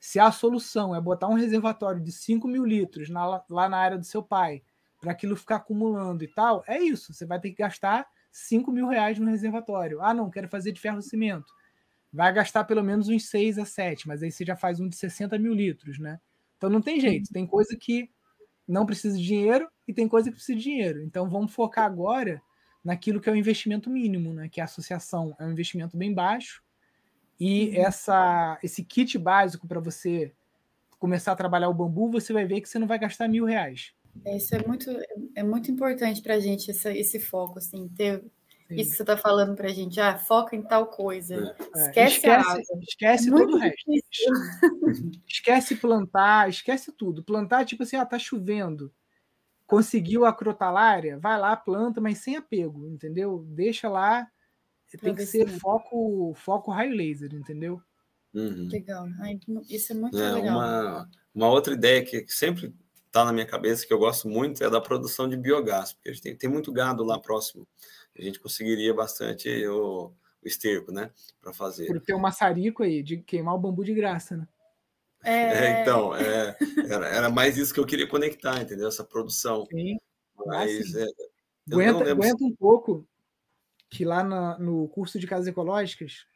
se 0.00 0.18
a 0.18 0.32
solução 0.32 0.96
é 0.96 1.00
botar 1.00 1.28
um 1.28 1.34
reservatório 1.34 2.00
de 2.00 2.10
5 2.10 2.48
mil 2.48 2.64
litros 2.64 3.10
na, 3.10 3.44
lá 3.50 3.68
na 3.68 3.76
área 3.76 3.98
do 3.98 4.04
seu 4.04 4.22
pai, 4.22 4.62
para 4.98 5.12
aquilo 5.12 5.36
ficar 5.36 5.56
acumulando 5.56 6.24
e 6.24 6.28
tal, 6.28 6.64
é 6.66 6.80
isso. 6.80 7.12
Você 7.12 7.26
vai 7.26 7.38
ter 7.38 7.50
que 7.50 7.56
gastar 7.56 8.06
5 8.32 8.72
mil 8.72 8.88
reais 8.88 9.18
no 9.18 9.30
reservatório. 9.30 10.00
Ah, 10.00 10.14
não, 10.14 10.30
quero 10.30 10.48
fazer 10.48 10.72
de 10.72 10.80
ferro 10.80 11.02
cimento. 11.02 11.52
Vai 12.10 12.32
gastar 12.32 12.64
pelo 12.64 12.82
menos 12.82 13.08
uns 13.08 13.28
6 13.28 13.58
a 13.58 13.66
7, 13.66 14.08
mas 14.08 14.22
aí 14.22 14.32
você 14.32 14.44
já 14.44 14.56
faz 14.56 14.80
um 14.80 14.88
de 14.88 14.96
60 14.96 15.38
mil 15.38 15.52
litros, 15.52 15.98
né? 15.98 16.18
Então 16.56 16.70
não 16.70 16.80
tem 16.80 16.98
jeito. 16.98 17.30
Tem 17.30 17.46
coisa 17.46 17.76
que 17.78 18.10
não 18.66 18.86
precisa 18.86 19.18
de 19.18 19.24
dinheiro 19.24 19.68
e 19.86 19.92
tem 19.92 20.08
coisa 20.08 20.30
que 20.30 20.36
precisa 20.36 20.56
de 20.56 20.64
dinheiro. 20.64 21.02
Então 21.02 21.28
vamos 21.28 21.52
focar 21.52 21.84
agora 21.84 22.42
naquilo 22.82 23.20
que 23.20 23.28
é 23.28 23.32
o 23.32 23.36
investimento 23.36 23.90
mínimo, 23.90 24.32
né? 24.32 24.48
Que 24.48 24.62
a 24.62 24.64
associação 24.64 25.36
é 25.38 25.44
um 25.44 25.52
investimento 25.52 25.96
bem 25.96 26.14
baixo 26.14 26.62
e 27.40 27.70
uhum. 27.70 27.84
essa, 27.86 28.58
esse 28.62 28.84
kit 28.84 29.16
básico 29.16 29.66
para 29.66 29.80
você 29.80 30.30
começar 30.98 31.32
a 31.32 31.36
trabalhar 31.36 31.70
o 31.70 31.74
bambu, 31.74 32.10
você 32.10 32.34
vai 32.34 32.44
ver 32.44 32.60
que 32.60 32.68
você 32.68 32.78
não 32.78 32.86
vai 32.86 32.98
gastar 32.98 33.26
mil 33.26 33.46
reais. 33.46 33.94
É, 34.26 34.36
isso 34.36 34.54
é 34.54 34.66
muito, 34.66 34.90
é 35.34 35.42
muito 35.42 35.70
importante 35.70 36.20
para 36.20 36.34
a 36.34 36.40
gente, 36.40 36.70
esse, 36.70 36.92
esse 36.92 37.18
foco, 37.18 37.58
assim, 37.58 37.88
ter 37.88 38.22
Sim. 38.68 38.74
isso 38.74 38.90
que 38.90 38.96
você 38.96 39.02
está 39.02 39.16
falando 39.16 39.56
para 39.56 39.68
a 39.68 39.72
gente. 39.72 39.98
Ah, 39.98 40.18
foca 40.18 40.54
em 40.54 40.62
tal 40.62 40.88
coisa. 40.88 41.56
É. 41.74 41.86
Esquece, 41.86 42.16
esquece, 42.16 42.62
esquece 42.82 43.28
é 43.28 43.32
todo 43.32 43.54
o 43.54 43.58
resto. 43.58 43.90
esquece 45.26 45.76
plantar, 45.76 46.50
esquece 46.50 46.92
tudo. 46.92 47.24
Plantar, 47.24 47.64
tipo 47.64 47.84
assim, 47.84 47.96
ah, 47.96 48.04
tá 48.04 48.18
chovendo. 48.18 48.92
Conseguiu 49.66 50.26
a 50.26 50.32
crotalária? 50.34 51.18
Vai 51.18 51.38
lá, 51.38 51.56
planta, 51.56 52.00
mas 52.00 52.18
sem 52.18 52.36
apego, 52.36 52.86
entendeu? 52.86 53.42
Deixa 53.48 53.88
lá 53.88 54.28
tem 54.98 55.14
que 55.14 55.26
ser 55.26 55.46
foco, 55.48 56.34
foco 56.34 56.70
raio 56.70 56.94
laser, 56.94 57.34
entendeu? 57.34 57.80
Uhum. 58.34 58.68
Legal. 58.70 59.06
Ai, 59.20 59.38
isso 59.68 59.92
é 59.92 59.96
muito 59.96 60.18
é, 60.18 60.32
legal. 60.32 60.56
Uma, 60.58 61.10
uma 61.34 61.48
outra 61.48 61.74
ideia 61.74 62.04
que 62.04 62.24
sempre 62.28 62.74
está 63.06 63.24
na 63.24 63.32
minha 63.32 63.46
cabeça, 63.46 63.86
que 63.86 63.92
eu 63.92 63.98
gosto 63.98 64.28
muito, 64.28 64.62
é 64.62 64.70
da 64.70 64.80
produção 64.80 65.28
de 65.28 65.36
biogás, 65.36 65.92
porque 65.92 66.08
a 66.08 66.12
gente 66.12 66.22
tem, 66.22 66.36
tem 66.36 66.50
muito 66.50 66.72
gado 66.72 67.02
lá 67.02 67.18
próximo. 67.18 67.66
A 68.16 68.22
gente 68.22 68.38
conseguiria 68.38 68.94
bastante 68.94 69.48
o, 69.66 70.12
o 70.42 70.46
esterco, 70.46 70.92
né? 70.92 71.10
Para 71.40 71.52
fazer. 71.52 71.86
Por 71.86 72.00
ter 72.00 72.14
um 72.14 72.20
maçarico 72.20 72.82
aí, 72.82 73.02
de 73.02 73.18
queimar 73.18 73.54
o 73.54 73.58
bambu 73.58 73.84
de 73.84 73.94
graça, 73.94 74.36
né? 74.36 74.48
É... 75.24 75.32
é 75.78 75.82
então, 75.82 76.14
é, 76.14 76.56
era, 76.88 77.08
era, 77.08 77.30
mais 77.30 77.58
isso 77.58 77.74
que 77.74 77.80
eu 77.80 77.86
queria 77.86 78.06
conectar, 78.06 78.60
entendeu? 78.62 78.88
Essa 78.88 79.04
produção. 79.04 79.66
Sim. 79.66 79.98
Mas, 80.46 80.94
é, 80.94 81.06
aguenta, 81.70 82.10
aguenta 82.10 82.44
um 82.44 82.54
pouco 82.54 83.06
que 83.90 84.04
lá 84.04 84.22
na, 84.22 84.58
no 84.58 84.88
curso 84.88 85.18
de 85.18 85.26
casas 85.26 85.48
ecológicas, 85.48 86.26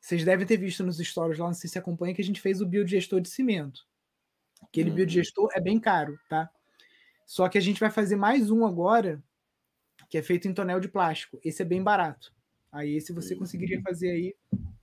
vocês 0.00 0.24
devem 0.24 0.46
ter 0.46 0.58
visto 0.58 0.84
nos 0.84 0.98
stories 0.98 1.38
lá, 1.38 1.46
não 1.46 1.54
sei 1.54 1.70
se 1.70 1.78
acompanha, 1.78 2.14
que 2.14 2.20
a 2.20 2.24
gente 2.24 2.40
fez 2.40 2.60
o 2.60 2.66
biodigestor 2.66 3.20
de 3.20 3.30
cimento. 3.30 3.86
Aquele 4.62 4.90
uhum. 4.90 4.96
biodigestor 4.96 5.48
é 5.54 5.60
bem 5.60 5.80
caro, 5.80 6.18
tá? 6.28 6.50
Só 7.26 7.48
que 7.48 7.56
a 7.56 7.60
gente 7.60 7.80
vai 7.80 7.90
fazer 7.90 8.16
mais 8.16 8.50
um 8.50 8.66
agora, 8.66 9.22
que 10.10 10.18
é 10.18 10.22
feito 10.22 10.46
em 10.46 10.52
tonel 10.52 10.78
de 10.78 10.88
plástico. 10.88 11.40
Esse 11.42 11.62
é 11.62 11.64
bem 11.64 11.82
barato. 11.82 12.34
Aí 12.70 12.96
esse 12.96 13.12
você 13.12 13.32
uhum. 13.32 13.40
conseguiria 13.40 13.80
fazer 13.80 14.10
aí 14.10 14.36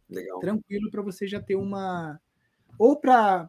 Legal. 0.09 0.39
tranquilo 0.39 0.89
para 0.89 1.03
você 1.03 1.27
já 1.27 1.39
ter 1.39 1.55
uma 1.55 2.19
ou 2.79 2.99
para 2.99 3.47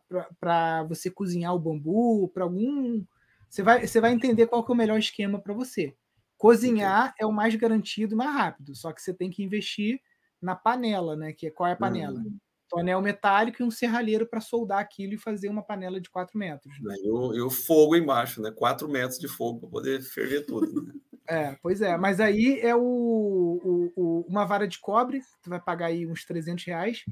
você 0.86 1.10
cozinhar 1.10 1.54
o 1.54 1.58
bambu, 1.58 2.28
para 2.28 2.44
algum 2.44 3.02
você 3.48 3.62
vai, 3.62 3.86
você 3.86 4.00
vai 4.00 4.12
entender 4.12 4.46
qual 4.46 4.64
que 4.64 4.70
é 4.70 4.74
o 4.74 4.76
melhor 4.76 4.98
esquema 4.98 5.38
para 5.38 5.54
você. 5.54 5.94
Cozinhar 6.42 7.14
é 7.20 7.24
o 7.24 7.30
mais 7.30 7.54
garantido 7.54 8.14
e 8.14 8.16
mais 8.16 8.34
rápido, 8.34 8.74
só 8.74 8.92
que 8.92 9.00
você 9.00 9.14
tem 9.14 9.30
que 9.30 9.44
investir 9.44 10.00
na 10.42 10.56
panela, 10.56 11.14
né? 11.14 11.32
Que 11.32 11.46
é 11.46 11.50
qual 11.52 11.68
é 11.68 11.72
a 11.74 11.76
panela? 11.76 12.18
Uhum. 12.18 12.36
Tonel 12.68 13.00
metálico 13.00 13.62
e 13.62 13.64
um 13.64 13.70
serralheiro 13.70 14.26
para 14.26 14.40
soldar 14.40 14.80
aquilo 14.80 15.14
e 15.14 15.18
fazer 15.18 15.48
uma 15.48 15.62
panela 15.62 16.00
de 16.00 16.10
4 16.10 16.36
metros. 16.36 16.74
Né? 16.82 16.96
E, 17.04 17.08
o, 17.08 17.32
e, 17.32 17.40
o, 17.40 17.48
fogo 17.48 17.94
embaixo, 17.94 18.42
né? 18.42 18.50
4 18.50 18.88
metros 18.88 19.20
de 19.20 19.28
fogo 19.28 19.60
para 19.60 19.68
poder 19.68 20.02
ferver 20.02 20.44
tudo. 20.44 20.82
Né? 20.82 20.92
é, 21.28 21.56
pois 21.62 21.80
é. 21.80 21.96
Mas 21.96 22.18
aí 22.18 22.58
é 22.58 22.74
o, 22.74 22.80
o, 22.80 23.92
o, 23.94 24.26
uma 24.28 24.44
vara 24.44 24.66
de 24.66 24.80
cobre, 24.80 25.20
tu 25.44 25.48
vai 25.48 25.60
pagar 25.60 25.86
aí 25.86 26.08
uns 26.08 26.24
300 26.24 26.64
reais. 26.64 27.04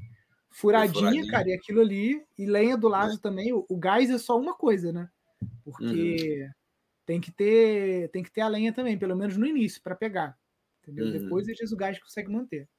Furadinha, 0.49 1.09
furadinha. 1.09 1.31
cara, 1.31 1.47
e 1.47 1.53
aquilo 1.53 1.79
ali. 1.79 2.21
E 2.37 2.45
lenha 2.45 2.75
do 2.75 2.89
lado 2.89 3.13
é. 3.13 3.19
também. 3.21 3.53
O, 3.53 3.65
o, 3.69 3.77
gás 3.77 4.09
é 4.09 4.17
só 4.17 4.37
uma 4.37 4.55
coisa, 4.55 4.91
né? 4.91 5.07
Porque 5.63 6.43
uhum 6.43 6.60
tem 7.11 7.19
que 7.19 7.29
ter 7.29 8.09
tem 8.09 8.23
que 8.23 8.31
ter 8.31 8.39
a 8.39 8.47
lenha 8.47 8.71
também, 8.71 8.97
pelo 8.97 9.17
menos 9.17 9.35
no 9.35 9.45
início, 9.45 9.81
para 9.83 9.93
pegar. 9.93 10.37
Entendeu? 10.81 11.07
Uhum. 11.07 11.11
Depois 11.11 11.45
o 11.69 11.75
gás 11.75 11.99
consegue 11.99 12.31
manter. 12.31 12.69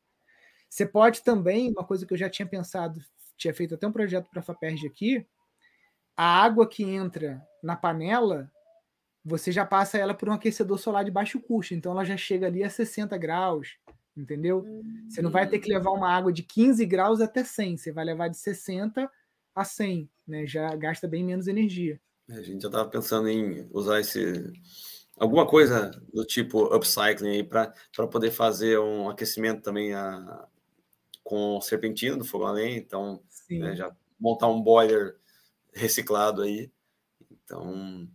Você 0.71 0.87
pode 0.87 1.23
também, 1.23 1.71
uma 1.71 1.85
coisa 1.85 2.07
que 2.07 2.15
eu 2.15 2.17
já 2.19 2.31
tinha 2.31 2.49
pensado, 2.49 2.99
tinha 3.37 3.53
feito 3.53 3.75
até 3.75 3.87
um 3.87 3.93
projeto 3.93 4.31
para 4.31 4.41
a 4.41 4.43
FAPERJ 4.43 4.87
aqui, 4.87 5.27
a 6.17 6.43
água 6.43 6.67
que 6.67 6.83
entra 6.83 7.47
na 7.63 7.77
panela, 7.77 8.51
você 9.23 9.53
já 9.53 9.67
passa 9.67 9.99
ela 9.99 10.15
por 10.15 10.31
um 10.31 10.33
aquecedor 10.33 10.79
solar 10.79 11.05
de 11.05 11.11
baixo 11.11 11.39
custo, 11.39 11.75
então 11.75 11.93
ela 11.93 12.05
já 12.05 12.17
chega 12.17 12.47
ali 12.47 12.65
a 12.65 12.71
60 12.71 13.19
graus, 13.19 13.77
entendeu? 14.17 14.65
Você 15.11 15.21
não 15.21 15.31
vai 15.31 15.47
ter 15.47 15.59
que 15.59 15.71
levar 15.71 15.91
uma 15.91 16.11
água 16.11 16.33
de 16.33 16.43
15 16.43 16.87
graus 16.87 17.21
até 17.21 17.45
100, 17.45 17.77
você 17.77 17.93
vai 17.93 18.07
levar 18.07 18.29
de 18.29 18.39
60 18.39 19.11
a 19.55 19.65
100, 19.65 20.09
né? 20.27 20.47
Já 20.47 20.75
gasta 20.75 21.07
bem 21.07 21.23
menos 21.23 21.47
energia. 21.47 22.01
É, 22.33 22.39
a 22.39 22.43
gente 22.43 22.63
já 22.63 22.69
estava 22.69 22.89
pensando 22.89 23.29
em 23.29 23.69
usar 23.71 24.01
esse 24.01 24.51
alguma 25.19 25.47
coisa 25.47 25.91
do 26.13 26.25
tipo 26.25 26.75
upcycling 26.75 27.29
aí 27.29 27.45
para 27.45 27.73
poder 28.11 28.31
fazer 28.31 28.79
um 28.79 29.09
aquecimento 29.09 29.63
também 29.63 29.93
a, 29.93 30.49
com 31.23 31.61
serpentina 31.61 32.17
do 32.17 32.25
fogo 32.25 32.45
a 32.45 32.53
lenha, 32.53 32.77
então 32.77 33.23
né, 33.51 33.77
já 33.77 33.95
montar 34.19 34.49
um 34.49 34.63
boiler 34.63 35.17
reciclado 35.75 36.43
aí. 36.43 36.73
Então, 37.31 38.09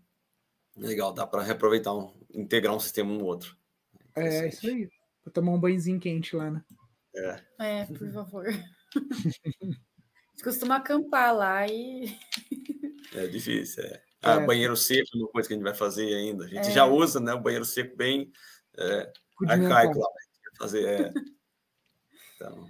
legal, 0.76 1.14
dá 1.14 1.26
para 1.28 1.44
reaproveitar, 1.44 1.96
um, 1.96 2.14
integrar 2.34 2.76
um 2.76 2.80
sistema 2.80 3.14
no 3.14 3.24
outro. 3.24 3.56
É, 4.16 4.48
isso 4.48 4.68
aí. 4.68 4.90
Vou 5.24 5.32
tomar 5.32 5.52
um 5.52 5.60
banhozinho 5.60 6.00
quente 6.00 6.36
lá, 6.36 6.50
né? 6.50 6.64
É, 7.16 7.82
é 7.82 7.86
por 7.86 8.12
favor. 8.12 8.46
costuma 10.44 10.78
acampar 10.78 11.36
lá 11.36 11.68
e. 11.68 12.18
É 13.14 13.28
difícil, 13.28 13.84
é. 13.84 14.07
Ah, 14.22 14.42
é. 14.42 14.46
banheiro 14.46 14.76
seco 14.76 15.10
é 15.14 15.18
uma 15.18 15.28
coisa 15.28 15.48
que 15.48 15.54
a 15.54 15.58
gente 15.58 15.66
vai 15.66 15.76
fazer 15.76 16.14
ainda. 16.14 16.46
A 16.46 16.48
gente 16.48 16.68
é. 16.68 16.72
já 16.72 16.86
usa, 16.86 17.20
né? 17.20 17.34
O 17.34 17.42
banheiro 17.42 17.66
seco 17.66 17.96
bem 17.96 18.32
é, 18.78 19.12
arcaico 19.48 20.00
lá. 20.00 20.08
Fazer, 20.58 20.86
é. 20.86 21.14
Então. 22.36 22.68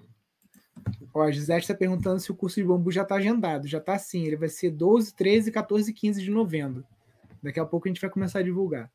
Ó, 1.14 1.22
a 1.24 1.32
Gisele 1.32 1.60
está 1.60 1.74
perguntando 1.74 2.20
se 2.20 2.32
o 2.32 2.36
curso 2.36 2.56
de 2.56 2.68
bambu 2.68 2.92
já 2.92 3.04
está 3.04 3.16
agendado. 3.16 3.68
Já 3.68 3.80
está 3.80 3.98
sim. 3.98 4.26
Ele 4.26 4.36
vai 4.36 4.50
ser 4.50 4.72
12, 4.72 5.14
13, 5.16 5.52
14 5.52 5.92
e 5.92 5.94
15 5.94 6.22
de 6.22 6.32
novembro. 6.32 6.86
Daqui 7.42 7.60
a 7.60 7.66
pouco 7.66 7.88
a 7.88 7.90
gente 7.90 8.02
vai 8.02 8.10
começar 8.10 8.40
a 8.40 8.44
divulgar. 8.44 8.92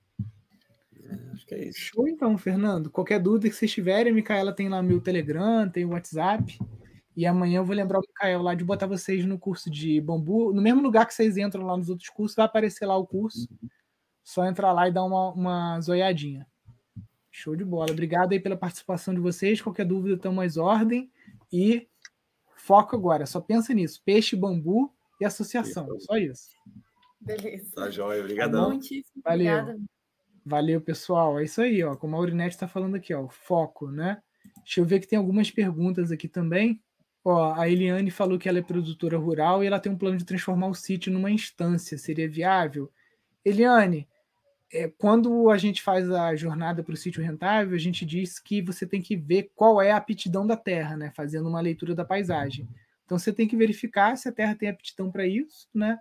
É, 1.05 1.33
acho 1.33 1.47
que 1.47 1.55
é 1.55 1.69
isso. 1.69 1.81
Show 1.81 2.09
então, 2.09 2.37
Fernando. 2.39 2.91
Qualquer 2.91 3.21
dúvida 3.21 3.49
que 3.49 3.55
vocês 3.55 3.71
tiverem, 3.71 4.13
a 4.13 4.15
Micaela 4.15 4.55
tem 4.55 4.69
lá 4.69 4.83
meu 4.83 5.01
Telegram, 5.01 5.69
tem 5.69 5.85
o 5.85 5.91
WhatsApp. 5.91 6.59
E 7.17 7.27
amanhã 7.27 7.59
eu 7.59 7.65
vou 7.65 7.77
lembrar 7.77 7.99
o 7.99 8.03
Micael 8.03 8.43
lá 8.43 8.55
de 8.55 8.65
botar 8.65 8.87
vocês 8.87 9.25
no 9.27 9.39
curso 9.39 9.71
de 9.71 10.01
bambu. 10.01 10.53
No 10.53 10.63
mesmo 10.63 10.81
lugar 10.81 11.07
que 11.07 11.15
vocês 11.15 11.37
entram 11.37 11.67
lá 11.67 11.77
nos 11.77 11.89
outros 11.89 12.09
cursos, 12.09 12.37
vai 12.37 12.47
aparecer 12.47 12.87
lá 12.87 12.97
o 12.97 13.07
curso. 13.07 13.49
Só 14.25 14.47
entrar 14.47 14.73
lá 14.73 14.89
e 14.89 14.93
dar 14.93 15.05
uma, 15.05 15.33
uma 15.33 15.81
zoiadinha. 15.81 16.47
Show 17.31 17.57
de 17.57 17.65
bola. 17.65 17.91
Obrigado 17.91 18.33
aí 18.33 18.41
pela 18.41 18.57
participação 18.57 19.13
de 19.13 19.21
vocês. 19.21 19.61
Qualquer 19.61 19.85
dúvida, 19.85 20.17
estamos 20.17 20.37
mais 20.37 20.57
ordem. 20.57 21.11
E 21.53 21.89
foco 22.57 22.97
agora. 22.97 23.27
Só 23.27 23.41
pensa 23.41 23.75
nisso. 23.75 24.01
Peixe, 24.05 24.37
bambu 24.37 24.93
e 25.21 25.25
associação. 25.25 25.89
Só 26.01 26.17
isso. 26.17 26.51
Beleza. 27.21 27.71
Tá 27.75 27.91
joia. 27.91 28.21
Obrigadão. 28.21 28.79
Valeu. 29.25 29.59
Obrigada. 29.59 29.81
Valeu, 30.45 30.81
pessoal. 30.81 31.39
É 31.39 31.45
isso 31.45 31.61
aí, 31.61 31.83
ó. 31.85 31.95
Como 31.95 32.17
a 32.17 32.19
Aurinete 32.19 32.55
está 32.55 32.67
falando 32.67 32.97
aqui, 32.97 33.15
ó. 33.15 33.29
Foco, 33.29 33.91
né? 33.91 34.21
Deixa 34.65 34.81
eu 34.81 34.85
ver 34.85 35.01
que 35.01 35.07
tem 35.07 35.19
algumas 35.19 35.51
perguntas 35.51 36.11
aqui 36.11 36.29
também. 36.29 36.81
Ó, 37.25 37.55
a 37.55 37.69
Eliane 37.69 38.11
falou 38.11 38.39
que 38.39 38.49
ela 38.49 38.59
é 38.59 38.63
produtora 38.63 39.17
rural 39.17 39.63
e 39.63 39.67
ela 39.67 39.79
tem 39.79 39.93
um 39.93 39.97
plano 39.97 40.17
de 40.17 40.25
transformar 40.25 40.67
o 40.69 40.75
sítio 40.75 41.13
numa 41.13 41.31
instância. 41.31 41.97
Seria 41.97 42.29
viável? 42.29 42.91
Eliane, 43.45 44.09
é, 44.73 44.89
quando 44.89 45.51
a 45.51 45.59
gente 45.59 45.83
faz 45.83 46.11
a 46.11 46.35
jornada 46.35 46.83
para 46.83 46.95
o 46.95 46.97
sítio 46.97 47.23
rentável, 47.23 47.77
a 47.77 47.79
gente 47.79 48.07
diz 48.07 48.39
que 48.39 48.63
você 48.63 48.87
tem 48.87 49.03
que 49.03 49.17
ver 49.17 49.53
qual 49.55 49.81
é 49.81 49.93
a 49.93 49.97
aptidão 49.97 50.47
da 50.47 50.57
terra, 50.57 50.97
né? 50.97 51.13
Fazendo 51.15 51.49
uma 51.49 51.61
leitura 51.61 51.95
da 51.95 52.05
paisagem. 52.05 52.69
Então 53.05 53.19
você 53.19 53.33
tem 53.33 53.47
que 53.47 53.57
verificar 53.57 54.17
se 54.17 54.29
a 54.29 54.33
terra 54.33 54.55
tem 54.55 54.69
aptidão 54.69 55.11
para 55.11 55.27
isso, 55.27 55.69
né? 55.75 55.99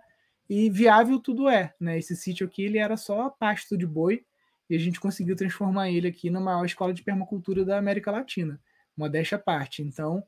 E 0.48 0.70
viável 0.70 1.20
tudo 1.20 1.48
é, 1.48 1.74
né? 1.78 1.98
Esse 1.98 2.16
sítio 2.16 2.46
aqui 2.46 2.62
ele 2.62 2.78
era 2.78 2.96
só 2.96 3.30
pasto 3.30 3.76
de 3.76 3.86
boi 3.86 4.24
e 4.68 4.74
a 4.74 4.78
gente 4.78 4.98
conseguiu 4.98 5.36
transformar 5.36 5.90
ele 5.90 6.08
aqui 6.08 6.30
na 6.30 6.40
maior 6.40 6.64
escola 6.64 6.94
de 6.94 7.02
permacultura 7.02 7.64
da 7.64 7.78
América 7.78 8.10
Latina. 8.10 8.58
Modéstia 8.96 9.36
à 9.36 9.38
parte. 9.38 9.82
Então, 9.82 10.24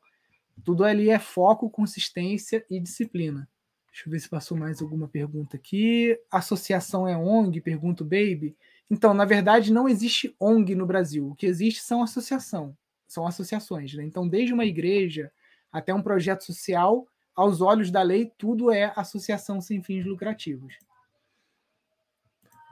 tudo 0.63 0.85
ali 0.85 1.11
é 1.11 1.19
foco, 1.19 1.71
consistência 1.71 2.65
e 2.71 2.79
disciplina. 2.79 3.49
Deixa 3.89 4.09
eu 4.09 4.11
ver 4.11 4.19
se 4.19 4.29
passou 4.29 4.57
mais 4.57 4.83
alguma 4.83 5.07
pergunta 5.07 5.57
aqui. 5.57 6.19
Associação 6.31 7.07
é 7.07 7.17
ONG? 7.17 7.61
Pergunta 7.61 8.03
o 8.03 8.07
Baby. 8.07 8.57
Então, 8.91 9.15
na 9.15 9.25
verdade, 9.25 9.73
não 9.73 9.89
existe 9.89 10.35
ONG 10.39 10.75
no 10.75 10.87
Brasil. 10.87 11.31
O 11.31 11.35
que 11.35 11.47
existe 11.47 11.81
são 11.81 12.03
associação, 12.03 12.77
são 13.07 13.27
associações. 13.27 13.95
Né? 13.95 14.05
Então, 14.05 14.29
desde 14.29 14.53
uma 14.53 14.65
igreja 14.65 15.31
até 15.73 15.95
um 15.95 16.03
projeto 16.03 16.45
social, 16.45 17.07
aos 17.35 17.61
olhos 17.61 17.91
da 17.91 18.03
lei, 18.03 18.33
tudo 18.39 18.71
é 18.71 18.93
associação 18.97 19.61
sem 19.61 19.83
fins 19.83 20.05
lucrativos. 20.05 20.75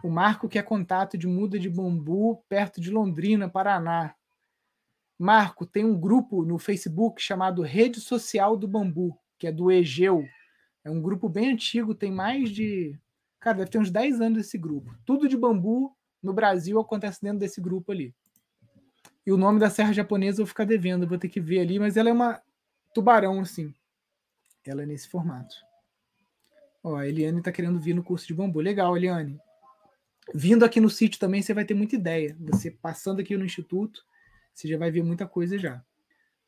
O 0.02 0.10
Marco 0.10 0.48
quer 0.48 0.64
contato 0.64 1.16
de 1.16 1.28
muda 1.28 1.58
de 1.58 1.70
bambu 1.70 2.42
perto 2.48 2.80
de 2.80 2.90
Londrina, 2.90 3.48
Paraná. 3.48 4.14
Marco, 5.22 5.64
tem 5.64 5.84
um 5.84 5.96
grupo 5.96 6.44
no 6.44 6.58
Facebook 6.58 7.22
chamado 7.22 7.62
Rede 7.62 8.00
Social 8.00 8.56
do 8.56 8.66
Bambu, 8.66 9.16
que 9.38 9.46
é 9.46 9.52
do 9.52 9.70
Egeu. 9.70 10.26
É 10.84 10.90
um 10.90 11.00
grupo 11.00 11.28
bem 11.28 11.52
antigo, 11.52 11.94
tem 11.94 12.10
mais 12.10 12.50
de. 12.50 12.98
Cara, 13.38 13.58
deve 13.58 13.70
ter 13.70 13.78
uns 13.78 13.88
10 13.88 14.20
anos 14.20 14.40
esse 14.40 14.58
grupo. 14.58 14.92
Tudo 15.06 15.28
de 15.28 15.36
bambu 15.36 15.96
no 16.20 16.32
Brasil 16.32 16.78
acontece 16.80 17.22
dentro 17.22 17.38
desse 17.38 17.60
grupo 17.60 17.92
ali. 17.92 18.12
E 19.24 19.30
o 19.30 19.36
nome 19.36 19.60
da 19.60 19.70
serra 19.70 19.92
japonesa 19.92 20.40
eu 20.40 20.44
vou 20.44 20.48
ficar 20.48 20.64
devendo, 20.64 21.06
vou 21.06 21.18
ter 21.18 21.28
que 21.28 21.40
ver 21.40 21.60
ali, 21.60 21.78
mas 21.78 21.96
ela 21.96 22.08
é 22.08 22.12
uma 22.12 22.42
tubarão, 22.92 23.40
assim. 23.40 23.72
Ela 24.64 24.82
é 24.82 24.86
nesse 24.86 25.08
formato. 25.08 25.54
Ó, 26.82 26.96
a 26.96 27.06
Eliane 27.06 27.38
está 27.38 27.52
querendo 27.52 27.78
vir 27.78 27.94
no 27.94 28.02
curso 28.02 28.26
de 28.26 28.34
bambu. 28.34 28.60
Legal, 28.60 28.96
Eliane. 28.96 29.38
Vindo 30.34 30.64
aqui 30.64 30.80
no 30.80 30.90
sítio 30.90 31.20
também, 31.20 31.42
você 31.42 31.54
vai 31.54 31.64
ter 31.64 31.74
muita 31.74 31.94
ideia. 31.94 32.36
Você 32.40 32.72
passando 32.72 33.20
aqui 33.20 33.36
no 33.36 33.44
instituto, 33.44 34.04
você 34.54 34.68
já 34.68 34.78
vai 34.78 34.90
ver 34.90 35.02
muita 35.02 35.26
coisa 35.26 35.58
já. 35.58 35.82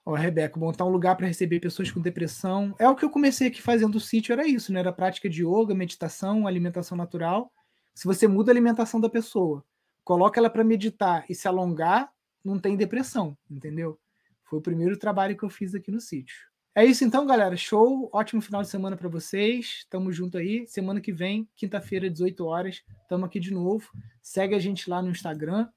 Ó, 0.06 0.14
Rebeca, 0.14 0.60
montar 0.60 0.84
um 0.84 0.90
lugar 0.90 1.16
para 1.16 1.26
receber 1.26 1.60
pessoas 1.60 1.90
com 1.90 2.00
depressão. 2.00 2.74
É 2.78 2.88
o 2.88 2.94
que 2.94 3.04
eu 3.04 3.10
comecei 3.10 3.48
aqui 3.48 3.62
fazendo 3.62 3.94
o 3.94 4.00
sítio, 4.00 4.32
era 4.32 4.46
isso, 4.46 4.72
né? 4.72 4.80
Era 4.80 4.92
prática 4.92 5.30
de 5.30 5.42
yoga, 5.42 5.74
meditação, 5.74 6.46
alimentação 6.46 6.96
natural. 6.96 7.50
Se 7.94 8.04
você 8.06 8.28
muda 8.28 8.50
a 8.50 8.54
alimentação 8.54 9.00
da 9.00 9.08
pessoa, 9.08 9.64
coloca 10.04 10.38
ela 10.38 10.50
para 10.50 10.62
meditar 10.62 11.24
e 11.28 11.34
se 11.34 11.48
alongar, 11.48 12.12
não 12.44 12.58
tem 12.58 12.76
depressão, 12.76 13.36
entendeu? 13.50 13.98
Foi 14.44 14.58
o 14.58 14.62
primeiro 14.62 14.98
trabalho 14.98 15.36
que 15.36 15.44
eu 15.44 15.48
fiz 15.48 15.74
aqui 15.74 15.90
no 15.90 16.00
sítio. 16.00 16.36
É 16.76 16.84
isso 16.84 17.04
então, 17.04 17.24
galera. 17.24 17.56
Show. 17.56 18.10
Ótimo 18.12 18.42
final 18.42 18.60
de 18.60 18.68
semana 18.68 18.96
para 18.96 19.08
vocês. 19.08 19.86
Tamo 19.88 20.12
junto 20.12 20.36
aí. 20.36 20.66
Semana 20.66 21.00
que 21.00 21.12
vem, 21.12 21.48
quinta-feira, 21.56 22.10
18 22.10 22.44
horas, 22.44 22.82
tamo 23.08 23.24
aqui 23.24 23.38
de 23.38 23.52
novo. 23.52 23.88
Segue 24.20 24.56
a 24.56 24.58
gente 24.58 24.90
lá 24.90 25.00
no 25.00 25.08
Instagram, 25.08 25.68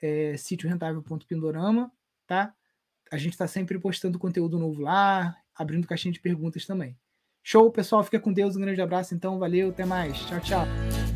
é, 0.00 0.36
sítiorentável.pindorama, 0.36 1.92
tá? 2.26 2.54
A 3.12 3.16
gente 3.16 3.32
está 3.32 3.46
sempre 3.46 3.78
postando 3.78 4.18
conteúdo 4.18 4.58
novo 4.58 4.82
lá, 4.82 5.36
abrindo 5.54 5.86
caixinha 5.86 6.12
de 6.12 6.20
perguntas 6.20 6.64
também. 6.64 6.96
Show, 7.42 7.70
pessoal. 7.70 8.04
Fica 8.04 8.20
com 8.20 8.32
Deus. 8.32 8.56
Um 8.56 8.60
grande 8.60 8.80
abraço, 8.80 9.14
então. 9.14 9.38
Valeu, 9.38 9.70
até 9.70 9.84
mais. 9.84 10.18
Tchau, 10.26 10.40
tchau. 10.40 11.09